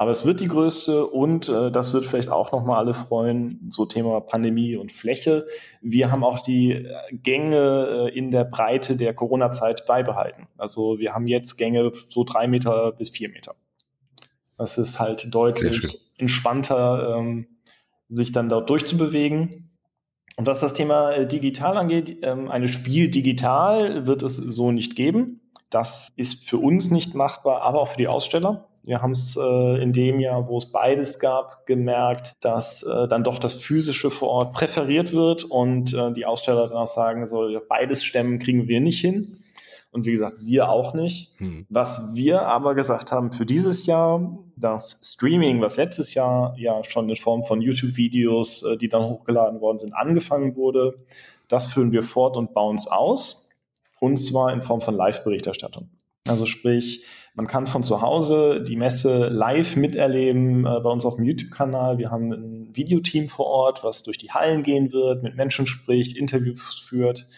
Aber 0.00 0.12
es 0.12 0.24
wird 0.24 0.38
die 0.38 0.46
größte 0.46 1.06
und 1.08 1.48
äh, 1.48 1.72
das 1.72 1.92
wird 1.92 2.06
vielleicht 2.06 2.30
auch 2.30 2.52
nochmal 2.52 2.78
alle 2.78 2.94
freuen, 2.94 3.66
so 3.68 3.84
Thema 3.84 4.20
Pandemie 4.20 4.76
und 4.76 4.92
Fläche. 4.92 5.44
Wir 5.82 6.12
haben 6.12 6.22
auch 6.22 6.38
die 6.38 6.70
äh, 6.70 6.86
Gänge 7.10 8.06
äh, 8.06 8.16
in 8.16 8.30
der 8.30 8.44
Breite 8.44 8.96
der 8.96 9.12
Corona-Zeit 9.12 9.86
beibehalten. 9.86 10.46
Also 10.56 11.00
wir 11.00 11.14
haben 11.14 11.26
jetzt 11.26 11.56
Gänge 11.56 11.90
so 12.06 12.22
drei 12.22 12.46
Meter 12.46 12.92
bis 12.92 13.10
vier 13.10 13.28
Meter. 13.28 13.56
Das 14.56 14.78
ist 14.78 15.00
halt 15.00 15.34
deutlich 15.34 15.98
entspannter, 16.16 17.16
ähm, 17.18 17.48
sich 18.08 18.30
dann 18.30 18.48
dort 18.48 18.70
durchzubewegen. 18.70 19.72
Und 20.36 20.46
was 20.46 20.60
das 20.60 20.74
Thema 20.74 21.10
äh, 21.10 21.26
digital 21.26 21.76
angeht, 21.76 22.18
ähm, 22.22 22.48
eine 22.48 22.68
Spiel 22.68 23.08
digital 23.08 24.06
wird 24.06 24.22
es 24.22 24.36
so 24.36 24.70
nicht 24.70 24.94
geben. 24.94 25.40
Das 25.70 26.08
ist 26.14 26.48
für 26.48 26.58
uns 26.58 26.92
nicht 26.92 27.16
machbar, 27.16 27.62
aber 27.62 27.80
auch 27.80 27.88
für 27.88 27.98
die 27.98 28.06
Aussteller. 28.06 28.68
Wir 28.88 29.02
haben 29.02 29.10
es 29.10 29.36
äh, 29.36 29.82
in 29.82 29.92
dem 29.92 30.18
Jahr, 30.18 30.48
wo 30.48 30.56
es 30.56 30.72
beides 30.72 31.18
gab, 31.18 31.66
gemerkt, 31.66 32.32
dass 32.40 32.82
äh, 32.82 33.06
dann 33.06 33.22
doch 33.22 33.38
das 33.38 33.56
physische 33.56 34.10
vor 34.10 34.30
Ort 34.30 34.54
präferiert 34.54 35.12
wird 35.12 35.44
und 35.44 35.92
äh, 35.92 36.10
die 36.14 36.24
Aussteller 36.24 36.68
dann 36.68 36.78
auch 36.78 36.86
sagen, 36.86 37.26
so 37.26 37.46
beides 37.68 38.02
stemmen 38.02 38.38
kriegen 38.38 38.66
wir 38.66 38.80
nicht 38.80 38.98
hin. 38.98 39.36
Und 39.90 40.06
wie 40.06 40.12
gesagt, 40.12 40.46
wir 40.46 40.70
auch 40.70 40.94
nicht. 40.94 41.34
Hm. 41.36 41.66
Was 41.68 42.14
wir 42.14 42.46
aber 42.46 42.74
gesagt 42.74 43.12
haben 43.12 43.30
für 43.30 43.44
dieses 43.44 43.84
Jahr, 43.84 44.38
das 44.56 45.02
Streaming, 45.04 45.60
was 45.60 45.76
letztes 45.76 46.14
Jahr 46.14 46.54
ja 46.56 46.82
schon 46.82 47.10
in 47.10 47.16
Form 47.16 47.42
von 47.42 47.60
YouTube-Videos, 47.60 48.62
äh, 48.62 48.78
die 48.78 48.88
dann 48.88 49.02
hochgeladen 49.02 49.60
worden 49.60 49.80
sind, 49.80 49.92
angefangen 49.92 50.56
wurde, 50.56 50.94
das 51.48 51.66
führen 51.66 51.92
wir 51.92 52.02
fort 52.02 52.38
und 52.38 52.54
bauen 52.54 52.76
es 52.76 52.86
aus. 52.86 53.50
Und 54.00 54.16
zwar 54.16 54.50
in 54.50 54.62
Form 54.62 54.80
von 54.80 54.94
Live-Berichterstattung. 54.94 55.90
Also 56.26 56.46
sprich, 56.46 57.04
man 57.38 57.46
kann 57.46 57.68
von 57.68 57.84
zu 57.84 58.02
Hause 58.02 58.64
die 58.66 58.74
Messe 58.74 59.28
live 59.28 59.76
miterleben 59.76 60.66
äh, 60.66 60.80
bei 60.80 60.90
uns 60.90 61.04
auf 61.04 61.14
dem 61.14 61.24
YouTube-Kanal. 61.24 61.96
Wir 61.96 62.10
haben 62.10 62.32
ein 62.32 62.76
Videoteam 62.76 63.28
vor 63.28 63.46
Ort, 63.46 63.84
was 63.84 64.02
durch 64.02 64.18
die 64.18 64.32
Hallen 64.32 64.64
gehen 64.64 64.92
wird, 64.92 65.22
mit 65.22 65.36
Menschen 65.36 65.68
spricht, 65.68 66.16
Interviews 66.16 66.80
führt 66.80 67.28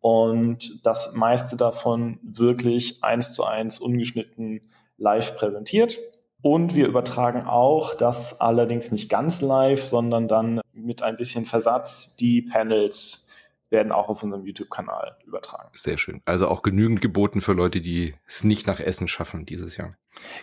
und 0.00 0.84
das 0.84 1.14
meiste 1.14 1.56
davon 1.56 2.20
wirklich 2.22 3.02
eins 3.02 3.32
zu 3.32 3.44
eins 3.44 3.80
ungeschnitten 3.80 4.60
live 4.98 5.38
präsentiert. 5.38 5.98
Und 6.42 6.74
wir 6.74 6.86
übertragen 6.86 7.46
auch, 7.46 7.94
das 7.94 8.42
allerdings 8.42 8.92
nicht 8.92 9.08
ganz 9.08 9.40
live, 9.40 9.82
sondern 9.82 10.28
dann 10.28 10.60
mit 10.74 11.00
ein 11.00 11.16
bisschen 11.16 11.46
Versatz 11.46 12.14
die 12.16 12.42
Panels 12.42 13.25
werden 13.70 13.92
auch 13.92 14.08
auf 14.08 14.22
unserem 14.22 14.44
YouTube-Kanal 14.44 15.16
übertragen. 15.26 15.70
Sehr 15.72 15.98
schön. 15.98 16.22
Also 16.24 16.48
auch 16.48 16.62
genügend 16.62 17.00
geboten 17.00 17.40
für 17.40 17.52
Leute, 17.52 17.80
die 17.80 18.14
es 18.26 18.44
nicht 18.44 18.66
nach 18.66 18.80
Essen 18.80 19.08
schaffen 19.08 19.46
dieses 19.46 19.76
Jahr. 19.76 19.96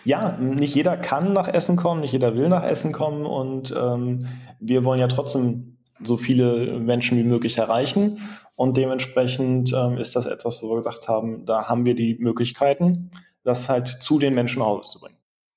Ja, 0.04 0.36
nicht 0.38 0.74
jeder 0.74 0.96
kann 0.96 1.32
nach 1.32 1.48
Essen 1.48 1.76
kommen, 1.76 2.02
nicht 2.02 2.12
jeder 2.12 2.36
will 2.36 2.48
nach 2.48 2.64
Essen 2.64 2.92
kommen 2.92 3.26
und 3.26 3.74
ähm, 3.76 4.26
wir 4.60 4.84
wollen 4.84 5.00
ja 5.00 5.08
trotzdem 5.08 5.78
so 6.02 6.16
viele 6.16 6.78
Menschen 6.78 7.16
wie 7.18 7.24
möglich 7.24 7.58
erreichen 7.58 8.20
und 8.56 8.76
dementsprechend 8.76 9.72
ähm, 9.72 9.98
ist 9.98 10.16
das 10.16 10.26
etwas, 10.26 10.62
wo 10.62 10.70
wir 10.70 10.76
gesagt 10.76 11.08
haben, 11.08 11.46
da 11.46 11.64
haben 11.64 11.84
wir 11.86 11.94
die 11.94 12.16
Möglichkeiten, 12.18 13.10
das 13.42 13.68
halt 13.68 13.88
zu 14.00 14.18
den 14.18 14.34
Menschen 14.34 14.60
nach 14.60 14.66
Hause 14.66 14.90
zu 14.90 15.00
bringen. 15.00 15.16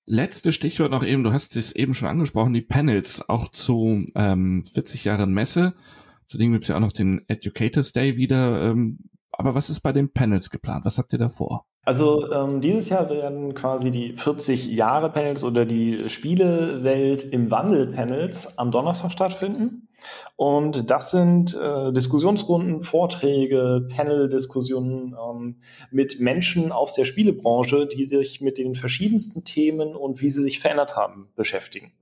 Letztes 0.09 0.55
Stichwort 0.55 0.91
noch 0.91 1.03
eben, 1.03 1.23
du 1.23 1.33
hast 1.33 1.55
es 1.57 1.73
eben 1.73 1.93
schon 1.93 2.07
angesprochen, 2.07 2.53
die 2.53 2.61
Panels, 2.61 3.27
auch 3.27 3.49
zu 3.49 4.05
ähm, 4.15 4.63
40 4.63 5.03
Jahren 5.03 5.33
Messe. 5.33 5.73
Zudem 6.29 6.51
gibt 6.51 6.65
es 6.65 6.69
ja 6.69 6.75
auch 6.75 6.81
noch 6.81 6.93
den 6.93 7.23
Educators 7.27 7.93
Day 7.93 8.17
wieder. 8.17 8.61
Ähm, 8.61 8.99
aber 9.31 9.55
was 9.55 9.69
ist 9.69 9.81
bei 9.81 9.91
den 9.91 10.11
Panels 10.11 10.49
geplant? 10.49 10.85
Was 10.85 10.97
habt 10.97 11.13
ihr 11.13 11.19
da 11.19 11.29
vor? 11.29 11.65
Also 11.83 12.29
ähm, 12.33 12.59
dieses 12.59 12.89
Jahr 12.89 13.09
werden 13.09 13.53
quasi 13.53 13.91
die 13.91 14.17
40 14.17 14.67
Jahre 14.67 15.09
Panels 15.09 15.45
oder 15.45 15.65
die 15.65 16.09
Spielewelt 16.09 17.23
im 17.23 17.49
Wandel 17.49 17.87
Panels 17.87 18.57
am 18.57 18.71
Donnerstag 18.71 19.11
stattfinden. 19.13 19.87
Und 20.35 20.91
das 20.91 21.11
sind 21.11 21.55
äh, 21.55 21.93
Diskussionsrunden, 21.93 22.81
Vorträge, 22.81 23.87
Panel-Diskussionen 23.95 25.15
ähm, 25.15 25.61
mit 25.89 26.19
Menschen 26.19 26.73
aus 26.73 26.93
der 26.93 27.05
Spielebranche, 27.05 27.87
die 27.87 28.03
sich 28.03 28.41
mit 28.41 28.57
den 28.57 28.75
verschiedensten 28.75 29.45
Themen 29.45 29.95
und 29.95 30.21
wie 30.21 30.29
sie 30.29 30.43
sich 30.43 30.59
verändert 30.59 30.97
haben 30.97 31.29
beschäftigen. 31.35 31.93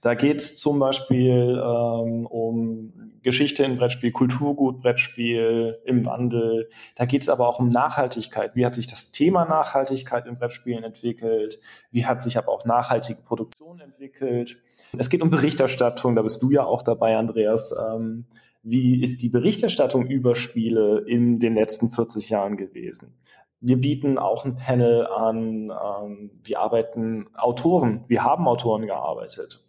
Da 0.00 0.14
geht 0.14 0.38
es 0.38 0.56
zum 0.56 0.78
Beispiel 0.78 1.62
ähm, 1.62 2.26
um 2.26 3.10
Geschichte 3.22 3.64
im 3.64 3.76
Brettspiel, 3.76 4.12
Kulturgut, 4.12 4.80
Brettspiel 4.80 5.78
im 5.84 6.06
Wandel. 6.06 6.70
Da 6.96 7.04
geht 7.04 7.22
es 7.22 7.28
aber 7.28 7.46
auch 7.46 7.58
um 7.58 7.68
Nachhaltigkeit. 7.68 8.56
Wie 8.56 8.64
hat 8.64 8.74
sich 8.74 8.86
das 8.86 9.10
Thema 9.10 9.44
Nachhaltigkeit 9.44 10.26
in 10.26 10.38
Brettspielen 10.38 10.84
entwickelt? 10.84 11.60
Wie 11.90 12.06
hat 12.06 12.22
sich 12.22 12.38
aber 12.38 12.48
auch 12.48 12.64
nachhaltige 12.64 13.20
Produktion 13.20 13.80
entwickelt? 13.80 14.58
Es 14.96 15.10
geht 15.10 15.22
um 15.22 15.30
Berichterstattung, 15.30 16.16
da 16.16 16.22
bist 16.22 16.42
du 16.42 16.50
ja 16.50 16.64
auch 16.64 16.82
dabei, 16.82 17.16
Andreas. 17.16 17.74
Ähm, 17.78 18.24
wie 18.62 19.02
ist 19.02 19.22
die 19.22 19.28
Berichterstattung 19.28 20.06
über 20.06 20.34
Spiele 20.34 21.04
in 21.06 21.38
den 21.38 21.54
letzten 21.54 21.90
40 21.90 22.30
Jahren 22.30 22.56
gewesen? 22.56 23.14
Wir 23.60 23.76
bieten 23.76 24.16
auch 24.16 24.46
ein 24.46 24.56
Panel 24.56 25.06
an, 25.06 25.70
ähm, 25.70 26.30
wie 26.42 26.56
arbeiten 26.56 27.28
Autoren, 27.36 28.04
wir 28.08 28.24
haben 28.24 28.48
Autoren 28.48 28.86
gearbeitet. 28.86 29.62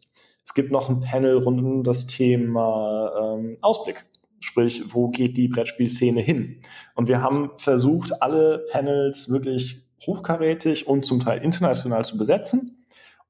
Es 0.51 0.55
gibt 0.55 0.69
noch 0.69 0.89
ein 0.89 0.99
Panel 0.99 1.37
rund 1.37 1.63
um 1.63 1.81
das 1.81 2.07
Thema 2.07 3.37
ähm, 3.37 3.55
Ausblick. 3.61 4.05
Sprich, 4.41 4.83
wo 4.93 5.07
geht 5.07 5.37
die 5.37 5.47
Brettspielszene 5.47 6.19
hin? 6.19 6.59
Und 6.93 7.07
wir 7.07 7.21
haben 7.21 7.51
versucht, 7.55 8.21
alle 8.21 8.65
Panels 8.69 9.31
wirklich 9.31 9.81
hochkarätig 10.05 10.87
und 10.87 11.05
zum 11.05 11.21
Teil 11.21 11.41
international 11.41 12.03
zu 12.03 12.17
besetzen. 12.17 12.85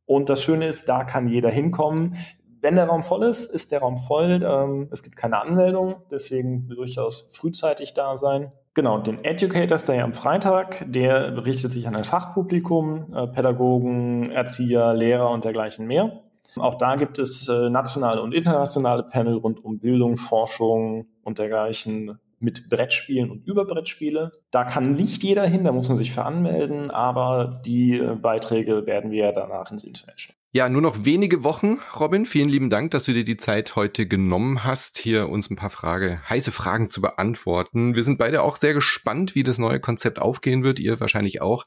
Und 0.08 0.30
das 0.30 0.42
Schöne 0.42 0.66
ist, 0.66 0.90
da 0.90 1.04
kann 1.04 1.28
jeder 1.28 1.52
hinkommen. 1.52 2.18
Wenn 2.60 2.76
der 2.76 2.86
Raum 2.86 3.04
voll 3.04 3.22
ist, 3.22 3.54
ist 3.54 3.72
der 3.72 3.82
Raum 3.82 3.98
voll. 3.98 4.44
Ähm, 4.44 4.90
es 4.90 5.04
gibt 5.04 5.16
keine 5.16 5.40
Anmeldung, 5.40 5.98
deswegen 6.10 6.70
durchaus 6.70 7.30
frühzeitig 7.34 7.94
da 7.94 8.18
sein. 8.18 8.50
Genau, 8.74 8.98
den 8.98 9.24
Educators 9.24 9.86
Day 9.86 10.02
am 10.02 10.16
Freitag, 10.16 10.86
der 10.88 11.46
richtet 11.46 11.72
sich 11.72 11.88
an 11.88 11.96
ein 11.96 12.04
Fachpublikum, 12.04 13.14
äh, 13.14 13.28
Pädagogen, 13.28 14.32
Erzieher, 14.32 14.96
Lehrer 14.96 15.30
und 15.30 15.46
dergleichen 15.46 15.86
mehr. 15.86 16.24
Auch 16.58 16.76
da 16.76 16.96
gibt 16.96 17.20
es 17.20 17.48
äh, 17.48 17.70
nationale 17.70 18.22
und 18.22 18.34
internationale 18.34 19.04
Panel 19.04 19.36
rund 19.36 19.64
um 19.64 19.80
Bildung, 19.80 20.18
Forschung 20.18 21.08
und 21.24 21.40
dergleichen 21.40 22.20
mit 22.40 22.70
Brettspielen 22.70 23.30
und 23.30 23.46
über 23.46 23.66
Brettspiele. 23.66 24.32
Da 24.50 24.64
kann 24.64 24.94
nicht 24.96 25.24
jeder 25.24 25.46
hin, 25.46 25.64
da 25.64 25.72
muss 25.72 25.88
man 25.88 25.98
sich 25.98 26.12
für 26.12 26.26
anmelden, 26.26 26.92
aber 26.92 27.62
die 27.66 27.98
äh, 27.98 28.16
Beiträge 28.16 28.86
werden 28.86 29.12
wir 29.12 29.32
danach 29.32 29.72
ins 29.72 29.84
Internet 29.84 30.20
stellen. 30.20 30.41
Ja, 30.54 30.68
nur 30.68 30.82
noch 30.82 31.06
wenige 31.06 31.46
Wochen, 31.46 31.80
Robin. 31.98 32.26
Vielen 32.26 32.50
lieben 32.50 32.70
Dank, 32.70 32.92
dass 32.92 33.06
du 33.06 33.14
dir 33.14 33.24
die 33.24 33.38
Zeit 33.38 33.78
heute 33.78 34.06
genommen 34.06 34.66
hast, 34.66 34.98
hier 34.98 35.30
uns 35.30 35.50
ein 35.50 35.56
paar 35.56 35.70
Frage, 35.70 36.22
heiße 36.30 36.52
Fragen 36.52 36.90
zu 36.90 37.00
beantworten. 37.00 37.96
Wir 37.96 38.04
sind 38.04 38.18
beide 38.18 38.42
auch 38.42 38.58
sehr 38.58 38.74
gespannt, 38.74 39.34
wie 39.34 39.44
das 39.44 39.60
neue 39.60 39.80
Konzept 39.80 40.20
aufgehen 40.20 40.62
wird. 40.62 40.82
Ihr 40.82 41.00
wahrscheinlich 41.00 41.42
auch. 41.42 41.64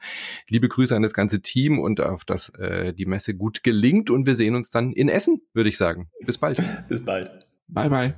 Liebe 0.51 0.69
Grüße 0.69 0.94
an 0.94 1.01
das 1.01 1.15
ganze 1.15 1.40
Team 1.40 1.78
und 1.78 2.02
auf 2.02 2.27
dass 2.27 2.51
äh, 2.59 2.93
die 2.93 3.06
Messe 3.06 3.35
gut 3.35 3.62
gelingt. 3.62 4.11
Und 4.11 4.27
wir 4.27 4.35
sehen 4.35 4.55
uns 4.55 4.70
dann 4.70 4.93
in 4.93 5.09
Essen, 5.09 5.40
würde 5.55 5.70
ich 5.70 5.78
sagen. 5.78 6.11
Bis 6.27 6.36
bald. 6.36 6.62
Bis 6.90 7.02
bald. 7.02 7.31
Bye, 7.69 7.89
bye. 7.89 8.15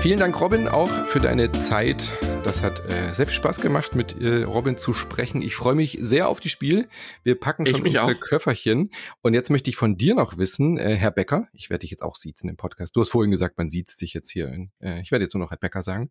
Vielen 0.00 0.20
Dank, 0.20 0.40
Robin, 0.40 0.68
auch 0.68 1.06
für 1.06 1.18
deine 1.18 1.50
Zeit. 1.50 2.12
Das 2.50 2.64
hat 2.64 2.92
äh, 2.92 3.14
sehr 3.14 3.28
viel 3.28 3.36
Spaß 3.36 3.60
gemacht, 3.60 3.94
mit 3.94 4.20
äh, 4.20 4.42
Robin 4.42 4.76
zu 4.76 4.92
sprechen. 4.92 5.40
Ich 5.40 5.54
freue 5.54 5.76
mich 5.76 5.96
sehr 6.00 6.28
auf 6.28 6.40
die 6.40 6.48
Spiel. 6.48 6.88
Wir 7.22 7.38
packen 7.38 7.64
schon 7.64 7.82
unsere 7.82 8.06
auch. 8.06 8.20
Köfferchen. 8.20 8.90
Und 9.22 9.34
jetzt 9.34 9.50
möchte 9.50 9.70
ich 9.70 9.76
von 9.76 9.96
dir 9.96 10.16
noch 10.16 10.36
wissen, 10.36 10.76
äh, 10.76 10.96
Herr 10.96 11.12
Becker, 11.12 11.46
ich 11.52 11.70
werde 11.70 11.82
dich 11.82 11.92
jetzt 11.92 12.02
auch 12.02 12.16
siezen 12.16 12.50
im 12.50 12.56
Podcast. 12.56 12.96
Du 12.96 13.02
hast 13.02 13.10
vorhin 13.10 13.30
gesagt, 13.30 13.56
man 13.56 13.70
sieht 13.70 13.88
sich 13.88 14.14
jetzt 14.14 14.32
hier. 14.32 14.48
In, 14.48 14.72
äh, 14.80 15.00
ich 15.00 15.12
werde 15.12 15.26
jetzt 15.26 15.34
nur 15.34 15.44
noch 15.44 15.52
Herr 15.52 15.58
Becker 15.58 15.82
sagen. 15.82 16.10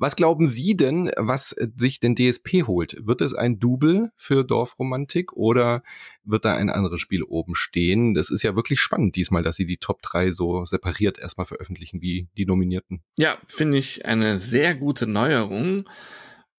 Was 0.00 0.16
glauben 0.16 0.46
Sie 0.46 0.76
denn, 0.76 1.12
was 1.18 1.52
äh, 1.52 1.68
sich 1.76 2.00
denn 2.00 2.16
DSP 2.16 2.66
holt? 2.66 2.96
Wird 3.06 3.20
es 3.20 3.32
ein 3.34 3.60
Double 3.60 4.10
für 4.16 4.42
Dorfromantik 4.42 5.34
oder 5.34 5.84
wird 6.26 6.44
da 6.44 6.54
ein 6.54 6.70
anderes 6.70 7.00
Spiel 7.00 7.22
oben 7.22 7.54
stehen. 7.54 8.14
Das 8.14 8.30
ist 8.30 8.42
ja 8.42 8.56
wirklich 8.56 8.80
spannend 8.80 9.16
diesmal, 9.16 9.42
dass 9.42 9.56
sie 9.56 9.66
die 9.66 9.78
Top 9.78 10.02
3 10.02 10.32
so 10.32 10.64
separiert 10.64 11.18
erstmal 11.18 11.46
veröffentlichen 11.46 12.02
wie 12.02 12.28
die 12.36 12.46
Nominierten. 12.46 13.02
Ja, 13.16 13.38
finde 13.48 13.78
ich 13.78 14.04
eine 14.04 14.38
sehr 14.38 14.74
gute 14.74 15.06
Neuerung. 15.06 15.88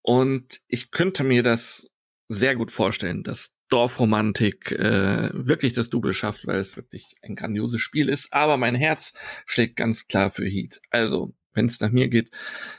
Und 0.01 0.61
ich 0.67 0.91
könnte 0.91 1.23
mir 1.23 1.43
das 1.43 1.89
sehr 2.29 2.55
gut 2.55 2.71
vorstellen, 2.71 3.23
dass 3.23 3.51
Dorfromantik 3.69 4.71
äh, 4.71 5.29
wirklich 5.33 5.73
das 5.73 5.89
Double 5.89 6.13
schafft, 6.13 6.47
weil 6.47 6.59
es 6.59 6.77
wirklich 6.77 7.13
ein 7.21 7.35
grandioses 7.35 7.81
Spiel 7.81 8.09
ist. 8.09 8.31
Aber 8.31 8.57
mein 8.57 8.75
Herz 8.75 9.13
schlägt 9.45 9.75
ganz 9.75 10.07
klar 10.07 10.29
für 10.29 10.45
Heat. 10.45 10.79
Also, 10.89 11.35
wenn 11.53 11.65
es 11.65 11.81
nach 11.81 11.91
mir 11.91 12.07
geht, 12.07 12.31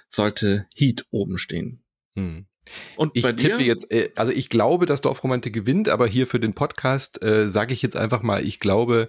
sollte 0.09 0.67
Heat 0.75 1.07
oben 1.11 1.37
stehen. 1.37 1.85
Hm. 2.17 2.47
Und 2.97 3.13
ich 3.15 3.25
tippe 3.25 3.63
jetzt, 3.63 3.91
äh, 3.91 4.11
also 4.17 4.33
ich 4.33 4.49
glaube, 4.49 4.87
dass 4.87 5.01
Dorfromantik 5.01 5.53
gewinnt, 5.53 5.89
aber 5.89 6.07
hier 6.07 6.27
für 6.27 6.41
den 6.41 6.55
Podcast 6.55 7.23
äh, 7.23 7.49
sage 7.49 7.75
ich 7.75 7.83
jetzt 7.83 7.97
einfach 7.97 8.23
mal, 8.23 8.45
ich 8.45 8.61
glaube, 8.61 9.09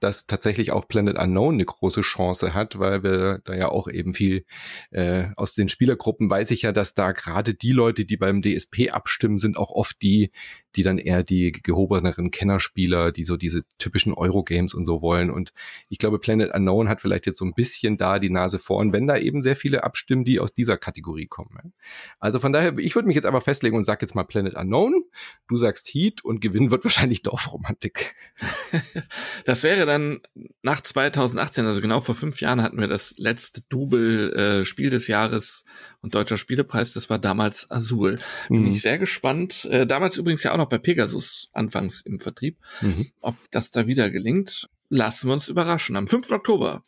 dass 0.00 0.26
tatsächlich 0.26 0.72
auch 0.72 0.88
Planet 0.88 1.18
Unknown 1.18 1.54
eine 1.54 1.64
große 1.64 2.02
Chance 2.02 2.54
hat, 2.54 2.78
weil 2.78 3.02
wir 3.02 3.40
da 3.44 3.54
ja 3.54 3.68
auch 3.68 3.88
eben 3.88 4.14
viel 4.14 4.44
äh, 4.90 5.28
aus 5.36 5.54
den 5.54 5.68
Spielergruppen 5.68 6.30
weiß 6.30 6.50
ich 6.50 6.62
ja, 6.62 6.72
dass 6.72 6.94
da 6.94 7.12
gerade 7.12 7.54
die 7.54 7.72
Leute, 7.72 8.04
die 8.04 8.16
beim 8.16 8.42
DSP 8.42 8.90
abstimmen, 8.90 9.38
sind 9.38 9.56
auch 9.56 9.70
oft 9.70 10.00
die, 10.02 10.30
die 10.76 10.82
dann 10.82 10.98
eher 10.98 11.24
die 11.24 11.52
gehobeneren 11.52 12.30
Kennerspieler, 12.30 13.10
die 13.10 13.24
so 13.24 13.36
diese 13.36 13.64
typischen 13.78 14.14
Eurogames 14.14 14.74
und 14.74 14.86
so 14.86 15.02
wollen. 15.02 15.30
Und 15.30 15.52
ich 15.88 15.98
glaube, 15.98 16.18
Planet 16.18 16.54
Unknown 16.54 16.88
hat 16.88 17.00
vielleicht 17.00 17.26
jetzt 17.26 17.38
so 17.38 17.44
ein 17.44 17.54
bisschen 17.54 17.96
da 17.96 18.18
die 18.18 18.30
Nase 18.30 18.58
vorn, 18.58 18.92
wenn 18.92 19.06
da 19.06 19.16
eben 19.16 19.42
sehr 19.42 19.56
viele 19.56 19.82
abstimmen, 19.82 20.24
die 20.24 20.38
aus 20.40 20.52
dieser 20.52 20.76
Kategorie 20.76 21.26
kommen. 21.26 21.72
Also 22.20 22.38
von 22.38 22.52
daher, 22.52 22.78
ich 22.78 22.94
würde 22.94 23.08
mich 23.08 23.16
jetzt 23.16 23.26
aber 23.26 23.40
festlegen 23.40 23.76
und 23.76 23.84
sag 23.84 24.02
jetzt 24.02 24.14
mal 24.14 24.24
Planet 24.24 24.54
Unknown. 24.54 25.04
Du 25.48 25.56
sagst 25.56 25.88
Heat 25.88 26.24
und 26.24 26.40
Gewinn 26.40 26.70
wird 26.70 26.84
wahrscheinlich 26.84 27.22
Dorfromantik. 27.28 28.14
das 29.44 29.62
wäre 29.62 29.86
dann 29.88 30.20
nach 30.62 30.80
2018, 30.80 31.66
also 31.66 31.80
genau 31.80 32.00
vor 32.00 32.14
fünf 32.14 32.40
Jahren, 32.40 32.62
hatten 32.62 32.78
wir 32.78 32.86
das 32.86 33.14
letzte 33.18 33.62
Double 33.68 34.32
äh, 34.32 34.64
Spiel 34.64 34.90
des 34.90 35.08
Jahres 35.08 35.64
und 36.00 36.14
Deutscher 36.14 36.36
Spielepreis. 36.36 36.92
Das 36.92 37.10
war 37.10 37.18
damals 37.18 37.70
Azul. 37.70 38.20
Bin 38.48 38.62
mhm. 38.62 38.72
ich 38.72 38.82
sehr 38.82 38.98
gespannt. 38.98 39.64
Äh, 39.66 39.86
damals 39.86 40.16
übrigens 40.16 40.44
ja 40.44 40.52
auch 40.52 40.56
noch 40.56 40.68
bei 40.68 40.78
Pegasus 40.78 41.50
anfangs 41.52 42.02
im 42.02 42.20
Vertrieb. 42.20 42.58
Mhm. 42.80 43.08
Ob 43.20 43.34
das 43.50 43.72
da 43.72 43.86
wieder 43.86 44.10
gelingt, 44.10 44.68
lassen 44.90 45.28
wir 45.28 45.34
uns 45.34 45.48
überraschen. 45.48 45.96
Am 45.96 46.06
5. 46.06 46.30
Oktober 46.30 46.84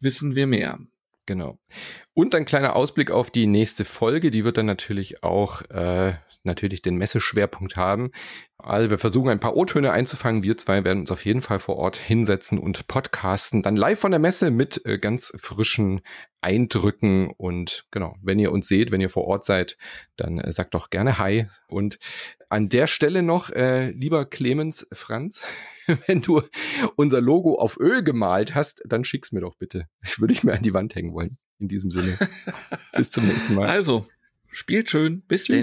wissen 0.00 0.36
wir 0.36 0.46
mehr. 0.46 0.78
Genau. 1.26 1.58
Und 2.14 2.34
ein 2.34 2.44
kleiner 2.44 2.76
Ausblick 2.76 3.10
auf 3.10 3.30
die 3.30 3.46
nächste 3.46 3.84
Folge. 3.84 4.30
Die 4.30 4.44
wird 4.44 4.56
dann 4.56 4.66
natürlich 4.66 5.24
auch 5.24 5.62
äh, 5.70 6.14
natürlich 6.46 6.82
den 6.82 6.96
Messeschwerpunkt 6.96 7.76
haben. 7.76 8.10
Also 8.58 8.88
wir 8.88 8.98
versuchen 8.98 9.28
ein 9.28 9.40
paar 9.40 9.56
O-Töne 9.56 9.92
einzufangen. 9.92 10.42
Wir 10.42 10.56
zwei 10.56 10.82
werden 10.82 11.00
uns 11.00 11.10
auf 11.10 11.24
jeden 11.24 11.42
Fall 11.42 11.58
vor 11.58 11.76
Ort 11.76 11.96
hinsetzen 11.96 12.58
und 12.58 12.88
podcasten. 12.88 13.62
Dann 13.62 13.76
live 13.76 14.00
von 14.00 14.10
der 14.10 14.20
Messe 14.20 14.50
mit 14.50 14.84
äh, 14.86 14.98
ganz 14.98 15.36
frischen 15.38 16.00
Eindrücken. 16.40 17.30
Und 17.36 17.86
genau, 17.90 18.16
wenn 18.22 18.38
ihr 18.38 18.52
uns 18.52 18.68
seht, 18.68 18.90
wenn 18.90 19.00
ihr 19.00 19.10
vor 19.10 19.24
Ort 19.24 19.44
seid, 19.44 19.76
dann 20.16 20.38
äh, 20.38 20.52
sagt 20.52 20.74
doch 20.74 20.90
gerne 20.90 21.18
Hi. 21.18 21.46
Und 21.68 21.98
an 22.48 22.68
der 22.68 22.86
Stelle 22.86 23.22
noch, 23.22 23.50
äh, 23.50 23.90
lieber 23.90 24.24
Clemens 24.24 24.88
Franz, 24.92 25.46
wenn 26.06 26.22
du 26.22 26.42
unser 26.96 27.20
Logo 27.20 27.56
auf 27.56 27.78
Öl 27.78 28.02
gemalt 28.02 28.54
hast, 28.54 28.82
dann 28.86 29.04
schick's 29.04 29.32
mir 29.32 29.40
doch 29.40 29.56
bitte. 29.56 29.86
Ich 30.02 30.20
würde 30.20 30.32
ich 30.32 30.44
mir 30.44 30.54
an 30.54 30.62
die 30.62 30.74
Wand 30.74 30.94
hängen 30.94 31.12
wollen. 31.12 31.38
In 31.58 31.68
diesem 31.68 31.90
Sinne. 31.90 32.18
Bis 32.96 33.10
zum 33.10 33.26
nächsten 33.26 33.54
Mal. 33.54 33.68
Also, 33.68 34.06
spielt 34.50 34.90
schön. 34.90 35.22
Bis 35.22 35.44
denn. 35.44 35.54